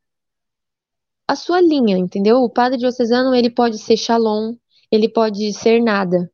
a 1.27 1.35
sua 1.35 1.61
linha, 1.61 1.97
entendeu? 1.97 2.37
O 2.43 2.49
padre 2.49 2.77
diocesano, 2.77 3.33
ele 3.33 3.49
pode 3.49 3.77
ser 3.77 3.97
shalom, 3.97 4.55
ele 4.91 5.09
pode 5.09 5.53
ser 5.53 5.81
nada. 5.81 6.29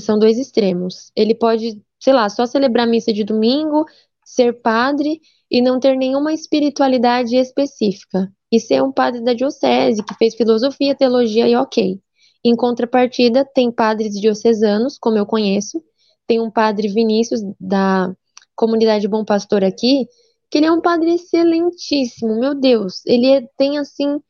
São 0.00 0.18
dois 0.18 0.38
extremos. 0.38 1.10
Ele 1.16 1.34
pode, 1.34 1.82
sei 2.00 2.12
lá, 2.12 2.28
só 2.28 2.46
celebrar 2.46 2.86
missa 2.86 3.12
de 3.12 3.24
domingo, 3.24 3.84
ser 4.24 4.60
padre 4.60 5.20
e 5.50 5.62
não 5.62 5.78
ter 5.80 5.96
nenhuma 5.96 6.32
espiritualidade 6.32 7.36
específica, 7.36 8.30
e 8.50 8.60
ser 8.60 8.82
um 8.82 8.92
padre 8.92 9.22
da 9.22 9.34
diocese 9.34 10.02
que 10.02 10.14
fez 10.14 10.34
filosofia, 10.34 10.94
teologia 10.94 11.48
e 11.48 11.56
ok. 11.56 12.00
Em 12.44 12.54
contrapartida, 12.54 13.44
tem 13.44 13.72
padres 13.72 14.18
diocesanos, 14.20 14.98
como 14.98 15.18
eu 15.18 15.26
conheço, 15.26 15.82
tem 16.26 16.40
um 16.40 16.50
padre 16.50 16.88
Vinícius 16.88 17.40
da 17.58 18.14
comunidade 18.54 19.08
Bom 19.08 19.24
Pastor 19.24 19.64
aqui, 19.64 20.06
que 20.50 20.58
ele 20.58 20.66
é 20.66 20.72
um 20.72 20.80
padre 20.80 21.14
excelentíssimo, 21.14 22.38
meu 22.38 22.54
Deus, 22.54 23.04
ele 23.04 23.26
é, 23.26 23.42
tem 23.56 23.78
assim, 23.78 24.20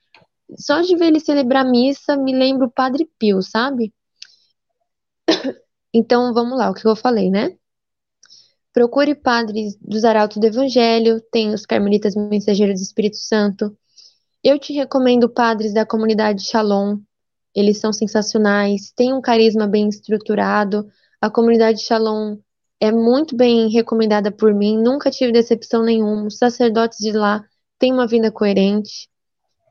só 0.59 0.80
de 0.80 0.97
ver 0.97 1.06
ele 1.06 1.20
celebrar 1.20 1.64
missa, 1.64 2.16
me 2.16 2.32
lembra 2.32 2.66
o 2.66 2.70
Padre 2.70 3.09
Pio, 3.18 3.43
sabe? 3.43 3.93
Então, 5.98 6.34
vamos 6.34 6.59
lá, 6.59 6.68
o 6.68 6.74
que 6.74 6.86
eu 6.86 6.94
falei, 6.94 7.30
né? 7.30 7.56
Procure 8.70 9.14
padres 9.14 9.74
dos 9.80 10.05
arautos 10.05 10.36
do 10.36 10.47
Evangelho, 10.47 11.22
tem 11.32 11.55
os 11.55 11.64
carmelitas 11.64 12.14
mensageiros 12.14 12.78
do 12.78 12.82
Espírito 12.82 13.16
Santo. 13.16 13.74
Eu 14.48 14.60
te 14.60 14.73
recomendo 14.73 15.28
padres 15.28 15.74
da 15.74 15.85
comunidade 15.85 16.47
Shalom, 16.47 16.98
eles 17.52 17.81
são 17.81 17.93
sensacionais, 17.93 18.93
têm 18.94 19.12
um 19.12 19.20
carisma 19.20 19.66
bem 19.66 19.89
estruturado. 19.89 20.86
A 21.20 21.28
comunidade 21.28 21.82
Shalom 21.82 22.36
é 22.78 22.93
muito 22.93 23.35
bem 23.35 23.68
recomendada 23.68 24.31
por 24.31 24.55
mim, 24.55 24.78
nunca 24.78 25.10
tive 25.10 25.32
decepção 25.32 25.82
nenhuma. 25.82 26.28
Os 26.28 26.39
sacerdotes 26.39 26.98
de 27.01 27.10
lá 27.10 27.43
têm 27.77 27.93
uma 27.93 28.06
vida 28.06 28.31
coerente. 28.31 29.09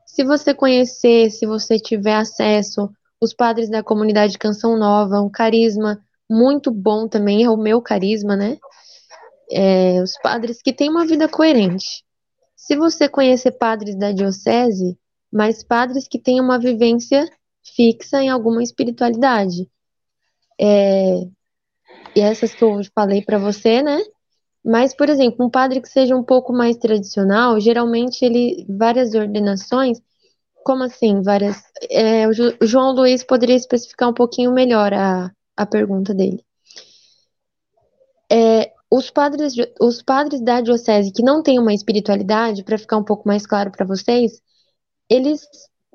Se 0.04 0.22
você 0.22 0.52
conhecer, 0.52 1.30
se 1.30 1.46
você 1.46 1.78
tiver 1.78 2.16
acesso, 2.16 2.90
os 3.18 3.32
padres 3.32 3.70
da 3.70 3.82
comunidade 3.82 4.36
Canção 4.36 4.76
Nova, 4.76 5.22
um 5.22 5.30
carisma 5.30 5.98
muito 6.28 6.70
bom 6.70 7.08
também, 7.08 7.44
é 7.44 7.48
o 7.48 7.56
meu 7.56 7.80
carisma, 7.80 8.36
né? 8.36 8.58
é, 9.50 10.02
os 10.02 10.12
padres 10.22 10.60
que 10.62 10.72
têm 10.72 10.90
uma 10.90 11.06
vida 11.06 11.28
coerente. 11.28 12.04
Se 12.66 12.74
você 12.74 13.08
conhecer 13.08 13.52
padres 13.52 13.94
da 13.94 14.10
diocese, 14.10 14.98
mas 15.32 15.62
padres 15.62 16.08
que 16.08 16.18
têm 16.18 16.40
uma 16.40 16.58
vivência 16.58 17.24
fixa 17.62 18.20
em 18.20 18.28
alguma 18.28 18.60
espiritualidade. 18.60 19.70
É, 20.60 21.20
e 22.16 22.20
essas 22.20 22.52
que 22.52 22.64
eu 22.64 22.80
falei 22.92 23.22
para 23.22 23.38
você, 23.38 23.84
né? 23.84 24.00
Mas, 24.64 24.92
por 24.92 25.08
exemplo, 25.08 25.46
um 25.46 25.50
padre 25.50 25.80
que 25.80 25.88
seja 25.88 26.16
um 26.16 26.24
pouco 26.24 26.52
mais 26.52 26.76
tradicional, 26.76 27.60
geralmente 27.60 28.24
ele 28.24 28.66
várias 28.68 29.14
ordenações, 29.14 30.02
como 30.64 30.82
assim, 30.82 31.22
várias? 31.22 31.62
É, 31.88 32.26
o 32.26 32.32
João 32.62 32.90
Luiz 32.90 33.22
poderia 33.22 33.54
especificar 33.54 34.08
um 34.08 34.14
pouquinho 34.14 34.52
melhor 34.52 34.92
a, 34.92 35.30
a 35.56 35.66
pergunta 35.66 36.12
dele. 36.12 36.44
É, 38.28 38.72
os 38.90 39.10
padres, 39.10 39.54
os 39.80 40.02
padres 40.02 40.40
da 40.40 40.60
diocese 40.60 41.12
que 41.12 41.22
não 41.22 41.42
têm 41.42 41.58
uma 41.58 41.74
espiritualidade, 41.74 42.64
para 42.64 42.78
ficar 42.78 42.96
um 42.96 43.04
pouco 43.04 43.26
mais 43.26 43.46
claro 43.46 43.70
para 43.70 43.86
vocês, 43.86 44.40
eles 45.10 45.40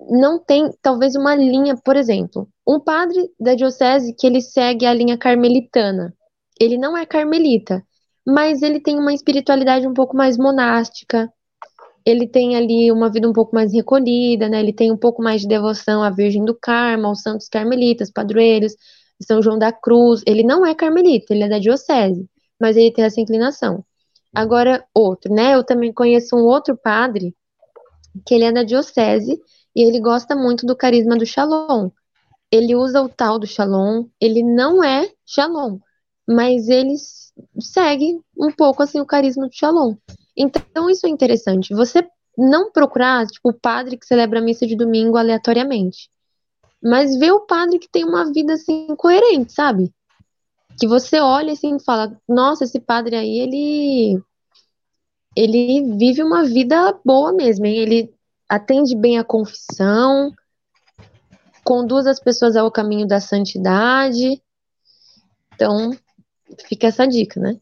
não 0.09 0.39
têm 0.39 0.71
talvez 0.81 1.15
uma 1.15 1.35
linha, 1.35 1.75
por 1.77 1.95
exemplo, 1.95 2.47
um 2.67 2.79
padre 2.79 3.29
da 3.39 3.55
diocese 3.55 4.15
que 4.17 4.25
ele 4.25 4.41
segue 4.41 4.85
a 4.85 4.93
linha 4.93 5.17
carmelitana, 5.17 6.13
ele 6.59 6.77
não 6.77 6.97
é 6.97 7.05
carmelita, 7.05 7.83
mas 8.25 8.61
ele 8.61 8.79
tem 8.79 8.99
uma 8.99 9.13
espiritualidade 9.13 9.87
um 9.87 9.93
pouco 9.93 10.15
mais 10.15 10.37
monástica. 10.37 11.31
Ele 12.05 12.27
tem 12.27 12.55
ali 12.55 12.91
uma 12.91 13.11
vida 13.11 13.29
um 13.29 13.33
pouco 13.33 13.53
mais 13.55 13.73
recolhida, 13.73 14.49
né? 14.49 14.59
Ele 14.59 14.73
tem 14.73 14.91
um 14.91 14.97
pouco 14.97 15.21
mais 15.21 15.41
de 15.41 15.47
devoção 15.47 16.03
à 16.03 16.09
Virgem 16.09 16.43
do 16.45 16.55
Carmo, 16.55 17.07
aos 17.07 17.21
santos 17.21 17.47
carmelitas, 17.47 18.11
padroeiros, 18.11 18.75
São 19.21 19.41
João 19.41 19.57
da 19.57 19.71
Cruz. 19.71 20.21
Ele 20.25 20.43
não 20.43 20.65
é 20.65 20.73
carmelita, 20.75 21.33
ele 21.33 21.43
é 21.43 21.49
da 21.49 21.59
diocese, 21.59 22.27
mas 22.61 22.77
ele 22.77 22.91
tem 22.91 23.03
essa 23.03 23.19
inclinação. 23.19 23.83
Agora, 24.33 24.85
outro, 24.93 25.33
né? 25.33 25.55
Eu 25.55 25.63
também 25.63 25.91
conheço 25.91 26.35
um 26.35 26.45
outro 26.45 26.77
padre 26.77 27.35
que 28.25 28.35
ele 28.35 28.45
é 28.45 28.51
da 28.51 28.63
diocese 28.63 29.41
e 29.75 29.81
ele 29.81 29.99
gosta 29.99 30.35
muito 30.35 30.65
do 30.65 30.75
carisma 30.75 31.17
do 31.17 31.25
Shalom. 31.25 31.89
Ele 32.51 32.75
usa 32.75 33.01
o 33.01 33.09
tal 33.09 33.39
do 33.39 33.47
Shalom, 33.47 34.05
ele 34.19 34.43
não 34.43 34.83
é 34.83 35.09
Shalom, 35.25 35.79
mas 36.27 36.69
ele 36.69 36.95
segue 37.59 38.21
um 38.37 38.51
pouco 38.51 38.83
assim 38.83 38.99
o 38.99 39.05
carisma 39.05 39.47
do 39.47 39.55
Shalom. 39.55 39.95
Então 40.37 40.89
isso 40.89 41.07
é 41.07 41.09
interessante. 41.09 41.73
Você 41.73 42.07
não 42.37 42.71
procurar, 42.71 43.25
tipo, 43.27 43.49
o 43.49 43.53
padre 43.53 43.97
que 43.97 44.05
celebra 44.05 44.39
a 44.39 44.41
missa 44.41 44.67
de 44.67 44.75
domingo 44.75 45.17
aleatoriamente. 45.17 46.09
Mas 46.81 47.17
ver 47.17 47.31
o 47.31 47.45
padre 47.45 47.79
que 47.79 47.89
tem 47.89 48.03
uma 48.03 48.31
vida 48.31 48.53
assim 48.53 48.87
coerente, 48.95 49.53
sabe? 49.53 49.93
Que 50.79 50.87
você 50.87 51.19
olha 51.19 51.53
assim 51.53 51.77
e 51.77 51.83
fala: 51.83 52.17
"Nossa, 52.27 52.63
esse 52.63 52.79
padre 52.79 53.15
aí, 53.15 53.39
ele 53.39 54.21
ele 55.35 55.95
vive 55.97 56.23
uma 56.23 56.43
vida 56.43 56.99
boa 57.05 57.31
mesmo, 57.31 57.65
hein? 57.65 57.77
Ele 57.77 58.13
atende 58.49 58.95
bem 58.95 59.17
a 59.17 59.23
confissão, 59.23 60.33
conduz 61.63 62.05
as 62.05 62.19
pessoas 62.19 62.55
ao 62.55 62.71
caminho 62.71 63.07
da 63.07 63.21
santidade. 63.21 64.41
Então, 65.53 65.91
fica 66.67 66.87
essa 66.87 67.07
dica, 67.07 67.39
né? 67.39 67.57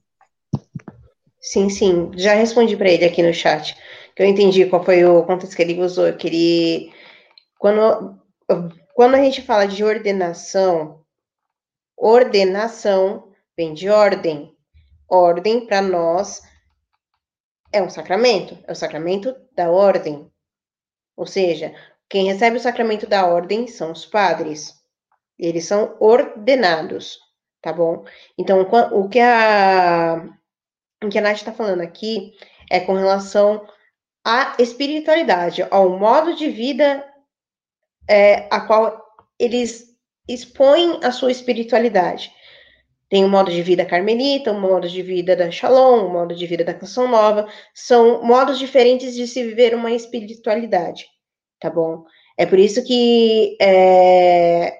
Sim, 1.39 1.69
sim. 1.69 2.11
Já 2.15 2.33
respondi 2.33 2.75
para 2.75 2.89
ele 2.89 3.05
aqui 3.05 3.21
no 3.21 3.33
chat. 3.33 3.77
Que 4.15 4.23
eu 4.23 4.27
entendi 4.27 4.65
qual 4.65 4.83
foi 4.83 5.05
o 5.05 5.23
contexto 5.23 5.55
que 5.55 5.61
ele 5.61 5.81
usou. 5.81 6.11
Que 6.13 6.27
ele. 6.27 6.93
Quando, 7.57 8.19
quando 8.93 9.15
a 9.15 9.21
gente 9.21 9.41
fala 9.41 9.65
de 9.65 9.83
ordenação, 9.83 10.98
ordenação 11.99 13.31
vem 13.57 13.73
de 13.73 13.89
ordem. 13.89 14.55
Ordem, 15.07 15.65
para 15.65 15.81
nós, 15.81 16.41
é 17.71 17.81
um 17.81 17.89
sacramento. 17.89 18.57
É 18.65 18.71
o 18.71 18.75
sacramento 18.75 19.35
da 19.53 19.69
ordem. 19.69 20.31
Ou 21.17 21.27
seja, 21.27 21.75
quem 22.09 22.25
recebe 22.25 22.57
o 22.57 22.61
sacramento 22.61 23.05
da 23.05 23.25
ordem 23.27 23.67
são 23.67 23.91
os 23.91 24.05
padres. 24.05 24.73
Eles 25.37 25.65
são 25.65 25.97
ordenados, 25.99 27.19
tá 27.61 27.73
bom? 27.73 28.05
Então, 28.37 28.61
o 28.61 29.09
que 29.09 29.19
a, 29.19 30.25
o 31.03 31.09
que 31.09 31.17
a 31.17 31.21
Nath 31.21 31.37
está 31.37 31.51
falando 31.51 31.81
aqui 31.81 32.33
é 32.69 32.79
com 32.79 32.93
relação 32.93 33.67
à 34.23 34.55
espiritualidade, 34.59 35.65
ao 35.69 35.97
modo 35.97 36.35
de 36.35 36.49
vida 36.49 37.05
é, 38.07 38.47
a 38.51 38.61
qual 38.61 39.01
eles 39.37 39.88
expõem 40.33 40.99
a 41.03 41.11
sua 41.11 41.31
espiritualidade. 41.31 42.31
Tem 43.09 43.25
o 43.25 43.29
modo 43.29 43.51
de 43.51 43.61
vida 43.63 43.85
carmelita, 43.85 44.51
o 44.51 44.59
modo 44.59 44.87
de 44.87 45.01
vida 45.01 45.35
da 45.35 45.49
Shalom, 45.49 46.05
o 46.05 46.13
modo 46.13 46.35
de 46.35 46.45
vida 46.45 46.63
da 46.63 46.73
Canção 46.73 47.07
Nova. 47.07 47.47
São 47.73 48.23
modos 48.23 48.59
diferentes 48.59 49.15
de 49.15 49.25
se 49.27 49.43
viver 49.43 49.73
uma 49.73 49.91
espiritualidade 49.91 51.05
tá 51.59 51.69
bom? 51.69 52.05
É 52.37 52.45
por 52.45 52.57
isso 52.57 52.83
que 52.83 53.57
é, 53.61 54.79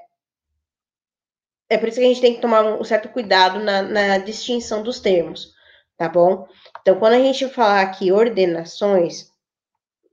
é 1.69 1.77
por 1.77 1.89
isso 1.89 1.99
que 1.99 2.05
a 2.05 2.07
gente 2.07 2.21
tem 2.21 2.35
que 2.35 2.41
tomar 2.41 2.63
um 2.63 2.83
certo 2.83 3.09
cuidado 3.09 3.59
na, 3.59 3.81
na 3.81 4.17
distinção 4.17 4.81
dos 4.81 4.99
termos, 4.99 5.53
tá 5.97 6.07
bom? 6.07 6.47
Então, 6.81 6.97
quando 6.97 7.13
a 7.13 7.19
gente 7.19 7.49
falar 7.49 7.81
aqui 7.81 8.11
ordenações, 8.11 9.29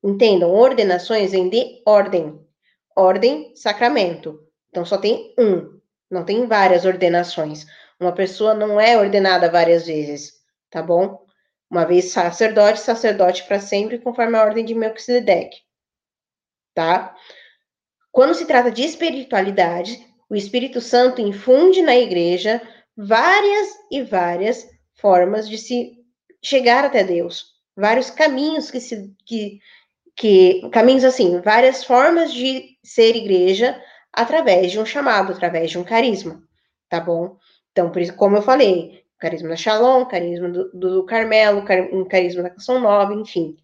entendam, 0.03 0.51
ordenações 0.51 1.31
vem 1.31 1.49
de 1.49 1.83
ordem. 1.87 2.45
Ordem, 2.97 3.55
sacramento. 3.55 4.41
Então, 4.77 4.85
só 4.85 4.99
tem 4.99 5.35
um, 5.39 5.81
não 6.11 6.23
tem 6.23 6.47
várias 6.47 6.85
ordenações. 6.85 7.65
Uma 7.99 8.13
pessoa 8.13 8.53
não 8.53 8.79
é 8.79 8.99
ordenada 8.99 9.51
várias 9.51 9.87
vezes, 9.87 10.35
tá 10.69 10.83
bom? 10.83 11.25
Uma 11.71 11.87
vez 11.87 12.11
sacerdote, 12.13 12.81
sacerdote 12.81 13.45
para 13.45 13.59
sempre, 13.59 13.99
conforme 13.99 14.37
a 14.37 14.45
ordem 14.45 14.67
de 14.67 14.75
Melquisedeque 14.75 15.65
tá? 16.77 17.17
Quando 18.13 18.35
se 18.35 18.45
trata 18.45 18.71
de 18.71 18.85
espiritualidade, 18.85 19.99
o 20.29 20.37
Espírito 20.37 20.83
Santo 20.83 21.23
infunde 21.23 21.81
na 21.81 21.97
igreja 21.97 22.61
várias 22.95 23.69
e 23.91 24.03
várias 24.03 24.69
formas 24.95 25.49
de 25.49 25.57
se 25.57 25.95
chegar 26.45 26.85
até 26.85 27.03
Deus, 27.03 27.47
vários 27.75 28.11
caminhos 28.11 28.71
que 28.71 28.79
se 28.79 29.11
que, 29.25 29.59
que 30.15 30.69
caminhos 30.71 31.03
assim, 31.03 31.41
várias 31.41 31.83
formas 31.83 32.31
de 32.31 32.77
ser 32.85 33.17
igreja 33.17 33.83
através 34.17 34.73
de 34.73 34.81
um 34.81 34.87
chamado, 34.87 35.33
através 35.33 35.71
de 35.71 35.79
um 35.79 35.85
carisma, 35.85 36.43
tá 36.89 36.99
bom? 36.99 37.37
Então, 37.71 37.91
por 37.91 38.01
isso, 38.01 38.17
como 38.17 38.37
eu 38.37 38.43
falei, 38.43 39.05
carisma 39.19 39.51
da 39.51 39.57
Shalom, 39.57 40.07
carisma 40.07 40.49
do, 40.49 40.71
do 40.73 41.05
Carmelo, 41.05 41.63
um 41.93 42.05
carisma 42.05 42.43
da 42.43 42.51
Canção 42.51 42.81
Nova, 42.81 43.13
enfim, 43.15 43.57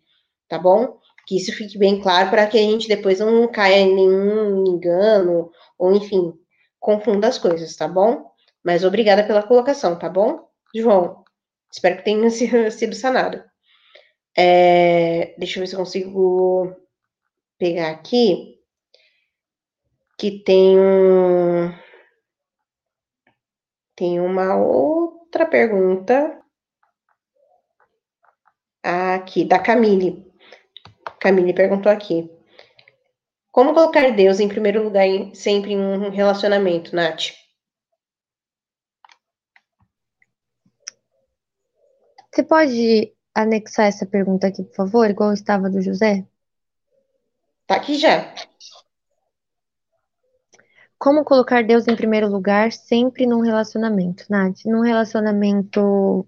tá 0.48 0.58
bom? 0.58 0.98
Que 1.26 1.36
isso 1.38 1.52
fique 1.52 1.78
bem 1.78 2.00
claro 2.00 2.28
para 2.28 2.46
que 2.46 2.58
a 2.58 2.62
gente 2.62 2.86
depois 2.86 3.20
não 3.20 3.48
caia 3.48 3.80
em 3.80 3.94
nenhum 3.94 4.66
engano, 4.66 5.50
ou 5.78 5.94
enfim, 5.94 6.34
confunda 6.78 7.28
as 7.28 7.38
coisas, 7.38 7.74
tá 7.74 7.88
bom? 7.88 8.30
Mas 8.62 8.84
obrigada 8.84 9.24
pela 9.24 9.42
colocação, 9.42 9.98
tá 9.98 10.08
bom, 10.08 10.46
João? 10.74 11.24
Espero 11.72 11.96
que 11.96 12.04
tenha 12.04 12.28
sido 12.70 12.94
sanado. 12.94 13.42
É, 14.36 15.34
deixa 15.38 15.58
eu 15.58 15.62
ver 15.62 15.66
se 15.66 15.74
eu 15.74 15.78
consigo 15.78 16.76
pegar 17.58 17.90
aqui. 17.90 18.58
Que 20.23 20.31
tem 20.31 20.78
um. 20.78 21.77
Tem 23.97 24.20
uma 24.20 24.55
outra 24.55 25.44
pergunta. 25.44 26.40
Aqui, 28.81 29.44
da 29.44 29.59
Camille. 29.59 30.24
Camille 31.19 31.53
perguntou 31.53 31.90
aqui. 31.90 32.31
Como 33.51 33.74
colocar 33.74 34.12
Deus 34.12 34.39
em 34.39 34.47
primeiro 34.47 34.85
lugar 34.85 35.05
em, 35.05 35.35
sempre 35.35 35.73
em 35.73 35.81
um 35.81 36.09
relacionamento, 36.09 36.94
Nath? 36.94 37.32
Você 42.32 42.44
pode 42.44 43.12
anexar 43.35 43.86
essa 43.86 44.07
pergunta 44.07 44.47
aqui, 44.47 44.62
por 44.62 44.77
favor, 44.77 45.11
igual 45.11 45.32
estava 45.32 45.69
do 45.69 45.82
José? 45.82 46.24
Tá 47.66 47.74
aqui 47.74 47.99
já. 47.99 48.32
Como 51.02 51.24
colocar 51.24 51.64
Deus 51.64 51.88
em 51.88 51.96
primeiro 51.96 52.28
lugar 52.28 52.70
sempre 52.70 53.26
num 53.26 53.40
relacionamento, 53.40 54.24
Nath? 54.30 54.64
Num 54.64 54.82
relacionamento 54.82 56.24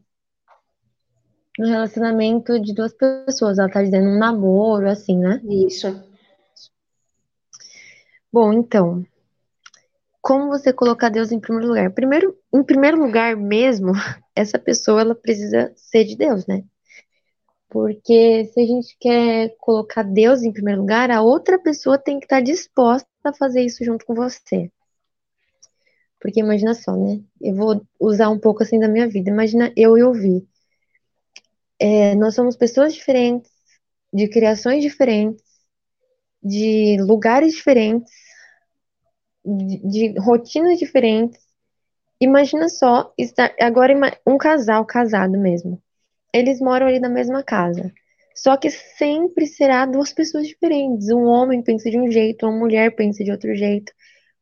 no 1.56 1.68
relacionamento 1.68 2.59
de 2.59 2.74
duas 2.74 2.92
pessoas. 2.92 3.60
Ela 3.60 3.70
tá 3.70 3.80
dizendo 3.80 4.09
um 4.09 4.18
namoro, 4.18 4.88
assim, 4.88 5.16
né? 5.16 5.40
Isso. 5.44 5.86
Bom, 8.32 8.52
então, 8.52 9.06
como 10.20 10.48
você 10.48 10.72
colocar 10.72 11.09
Deus 11.09 11.30
em 11.30 11.38
primeiro 11.38 11.68
lugar? 11.68 11.92
Primeiro, 11.92 12.36
em 12.52 12.64
primeiro 12.64 12.98
lugar 12.98 13.36
mesmo, 13.36 13.92
essa 14.34 14.59
pessoa 14.59 15.02
ela 15.02 15.14
precisa 15.14 15.72
ser 15.76 16.02
de 16.02 16.16
Deus, 16.16 16.48
né? 16.48 16.64
Porque 17.68 18.46
se 18.46 18.60
a 18.60 18.66
gente 18.66 18.96
quer 18.98 19.55
colocar 19.56 20.02
Deus 20.02 20.42
em 20.42 20.52
primeiro 20.52 20.80
lugar, 20.80 21.12
a 21.12 21.22
outra 21.22 21.60
pessoa 21.60 21.96
tem 21.96 22.18
que 22.18 22.24
estar 22.24 22.40
disposta 22.40 23.14
a 23.30 23.34
fazer 23.34 23.62
isso 23.62 23.84
junto 23.84 24.05
com 24.05 24.14
você. 24.14 24.70
Porque 26.20 26.40
imagina 26.40 26.74
só, 26.74 26.96
né? 26.96 27.22
Eu 27.40 27.55
vou 27.55 27.86
usar 28.01 28.30
um 28.30 28.38
pouco 28.38 28.62
assim 28.62 28.78
da 28.78 28.88
minha 28.88 29.09
vida. 29.09 29.30
Imagina 29.30 29.72
eu 29.76 29.96
e 29.98 30.02
o 30.02 30.12
Vi 30.12 30.46
é, 31.78 32.14
nós 32.14 32.34
somos 32.34 32.56
pessoas 32.56 32.94
diferentes, 32.94 33.51
de 34.12 34.28
criações 34.28 34.82
diferentes, 34.82 35.44
de 36.42 36.96
lugares 37.01 37.52
diferentes, 37.55 38.12
de, 39.44 39.78
de 40.12 40.18
rotinas 40.20 40.78
diferentes. 40.78 41.40
Imagina 42.20 42.68
só 42.68 43.12
estar 43.18 43.55
agora 43.60 43.94
um 44.26 44.38
casal 44.38 44.84
casado 44.86 45.38
mesmo. 45.38 45.82
Eles 46.32 46.60
moram 46.60 46.86
ali 46.86 47.01
na 47.01 47.09
mesma 47.09 47.42
casa. 47.42 47.92
Só 48.35 48.56
que 48.56 48.70
sempre 48.70 49.47
será 49.47 49.86
duas 49.86 50.12
pessoas 50.12 50.47
diferentes. 50.48 51.09
Um 51.11 51.24
homem 51.24 51.62
pensa 51.62 51.89
de 51.89 51.98
um 51.98 52.11
jeito, 52.11 52.47
uma 52.47 52.59
mulher 52.59 52.94
pensa 52.97 53.23
de 53.23 53.31
outro 53.31 53.55
jeito. 53.55 53.93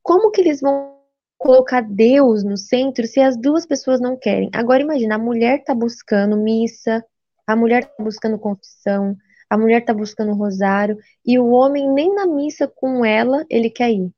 Como 0.03 0.31
que 0.31 0.41
eles 0.41 0.61
vão 0.61 0.97
colocar 1.39 1.83
Deus 1.83 2.43
no 2.43 2.57
centro 2.57 3.07
se 3.07 3.21
as 3.21 3.37
duas 3.37 3.67
pessoas 3.67 4.01
não 4.01 4.17
querem? 4.17 4.49
Agora 4.55 4.83
imagina, 4.83 5.17
a 5.17 5.19
mulher 5.19 5.59
está 5.59 5.75
buscando 5.75 6.37
missa, 6.37 7.05
a 7.47 7.55
mulher 7.55 7.83
está 7.83 8.03
buscando 8.03 8.39
confissão, 8.39 9.17
a 9.51 9.59
mulher 9.59 9.81
está 9.81 9.93
buscando 9.93 10.33
rosário, 10.33 10.97
e 11.27 11.39
o 11.39 11.49
homem 11.51 11.93
nem 11.93 12.15
na 12.15 12.27
missa 12.27 12.67
com 12.67 13.05
ela 13.05 13.45
ele 13.51 13.69
quer 13.69 13.91
ir. 13.91 14.11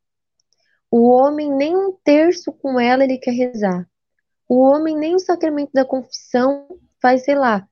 O 0.90 1.08
homem 1.10 1.50
nem 1.50 1.76
um 1.76 1.92
terço 2.04 2.52
com 2.52 2.78
ela 2.78 3.02
ele 3.02 3.18
quer 3.18 3.32
rezar. 3.32 3.88
O 4.48 4.60
homem 4.60 4.96
nem 4.96 5.16
o 5.16 5.18
sacramento 5.18 5.72
da 5.74 5.84
confissão 5.84 6.68
faz, 7.02 7.24
sei 7.24 7.34
lá, 7.34 7.66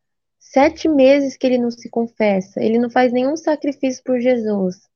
sete 0.53 0.87
meses 0.87 1.35
que 1.35 1.47
ele 1.47 1.57
não 1.57 1.71
se 1.71 1.89
confessa, 1.89 2.63
ele 2.63 2.79
não 2.79 2.91
faz 2.91 3.11
nenhum 3.11 3.37
sacrifício 3.39 4.05
por 4.05 4.21
Jesus. 4.21 4.87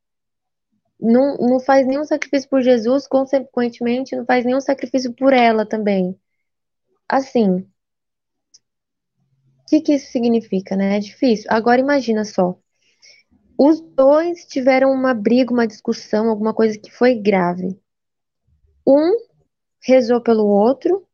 Não, 1.00 1.36
não 1.38 1.58
faz 1.58 1.86
nenhum 1.86 2.04
sacrifício 2.04 2.48
por 2.50 2.60
Jesus, 2.60 3.08
consequentemente, 3.08 4.14
não 4.14 4.26
faz 4.26 4.44
nenhum 4.44 4.60
sacrifício 4.60 5.14
por 5.14 5.32
ela 5.32 5.64
também. 5.64 6.14
Assim, 7.08 7.60
o 7.60 7.66
que, 9.66 9.80
que 9.80 9.94
isso 9.94 10.12
significa, 10.12 10.76
né? 10.76 10.98
É 10.98 11.00
difícil. 11.00 11.46
Agora 11.48 11.80
imagina 11.80 12.24
só. 12.24 12.58
Os 13.58 13.80
dois 13.80 14.44
tiveram 14.44 14.92
uma 14.92 15.14
briga, 15.14 15.54
uma 15.54 15.66
discussão, 15.66 16.28
alguma 16.28 16.52
coisa 16.52 16.78
que 16.78 16.90
foi 16.90 17.14
grave. 17.14 17.80
Um 18.86 19.16
rezou 19.82 20.20
pelo 20.20 20.46
outro, 20.46 21.06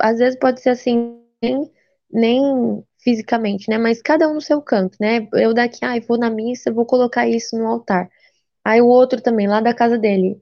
às 0.00 0.18
vezes 0.18 0.38
pode 0.38 0.62
ser 0.62 0.70
assim, 0.70 1.20
nem, 1.42 1.70
nem 2.10 2.84
fisicamente, 3.02 3.68
né? 3.68 3.78
Mas 3.78 4.00
cada 4.00 4.28
um 4.28 4.34
no 4.34 4.40
seu 4.40 4.62
canto, 4.62 4.96
né? 5.00 5.28
Eu 5.34 5.52
daqui, 5.54 5.84
ai, 5.84 5.98
ah, 5.98 6.04
vou 6.06 6.18
na 6.18 6.30
missa, 6.30 6.72
vou 6.72 6.86
colocar 6.86 7.28
isso 7.28 7.56
no 7.56 7.66
altar. 7.66 8.08
Aí 8.64 8.80
o 8.80 8.86
outro 8.86 9.20
também, 9.20 9.48
lá 9.48 9.60
da 9.60 9.74
casa 9.74 9.98
dele. 9.98 10.40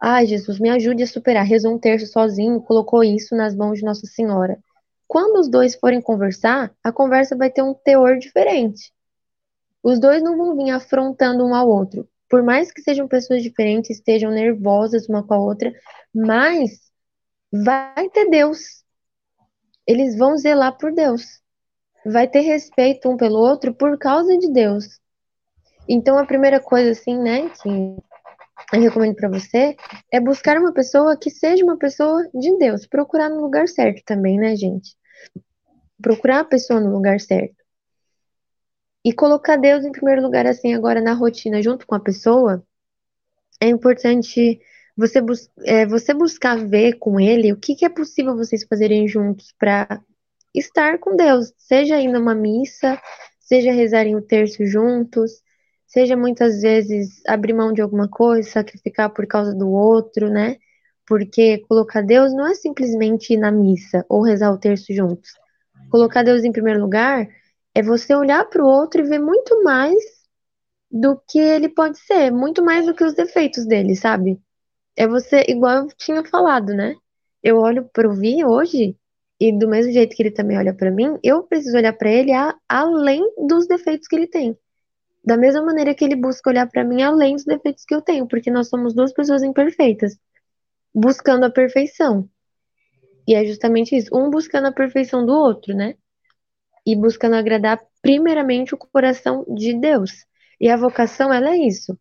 Ai, 0.00 0.26
Jesus, 0.26 0.58
me 0.58 0.70
ajude 0.70 1.02
a 1.02 1.06
superar. 1.06 1.44
Rezou 1.44 1.74
um 1.74 1.78
terço 1.78 2.06
sozinho, 2.06 2.60
colocou 2.62 3.04
isso 3.04 3.36
nas 3.36 3.54
mãos 3.54 3.78
de 3.78 3.84
Nossa 3.84 4.06
Senhora. 4.06 4.58
Quando 5.06 5.38
os 5.38 5.48
dois 5.48 5.74
forem 5.76 6.00
conversar, 6.00 6.74
a 6.82 6.90
conversa 6.92 7.36
vai 7.36 7.50
ter 7.50 7.62
um 7.62 7.74
teor 7.74 8.18
diferente. 8.18 8.92
Os 9.82 10.00
dois 10.00 10.22
não 10.22 10.36
vão 10.36 10.56
vir 10.56 10.70
afrontando 10.70 11.44
um 11.44 11.54
ao 11.54 11.68
outro. 11.68 12.08
Por 12.28 12.42
mais 12.42 12.72
que 12.72 12.80
sejam 12.80 13.06
pessoas 13.06 13.42
diferentes, 13.42 13.90
estejam 13.90 14.30
nervosas 14.30 15.06
uma 15.08 15.22
com 15.22 15.34
a 15.34 15.38
outra, 15.38 15.70
mas 16.14 16.80
vai 17.52 18.08
ter 18.08 18.30
Deus. 18.30 18.82
Eles 19.86 20.16
vão 20.16 20.38
zelar 20.38 20.78
por 20.78 20.94
Deus. 20.94 21.41
Vai 22.04 22.28
ter 22.28 22.40
respeito 22.40 23.08
um 23.08 23.16
pelo 23.16 23.38
outro 23.38 23.74
por 23.74 23.98
causa 23.98 24.36
de 24.36 24.52
Deus. 24.52 25.00
Então, 25.88 26.18
a 26.18 26.26
primeira 26.26 26.60
coisa, 26.60 26.90
assim, 26.90 27.18
né, 27.18 27.48
que 27.50 27.68
eu 28.72 28.80
recomendo 28.80 29.14
para 29.14 29.28
você 29.28 29.76
é 30.10 30.20
buscar 30.20 30.56
uma 30.56 30.72
pessoa 30.72 31.16
que 31.16 31.30
seja 31.30 31.64
uma 31.64 31.76
pessoa 31.76 32.28
de 32.34 32.56
Deus. 32.58 32.86
Procurar 32.86 33.28
no 33.28 33.40
lugar 33.40 33.68
certo 33.68 34.02
também, 34.04 34.38
né, 34.38 34.56
gente? 34.56 34.96
Procurar 36.00 36.40
a 36.40 36.44
pessoa 36.44 36.80
no 36.80 36.92
lugar 36.92 37.20
certo. 37.20 37.56
E 39.04 39.12
colocar 39.12 39.56
Deus 39.56 39.84
em 39.84 39.92
primeiro 39.92 40.22
lugar, 40.22 40.46
assim, 40.46 40.74
agora 40.74 41.00
na 41.00 41.12
rotina, 41.12 41.62
junto 41.62 41.86
com 41.86 41.94
a 41.94 42.00
pessoa, 42.00 42.64
é 43.60 43.66
importante 43.66 44.60
você, 44.96 45.20
bus 45.20 45.50
é, 45.64 45.86
você 45.86 46.14
buscar 46.14 46.56
ver 46.56 46.98
com 46.98 47.18
ele 47.18 47.52
o 47.52 47.56
que, 47.56 47.74
que 47.74 47.84
é 47.84 47.88
possível 47.88 48.36
vocês 48.36 48.64
fazerem 48.64 49.08
juntos 49.08 49.52
para 49.58 50.00
estar 50.54 50.98
com 50.98 51.16
Deus, 51.16 51.52
seja 51.58 52.00
ir 52.00 52.08
numa 52.08 52.34
missa, 52.34 53.00
seja 53.40 53.72
rezarem 53.72 54.16
o 54.16 54.22
terço 54.22 54.64
juntos, 54.66 55.42
seja 55.86 56.16
muitas 56.16 56.62
vezes 56.62 57.20
abrir 57.26 57.52
mão 57.52 57.72
de 57.72 57.82
alguma 57.82 58.08
coisa, 58.08 58.48
sacrificar 58.48 59.10
por 59.10 59.26
causa 59.26 59.54
do 59.54 59.70
outro, 59.70 60.30
né? 60.30 60.56
Porque 61.06 61.58
colocar 61.68 62.02
Deus 62.02 62.32
não 62.32 62.46
é 62.46 62.54
simplesmente 62.54 63.34
ir 63.34 63.36
na 63.36 63.50
missa 63.50 64.04
ou 64.08 64.22
rezar 64.22 64.52
o 64.52 64.58
terço 64.58 64.92
juntos. 64.92 65.30
Colocar 65.90 66.22
Deus 66.22 66.44
em 66.44 66.52
primeiro 66.52 66.80
lugar 66.80 67.28
é 67.74 67.82
você 67.82 68.14
olhar 68.14 68.44
para 68.46 68.62
o 68.62 68.66
outro 68.66 69.02
e 69.02 69.08
ver 69.08 69.18
muito 69.18 69.62
mais 69.62 70.02
do 70.90 71.20
que 71.28 71.38
ele 71.38 71.68
pode 71.68 71.98
ser, 71.98 72.30
muito 72.30 72.62
mais 72.64 72.86
do 72.86 72.94
que 72.94 73.04
os 73.04 73.14
defeitos 73.14 73.66
dele, 73.66 73.96
sabe? 73.96 74.40
É 74.96 75.06
você, 75.06 75.44
igual 75.48 75.84
eu 75.84 75.88
tinha 75.96 76.24
falado, 76.24 76.74
né? 76.74 76.94
Eu 77.42 77.58
olho 77.58 77.88
para 77.92 78.08
o 78.08 78.14
Vi 78.14 78.44
hoje 78.44 78.96
e 79.48 79.58
do 79.58 79.68
mesmo 79.68 79.92
jeito 79.92 80.14
que 80.14 80.22
ele 80.22 80.30
também 80.30 80.58
olha 80.58 80.74
para 80.74 80.90
mim, 80.90 81.18
eu 81.22 81.42
preciso 81.44 81.76
olhar 81.76 81.92
para 81.92 82.10
ele 82.10 82.32
a, 82.32 82.54
além 82.68 83.22
dos 83.46 83.66
defeitos 83.66 84.06
que 84.08 84.16
ele 84.16 84.26
tem. 84.26 84.56
Da 85.24 85.36
mesma 85.36 85.62
maneira 85.62 85.94
que 85.94 86.04
ele 86.04 86.16
busca 86.16 86.50
olhar 86.50 86.68
para 86.68 86.84
mim 86.84 87.02
além 87.02 87.36
dos 87.36 87.44
defeitos 87.44 87.84
que 87.84 87.94
eu 87.94 88.02
tenho, 88.02 88.26
porque 88.26 88.50
nós 88.50 88.68
somos 88.68 88.94
duas 88.94 89.12
pessoas 89.12 89.42
imperfeitas, 89.42 90.18
buscando 90.94 91.44
a 91.44 91.50
perfeição. 91.50 92.28
E 93.26 93.34
é 93.34 93.44
justamente 93.44 93.96
isso, 93.96 94.10
um 94.16 94.30
buscando 94.30 94.66
a 94.66 94.72
perfeição 94.72 95.24
do 95.24 95.32
outro, 95.32 95.74
né? 95.74 95.94
e 96.86 96.96
buscando 96.96 97.36
agradar 97.36 97.80
primeiramente 98.00 98.74
o 98.74 98.78
coração 98.78 99.44
de 99.48 99.74
Deus. 99.74 100.26
E 100.60 100.68
a 100.68 100.76
vocação, 100.76 101.32
ela 101.32 101.50
é 101.50 101.56
isso. 101.56 101.98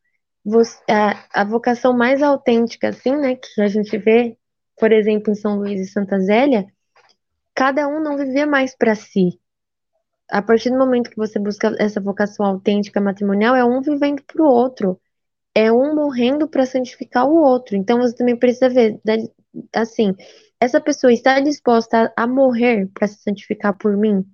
a, 0.90 1.42
a 1.42 1.44
vocação 1.44 1.94
mais 1.94 2.22
autêntica, 2.22 2.90
assim, 2.90 3.16
né, 3.16 3.36
que 3.36 3.62
a 3.62 3.68
gente 3.68 3.98
vê, 3.98 4.38
por 4.78 4.92
exemplo, 4.92 5.32
em 5.32 5.36
São 5.36 5.58
Luís 5.58 5.80
e 5.82 5.92
Santa 5.92 6.20
Zélia, 6.20 6.66
cada 7.62 7.88
um 7.88 8.02
não 8.02 8.18
vivia 8.18 8.48
mais 8.48 8.76
para 8.76 8.96
si. 8.96 9.40
A 10.28 10.42
partir 10.42 10.72
do 10.72 10.80
momento 10.80 11.12
que 11.12 11.16
você 11.16 11.38
busca 11.38 11.76
essa 11.78 12.02
vocação 12.02 12.44
autêntica 12.44 13.00
matrimonial, 13.00 13.56
é 13.56 13.64
um 13.64 13.82
vivendo 13.82 14.24
para 14.24 14.42
o 14.42 14.48
outro. 14.48 15.00
É 15.54 15.72
um 15.72 15.94
morrendo 15.94 16.48
para 16.48 16.66
santificar 16.66 17.28
o 17.28 17.36
outro. 17.36 17.76
Então 17.76 18.00
você 18.00 18.16
também 18.16 18.36
precisa 18.36 18.68
ver, 18.68 19.00
assim, 19.76 20.16
essa 20.60 20.82
pessoa 20.82 21.14
está 21.14 21.40
disposta 21.40 22.12
a, 22.18 22.24
a 22.24 22.28
morrer 22.28 22.90
para 22.96 23.08
se 23.08 23.22
santificar 23.22 23.78
por 23.78 23.96
mim? 23.96 24.26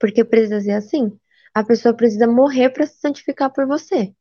Porque 0.00 0.24
precisa 0.24 0.60
ser 0.60 0.72
assim. 0.72 1.16
A 1.54 1.62
pessoa 1.62 1.94
precisa 1.94 2.26
morrer 2.26 2.70
para 2.70 2.84
se 2.84 2.98
santificar 2.98 3.52
por 3.52 3.64
você. 3.64 4.12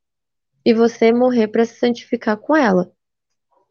E 0.63 0.71
você 0.71 1.11
morrer 1.11 1.47
para 1.47 1.65
se 1.65 1.79
santificar 1.79 2.37
com 2.37 2.55
ela. 2.55 2.92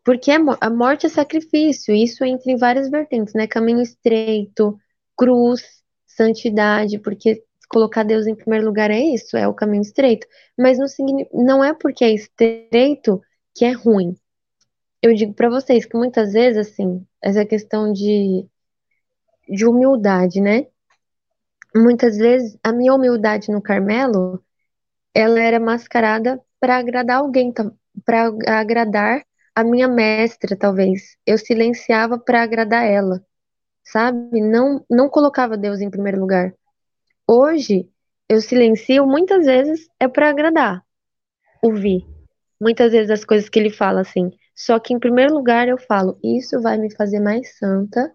Porque 0.05 0.31
a 0.31 0.71
morte 0.71 1.07
é 1.07 1.09
sacrifício, 1.09 1.95
isso 1.95 2.25
entra 2.25 2.51
em 2.51 2.57
várias 2.57 2.91
vertentes, 2.91 3.35
né? 3.35 3.47
Caminho 3.47 3.81
estreito, 3.81 4.77
cruz, 5.17 5.63
santidade, 6.07 6.99
porque 6.99 7.45
colocar 7.69 8.03
Deus 8.03 8.27
em 8.27 8.35
primeiro 8.35 8.67
lugar 8.67 8.91
é 8.91 9.01
isso, 9.01 9.37
é 9.37 9.47
o 9.47 9.55
caminho 9.55 9.83
estreito. 9.83 10.27
Mas 10.59 10.79
não, 10.79 10.87
não 11.33 11.65
é 11.65 11.73
porque 11.73 12.05
é 12.05 12.11
estreito 12.13 13.21
que 13.55 13.65
é 13.65 13.73
ruim. 13.73 14.17
Eu 15.01 15.15
digo 15.15 15.35
para 15.35 15.49
vocês 15.49 15.85
que 15.87 15.97
muitas 15.97 16.33
vezes, 16.33 16.69
assim, 16.69 17.07
essa 17.21 17.45
questão 17.45 17.93
de, 17.93 18.47
de 19.49 19.67
humildade, 19.67 20.41
né? 20.41 20.67
muitas 21.75 22.17
vezes 22.17 22.59
a 22.63 22.73
minha 22.73 22.95
humildade 22.95 23.51
no 23.51 23.63
Carmelo, 23.63 24.43
ela 25.15 25.41
era 25.41 25.59
mascarada 25.59 26.41
para 26.61 26.77
agradar 26.77 27.19
alguém, 27.19 27.53
para 28.05 28.33
agradar 28.47 29.25
a 29.55 29.63
minha 29.65 29.89
mestra, 29.89 30.57
talvez. 30.57 31.17
Eu 31.27 31.39
silenciava 31.39 32.19
para 32.19 32.43
agradar 32.43 32.85
ela, 32.85 33.25
sabe? 33.85 34.41
Não, 34.41 34.85
não 34.91 35.09
colocava 35.09 35.57
Deus 35.57 35.81
em 35.81 35.91
primeiro 35.91 36.21
lugar. 36.21 36.55
Hoje, 37.27 37.89
eu 38.29 38.41
silencio 38.41 39.07
muitas 39.07 39.45
vezes 39.45 39.89
é 40.01 40.09
para 40.09 40.31
agradar, 40.31 40.83
ouvir. 41.63 42.07
Muitas 42.61 42.93
vezes 42.93 43.11
as 43.11 43.25
coisas 43.25 43.49
que 43.49 43.59
ele 43.59 43.71
fala 43.71 44.01
assim. 44.01 44.31
Só 44.55 44.79
que 44.79 44.95
em 44.95 44.99
primeiro 44.99 45.35
lugar 45.35 45.69
eu 45.69 45.79
falo, 45.79 46.19
isso 46.23 46.61
vai 46.61 46.79
me 46.79 46.95
fazer 46.95 47.21
mais 47.21 47.57
santa, 47.59 48.13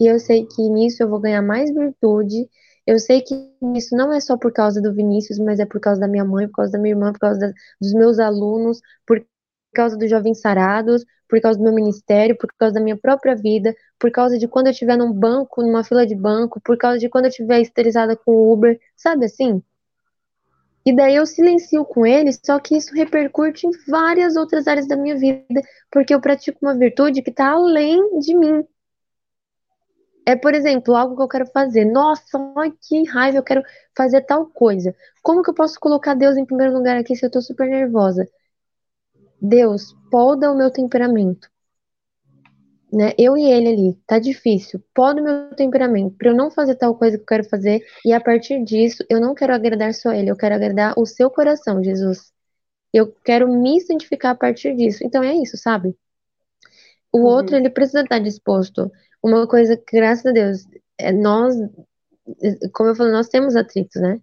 e 0.00 0.06
eu 0.06 0.18
sei 0.18 0.46
que 0.46 0.68
nisso 0.68 1.02
eu 1.02 1.08
vou 1.08 1.20
ganhar 1.20 1.42
mais 1.42 1.72
virtude, 1.72 2.48
eu 2.86 2.98
sei 2.98 3.20
que 3.20 3.34
isso 3.76 3.94
não 3.94 4.12
é 4.12 4.20
só 4.20 4.36
por 4.36 4.52
causa 4.52 4.80
do 4.80 4.92
Vinícius, 4.92 5.38
mas 5.38 5.60
é 5.60 5.66
por 5.66 5.80
causa 5.80 6.00
da 6.00 6.08
minha 6.08 6.24
mãe, 6.24 6.48
por 6.48 6.56
causa 6.56 6.72
da 6.72 6.78
minha 6.78 6.94
irmã, 6.94 7.12
por 7.12 7.20
causa 7.20 7.38
da, 7.38 7.52
dos 7.80 7.92
meus 7.92 8.18
alunos, 8.18 8.80
por 9.06 9.24
causa 9.72 9.96
dos 9.96 10.10
jovens 10.10 10.40
sarados, 10.40 11.04
por 11.28 11.40
causa 11.40 11.58
do 11.58 11.64
meu 11.64 11.72
ministério, 11.72 12.36
por 12.36 12.52
causa 12.58 12.74
da 12.74 12.80
minha 12.80 12.96
própria 12.96 13.34
vida, 13.36 13.74
por 13.98 14.10
causa 14.10 14.38
de 14.38 14.48
quando 14.48 14.66
eu 14.66 14.72
estiver 14.72 14.96
num 14.96 15.12
banco, 15.12 15.62
numa 15.62 15.84
fila 15.84 16.06
de 16.06 16.14
banco, 16.14 16.60
por 16.60 16.76
causa 16.76 16.98
de 16.98 17.08
quando 17.08 17.26
eu 17.26 17.30
estiver 17.30 17.60
esterilizada 17.60 18.16
com 18.16 18.32
o 18.32 18.52
Uber, 18.52 18.78
sabe 18.96 19.26
assim? 19.26 19.62
E 20.84 20.94
daí 20.94 21.14
eu 21.14 21.26
silencio 21.26 21.84
com 21.84 22.06
ele, 22.06 22.30
só 22.32 22.58
que 22.58 22.76
isso 22.76 22.94
repercute 22.94 23.66
em 23.66 23.70
várias 23.86 24.34
outras 24.34 24.66
áreas 24.66 24.88
da 24.88 24.96
minha 24.96 25.16
vida, 25.16 25.62
porque 25.90 26.14
eu 26.14 26.20
pratico 26.20 26.58
uma 26.62 26.76
virtude 26.76 27.22
que 27.22 27.30
está 27.30 27.50
além 27.50 28.18
de 28.18 28.34
mim, 28.34 28.64
é, 30.26 30.36
por 30.36 30.54
exemplo, 30.54 30.94
algo 30.94 31.16
que 31.16 31.22
eu 31.22 31.28
quero 31.28 31.46
fazer. 31.46 31.84
Nossa, 31.84 32.38
ai, 32.56 32.72
que 32.80 33.04
raiva, 33.08 33.38
eu 33.38 33.42
quero 33.42 33.62
fazer 33.96 34.20
tal 34.22 34.46
coisa. 34.46 34.94
Como 35.22 35.42
que 35.42 35.50
eu 35.50 35.54
posso 35.54 35.78
colocar 35.80 36.14
Deus 36.14 36.36
em 36.36 36.44
primeiro 36.44 36.72
lugar 36.72 36.96
aqui 36.96 37.16
se 37.16 37.24
eu 37.26 37.30
tô 37.30 37.40
super 37.42 37.68
nervosa? 37.68 38.28
Deus, 39.40 39.96
poda 40.10 40.50
o 40.50 40.56
meu 40.56 40.70
temperamento. 40.70 41.48
Né? 42.92 43.12
Eu 43.16 43.36
e 43.36 43.44
ele 43.44 43.68
ali, 43.68 44.00
tá 44.06 44.18
difícil. 44.18 44.82
Poda 44.92 45.20
o 45.20 45.24
meu 45.24 45.54
temperamento 45.54 46.16
para 46.16 46.30
eu 46.30 46.34
não 46.34 46.50
fazer 46.50 46.74
tal 46.74 46.94
coisa 46.96 47.16
que 47.16 47.22
eu 47.22 47.26
quero 47.26 47.44
fazer 47.44 47.84
e 48.04 48.12
a 48.12 48.20
partir 48.20 48.64
disso 48.64 49.04
eu 49.08 49.20
não 49.20 49.34
quero 49.34 49.54
agradar 49.54 49.94
só 49.94 50.12
ele, 50.12 50.30
eu 50.30 50.36
quero 50.36 50.54
agradar 50.54 50.94
o 50.98 51.06
seu 51.06 51.30
coração, 51.30 51.82
Jesus. 51.82 52.32
Eu 52.92 53.14
quero 53.24 53.48
me 53.48 53.80
santificar 53.80 54.32
a 54.32 54.34
partir 54.34 54.74
disso. 54.74 55.04
Então 55.04 55.22
é 55.22 55.34
isso, 55.34 55.56
sabe? 55.56 55.96
O 57.12 57.18
uhum. 57.18 57.24
outro, 57.24 57.56
ele 57.56 57.70
precisa 57.70 58.02
estar 58.02 58.18
disposto 58.18 58.90
uma 59.22 59.46
coisa 59.46 59.76
que, 59.76 59.96
graças 59.96 60.26
a 60.26 60.32
Deus, 60.32 60.66
é 60.98 61.12
nós, 61.12 61.54
como 62.72 62.90
eu 62.90 62.94
falei, 62.94 63.12
nós 63.12 63.28
temos 63.28 63.54
atritos, 63.54 64.00
né? 64.00 64.20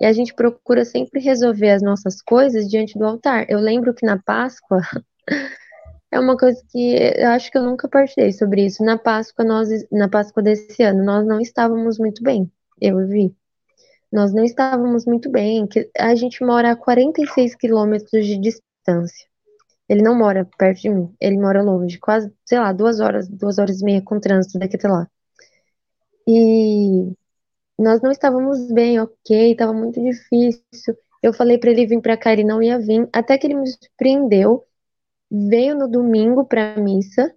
E 0.00 0.04
a 0.04 0.12
gente 0.12 0.34
procura 0.34 0.84
sempre 0.84 1.20
resolver 1.20 1.70
as 1.70 1.82
nossas 1.82 2.20
coisas 2.20 2.68
diante 2.68 2.98
do 2.98 3.04
altar. 3.04 3.46
Eu 3.48 3.58
lembro 3.58 3.94
que 3.94 4.04
na 4.04 4.18
Páscoa, 4.18 4.82
é 6.10 6.20
uma 6.20 6.36
coisa 6.36 6.62
que 6.70 6.96
eu 7.16 7.28
acho 7.30 7.50
que 7.50 7.58
eu 7.58 7.62
nunca 7.62 7.88
partilhei 7.88 8.32
sobre 8.32 8.66
isso. 8.66 8.84
Na 8.84 8.98
Páscoa, 8.98 9.44
nós, 9.44 9.68
na 9.90 10.08
Páscoa 10.08 10.42
desse 10.42 10.82
ano, 10.82 11.04
nós 11.04 11.26
não 11.26 11.40
estávamos 11.40 11.98
muito 11.98 12.22
bem. 12.22 12.50
eu 12.80 13.06
vi. 13.06 13.34
Nós 14.12 14.32
não 14.32 14.44
estávamos 14.44 15.04
muito 15.04 15.28
bem, 15.30 15.68
a 15.98 16.14
gente 16.14 16.44
mora 16.44 16.72
a 16.72 16.76
46 16.76 17.54
quilômetros 17.56 18.24
de 18.24 18.38
distância. 18.38 19.26
Ele 19.88 20.02
não 20.02 20.16
mora 20.16 20.48
perto 20.58 20.82
de 20.82 20.88
mim, 20.90 21.14
ele 21.20 21.36
mora 21.36 21.62
longe, 21.62 21.98
quase, 21.98 22.32
sei 22.44 22.58
lá, 22.58 22.72
duas 22.72 23.00
horas, 23.00 23.28
duas 23.28 23.58
horas 23.58 23.80
e 23.80 23.84
meia 23.84 24.02
com 24.02 24.18
trânsito 24.20 24.58
daqui 24.58 24.76
até 24.76 24.88
lá. 24.88 25.08
E 26.26 27.12
nós 27.78 28.00
não 28.00 28.10
estávamos 28.10 28.70
bem, 28.72 29.00
ok, 29.00 29.52
estava 29.52 29.72
muito 29.72 30.02
difícil. 30.02 30.96
Eu 31.22 31.32
falei 31.32 31.58
para 31.58 31.70
ele 31.70 31.86
vir 31.86 32.00
para 32.00 32.16
cá, 32.16 32.32
ele 32.32 32.44
não 32.44 32.62
ia 32.62 32.78
vir, 32.78 33.08
até 33.12 33.36
que 33.36 33.46
ele 33.46 33.54
me 33.54 33.66
surpreendeu. 33.66 34.64
Veio 35.30 35.76
no 35.76 35.88
domingo 35.88 36.44
para 36.44 36.74
a 36.74 36.80
missa, 36.80 37.34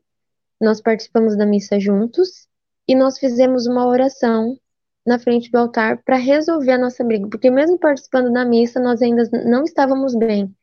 nós 0.61 0.81
participamos 0.81 1.37
da 1.37 1.45
missa 1.45 1.79
juntos 1.79 2.47
e 2.87 2.95
nós 2.95 3.17
fizemos 3.17 3.65
uma 3.65 3.87
oração 3.87 4.57
na 5.05 5.17
frente 5.17 5.49
do 5.49 5.57
altar 5.57 6.03
para 6.03 6.17
resolver 6.17 6.71
a 6.73 6.77
nossa 6.77 7.03
briga, 7.03 7.27
porque 7.29 7.49
mesmo 7.49 7.79
participando 7.79 8.31
da 8.31 8.45
missa, 8.45 8.79
nós 8.79 9.01
ainda 9.01 9.23
não 9.45 9.63
estávamos 9.63 10.15
bem. 10.15 10.53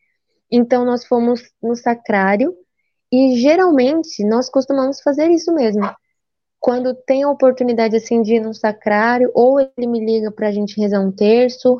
Então 0.51 0.85
nós 0.85 1.05
fomos 1.05 1.43
no 1.63 1.75
sacrário 1.75 2.55
e 3.13 3.37
geralmente 3.37 4.25
nós 4.25 4.49
costumamos 4.49 5.01
fazer 5.01 5.29
isso 5.31 5.53
mesmo. 5.53 5.83
Quando 6.61 6.95
tem 6.95 7.23
a 7.23 7.31
oportunidade 7.31 7.97
assim 7.97 8.23
de 8.23 8.35
ir 8.35 8.41
no 8.41 8.55
sacrário, 8.55 9.31
ou 9.35 9.61
ele 9.61 9.87
me 9.87 10.05
liga 10.05 10.31
para 10.31 10.49
a 10.49 10.53
gente 10.53 10.81
rezar 10.81 11.01
um 11.01 11.13
terço, 11.13 11.79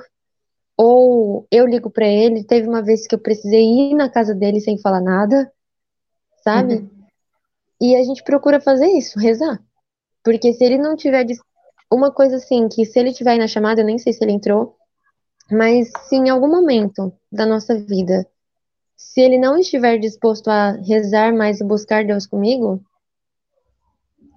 ou 0.77 1.47
eu 1.51 1.67
ligo 1.67 1.91
para 1.91 2.07
ele. 2.07 2.45
Teve 2.45 2.69
uma 2.69 2.83
vez 2.83 3.07
que 3.07 3.15
eu 3.15 3.19
precisei 3.19 3.63
ir 3.63 3.95
na 3.95 4.09
casa 4.09 4.35
dele 4.35 4.61
sem 4.61 4.79
falar 4.79 5.01
nada, 5.01 5.51
sabe? 6.43 6.75
Uhum. 6.77 6.91
E 7.81 7.97
a 7.97 8.03
gente 8.03 8.23
procura 8.23 8.61
fazer 8.61 8.87
isso, 8.87 9.19
rezar. 9.19 9.61
Porque 10.23 10.53
se 10.53 10.65
ele 10.65 10.79
não 10.79 10.97
tiver 10.97 11.27
uma 11.91 12.11
coisa 12.11 12.37
assim, 12.37 12.69
que 12.69 12.85
se 12.85 12.99
ele 12.99 13.13
tiver 13.13 13.33
aí 13.33 13.39
na 13.39 13.49
chamada, 13.49 13.81
eu 13.81 13.87
nem 13.87 13.99
sei 13.99 14.13
se 14.13 14.23
ele 14.25 14.33
entrou, 14.33 14.77
mas 15.51 15.91
se 16.09 16.17
em 16.17 16.29
algum 16.29 16.49
momento 16.49 17.13
da 17.31 17.47
nossa 17.47 17.79
vida, 17.79 18.27
se 18.97 19.21
ele 19.21 19.39
não 19.39 19.59
estiver 19.59 19.99
disposto 19.99 20.49
a 20.49 20.73
rezar 20.73 21.33
mais 21.33 21.61
e 21.61 21.65
buscar 21.65 22.05
Deus 22.05 22.27
comigo, 22.27 22.83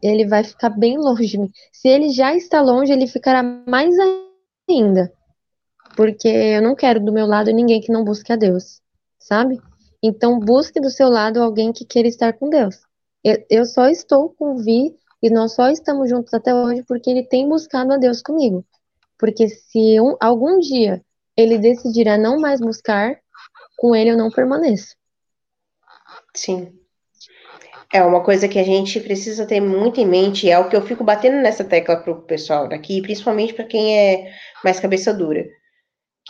ele 0.02 0.26
vai 0.28 0.44
ficar 0.44 0.70
bem 0.70 0.98
longe 0.98 1.28
de 1.28 1.38
mim. 1.38 1.52
Se 1.72 1.88
ele 1.88 2.10
já 2.10 2.36
está 2.36 2.62
longe, 2.62 2.92
ele 2.92 3.08
ficará 3.08 3.44
mais 3.44 3.94
ainda. 4.70 5.12
Porque 5.96 6.28
eu 6.28 6.62
não 6.62 6.76
quero 6.76 7.04
do 7.04 7.12
meu 7.12 7.26
lado 7.26 7.52
ninguém 7.52 7.82
que 7.82 7.92
não 7.92 8.04
busque 8.04 8.32
a 8.32 8.36
Deus, 8.36 8.82
sabe? 9.18 9.60
Então 10.02 10.40
busque 10.40 10.80
do 10.80 10.90
seu 10.90 11.10
lado 11.10 11.42
alguém 11.42 11.74
que 11.74 11.86
queira 11.86 12.08
estar 12.08 12.34
com 12.34 12.50
Deus. 12.50 12.80
Eu, 13.24 13.46
eu 13.50 13.66
só 13.66 13.90
estou 13.90 14.30
com 14.30 14.54
o 14.54 14.58
Vi 14.58 14.96
e 15.22 15.30
nós 15.30 15.54
só 15.54 15.70
estamos 15.70 16.10
juntos 16.10 16.34
até 16.34 16.56
hoje 16.56 16.84
porque 16.88 17.10
ele 17.10 17.24
tem 17.24 17.48
buscado 17.48 17.92
a 17.94 17.98
Deus 17.98 18.22
comigo. 18.22 18.66
Porque 19.18 19.50
se 19.50 20.00
um, 20.00 20.16
algum 20.22 20.60
dia 20.60 21.04
ele 21.36 21.58
decidir 21.58 22.08
a 22.08 22.18
não 22.18 22.40
mais 22.40 22.62
buscar, 22.62 23.20
com 23.78 23.96
ele 23.96 24.12
eu 24.12 24.18
não 24.18 24.30
permaneço. 24.30 24.96
Sim. 26.34 26.79
É 27.92 28.04
uma 28.04 28.24
coisa 28.24 28.48
que 28.48 28.60
a 28.60 28.64
gente 28.64 29.00
precisa 29.00 29.48
ter 29.48 29.60
muito 29.60 30.00
em 30.00 30.06
mente, 30.06 30.50
é 30.50 30.60
o 30.60 30.70
que 30.70 30.76
eu 30.76 30.82
fico 30.82 31.04
batendo 31.04 31.38
nessa 31.42 31.64
tecla 31.64 31.98
pro 31.98 32.22
pessoal 32.22 32.68
daqui, 32.70 33.02
principalmente 33.02 33.54
para 33.54 33.66
quem 33.66 33.98
é 33.98 34.32
mais 34.64 34.80
cabeça 34.80 35.12
dura. 35.12 35.48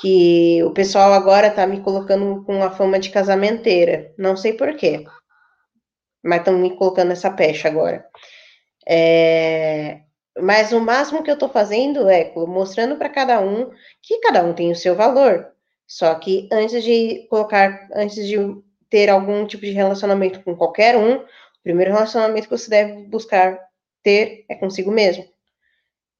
Que 0.01 0.63
o 0.63 0.71
pessoal 0.71 1.11
agora 1.13 1.51
tá 1.51 1.67
me 1.67 1.81
colocando 1.81 2.45
com 2.45 2.63
a 2.63 2.71
fama 2.71 2.97
de 2.97 3.09
casamenteira. 3.09 4.13
Não 4.17 4.37
sei 4.37 4.53
porquê. 4.53 5.03
Mas 6.23 6.39
estão 6.39 6.57
me 6.57 6.75
colocando 6.77 7.11
essa 7.11 7.29
pecha 7.29 7.67
agora. 7.67 8.05
É, 8.87 9.99
mas 10.39 10.71
o 10.71 10.79
máximo 10.79 11.23
que 11.23 11.29
eu 11.29 11.33
estou 11.33 11.49
fazendo 11.49 12.09
é 12.09 12.31
mostrando 12.35 12.95
para 12.95 13.09
cada 13.09 13.41
um 13.41 13.69
que 14.01 14.19
cada 14.21 14.43
um 14.43 14.53
tem 14.53 14.71
o 14.71 14.75
seu 14.75 14.95
valor. 14.95 15.47
Só 15.85 16.15
que 16.15 16.47
antes 16.51 16.83
de 16.83 17.27
colocar, 17.29 17.87
antes 17.93 18.25
de 18.25 18.37
ter 18.89 19.09
algum 19.09 19.45
tipo 19.45 19.65
de 19.65 19.71
relacionamento 19.71 20.41
com 20.43 20.55
qualquer 20.55 20.95
um, 20.95 21.23
o 21.59 21.63
primeiro 21.63 21.91
relacionamento 21.91 22.47
que 22.47 22.57
você 22.57 22.69
deve 22.69 23.03
buscar 23.07 23.59
ter 24.03 24.45
é 24.49 24.55
consigo 24.55 24.91
mesmo. 24.91 25.25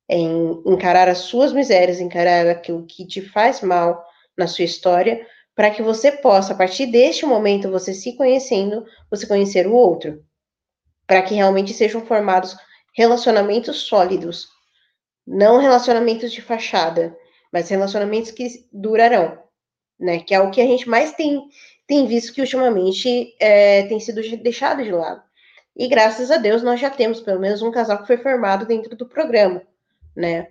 É 0.09 0.17
encarar 0.17 1.07
as 1.07 1.19
suas 1.19 1.53
misérias, 1.53 1.99
encarar 1.99 2.47
aquilo 2.47 2.85
que 2.85 3.05
te 3.05 3.21
faz 3.21 3.61
mal 3.61 4.03
na 4.37 4.47
sua 4.47 4.65
história, 4.65 5.25
para 5.55 5.69
que 5.69 5.81
você 5.81 6.11
possa, 6.11 6.53
a 6.53 6.55
partir 6.55 6.87
deste 6.87 7.25
momento, 7.25 7.69
você 7.69 7.93
se 7.93 8.15
conhecendo, 8.15 8.85
você 9.09 9.27
conhecer 9.27 9.67
o 9.67 9.73
outro 9.73 10.23
para 11.05 11.23
que 11.23 11.33
realmente 11.33 11.73
sejam 11.73 12.05
formados 12.05 12.55
relacionamentos 12.95 13.77
sólidos, 13.81 14.47
não 15.25 15.57
relacionamentos 15.57 16.31
de 16.31 16.39
fachada, 16.39 17.17
mas 17.51 17.67
relacionamentos 17.67 18.29
que 18.29 18.47
durarão, 18.71 19.41
né? 19.99 20.19
Que 20.19 20.35
é 20.35 20.39
o 20.39 20.51
que 20.51 20.61
a 20.61 20.65
gente 20.65 20.87
mais 20.87 21.13
tem, 21.13 21.41
tem 21.87 22.05
visto 22.05 22.31
que 22.31 22.41
ultimamente 22.41 23.35
é, 23.39 23.83
tem 23.87 23.99
sido 23.99 24.21
deixado 24.37 24.83
de 24.83 24.91
lado. 24.91 25.21
E 25.79 25.87
graças 25.87 26.29
a 26.29 26.35
Deus 26.35 26.61
nós 26.61 26.77
já 26.77 26.89
temos 26.89 27.21
pelo 27.21 27.39
menos 27.39 27.61
um 27.61 27.71
casal 27.71 27.99
que 27.99 28.07
foi 28.07 28.17
formado 28.17 28.65
dentro 28.65 28.97
do 28.97 29.07
programa, 29.07 29.61
né? 30.13 30.49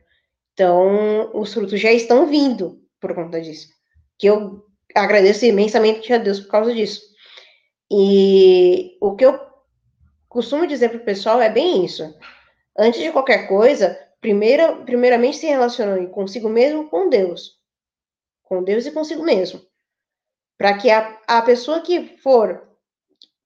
Então, 0.55 1.31
os 1.35 1.53
frutos 1.53 1.79
já 1.79 1.93
estão 1.93 2.27
vindo 2.27 2.83
por 2.99 3.15
conta 3.15 3.39
disso. 3.39 3.69
Que 4.19 4.27
eu 4.27 4.65
agradeço 4.95 5.45
imensamente 5.45 6.11
a 6.15 6.17
Deus 6.17 6.41
por 6.41 6.49
causa 6.49 6.75
disso. 6.75 7.03
E 7.91 8.97
o 9.03 9.15
que 9.17 9.27
eu 9.27 9.39
costumo 10.31 10.67
dizer 10.67 10.89
para 10.89 10.99
o 10.99 11.05
pessoal 11.05 11.43
é 11.43 11.51
bem 11.51 11.85
isso. 11.85 12.03
Antes 12.77 13.03
de 13.03 13.13
qualquer 13.13 13.49
coisa, 13.49 13.99
primeira, 14.23 14.77
primeiramente 14.77 15.37
se 15.37 15.47
relacionando 15.47 16.09
consigo 16.09 16.49
mesmo 16.49 16.89
com 16.89 17.11
Deus. 17.11 17.59
Com 18.45 18.65
Deus 18.65 18.87
e 18.87 18.93
consigo 18.93 19.23
mesmo. 19.23 19.61
Para 20.57 20.79
que 20.79 20.91
a, 20.91 21.21
a 21.27 21.43
pessoa 21.43 21.83
que 21.83 22.17
for 22.17 22.68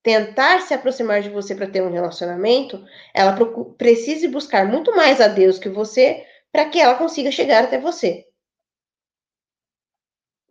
tentar 0.03 0.61
se 0.61 0.73
aproximar 0.73 1.21
de 1.21 1.29
você 1.29 1.55
para 1.55 1.69
ter 1.69 1.81
um 1.81 1.91
relacionamento, 1.91 2.85
ela 3.13 3.35
precise 3.77 4.27
buscar 4.27 4.67
muito 4.67 4.93
mais 4.93 5.21
a 5.21 5.29
Deus 5.29 5.57
que 5.57 5.69
você 5.69 6.27
para 6.51 6.69
que 6.69 6.79
ela 6.79 6.95
consiga 6.95 7.31
chegar 7.31 7.63
até 7.63 7.79
você. 7.79 8.27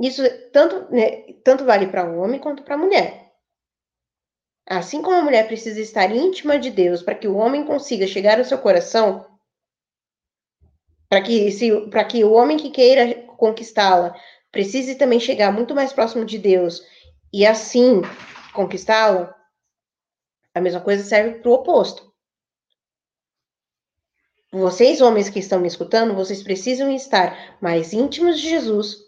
Isso 0.01 0.23
tanto, 0.51 0.93
né, 0.93 1.33
tanto 1.45 1.65
vale 1.65 1.87
para 1.87 2.11
o 2.11 2.19
homem 2.19 2.41
quanto 2.41 2.65
para 2.65 2.75
a 2.75 2.79
mulher. 2.79 3.31
Assim 4.67 5.03
como 5.03 5.17
a 5.17 5.23
mulher 5.23 5.47
precisa 5.47 5.81
estar 5.81 6.11
íntima 6.11 6.59
de 6.59 6.71
Deus 6.71 7.03
para 7.03 7.15
que 7.15 7.29
o 7.29 7.37
homem 7.37 7.65
consiga 7.65 8.07
chegar 8.07 8.39
ao 8.39 8.45
seu 8.45 8.59
coração, 8.59 9.27
para 11.09 11.21
que, 11.21 11.53
se, 11.53 11.69
que 12.09 12.25
o 12.25 12.33
homem 12.33 12.57
que 12.57 12.71
queira 12.71 13.27
conquistá-la 13.37 14.15
precise 14.51 14.95
também 14.95 15.21
chegar 15.21 15.53
muito 15.53 15.75
mais 15.75 15.93
próximo 15.93 16.25
de 16.25 16.39
Deus 16.39 16.83
e 17.33 17.47
assim 17.47 18.03
conquistá-la, 18.53 19.35
a 20.55 20.61
mesma 20.61 20.81
coisa 20.81 21.05
serve 21.05 21.41
para 21.41 21.51
o 21.51 21.55
oposto. 21.55 22.13
Vocês, 24.53 25.01
homens 25.01 25.31
que 25.31 25.39
estão 25.39 25.61
me 25.61 25.69
escutando, 25.69 26.15
vocês 26.15 26.43
precisam 26.43 26.91
estar 26.91 27.57
mais 27.61 27.93
íntimos 27.93 28.39
de 28.39 28.51
Jesus 28.51 28.99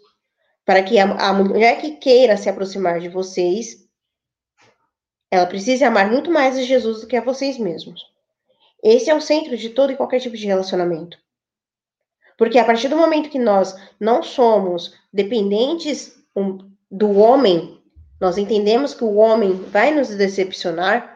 para 0.65 0.81
que 0.81 0.97
a, 0.97 1.29
a 1.29 1.33
mulher 1.33 1.79
que 1.79 1.97
queira 1.97 2.35
se 2.35 2.49
aproximar 2.49 2.99
de 2.99 3.09
vocês 3.09 3.85
ela 5.31 5.45
precisa 5.45 5.87
amar 5.87 6.09
muito 6.09 6.31
mais 6.31 6.57
a 6.57 6.61
Jesus 6.61 7.01
do 7.01 7.07
que 7.07 7.17
a 7.17 7.21
vocês 7.21 7.57
mesmos. 7.57 8.01
Esse 8.81 9.09
é 9.09 9.15
o 9.15 9.21
centro 9.21 9.57
de 9.57 9.69
todo 9.69 9.91
e 9.91 9.95
qualquer 9.95 10.19
tipo 10.19 10.35
de 10.35 10.45
relacionamento. 10.45 11.17
Porque 12.37 12.59
a 12.59 12.65
partir 12.65 12.87
do 12.87 12.97
momento 12.97 13.29
que 13.29 13.39
nós 13.39 13.75
não 13.99 14.21
somos 14.21 14.93
dependentes 15.11 16.15
do 16.89 17.17
homem, 17.17 17.81
nós 18.19 18.37
entendemos 18.37 18.93
que 18.93 19.03
o 19.03 19.15
homem 19.15 19.53
vai 19.53 19.93
nos 19.93 20.09
decepcionar 20.09 21.14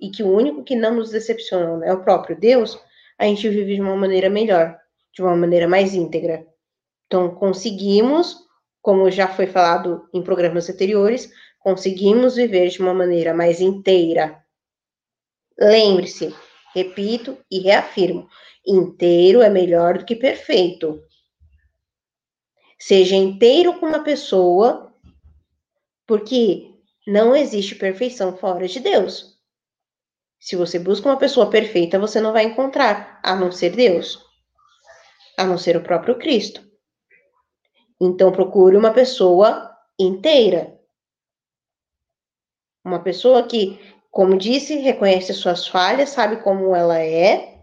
e 0.00 0.10
que 0.10 0.22
o 0.22 0.30
único 0.30 0.62
que 0.62 0.76
não 0.76 0.94
nos 0.94 1.10
decepciona 1.10 1.84
é 1.86 1.92
o 1.92 2.02
próprio 2.02 2.38
Deus, 2.38 2.78
a 3.18 3.24
gente 3.24 3.48
vive 3.48 3.74
de 3.74 3.80
uma 3.80 3.96
maneira 3.96 4.28
melhor, 4.28 4.78
de 5.12 5.22
uma 5.22 5.34
maneira 5.34 5.66
mais 5.66 5.94
íntegra. 5.94 6.46
Então, 7.06 7.34
conseguimos, 7.34 8.36
como 8.82 9.10
já 9.10 9.28
foi 9.28 9.46
falado 9.46 10.08
em 10.12 10.22
programas 10.22 10.68
anteriores, 10.68 11.30
conseguimos 11.60 12.36
viver 12.36 12.68
de 12.68 12.80
uma 12.80 12.92
maneira 12.92 13.32
mais 13.32 13.60
inteira. 13.60 14.42
Lembre-se, 15.58 16.34
repito 16.74 17.38
e 17.50 17.60
reafirmo: 17.60 18.28
inteiro 18.66 19.40
é 19.40 19.48
melhor 19.48 19.98
do 19.98 20.04
que 20.04 20.14
perfeito. 20.14 21.02
Seja 22.78 23.16
inteiro 23.16 23.80
com 23.80 23.86
uma 23.86 24.04
pessoa, 24.04 24.92
porque 26.06 26.74
não 27.06 27.34
existe 27.34 27.74
perfeição 27.74 28.36
fora 28.36 28.68
de 28.68 28.80
Deus. 28.80 29.35
Se 30.38 30.56
você 30.56 30.78
busca 30.78 31.08
uma 31.08 31.18
pessoa 31.18 31.50
perfeita, 31.50 31.98
você 31.98 32.20
não 32.20 32.32
vai 32.32 32.44
encontrar, 32.44 33.20
a 33.22 33.34
não 33.34 33.50
ser 33.50 33.70
Deus, 33.70 34.24
a 35.36 35.44
não 35.44 35.58
ser 35.58 35.76
o 35.76 35.82
próprio 35.82 36.18
Cristo. 36.18 36.64
Então, 38.00 38.30
procure 38.30 38.76
uma 38.76 38.92
pessoa 38.92 39.70
inteira. 39.98 40.78
Uma 42.84 43.02
pessoa 43.02 43.42
que, 43.42 43.80
como 44.10 44.36
disse, 44.36 44.76
reconhece 44.76 45.32
suas 45.32 45.66
falhas, 45.66 46.10
sabe 46.10 46.36
como 46.42 46.76
ela 46.76 47.00
é, 47.00 47.56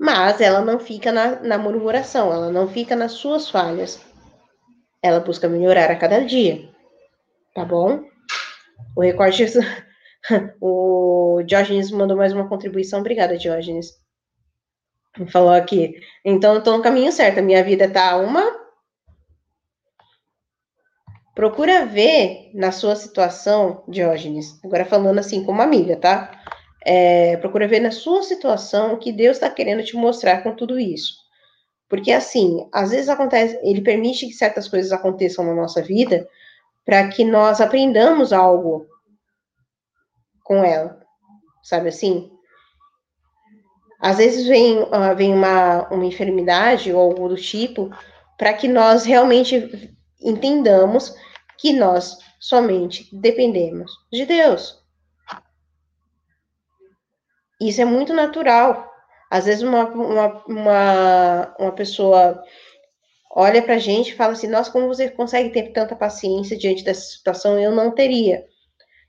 Mas 0.00 0.40
ela 0.40 0.60
não 0.60 0.78
fica 0.78 1.10
na, 1.10 1.40
na 1.40 1.58
murmuração, 1.58 2.32
ela 2.32 2.52
não 2.52 2.68
fica 2.68 2.94
nas 2.94 3.12
suas 3.12 3.50
falhas. 3.50 4.00
Ela 5.02 5.18
busca 5.20 5.48
melhorar 5.48 5.90
a 5.90 5.96
cada 5.96 6.24
dia. 6.24 6.72
Tá 7.52 7.64
bom? 7.64 8.04
O 8.96 9.02
recorte. 9.02 9.44
o 10.60 11.42
Diógenes 11.44 11.90
mandou 11.90 12.16
mais 12.16 12.32
uma 12.32 12.48
contribuição. 12.48 13.00
Obrigada, 13.00 13.36
Diógenes. 13.36 13.94
Falou 15.28 15.50
aqui. 15.50 16.00
Então, 16.24 16.54
eu 16.54 16.62
tô 16.62 16.76
no 16.76 16.82
caminho 16.82 17.10
certo. 17.10 17.38
A 17.38 17.42
minha 17.42 17.62
vida 17.64 17.90
tá 17.90 18.16
uma. 18.16 18.56
Procura 21.34 21.86
ver 21.86 22.50
na 22.52 22.72
sua 22.72 22.96
situação, 22.96 23.84
Diógenes, 23.86 24.58
agora 24.64 24.84
falando 24.84 25.18
assim 25.18 25.44
como 25.44 25.62
amiga, 25.62 25.96
tá? 25.96 26.32
É, 26.84 27.36
procura 27.36 27.68
ver 27.68 27.78
na 27.78 27.92
sua 27.92 28.24
situação 28.24 28.94
o 28.94 28.98
que 28.98 29.12
Deus 29.12 29.36
está 29.36 29.48
querendo 29.48 29.84
te 29.84 29.96
mostrar 29.96 30.42
com 30.42 30.54
tudo 30.56 30.80
isso. 30.80 31.14
Porque, 31.88 32.10
assim, 32.10 32.68
às 32.72 32.90
vezes 32.90 33.08
acontece, 33.08 33.58
ele 33.62 33.82
permite 33.82 34.26
que 34.26 34.32
certas 34.32 34.68
coisas 34.68 34.90
aconteçam 34.90 35.44
na 35.44 35.54
nossa 35.54 35.80
vida 35.80 36.28
para 36.84 37.06
que 37.08 37.24
nós 37.24 37.60
aprendamos 37.60 38.32
algo 38.32 38.86
com 40.48 40.64
ela. 40.64 40.98
Sabe 41.62 41.90
assim? 41.90 42.30
Às 44.00 44.16
vezes 44.16 44.46
vem, 44.46 44.78
vem 45.14 45.34
uma, 45.34 45.86
uma 45.88 46.06
enfermidade 46.06 46.92
ou 46.92 47.00
algo 47.00 47.28
do 47.28 47.36
tipo 47.36 47.90
para 48.38 48.54
que 48.54 48.66
nós 48.66 49.04
realmente 49.04 49.94
entendamos 50.20 51.14
que 51.58 51.72
nós 51.72 52.16
somente 52.40 53.08
dependemos 53.12 53.92
de 54.10 54.24
Deus. 54.24 54.82
Isso 57.60 57.82
é 57.82 57.84
muito 57.84 58.14
natural. 58.14 58.88
Às 59.30 59.44
vezes 59.44 59.62
uma, 59.62 59.84
uma, 59.88 60.44
uma, 60.46 61.56
uma 61.58 61.72
pessoa 61.72 62.42
olha 63.30 63.60
para 63.60 63.74
a 63.74 63.78
gente 63.78 64.12
e 64.12 64.16
fala 64.16 64.32
assim, 64.32 64.46
nossa, 64.46 64.70
como 64.70 64.86
você 64.86 65.10
consegue 65.10 65.50
ter 65.50 65.72
tanta 65.72 65.94
paciência 65.94 66.56
diante 66.56 66.82
dessa 66.82 67.02
situação? 67.02 67.58
Eu 67.58 67.72
não 67.72 67.90
teria. 67.90 68.46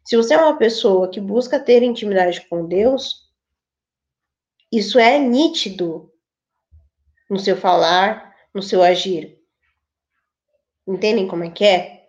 Se 0.09 0.17
você 0.17 0.33
é 0.33 0.37
uma 0.39 0.57
pessoa 0.57 1.07
que 1.07 1.21
busca 1.21 1.59
ter 1.59 1.83
intimidade 1.83 2.41
com 2.49 2.65
Deus, 2.65 3.29
isso 4.71 4.97
é 4.97 5.19
nítido 5.19 6.11
no 7.29 7.37
seu 7.37 7.55
falar, 7.55 8.35
no 8.51 8.63
seu 8.63 8.81
agir. 8.81 9.37
Entendem 10.87 11.27
como 11.27 11.43
é 11.43 11.51
que 11.51 11.63
é? 11.63 12.07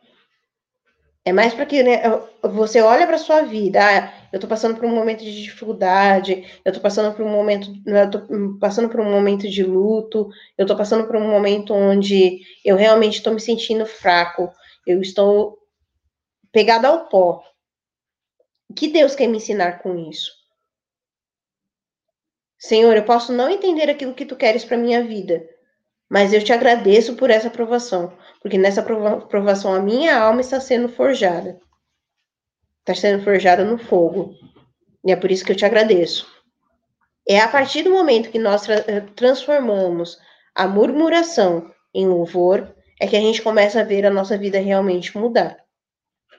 É 1.26 1.30
mais 1.30 1.52
para 1.52 1.66
que 1.66 1.82
né, 1.82 2.00
você 2.42 2.80
olha 2.80 3.06
para 3.06 3.18
sua 3.18 3.42
vida. 3.42 3.78
Ah, 3.82 4.14
eu 4.32 4.38
estou 4.38 4.48
passando 4.48 4.76
por 4.76 4.86
um 4.86 4.94
momento 4.94 5.22
de 5.22 5.42
dificuldade, 5.42 6.46
eu 6.64 6.70
estou 6.70 6.82
passando 6.82 7.14
por 7.14 7.26
um 7.26 7.28
momento, 7.28 7.70
né, 7.84 8.04
eu 8.04 8.10
tô 8.10 8.58
passando 8.58 8.88
por 8.88 9.00
um 9.00 9.10
momento 9.10 9.46
de 9.46 9.62
luto, 9.62 10.30
eu 10.56 10.62
estou 10.62 10.74
passando 10.74 11.06
por 11.06 11.16
um 11.16 11.28
momento 11.28 11.74
onde 11.74 12.40
eu 12.64 12.76
realmente 12.76 13.18
estou 13.18 13.34
me 13.34 13.40
sentindo 13.42 13.84
fraco, 13.84 14.50
eu 14.86 15.02
estou 15.02 15.58
pegado 16.50 16.86
ao 16.86 17.06
pó. 17.06 17.49
O 18.70 18.72
que 18.72 18.86
Deus 18.86 19.16
quer 19.16 19.26
me 19.26 19.38
ensinar 19.38 19.82
com 19.82 19.98
isso? 20.08 20.30
Senhor, 22.56 22.96
eu 22.96 23.04
posso 23.04 23.32
não 23.32 23.50
entender 23.50 23.90
aquilo 23.90 24.14
que 24.14 24.24
tu 24.24 24.36
queres 24.36 24.64
para 24.64 24.76
minha 24.76 25.02
vida, 25.02 25.44
mas 26.08 26.32
eu 26.32 26.42
te 26.42 26.52
agradeço 26.52 27.16
por 27.16 27.30
essa 27.30 27.48
aprovação, 27.48 28.16
porque 28.40 28.56
nessa 28.56 28.80
aprovação 28.80 29.74
a 29.74 29.80
minha 29.80 30.16
alma 30.16 30.40
está 30.40 30.60
sendo 30.60 30.88
forjada. 30.88 31.60
Está 32.78 32.94
sendo 32.94 33.24
forjada 33.24 33.64
no 33.64 33.76
fogo. 33.76 34.36
E 35.04 35.10
é 35.10 35.16
por 35.16 35.32
isso 35.32 35.44
que 35.44 35.50
eu 35.50 35.56
te 35.56 35.64
agradeço. 35.64 36.30
É 37.28 37.40
a 37.40 37.48
partir 37.48 37.82
do 37.82 37.90
momento 37.90 38.30
que 38.30 38.38
nós 38.38 38.62
tra 38.62 38.84
eh, 38.86 39.00
transformamos 39.16 40.16
a 40.54 40.68
murmuração 40.68 41.74
em 41.92 42.06
louvor, 42.06 42.72
é 43.00 43.08
que 43.08 43.16
a 43.16 43.20
gente 43.20 43.42
começa 43.42 43.80
a 43.80 43.84
ver 43.84 44.06
a 44.06 44.10
nossa 44.10 44.38
vida 44.38 44.60
realmente 44.60 45.18
mudar. 45.18 45.58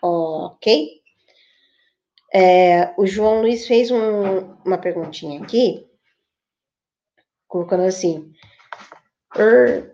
Ok? 0.01 1.00
É, 2.33 2.93
o 2.97 3.05
João 3.05 3.41
Luiz 3.41 3.67
fez 3.67 3.91
um, 3.91 4.55
uma 4.65 4.77
perguntinha 4.77 5.41
aqui, 5.43 5.85
colocando 7.47 7.83
assim: 7.83 8.31
er, 9.35 9.93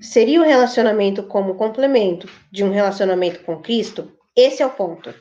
seria 0.00 0.40
o 0.40 0.44
relacionamento 0.44 1.22
como 1.22 1.54
complemento 1.54 2.28
de 2.50 2.64
um 2.64 2.70
relacionamento 2.70 3.44
com 3.44 3.62
Cristo? 3.62 4.16
Esse 4.36 4.62
é 4.62 4.66
o 4.66 4.70
ponto. 4.70 5.14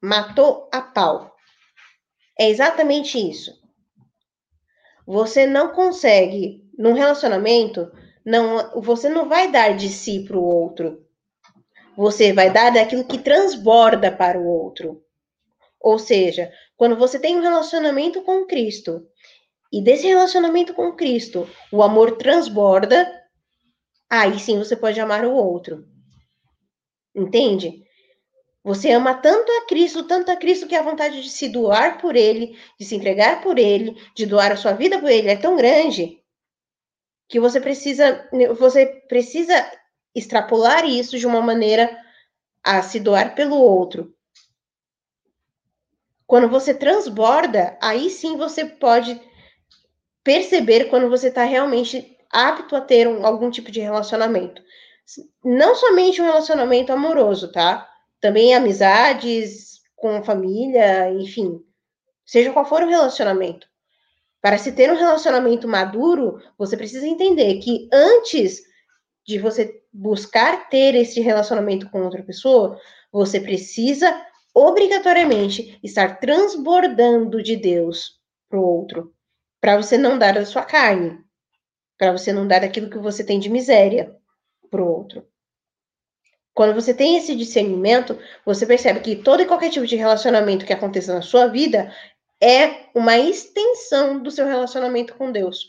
Matou 0.00 0.68
a 0.72 0.80
pau. 0.80 1.34
É 2.38 2.48
exatamente 2.48 3.18
isso. 3.18 3.52
Você 5.06 5.46
não 5.46 5.72
consegue, 5.72 6.64
num 6.78 6.92
relacionamento, 6.92 7.90
não, 8.24 8.80
você 8.80 9.08
não 9.08 9.28
vai 9.28 9.50
dar 9.50 9.76
de 9.76 9.88
si 9.88 10.24
para 10.24 10.38
o 10.38 10.42
outro. 10.42 11.04
Você 11.96 12.32
vai 12.32 12.50
dar 12.50 12.70
daquilo 12.70 13.04
que 13.04 13.18
transborda 13.18 14.10
para 14.10 14.38
o 14.38 14.46
outro. 14.46 15.03
Ou 15.84 15.98
seja, 15.98 16.50
quando 16.78 16.96
você 16.96 17.18
tem 17.18 17.36
um 17.36 17.42
relacionamento 17.42 18.22
com 18.22 18.46
Cristo 18.46 19.06
e 19.70 19.82
desse 19.82 20.06
relacionamento 20.06 20.72
com 20.72 20.96
Cristo, 20.96 21.46
o 21.70 21.82
amor 21.82 22.16
transborda, 22.16 23.06
aí 24.08 24.38
sim 24.38 24.56
você 24.56 24.74
pode 24.74 24.98
amar 24.98 25.26
o 25.26 25.34
outro. 25.34 25.86
Entende? 27.14 27.84
Você 28.64 28.92
ama 28.92 29.12
tanto 29.12 29.52
a 29.52 29.66
Cristo, 29.66 30.04
tanto 30.04 30.30
a 30.30 30.36
Cristo 30.36 30.66
que 30.66 30.74
a 30.74 30.80
vontade 30.80 31.22
de 31.22 31.28
se 31.28 31.50
doar 31.50 32.00
por 32.00 32.16
ele, 32.16 32.58
de 32.80 32.86
se 32.86 32.96
entregar 32.96 33.42
por 33.42 33.58
ele, 33.58 33.94
de 34.16 34.24
doar 34.24 34.52
a 34.52 34.56
sua 34.56 34.72
vida 34.72 34.98
por 34.98 35.10
ele 35.10 35.28
é 35.28 35.36
tão 35.36 35.54
grande 35.54 36.18
que 37.28 37.38
você 37.38 37.60
precisa 37.60 38.26
você 38.56 38.86
precisa 39.06 39.70
extrapolar 40.14 40.86
isso 40.86 41.18
de 41.18 41.26
uma 41.26 41.42
maneira 41.42 41.94
a 42.62 42.80
se 42.80 42.98
doar 42.98 43.34
pelo 43.34 43.56
outro. 43.56 44.13
Quando 46.26 46.48
você 46.48 46.72
transborda, 46.72 47.76
aí 47.80 48.08
sim 48.08 48.36
você 48.36 48.64
pode 48.64 49.20
perceber 50.22 50.86
quando 50.86 51.10
você 51.10 51.28
está 51.28 51.44
realmente 51.44 52.16
apto 52.30 52.74
a 52.74 52.80
ter 52.80 53.06
um, 53.06 53.24
algum 53.26 53.50
tipo 53.50 53.70
de 53.70 53.80
relacionamento. 53.80 54.62
Não 55.44 55.74
somente 55.74 56.20
um 56.20 56.24
relacionamento 56.24 56.92
amoroso, 56.92 57.52
tá? 57.52 57.88
Também 58.20 58.54
amizades 58.54 59.82
com 59.94 60.24
família, 60.24 61.10
enfim. 61.12 61.60
Seja 62.24 62.52
qual 62.52 62.64
for 62.64 62.82
o 62.82 62.88
relacionamento. 62.88 63.66
Para 64.40 64.58
se 64.58 64.72
ter 64.72 64.90
um 64.90 64.96
relacionamento 64.96 65.68
maduro, 65.68 66.40
você 66.58 66.76
precisa 66.76 67.06
entender 67.06 67.58
que 67.60 67.88
antes 67.92 68.62
de 69.26 69.38
você 69.38 69.82
buscar 69.92 70.68
ter 70.68 70.94
esse 70.94 71.20
relacionamento 71.20 71.88
com 71.90 72.02
outra 72.02 72.22
pessoa, 72.22 72.78
você 73.12 73.40
precisa 73.40 74.14
obrigatoriamente 74.54 75.78
estar 75.82 76.20
transbordando 76.20 77.42
de 77.42 77.56
Deus 77.56 78.20
para 78.48 78.60
o 78.60 78.64
outro 78.64 79.14
para 79.64 79.78
você 79.78 79.96
não 79.96 80.18
dar 80.18 80.34
da 80.34 80.44
sua 80.44 80.62
carne, 80.62 81.18
para 81.96 82.12
você 82.12 82.34
não 82.34 82.46
dar 82.46 82.62
aquilo 82.62 82.90
que 82.90 82.98
você 82.98 83.24
tem 83.24 83.40
de 83.40 83.48
miséria 83.48 84.14
para 84.70 84.82
o 84.82 84.86
outro. 84.86 85.26
Quando 86.52 86.74
você 86.74 86.92
tem 86.92 87.16
esse 87.16 87.34
discernimento, 87.34 88.18
você 88.44 88.66
percebe 88.66 89.00
que 89.00 89.16
todo 89.16 89.40
e 89.40 89.46
qualquer 89.46 89.70
tipo 89.70 89.86
de 89.86 89.96
relacionamento 89.96 90.66
que 90.66 90.72
aconteça 90.74 91.14
na 91.14 91.22
sua 91.22 91.46
vida 91.46 91.90
é 92.42 92.90
uma 92.94 93.16
extensão 93.16 94.22
do 94.22 94.30
seu 94.30 94.46
relacionamento 94.46 95.14
com 95.14 95.32
Deus. 95.32 95.60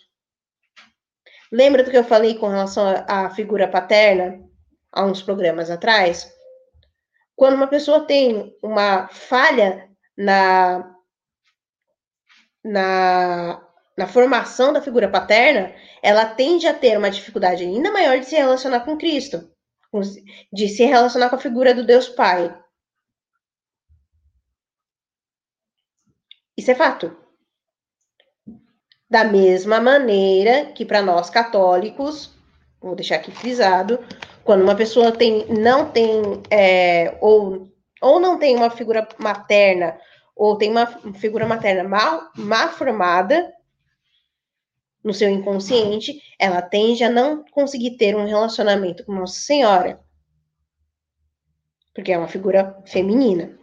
Lembra 1.49 1.81
do 1.81 1.89
que 1.89 1.97
eu 1.97 2.03
falei 2.03 2.35
com 2.35 2.49
relação 2.49 2.83
à 3.07 3.29
figura 3.29 3.65
paterna 3.65 4.43
há 4.91 5.05
uns 5.05 5.21
programas 5.21 5.69
atrás? 5.69 6.34
Quando 7.35 7.55
uma 7.55 7.67
pessoa 7.67 8.05
tem 8.05 8.55
uma 8.61 9.07
falha 9.09 9.89
na, 10.17 10.95
na 12.63 13.65
na 13.97 14.07
formação 14.07 14.73
da 14.73 14.81
figura 14.81 15.09
paterna, 15.09 15.73
ela 16.01 16.25
tende 16.25 16.67
a 16.67 16.73
ter 16.73 16.97
uma 16.97 17.09
dificuldade 17.09 17.63
ainda 17.63 17.91
maior 17.91 18.19
de 18.19 18.25
se 18.25 18.35
relacionar 18.35 18.81
com 18.81 18.97
Cristo, 18.97 19.49
de 20.51 20.67
se 20.67 20.83
relacionar 20.83 21.29
com 21.29 21.37
a 21.37 21.39
figura 21.39 21.73
do 21.73 21.85
Deus 21.85 22.09
Pai. 22.09 22.53
Isso 26.57 26.71
é 26.71 26.75
fato. 26.75 27.15
Da 29.09 29.23
mesma 29.23 29.79
maneira 29.79 30.73
que 30.73 30.85
para 30.85 31.01
nós 31.01 31.29
católicos, 31.29 32.34
vou 32.85 32.95
deixar 32.95 33.15
aqui 33.15 33.31
frisado, 33.31 33.99
quando 34.43 34.61
uma 34.61 34.75
pessoa 34.75 35.11
tem, 35.11 35.47
não 35.47 35.91
tem, 35.91 36.21
é, 36.51 37.17
ou, 37.19 37.67
ou 38.01 38.19
não 38.19 38.37
tem 38.37 38.55
uma 38.55 38.69
figura 38.69 39.07
materna, 39.17 39.99
ou 40.35 40.55
tem 40.57 40.69
uma 40.69 40.85
figura 41.13 41.47
materna 41.47 41.83
mal, 41.83 42.29
mal 42.35 42.69
formada, 42.69 43.51
no 45.03 45.13
seu 45.13 45.29
inconsciente, 45.29 46.19
ela 46.39 46.61
tende 46.61 47.03
a 47.03 47.09
não 47.09 47.43
conseguir 47.51 47.95
ter 47.97 48.15
um 48.15 48.25
relacionamento 48.25 49.05
com 49.05 49.13
Nossa 49.13 49.39
Senhora. 49.39 49.99
Porque 51.93 52.11
é 52.11 52.17
uma 52.17 52.27
figura 52.27 52.81
feminina. 52.87 53.57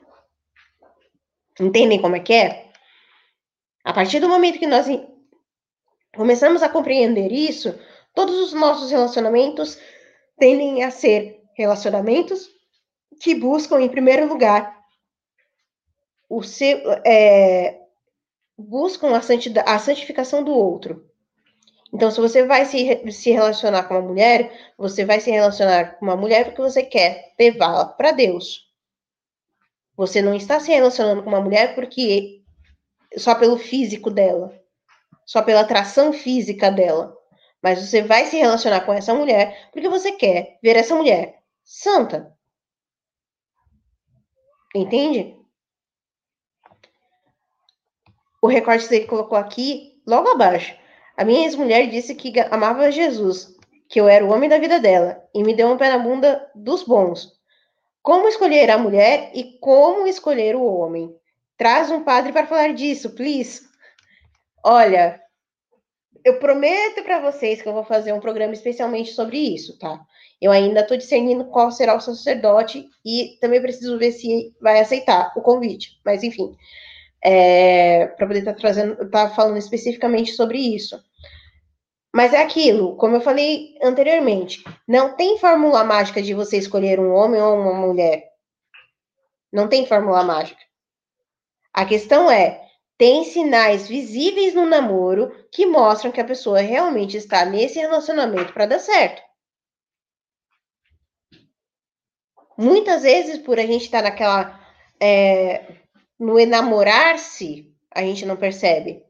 Entendem 1.60 2.00
como 2.00 2.14
é 2.14 2.20
que 2.20 2.32
é? 2.32 2.70
A 3.84 3.92
partir 3.92 4.20
do 4.20 4.28
momento 4.28 4.58
que 4.58 4.68
nós 4.68 4.86
começamos 6.14 6.62
a 6.62 6.68
compreender 6.68 7.32
isso, 7.32 7.76
todos 8.14 8.38
os 8.40 8.52
nossos 8.52 8.90
relacionamentos 8.90 9.78
tendem 10.38 10.82
a 10.82 10.90
ser 10.90 11.42
relacionamentos 11.54 12.48
que 13.20 13.34
buscam, 13.34 13.80
em 13.80 13.88
primeiro 13.88 14.26
lugar, 14.26 14.76
o 16.28 16.42
seu, 16.42 16.78
é, 17.04 17.78
buscam 18.56 19.14
a, 19.14 19.18
a 19.18 19.78
santificação 19.78 20.42
do 20.42 20.52
outro. 20.52 21.08
Então, 21.92 22.10
se 22.10 22.20
você 22.20 22.46
vai 22.46 22.64
se, 22.64 23.12
se 23.12 23.30
relacionar 23.30 23.84
com 23.84 23.94
uma 23.94 24.08
mulher, 24.08 24.72
você 24.78 25.04
vai 25.04 25.20
se 25.20 25.30
relacionar 25.30 25.98
com 25.98 26.06
uma 26.06 26.16
mulher 26.16 26.46
porque 26.46 26.62
você 26.62 26.82
quer 26.82 27.32
levá-la 27.38 27.84
para 27.84 28.12
Deus. 28.12 28.66
Você 29.94 30.22
não 30.22 30.34
está 30.34 30.58
se 30.58 30.72
relacionando 30.72 31.22
com 31.22 31.28
uma 31.28 31.40
mulher 31.40 31.74
porque 31.74 32.42
só 33.18 33.34
pelo 33.34 33.58
físico 33.58 34.10
dela, 34.10 34.58
só 35.26 35.42
pela 35.42 35.60
atração 35.60 36.14
física 36.14 36.70
dela. 36.70 37.14
Mas 37.62 37.78
você 37.78 38.02
vai 38.02 38.26
se 38.26 38.36
relacionar 38.36 38.80
com 38.80 38.92
essa 38.92 39.14
mulher 39.14 39.70
porque 39.72 39.88
você 39.88 40.12
quer 40.12 40.58
ver 40.62 40.76
essa 40.76 40.94
mulher 40.94 41.42
santa. 41.64 42.36
Entende? 44.74 45.36
O 48.40 48.48
recorte 48.48 48.88
que 48.88 48.94
ele 48.94 49.06
colocou 49.06 49.38
aqui, 49.38 50.02
logo 50.06 50.28
abaixo. 50.28 50.74
A 51.16 51.24
minha 51.24 51.44
ex-mulher 51.44 51.88
disse 51.88 52.14
que 52.14 52.32
amava 52.50 52.90
Jesus, 52.90 53.54
que 53.88 54.00
eu 54.00 54.08
era 54.08 54.24
o 54.24 54.32
homem 54.32 54.48
da 54.48 54.58
vida 54.58 54.80
dela, 54.80 55.22
e 55.32 55.44
me 55.44 55.54
deu 55.54 55.68
um 55.68 55.76
pé 55.76 55.90
na 55.90 55.98
bunda 55.98 56.50
dos 56.54 56.82
bons. 56.82 57.40
Como 58.02 58.26
escolher 58.26 58.68
a 58.70 58.78
mulher 58.78 59.30
e 59.32 59.58
como 59.60 60.08
escolher 60.08 60.56
o 60.56 60.64
homem? 60.64 61.14
Traz 61.56 61.90
um 61.90 62.02
padre 62.02 62.32
para 62.32 62.46
falar 62.46 62.74
disso, 62.74 63.14
please. 63.14 63.60
Olha, 64.64 65.21
eu 66.24 66.38
prometo 66.38 67.02
para 67.02 67.20
vocês 67.20 67.60
que 67.60 67.68
eu 67.68 67.72
vou 67.72 67.84
fazer 67.84 68.12
um 68.12 68.20
programa 68.20 68.52
especialmente 68.52 69.12
sobre 69.12 69.38
isso, 69.38 69.78
tá? 69.78 70.00
Eu 70.40 70.50
ainda 70.50 70.80
estou 70.80 70.96
discernindo 70.96 71.44
qual 71.46 71.70
será 71.70 71.94
o 71.94 72.00
sacerdote 72.00 72.88
e 73.04 73.38
também 73.40 73.60
preciso 73.60 73.98
ver 73.98 74.12
se 74.12 74.54
vai 74.60 74.80
aceitar 74.80 75.32
o 75.36 75.40
convite. 75.40 76.00
Mas 76.04 76.22
enfim, 76.22 76.56
é, 77.24 78.08
para 78.08 78.26
poder 78.26 78.40
estar 78.40 78.54
tá 78.54 78.58
trazendo, 78.58 79.10
tá 79.10 79.30
falando 79.30 79.56
especificamente 79.56 80.32
sobre 80.32 80.58
isso. 80.58 81.00
Mas 82.14 82.34
é 82.34 82.42
aquilo, 82.42 82.96
como 82.96 83.16
eu 83.16 83.20
falei 83.20 83.78
anteriormente, 83.82 84.62
não 84.86 85.16
tem 85.16 85.38
fórmula 85.38 85.82
mágica 85.82 86.20
de 86.20 86.34
você 86.34 86.58
escolher 86.58 87.00
um 87.00 87.12
homem 87.14 87.40
ou 87.40 87.58
uma 87.58 87.72
mulher. 87.72 88.24
Não 89.50 89.68
tem 89.68 89.86
fórmula 89.86 90.22
mágica. 90.22 90.60
A 91.72 91.86
questão 91.86 92.30
é, 92.30 92.60
tem 92.96 93.24
sinais 93.24 93.88
visíveis 93.88 94.54
no 94.54 94.66
namoro 94.66 95.30
que 95.50 95.66
mostram 95.66 96.12
que 96.12 96.20
a 96.20 96.24
pessoa 96.24 96.60
realmente 96.60 97.16
está 97.16 97.44
nesse 97.44 97.78
relacionamento 97.78 98.52
para 98.52 98.66
dar 98.66 98.78
certo. 98.78 99.22
Muitas 102.56 103.02
vezes, 103.02 103.38
por 103.38 103.58
a 103.58 103.66
gente 103.66 103.84
estar 103.84 104.02
tá 104.02 104.10
naquela 104.10 104.60
é, 105.00 105.80
no 106.18 106.38
enamorar-se, 106.38 107.74
a 107.90 108.02
gente 108.02 108.24
não 108.24 108.36
percebe. 108.36 109.04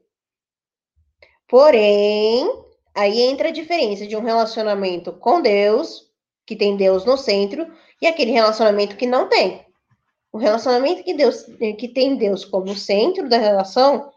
Porém, 1.47 2.49
aí 2.95 3.21
entra 3.21 3.49
a 3.49 3.51
diferença 3.51 4.07
de 4.07 4.15
um 4.15 4.21
relacionamento 4.21 5.13
com 5.13 5.41
Deus, 5.41 6.11
que 6.45 6.55
tem 6.55 6.75
Deus 6.75 7.05
no 7.05 7.17
centro, 7.17 7.71
e 8.01 8.07
aquele 8.07 8.31
relacionamento 8.31 8.97
que 8.97 9.05
não 9.05 9.29
tem. 9.29 9.63
O 10.33 10.39
relacionamento 10.39 11.03
que 11.03 11.13
Deus 11.13 11.43
que 11.77 11.87
tem 11.87 12.17
Deus 12.17 12.43
como 12.43 12.75
centro 12.75 13.29
da 13.29 13.37
relação, 13.37 14.11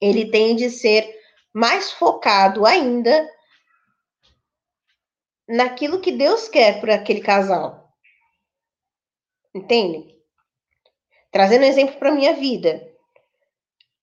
ele 0.00 0.30
tende 0.30 0.66
a 0.66 0.70
ser 0.70 1.12
mais 1.52 1.90
focado 1.90 2.64
ainda 2.64 3.28
naquilo 5.48 6.00
que 6.00 6.12
Deus 6.12 6.48
quer 6.48 6.80
para 6.80 6.94
aquele 6.94 7.20
casal. 7.20 7.92
Entende? 9.52 10.16
Trazendo 11.32 11.62
um 11.62 11.68
exemplo 11.68 11.96
para 11.98 12.12
minha 12.12 12.34
vida. 12.34 12.88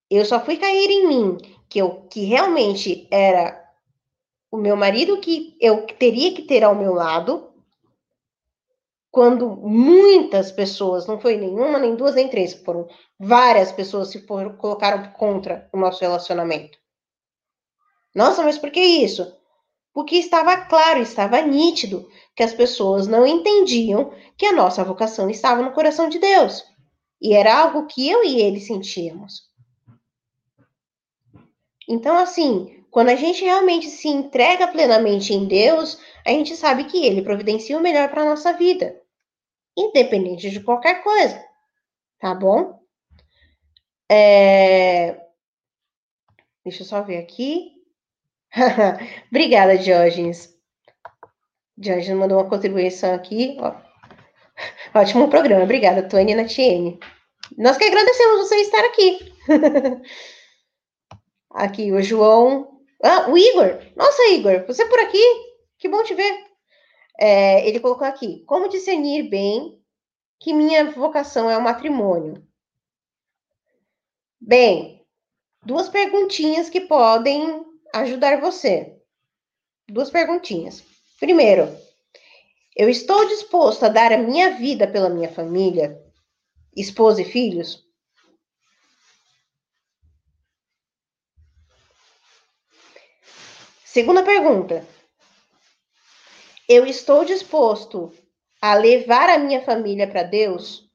Eu 0.10 0.26
só 0.26 0.44
fui 0.44 0.58
cair 0.58 0.90
em 0.90 1.08
mim 1.08 1.38
que 1.70 1.80
eu 1.80 2.02
que 2.08 2.26
realmente 2.26 3.08
era 3.10 3.64
o 4.52 4.58
meu 4.58 4.76
marido 4.76 5.22
que 5.22 5.58
eu 5.62 5.88
teria 5.88 6.36
que 6.36 6.42
ter 6.42 6.62
ao 6.62 6.76
meu 6.76 6.94
lado 6.94 7.55
quando 9.16 9.50
muitas 9.50 10.52
pessoas, 10.52 11.08
não 11.08 11.18
foi 11.18 11.38
nenhuma, 11.38 11.80
nem 11.80 11.96
duas, 11.96 12.16
nem 12.16 12.28
três, 12.28 12.54
foram 12.54 12.86
várias 13.18 13.72
pessoas 13.72 14.10
se 14.10 14.20
colocaram 14.28 15.10
contra 15.14 15.70
o 15.72 15.78
nosso 15.78 16.02
relacionamento. 16.02 16.78
Nossa, 18.14 18.44
mas 18.44 18.58
por 18.58 18.70
que 18.70 18.82
isso? 18.82 19.34
Porque 19.94 20.18
estava 20.18 20.58
claro, 20.58 21.00
estava 21.00 21.40
nítido 21.40 22.06
que 22.36 22.44
as 22.44 22.54
pessoas 22.54 23.08
não 23.08 23.26
entendiam 23.26 24.12
que 24.36 24.48
a 24.48 24.52
nossa 24.52 24.84
vocação 24.84 25.30
estava 25.30 25.62
no 25.62 25.72
coração 25.72 26.10
de 26.10 26.20
Deus. 26.20 26.66
E 27.22 27.34
era 27.34 27.58
algo 27.58 27.88
que 27.88 28.10
eu 28.10 28.22
e 28.22 28.42
ele 28.42 28.60
sentíamos. 28.60 29.44
Então, 31.88 32.18
assim, 32.18 32.84
quando 32.92 33.08
a 33.08 33.16
gente 33.16 33.46
realmente 33.46 33.88
se 33.88 34.10
entrega 34.10 34.68
plenamente 34.68 35.34
em 35.34 35.46
Deus, 35.46 35.98
a 36.26 36.32
gente 36.32 36.54
sabe 36.58 36.86
que 36.86 37.06
Ele 37.06 37.22
providencia 37.22 37.78
o 37.78 37.82
melhor 37.82 38.10
para 38.10 38.24
a 38.24 38.26
nossa 38.26 38.52
vida, 38.52 39.05
independente 39.77 40.49
de 40.49 40.60
qualquer 40.61 41.03
coisa, 41.03 41.43
tá 42.19 42.34
bom? 42.34 42.80
É... 44.10 45.19
Deixa 46.64 46.81
eu 46.81 46.85
só 46.85 47.02
ver 47.02 47.18
aqui. 47.18 47.73
Obrigada, 49.30 49.77
Diógenes. 49.77 50.56
Diógenes 51.77 52.18
mandou 52.18 52.39
uma 52.39 52.49
contribuição 52.49 53.14
aqui. 53.14 53.57
Ó. 53.60 53.76
Ótimo 54.99 55.30
programa. 55.30 55.64
Obrigada, 55.64 56.07
Tony 56.07 56.34
Natiene. 56.34 56.99
Nós 57.57 57.77
que 57.77 57.84
agradecemos 57.84 58.47
você 58.47 58.56
estar 58.61 58.84
aqui. 58.85 59.34
aqui, 61.52 61.91
o 61.91 62.02
João. 62.02 62.80
Ah, 63.03 63.30
o 63.30 63.38
Igor. 63.38 63.80
Nossa, 63.95 64.27
Igor, 64.30 64.65
você 64.65 64.85
por 64.85 64.99
aqui? 64.99 65.23
Que 65.77 65.89
bom 65.89 66.02
te 66.03 66.14
ver. 66.14 66.55
É, 67.20 67.68
ele 67.68 67.80
colocou 67.80 68.06
aqui: 68.06 68.44
como 68.46 68.70
discernir 68.70 69.30
bem 69.30 69.82
que 70.40 70.54
minha 70.54 70.92
vocação 70.92 71.50
é 71.50 71.58
o 71.58 71.64
matrimônio? 71.64 72.46
Bem, 74.40 75.06
duas 75.66 75.90
perguntinhas 75.90 76.70
que 76.70 76.82
podem 76.82 77.66
ajudar 77.94 78.40
você. 78.40 78.96
Duas 79.88 80.10
perguntinhas. 80.10 80.84
Primeiro, 81.20 81.76
eu 82.76 82.90
estou 82.90 83.28
disposto 83.28 83.84
a 83.84 83.90
dar 83.90 84.12
a 84.12 84.18
minha 84.18 84.52
vida 84.52 84.88
pela 84.88 85.10
minha 85.10 85.32
família, 85.32 85.98
esposa 86.76 87.22
e 87.22 87.26
filhos? 87.26 87.86
Segunda 93.86 94.24
pergunta. 94.24 94.86
Eu 96.68 96.86
estou 96.88 97.24
disposto 97.24 98.12
a 98.60 98.74
levar 98.74 99.30
a 99.30 99.38
minha 99.38 99.64
família 99.64 100.08
para 100.08 100.24
Deus? 100.24 100.90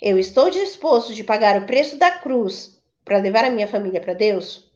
Eu 0.00 0.18
estou 0.18 0.50
disposto 0.50 1.14
de 1.14 1.22
pagar 1.22 1.62
o 1.62 1.66
preço 1.66 1.96
da 1.96 2.10
cruz 2.10 2.82
para 3.04 3.18
levar 3.18 3.44
a 3.44 3.50
minha 3.50 3.68
família 3.68 4.00
para 4.00 4.14
Deus? 4.14 4.68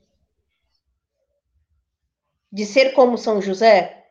De 2.53 2.65
ser 2.65 2.93
como 2.93 3.19
São 3.19 3.43
José? 3.43 4.07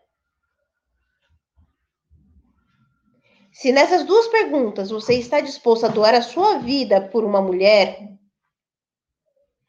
Se 3.53 3.71
nessas 3.71 4.03
duas 4.03 4.27
perguntas 4.27 4.89
você 4.89 5.13
está 5.13 5.39
disposto 5.39 5.85
a 5.85 5.89
doar 5.89 6.13
a 6.13 6.21
sua 6.21 6.57
vida 6.57 6.99
por 6.99 7.23
uma 7.23 7.41
mulher, 7.41 8.13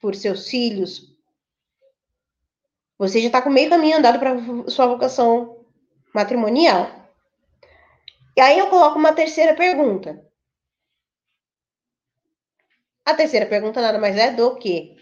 por 0.01 0.17
seus 0.17 0.49
filhos, 0.49 1.16
você 2.99 3.21
já 3.21 3.27
está 3.27 3.43
com 3.43 3.51
meio 3.51 3.71
caminho 3.71 3.99
andado 3.99 4.19
para 4.19 4.37
sua 4.69 4.87
vocação 4.87 5.65
matrimonial. 6.15 6.91
E 8.37 8.41
aí 8.41 8.59
eu 8.59 8.69
coloco 8.69 8.99
uma 8.99 9.13
terceira 9.13 9.55
pergunta. 9.55 10.23
A 13.05 13.15
terceira 13.15 13.47
pergunta 13.47 13.81
nada 13.81 13.99
mais 13.99 14.17
é 14.17 14.33
do 14.33 14.57
que 14.57 14.97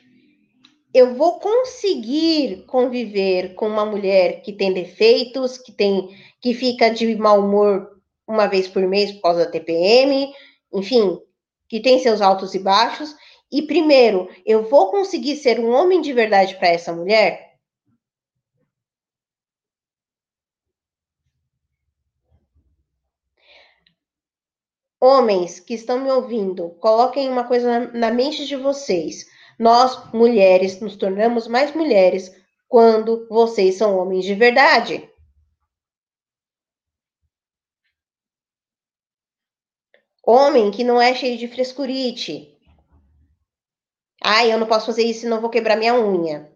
eu 0.92 1.14
vou 1.14 1.40
conseguir 1.40 2.64
conviver 2.66 3.54
com 3.54 3.66
uma 3.66 3.84
mulher 3.84 4.42
que 4.42 4.52
tem 4.52 4.72
defeitos, 4.72 5.58
que 5.58 5.72
tem 5.72 6.08
que 6.40 6.54
fica 6.54 6.88
de 6.90 7.16
mau 7.16 7.40
humor 7.40 7.90
uma 8.26 8.46
vez 8.46 8.68
por 8.68 8.86
mês 8.86 9.10
por 9.12 9.22
causa 9.22 9.44
da 9.44 9.50
TPM, 9.50 10.32
enfim, 10.72 11.18
que 11.68 11.80
tem 11.80 11.98
seus 11.98 12.20
altos 12.20 12.54
e 12.54 12.58
baixos. 12.58 13.16
E 13.50 13.62
primeiro, 13.62 14.28
eu 14.46 14.68
vou 14.68 14.90
conseguir 14.90 15.36
ser 15.36 15.58
um 15.58 15.70
homem 15.70 16.00
de 16.00 16.12
verdade 16.12 16.56
para 16.56 16.68
essa 16.68 16.92
mulher? 16.92 17.43
Homens 25.06 25.60
que 25.60 25.74
estão 25.74 26.00
me 26.00 26.10
ouvindo, 26.10 26.70
coloquem 26.80 27.28
uma 27.28 27.46
coisa 27.46 27.92
na, 27.92 28.10
mente 28.10 28.46
de 28.46 28.56
vocês. 28.56 29.26
Nós, 29.58 30.10
mulheres, 30.14 30.80
nos 30.80 30.96
tornamos 30.96 31.46
mais 31.46 31.74
mulheres 31.76 32.34
quando 32.66 33.28
vocês 33.28 33.74
são 33.74 33.98
homens 33.98 34.24
de 34.24 34.34
verdade. 34.34 35.06
Homem 40.26 40.70
que 40.70 40.82
não 40.82 40.98
é 40.98 41.14
cheio 41.14 41.36
de 41.36 41.48
frescurite. 41.48 42.58
Ai, 44.22 44.50
eu 44.50 44.58
não 44.58 44.66
posso 44.66 44.86
fazer 44.86 45.02
isso, 45.04 45.20
senão 45.20 45.38
vou 45.38 45.50
quebrar 45.50 45.76
minha 45.76 45.94
unha. 45.94 46.50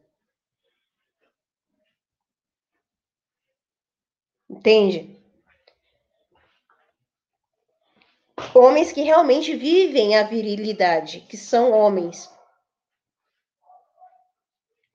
Entende? 4.48 5.17
Homens 8.54 8.92
que 8.92 9.02
realmente 9.02 9.54
vivem 9.54 10.16
a 10.16 10.22
virilidade, 10.22 11.20
que 11.20 11.36
são 11.36 11.72
homens. 11.72 12.30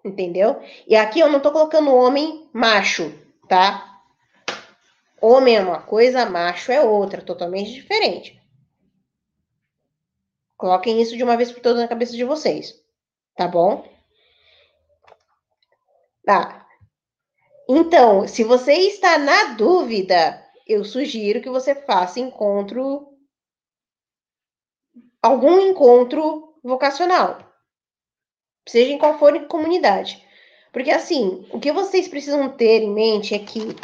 Entendeu? 0.04 0.62
E 0.88 0.96
aqui 0.96 1.20
eu 1.20 1.30
não 1.30 1.40
tô 1.40 1.52
colocando 1.52 1.94
homem 1.94 2.50
macho, 2.52 3.14
tá? 3.48 4.02
Homem 5.22 5.56
é 5.56 5.62
uma 5.62 5.82
coisa, 5.82 6.26
macho 6.26 6.72
é 6.72 6.82
outra, 6.82 7.22
totalmente 7.22 7.72
diferente. 7.72 8.42
Coloquem 10.58 11.02
isso 11.02 11.16
de 11.16 11.24
uma 11.24 11.38
vez 11.38 11.52
por 11.52 11.62
todas 11.62 11.82
na 11.82 11.88
cabeça 11.88 12.14
de 12.14 12.24
vocês, 12.24 12.74
tá 13.36 13.48
bom? 13.48 13.88
Tá. 16.26 16.66
Então, 17.70 18.28
se 18.28 18.44
você 18.44 18.74
está 18.74 19.18
na 19.18 19.54
dúvida, 19.54 20.42
eu 20.68 20.84
sugiro 20.84 21.42
que 21.42 21.50
você 21.50 21.74
faça 21.76 22.20
encontro 22.20 23.13
algum 25.24 25.58
encontro 25.62 26.54
vocacional. 26.62 27.40
Seja 28.68 28.92
em 28.92 28.98
qual 28.98 29.18
for 29.18 29.48
comunidade. 29.48 30.22
Porque 30.74 30.92
assim, 30.92 31.48
o 31.52 31.60
que 31.60 31.72
vocês 31.72 32.08
precisam 32.08 32.50
ter 32.50 32.82
em 32.82 32.94
mente 32.94 33.34
é 33.34 33.40
que 33.40 33.76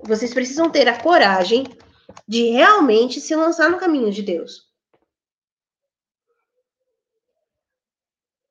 vocês 0.00 0.34
precisam 0.34 0.70
ter 0.70 0.88
a 0.88 1.00
coragem 1.00 1.64
de 2.26 2.50
realmente 2.50 3.20
se 3.20 3.34
lançar 3.36 3.70
no 3.70 3.78
caminho 3.78 4.10
de 4.10 4.22
Deus. 4.22 4.66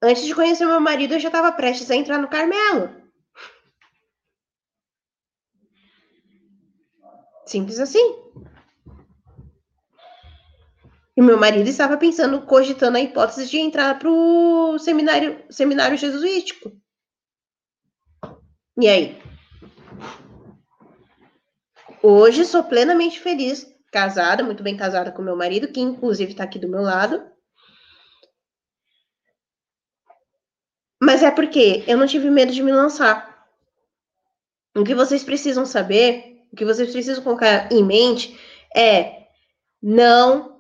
Antes 0.01 0.23
de 0.23 0.35
conhecer 0.35 0.65
meu 0.65 0.79
marido, 0.79 1.15
eu 1.15 1.19
já 1.19 1.29
estava 1.29 1.51
prestes 1.51 1.89
a 1.89 1.95
entrar 1.95 2.19
no 2.19 2.29
Carmelo. 2.29 2.95
Simples 7.45 7.79
assim. 7.79 8.27
E 11.18 11.22
meu 11.22 11.35
marido 11.35 11.68
estava 11.68 11.98
pensando, 11.98 12.44
cogitando 12.44 12.95
a 12.95 13.02
hipótese 13.02 13.49
de 13.49 13.57
entrar 13.57 13.98
para 13.98 14.07
o 14.07 14.77
seminário, 14.77 15.44
seminário 15.49 15.98
jesuítico. 15.98 16.72
E 18.80 18.88
aí? 18.88 19.19
Hoje 22.03 22.45
sou 22.45 22.64
plenamente 22.64 23.19
feliz, 23.19 23.65
casada, 23.91 24.44
muito 24.44 24.61
bem 24.61 24.77
casada 24.77 25.11
com 25.11 25.23
meu 25.23 25.35
marido, 25.35 25.69
que 25.69 25.80
inclusive 25.80 26.34
está 26.34 26.44
aqui 26.44 26.60
do 26.60 26.69
meu 26.69 26.84
lado. 26.84 27.27
Mas 31.02 31.23
é 31.23 31.31
porque 31.31 31.84
eu 31.88 31.98
não 31.98 32.06
tive 32.06 32.30
medo 32.30 32.53
de 32.53 32.61
me 32.61 32.72
lançar. 32.72 33.44
O 34.76 34.84
que 34.84 34.94
vocês 34.94 35.23
precisam 35.23 35.65
saber, 35.65 36.45
o 36.53 36.56
que 36.56 36.64
vocês 36.64 36.91
precisam 36.91 37.23
colocar 37.23 37.72
em 37.72 37.84
mente 37.84 38.39
é 38.76 39.30
não 39.81 40.56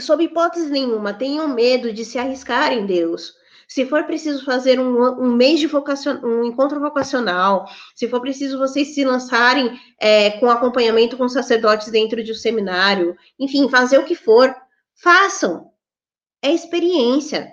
sob 0.00 0.24
hipótese 0.24 0.70
nenhuma, 0.70 1.12
tenham 1.12 1.48
medo 1.48 1.92
de 1.92 2.04
se 2.04 2.18
arriscar 2.18 2.72
em 2.72 2.86
Deus. 2.86 3.34
Se 3.66 3.86
for 3.86 4.04
preciso 4.04 4.44
fazer 4.44 4.78
um, 4.78 5.02
um 5.20 5.34
mês 5.34 5.58
de 5.58 5.66
vocacion, 5.66 6.20
um 6.22 6.44
encontro 6.44 6.80
vocacional, 6.80 7.66
se 7.94 8.08
for 8.08 8.20
preciso 8.20 8.58
vocês 8.58 8.94
se 8.94 9.04
lançarem 9.04 9.78
é, 9.98 10.32
com 10.32 10.50
acompanhamento 10.50 11.16
com 11.16 11.28
sacerdotes 11.28 11.90
dentro 11.90 12.22
de 12.22 12.32
um 12.32 12.34
seminário, 12.34 13.16
enfim, 13.38 13.68
fazer 13.68 13.98
o 13.98 14.04
que 14.04 14.14
for, 14.14 14.54
façam. 14.94 15.70
É 16.42 16.52
experiência. 16.52 17.50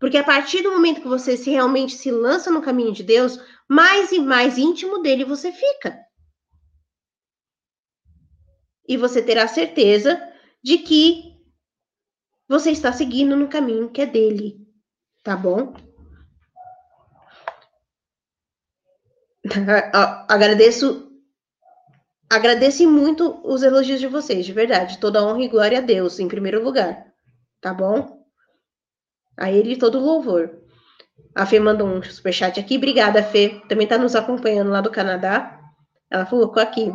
Porque 0.00 0.16
a 0.16 0.24
partir 0.24 0.62
do 0.62 0.70
momento 0.70 1.02
que 1.02 1.08
você 1.08 1.36
se 1.36 1.50
realmente 1.50 1.94
se 1.94 2.10
lança 2.10 2.50
no 2.50 2.62
caminho 2.62 2.92
de 2.92 3.02
Deus, 3.02 3.38
mais 3.68 4.10
e 4.10 4.20
mais 4.20 4.58
íntimo 4.58 5.02
dele 5.02 5.24
você 5.24 5.52
fica 5.52 6.05
e 8.88 8.96
você 8.96 9.22
terá 9.22 9.46
certeza 9.48 10.20
de 10.62 10.78
que 10.78 11.36
você 12.48 12.70
está 12.70 12.92
seguindo 12.92 13.36
no 13.36 13.48
caminho 13.48 13.90
que 13.90 14.02
é 14.02 14.06
dele, 14.06 14.56
tá 15.22 15.36
bom? 15.36 15.74
Agradeço 20.28 21.06
agradeço 22.28 22.88
muito 22.90 23.40
os 23.44 23.62
elogios 23.62 24.00
de 24.00 24.06
vocês, 24.08 24.44
de 24.44 24.52
verdade. 24.52 24.98
Toda 24.98 25.24
honra 25.24 25.42
e 25.42 25.48
glória 25.48 25.78
a 25.78 25.82
Deus, 25.82 26.18
em 26.18 26.26
primeiro 26.28 26.62
lugar. 26.62 27.06
Tá 27.60 27.72
bom? 27.72 28.24
A 29.36 29.50
ele 29.50 29.76
todo 29.76 30.00
louvor. 30.00 30.50
A 31.34 31.46
Fê 31.46 31.60
mandou 31.60 31.86
um 31.86 32.02
superchat 32.02 32.58
aqui. 32.58 32.76
Obrigada, 32.76 33.22
Fê. 33.22 33.60
Também 33.68 33.86
tá 33.86 33.98
nos 33.98 34.16
acompanhando 34.16 34.70
lá 34.70 34.80
do 34.80 34.90
Canadá. 34.90 35.60
Ela 36.10 36.26
colocou 36.26 36.62
aqui. 36.62 36.92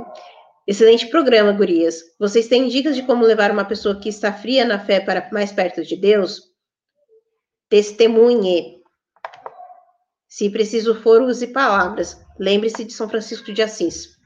Excelente 0.72 1.08
programa, 1.08 1.52
gurias. 1.52 2.02
Vocês 2.18 2.48
têm 2.48 2.70
dicas 2.70 2.96
de 2.96 3.04
como 3.04 3.26
levar 3.26 3.52
uma 3.52 3.66
pessoa 3.66 4.00
que 4.00 4.08
está 4.08 4.32
fria 4.32 4.64
na 4.64 4.80
fé 4.80 5.02
para 5.02 5.30
mais 5.30 5.52
perto 5.52 5.84
de 5.84 5.98
Deus? 5.98 6.44
Testemunhe. 7.68 8.82
Se 10.30 10.50
preciso 10.50 10.96
for, 10.96 11.24
use 11.24 11.46
palavras. 11.48 12.26
Lembre-se 12.40 12.86
de 12.86 12.94
São 12.94 13.10
Francisco 13.10 13.52
de 13.52 13.62
Assis. 13.62 14.18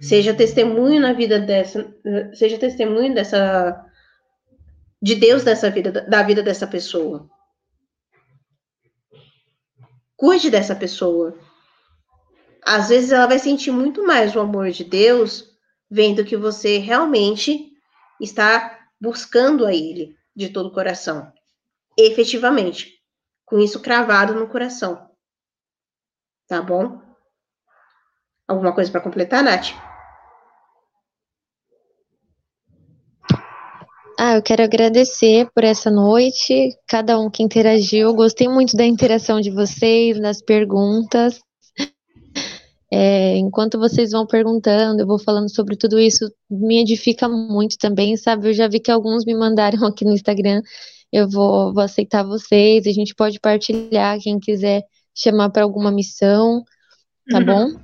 Seja 0.00 0.34
testemunho 0.34 1.00
na 1.00 1.12
vida 1.12 1.38
dessa, 1.38 1.94
seja 2.34 2.58
testemunho 2.58 3.14
dessa 3.14 3.80
de 5.00 5.14
Deus 5.14 5.44
dessa 5.44 5.70
vida, 5.70 5.92
da 5.92 6.20
vida 6.24 6.42
dessa 6.42 6.66
pessoa. 6.66 7.30
Cuide 10.16 10.50
dessa 10.50 10.74
pessoa 10.74 11.38
às 12.64 12.88
vezes 12.88 13.10
ela 13.10 13.26
vai 13.26 13.38
sentir 13.38 13.72
muito 13.72 14.06
mais 14.06 14.34
o 14.36 14.40
amor 14.40 14.70
de 14.70 14.84
Deus 14.84 15.50
vendo 15.90 16.24
que 16.24 16.36
você 16.36 16.78
realmente 16.78 17.72
está 18.20 18.78
buscando 19.00 19.66
a 19.66 19.74
Ele 19.74 20.16
de 20.34 20.48
todo 20.48 20.66
o 20.66 20.72
coração, 20.72 21.30
efetivamente, 21.98 23.00
com 23.44 23.58
isso 23.58 23.80
cravado 23.80 24.34
no 24.34 24.48
coração. 24.48 25.10
Tá 26.46 26.62
bom? 26.62 27.00
Alguma 28.46 28.74
coisa 28.74 28.90
para 28.90 29.00
completar, 29.00 29.42
Nath? 29.42 29.70
Ah, 34.18 34.36
eu 34.36 34.42
quero 34.42 34.62
agradecer 34.62 35.50
por 35.52 35.64
essa 35.64 35.90
noite, 35.90 36.70
cada 36.86 37.18
um 37.18 37.28
que 37.28 37.42
interagiu. 37.42 38.14
Gostei 38.14 38.48
muito 38.48 38.76
da 38.76 38.84
interação 38.84 39.40
de 39.40 39.50
vocês, 39.50 40.20
das 40.20 40.40
perguntas. 40.40 41.40
É, 42.94 43.38
enquanto 43.38 43.78
vocês 43.78 44.10
vão 44.10 44.26
perguntando, 44.26 45.00
eu 45.00 45.06
vou 45.06 45.18
falando 45.18 45.48
sobre 45.48 45.76
tudo 45.76 45.98
isso, 45.98 46.30
me 46.50 46.78
edifica 46.78 47.26
muito 47.26 47.78
também, 47.78 48.18
sabe? 48.18 48.50
Eu 48.50 48.52
já 48.52 48.68
vi 48.68 48.80
que 48.80 48.90
alguns 48.90 49.24
me 49.24 49.34
mandaram 49.34 49.78
aqui 49.88 50.04
no 50.04 50.12
Instagram, 50.12 50.60
eu 51.10 51.26
vou, 51.26 51.72
vou 51.72 51.82
aceitar 51.82 52.22
vocês, 52.22 52.86
a 52.86 52.92
gente 52.92 53.14
pode 53.14 53.40
partilhar, 53.40 54.18
quem 54.20 54.38
quiser 54.38 54.84
chamar 55.14 55.48
para 55.48 55.62
alguma 55.62 55.90
missão, 55.90 56.62
tá 57.30 57.38
uhum. 57.38 57.46
bom? 57.46 57.80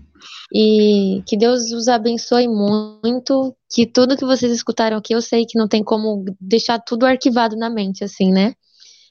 E 0.52 1.22
que 1.26 1.38
Deus 1.38 1.72
os 1.72 1.88
abençoe 1.88 2.46
muito, 2.46 3.56
que 3.72 3.86
tudo 3.86 4.16
que 4.16 4.26
vocês 4.26 4.52
escutaram 4.52 4.98
aqui, 4.98 5.14
eu 5.14 5.22
sei 5.22 5.46
que 5.46 5.58
não 5.58 5.68
tem 5.68 5.82
como 5.82 6.22
deixar 6.38 6.78
tudo 6.80 7.06
arquivado 7.06 7.56
na 7.56 7.70
mente, 7.70 8.04
assim, 8.04 8.30
né? 8.30 8.52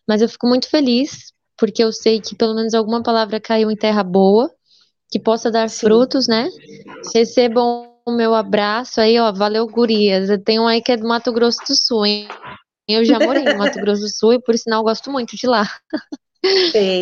Mas 0.07 0.21
eu 0.21 0.29
fico 0.29 0.47
muito 0.47 0.69
feliz, 0.69 1.33
porque 1.57 1.83
eu 1.83 1.91
sei 1.91 2.21
que 2.21 2.35
pelo 2.35 2.53
menos 2.53 2.75
alguma 2.75 3.01
palavra 3.01 3.39
caiu 3.39 3.71
em 3.71 3.75
terra 3.75 4.03
boa, 4.03 4.51
que 5.09 5.19
possa 5.19 5.51
dar 5.51 5.69
Sim. 5.69 5.85
frutos, 5.85 6.27
né? 6.27 6.49
Recebam 7.13 7.93
o 8.05 8.11
meu 8.11 8.33
abraço 8.33 9.01
aí, 9.01 9.19
ó. 9.19 9.31
Valeu, 9.31 9.67
gurias. 9.67 10.29
Tem 10.43 10.59
um 10.59 10.67
aí 10.67 10.81
que 10.81 10.91
é 10.91 10.97
do 10.97 11.07
Mato 11.07 11.31
Grosso 11.31 11.59
do 11.67 11.75
Sul, 11.75 12.05
hein? 12.05 12.27
Eu 12.87 13.03
já 13.03 13.19
morei 13.19 13.43
no 13.43 13.57
Mato 13.57 13.79
Grosso 13.79 14.01
do 14.01 14.09
Sul 14.09 14.33
e 14.33 14.41
por 14.41 14.57
sinal 14.57 14.83
gosto 14.83 15.11
muito 15.11 15.35
de 15.35 15.45
lá. 15.45 15.69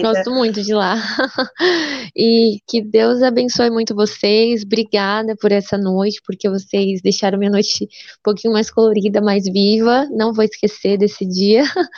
Gosto 0.01 0.31
muito 0.31 0.61
de 0.61 0.73
lá. 0.73 0.95
E 2.17 2.59
que 2.65 2.81
Deus 2.81 3.21
abençoe 3.21 3.69
muito 3.69 3.93
vocês. 3.93 4.63
Obrigada 4.63 5.35
por 5.35 5.51
essa 5.51 5.77
noite, 5.77 6.21
porque 6.25 6.49
vocês 6.49 7.01
deixaram 7.01 7.37
minha 7.37 7.51
noite 7.51 7.83
um 7.83 7.87
pouquinho 8.23 8.53
mais 8.53 8.71
colorida, 8.71 9.19
mais 9.19 9.43
viva. 9.43 10.07
Não 10.11 10.33
vou 10.33 10.43
esquecer 10.43 10.97
desse 10.97 11.25
dia. 11.25 11.63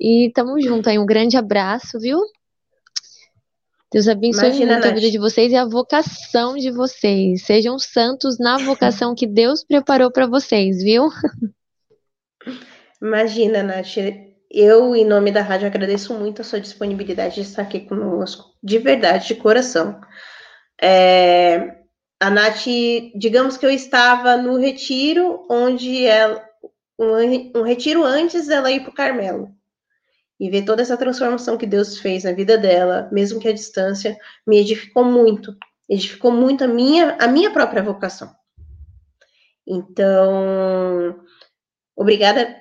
E 0.00 0.30
tamo 0.32 0.60
junto 0.60 0.88
aí. 0.88 0.96
Um 0.96 1.04
grande 1.04 1.36
abraço, 1.36 1.98
viu? 1.98 2.20
Deus 3.90 4.06
abençoe 4.06 4.48
Imagina, 4.48 4.72
muito 4.74 4.86
a 4.86 4.92
vida 4.92 5.10
de 5.10 5.18
vocês 5.18 5.50
e 5.50 5.56
a 5.56 5.64
vocação 5.64 6.56
de 6.56 6.70
vocês. 6.70 7.42
Sejam 7.44 7.78
santos 7.78 8.38
na 8.38 8.58
vocação 8.58 9.14
que 9.14 9.26
Deus 9.26 9.64
preparou 9.64 10.12
para 10.12 10.26
vocês, 10.26 10.82
viu? 10.82 11.08
Imagina, 13.00 13.62
Nath, 13.62 13.96
eu, 14.50 14.94
em 14.94 15.06
nome 15.06 15.30
da 15.30 15.40
rádio, 15.40 15.66
agradeço 15.66 16.12
muito 16.12 16.42
a 16.42 16.44
sua 16.44 16.60
disponibilidade 16.60 17.36
de 17.36 17.40
estar 17.42 17.62
aqui 17.62 17.80
conosco, 17.80 18.54
de 18.62 18.78
verdade, 18.78 19.28
de 19.28 19.34
coração. 19.36 19.98
É, 20.80 21.76
a 22.20 22.28
Nath, 22.28 22.66
digamos 23.14 23.56
que 23.56 23.64
eu 23.64 23.70
estava 23.70 24.36
no 24.36 24.58
retiro, 24.58 25.46
onde 25.50 26.04
ela, 26.04 26.44
um, 26.98 27.60
um 27.60 27.62
retiro 27.62 28.04
antes 28.04 28.48
dela 28.48 28.70
ir 28.70 28.80
para 28.80 28.90
o 28.90 28.94
Carmelo. 28.94 29.57
E 30.40 30.48
ver 30.50 30.64
toda 30.64 30.82
essa 30.82 30.96
transformação 30.96 31.56
que 31.56 31.66
Deus 31.66 31.98
fez 31.98 32.24
na 32.24 32.32
vida 32.32 32.56
dela, 32.56 33.08
mesmo 33.10 33.40
que 33.40 33.48
a 33.48 33.52
distância, 33.52 34.16
me 34.46 34.58
edificou 34.58 35.04
muito. 35.04 35.56
Edificou 35.88 36.30
muito 36.30 36.64
a 36.64 36.68
minha, 36.68 37.16
a 37.18 37.26
minha 37.26 37.50
própria 37.50 37.82
vocação. 37.82 38.30
Então, 39.66 41.20
obrigada 41.96 42.56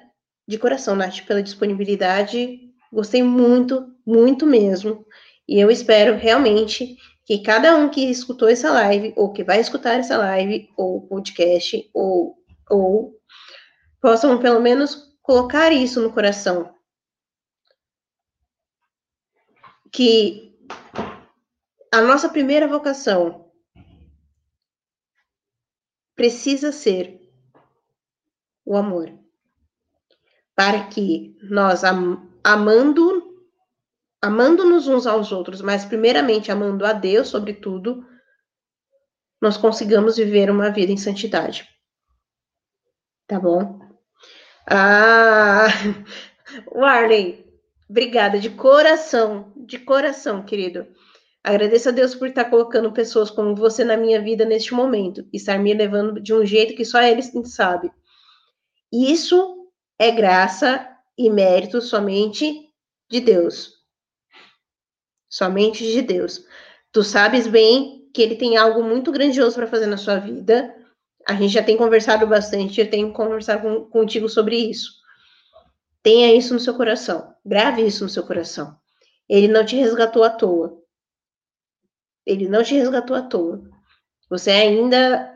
de 0.47 0.57
coração, 0.57 0.95
Nath, 0.95 1.21
pela 1.25 1.43
disponibilidade. 1.43 2.59
Gostei 2.91 3.21
muito, 3.21 3.93
muito 4.05 4.45
mesmo. 4.45 5.05
E 5.47 5.59
eu 5.59 5.69
espero 5.69 6.17
realmente 6.17 6.97
que 7.25 7.39
cada 7.39 7.75
um 7.75 7.89
que 7.89 8.09
escutou 8.09 8.47
essa 8.47 8.71
live, 8.71 9.13
ou 9.15 9.33
que 9.33 9.43
vai 9.43 9.59
escutar 9.59 9.99
essa 9.99 10.17
live, 10.17 10.69
ou 10.77 11.01
podcast, 11.01 11.89
ou, 11.93 12.37
ou 12.69 13.15
possam 14.01 14.37
pelo 14.39 14.61
menos 14.61 15.13
colocar 15.21 15.71
isso 15.71 16.01
no 16.01 16.11
coração. 16.11 16.73
Que 19.97 20.55
a 21.91 22.01
nossa 22.01 22.29
primeira 22.29 22.67
vocação 22.67 23.51
precisa 26.15 26.71
ser 26.71 27.19
o 28.63 28.77
amor 28.77 29.11
para 30.55 30.87
que 30.87 31.35
nós, 31.41 31.81
amando, 32.43 33.43
amando-nos 34.21 34.87
uns 34.87 35.07
aos 35.07 35.31
outros, 35.31 35.63
mas 35.63 35.83
primeiramente 35.83 36.51
amando 36.51 36.85
a 36.85 36.93
Deus 36.93 37.29
sobre 37.29 37.55
tudo, 37.55 38.05
nós 39.41 39.57
consigamos 39.57 40.17
viver 40.17 40.51
uma 40.51 40.69
vida 40.69 40.91
em 40.91 40.97
santidade. 40.97 41.67
Tá 43.25 43.39
bom? 43.39 43.79
Ah, 44.69 45.65
Warley, 46.71 47.46
obrigada 47.89 48.39
de 48.39 48.49
coração, 48.49 49.51
de 49.55 49.79
coração, 49.79 50.43
querido. 50.43 50.87
Agradeço 51.43 51.89
a 51.89 51.91
Deus 51.91 52.13
por 52.13 52.27
estar 52.27 52.45
colocando 52.45 52.91
pessoas 52.91 53.29
como 53.29 53.55
você 53.55 53.83
na 53.83 53.95
minha 53.95 54.21
vida 54.21 54.43
neste 54.43 54.73
momento, 54.73 55.25
e 55.31 55.37
estar 55.37 55.57
me 55.57 55.73
levando 55.73 56.19
de 56.19 56.33
um 56.33 56.45
jeito 56.45 56.75
que 56.75 56.83
só 56.83 57.01
Ele 57.01 57.21
sabe. 57.45 57.91
Isso 58.91 59.69
é 59.97 60.11
graça 60.11 60.87
e 61.17 61.29
mérito 61.29 61.81
somente 61.81 62.69
de 63.09 63.19
Deus. 63.19 63.73
Somente 65.29 65.83
de 65.85 66.01
Deus. 66.01 66.43
Tu 66.91 67.03
sabes 67.03 67.47
bem 67.47 68.09
que 68.13 68.21
ele 68.21 68.35
tem 68.35 68.57
algo 68.57 68.83
muito 68.83 69.11
grandioso 69.11 69.55
para 69.55 69.67
fazer 69.67 69.87
na 69.87 69.97
sua 69.97 70.17
vida. 70.17 70.73
A 71.27 71.33
gente 71.35 71.53
já 71.53 71.63
tem 71.63 71.77
conversado 71.77 72.25
bastante, 72.25 72.79
eu 72.79 72.89
tenho 72.89 73.11
conversado 73.13 73.61
com, 73.61 73.85
contigo 73.85 74.27
sobre 74.27 74.57
isso. 74.57 74.91
Tenha 76.03 76.33
isso 76.33 76.53
no 76.53 76.59
seu 76.59 76.75
coração. 76.75 77.33
Grave 77.45 77.85
isso 77.85 78.03
no 78.03 78.09
seu 78.09 78.23
coração. 78.23 78.77
Ele 79.27 79.47
não 79.47 79.65
te 79.65 79.75
resgatou 79.75 80.23
à 80.23 80.29
toa. 80.29 80.77
Ele 82.25 82.47
não 82.47 82.63
te 82.63 82.75
resgatou 82.75 83.15
à 83.15 83.21
toa. 83.21 83.61
Você 84.29 84.51
ainda 84.51 85.33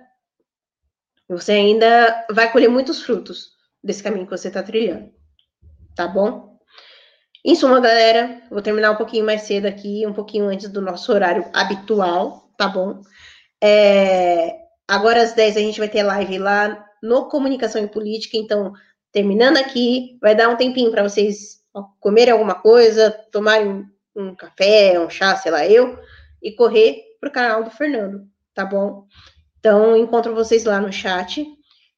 você 1.28 1.54
ainda 1.54 2.26
vai 2.30 2.52
colher 2.52 2.70
muitos 2.70 3.02
frutos 3.02 3.52
desse 3.82 4.04
caminho 4.04 4.26
que 4.26 4.38
você 4.38 4.50
está 4.50 4.62
trilhando. 4.62 5.10
Tá 5.96 6.06
bom? 6.06 6.60
Em 7.44 7.56
suma, 7.56 7.80
galera, 7.80 8.42
vou 8.52 8.62
terminar 8.62 8.92
um 8.92 8.98
pouquinho 8.98 9.26
mais 9.26 9.44
cedo 9.44 9.66
aqui, 9.66 10.06
um 10.06 10.14
pouquinho 10.14 10.46
antes 10.46 10.70
do 10.70 10.82
nosso 10.82 11.12
horário 11.12 11.50
habitual, 11.54 12.52
tá 12.58 12.68
bom? 12.68 13.02
É, 13.64 14.58
agora 14.88 15.24
às 15.24 15.34
10 15.34 15.58
a 15.58 15.60
gente 15.60 15.80
vai 15.80 15.90
ter 15.90 16.04
live 16.04 16.38
lá 16.38 16.86
no 17.02 17.30
Comunicação 17.30 17.84
e 17.84 17.88
Política, 17.88 18.38
então, 18.38 18.74
terminando 19.12 19.58
aqui, 19.58 20.18
vai 20.22 20.36
dar 20.36 20.50
um 20.50 20.58
tempinho 20.58 20.92
para 20.92 21.04
vocês 21.04 21.62
comerem 22.00 22.34
alguma 22.34 22.56
coisa, 22.56 23.12
tomarem 23.32 23.86
um, 24.16 24.36
café, 24.36 25.00
um 25.00 25.10
chá, 25.10 25.36
sei 25.36 25.52
lá, 25.52 25.68
eu, 25.68 25.98
e 26.42 26.52
correr 26.54 27.02
pro 27.20 27.32
canal 27.32 27.64
do 27.64 27.72
Fernando, 27.72 28.28
tá 28.54 28.66
bom? 28.66 29.06
Então, 29.60 29.96
encontro 29.96 30.34
vocês 30.34 30.64
lá 30.66 30.80
no 30.80 30.92
chat. 30.92 31.46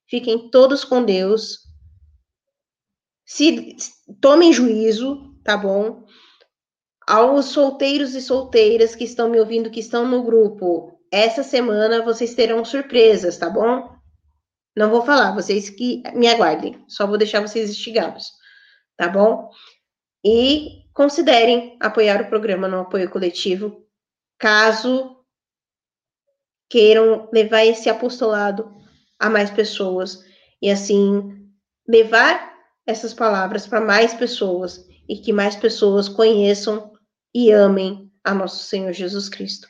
Fiquem 0.07 0.49
todos 0.49 0.83
com 0.83 1.03
Deus 1.03 1.63
se 3.25 3.75
tomem 4.19 4.51
juízo, 4.51 5.33
tá 5.43 5.55
bom? 5.57 6.05
Aos 7.07 7.45
solteiros 7.45 8.13
e 8.15 8.21
solteiras 8.21 8.95
que 8.95 9.03
estão 9.03 9.29
me 9.29 9.39
ouvindo, 9.39 9.71
que 9.71 9.79
estão 9.79 10.07
no 10.07 10.23
grupo, 10.23 10.99
essa 11.11 11.43
semana 11.43 12.03
vocês 12.03 12.33
terão 12.33 12.63
surpresas, 12.63 13.37
tá 13.37 13.49
bom? 13.49 13.92
Não 14.75 14.89
vou 14.89 15.05
falar, 15.05 15.33
vocês 15.33 15.69
que 15.69 16.01
me 16.15 16.27
aguardem, 16.27 16.83
só 16.87 17.05
vou 17.05 17.17
deixar 17.17 17.41
vocês 17.41 17.69
instigados, 17.69 18.31
tá 18.97 19.07
bom? 19.07 19.49
E 20.25 20.83
considerem 20.93 21.77
apoiar 21.79 22.21
o 22.21 22.29
programa 22.29 22.67
no 22.67 22.79
apoio 22.79 23.09
coletivo, 23.09 23.85
caso 24.39 25.17
queiram 26.69 27.29
levar 27.31 27.63
esse 27.65 27.89
apostolado 27.89 28.73
a 29.19 29.29
mais 29.29 29.51
pessoas 29.51 30.23
e 30.61 30.71
assim 30.71 31.47
levar 31.87 32.53
essas 32.85 33.13
palavras 33.13 33.67
para 33.67 33.79
mais 33.79 34.13
pessoas 34.13 34.87
e 35.07 35.17
que 35.17 35.31
mais 35.31 35.55
pessoas 35.55 36.09
conheçam 36.09 36.91
e 37.33 37.51
amem 37.51 38.11
a 38.23 38.33
nosso 38.33 38.63
Senhor 38.63 38.91
Jesus 38.91 39.29
Cristo. 39.29 39.67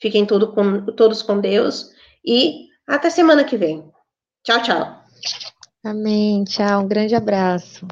Fiquem 0.00 0.26
todo 0.26 0.52
com, 0.52 0.84
todos 0.86 1.22
com 1.22 1.40
Deus 1.40 1.90
e 2.24 2.66
até 2.86 3.08
semana 3.08 3.44
que 3.44 3.56
vem. 3.56 3.90
Tchau, 4.46 4.62
tchau. 4.62 5.02
Amém. 5.84 6.44
Tchau. 6.44 6.82
Um 6.82 6.86
grande 6.86 7.16
abraço. 7.16 7.84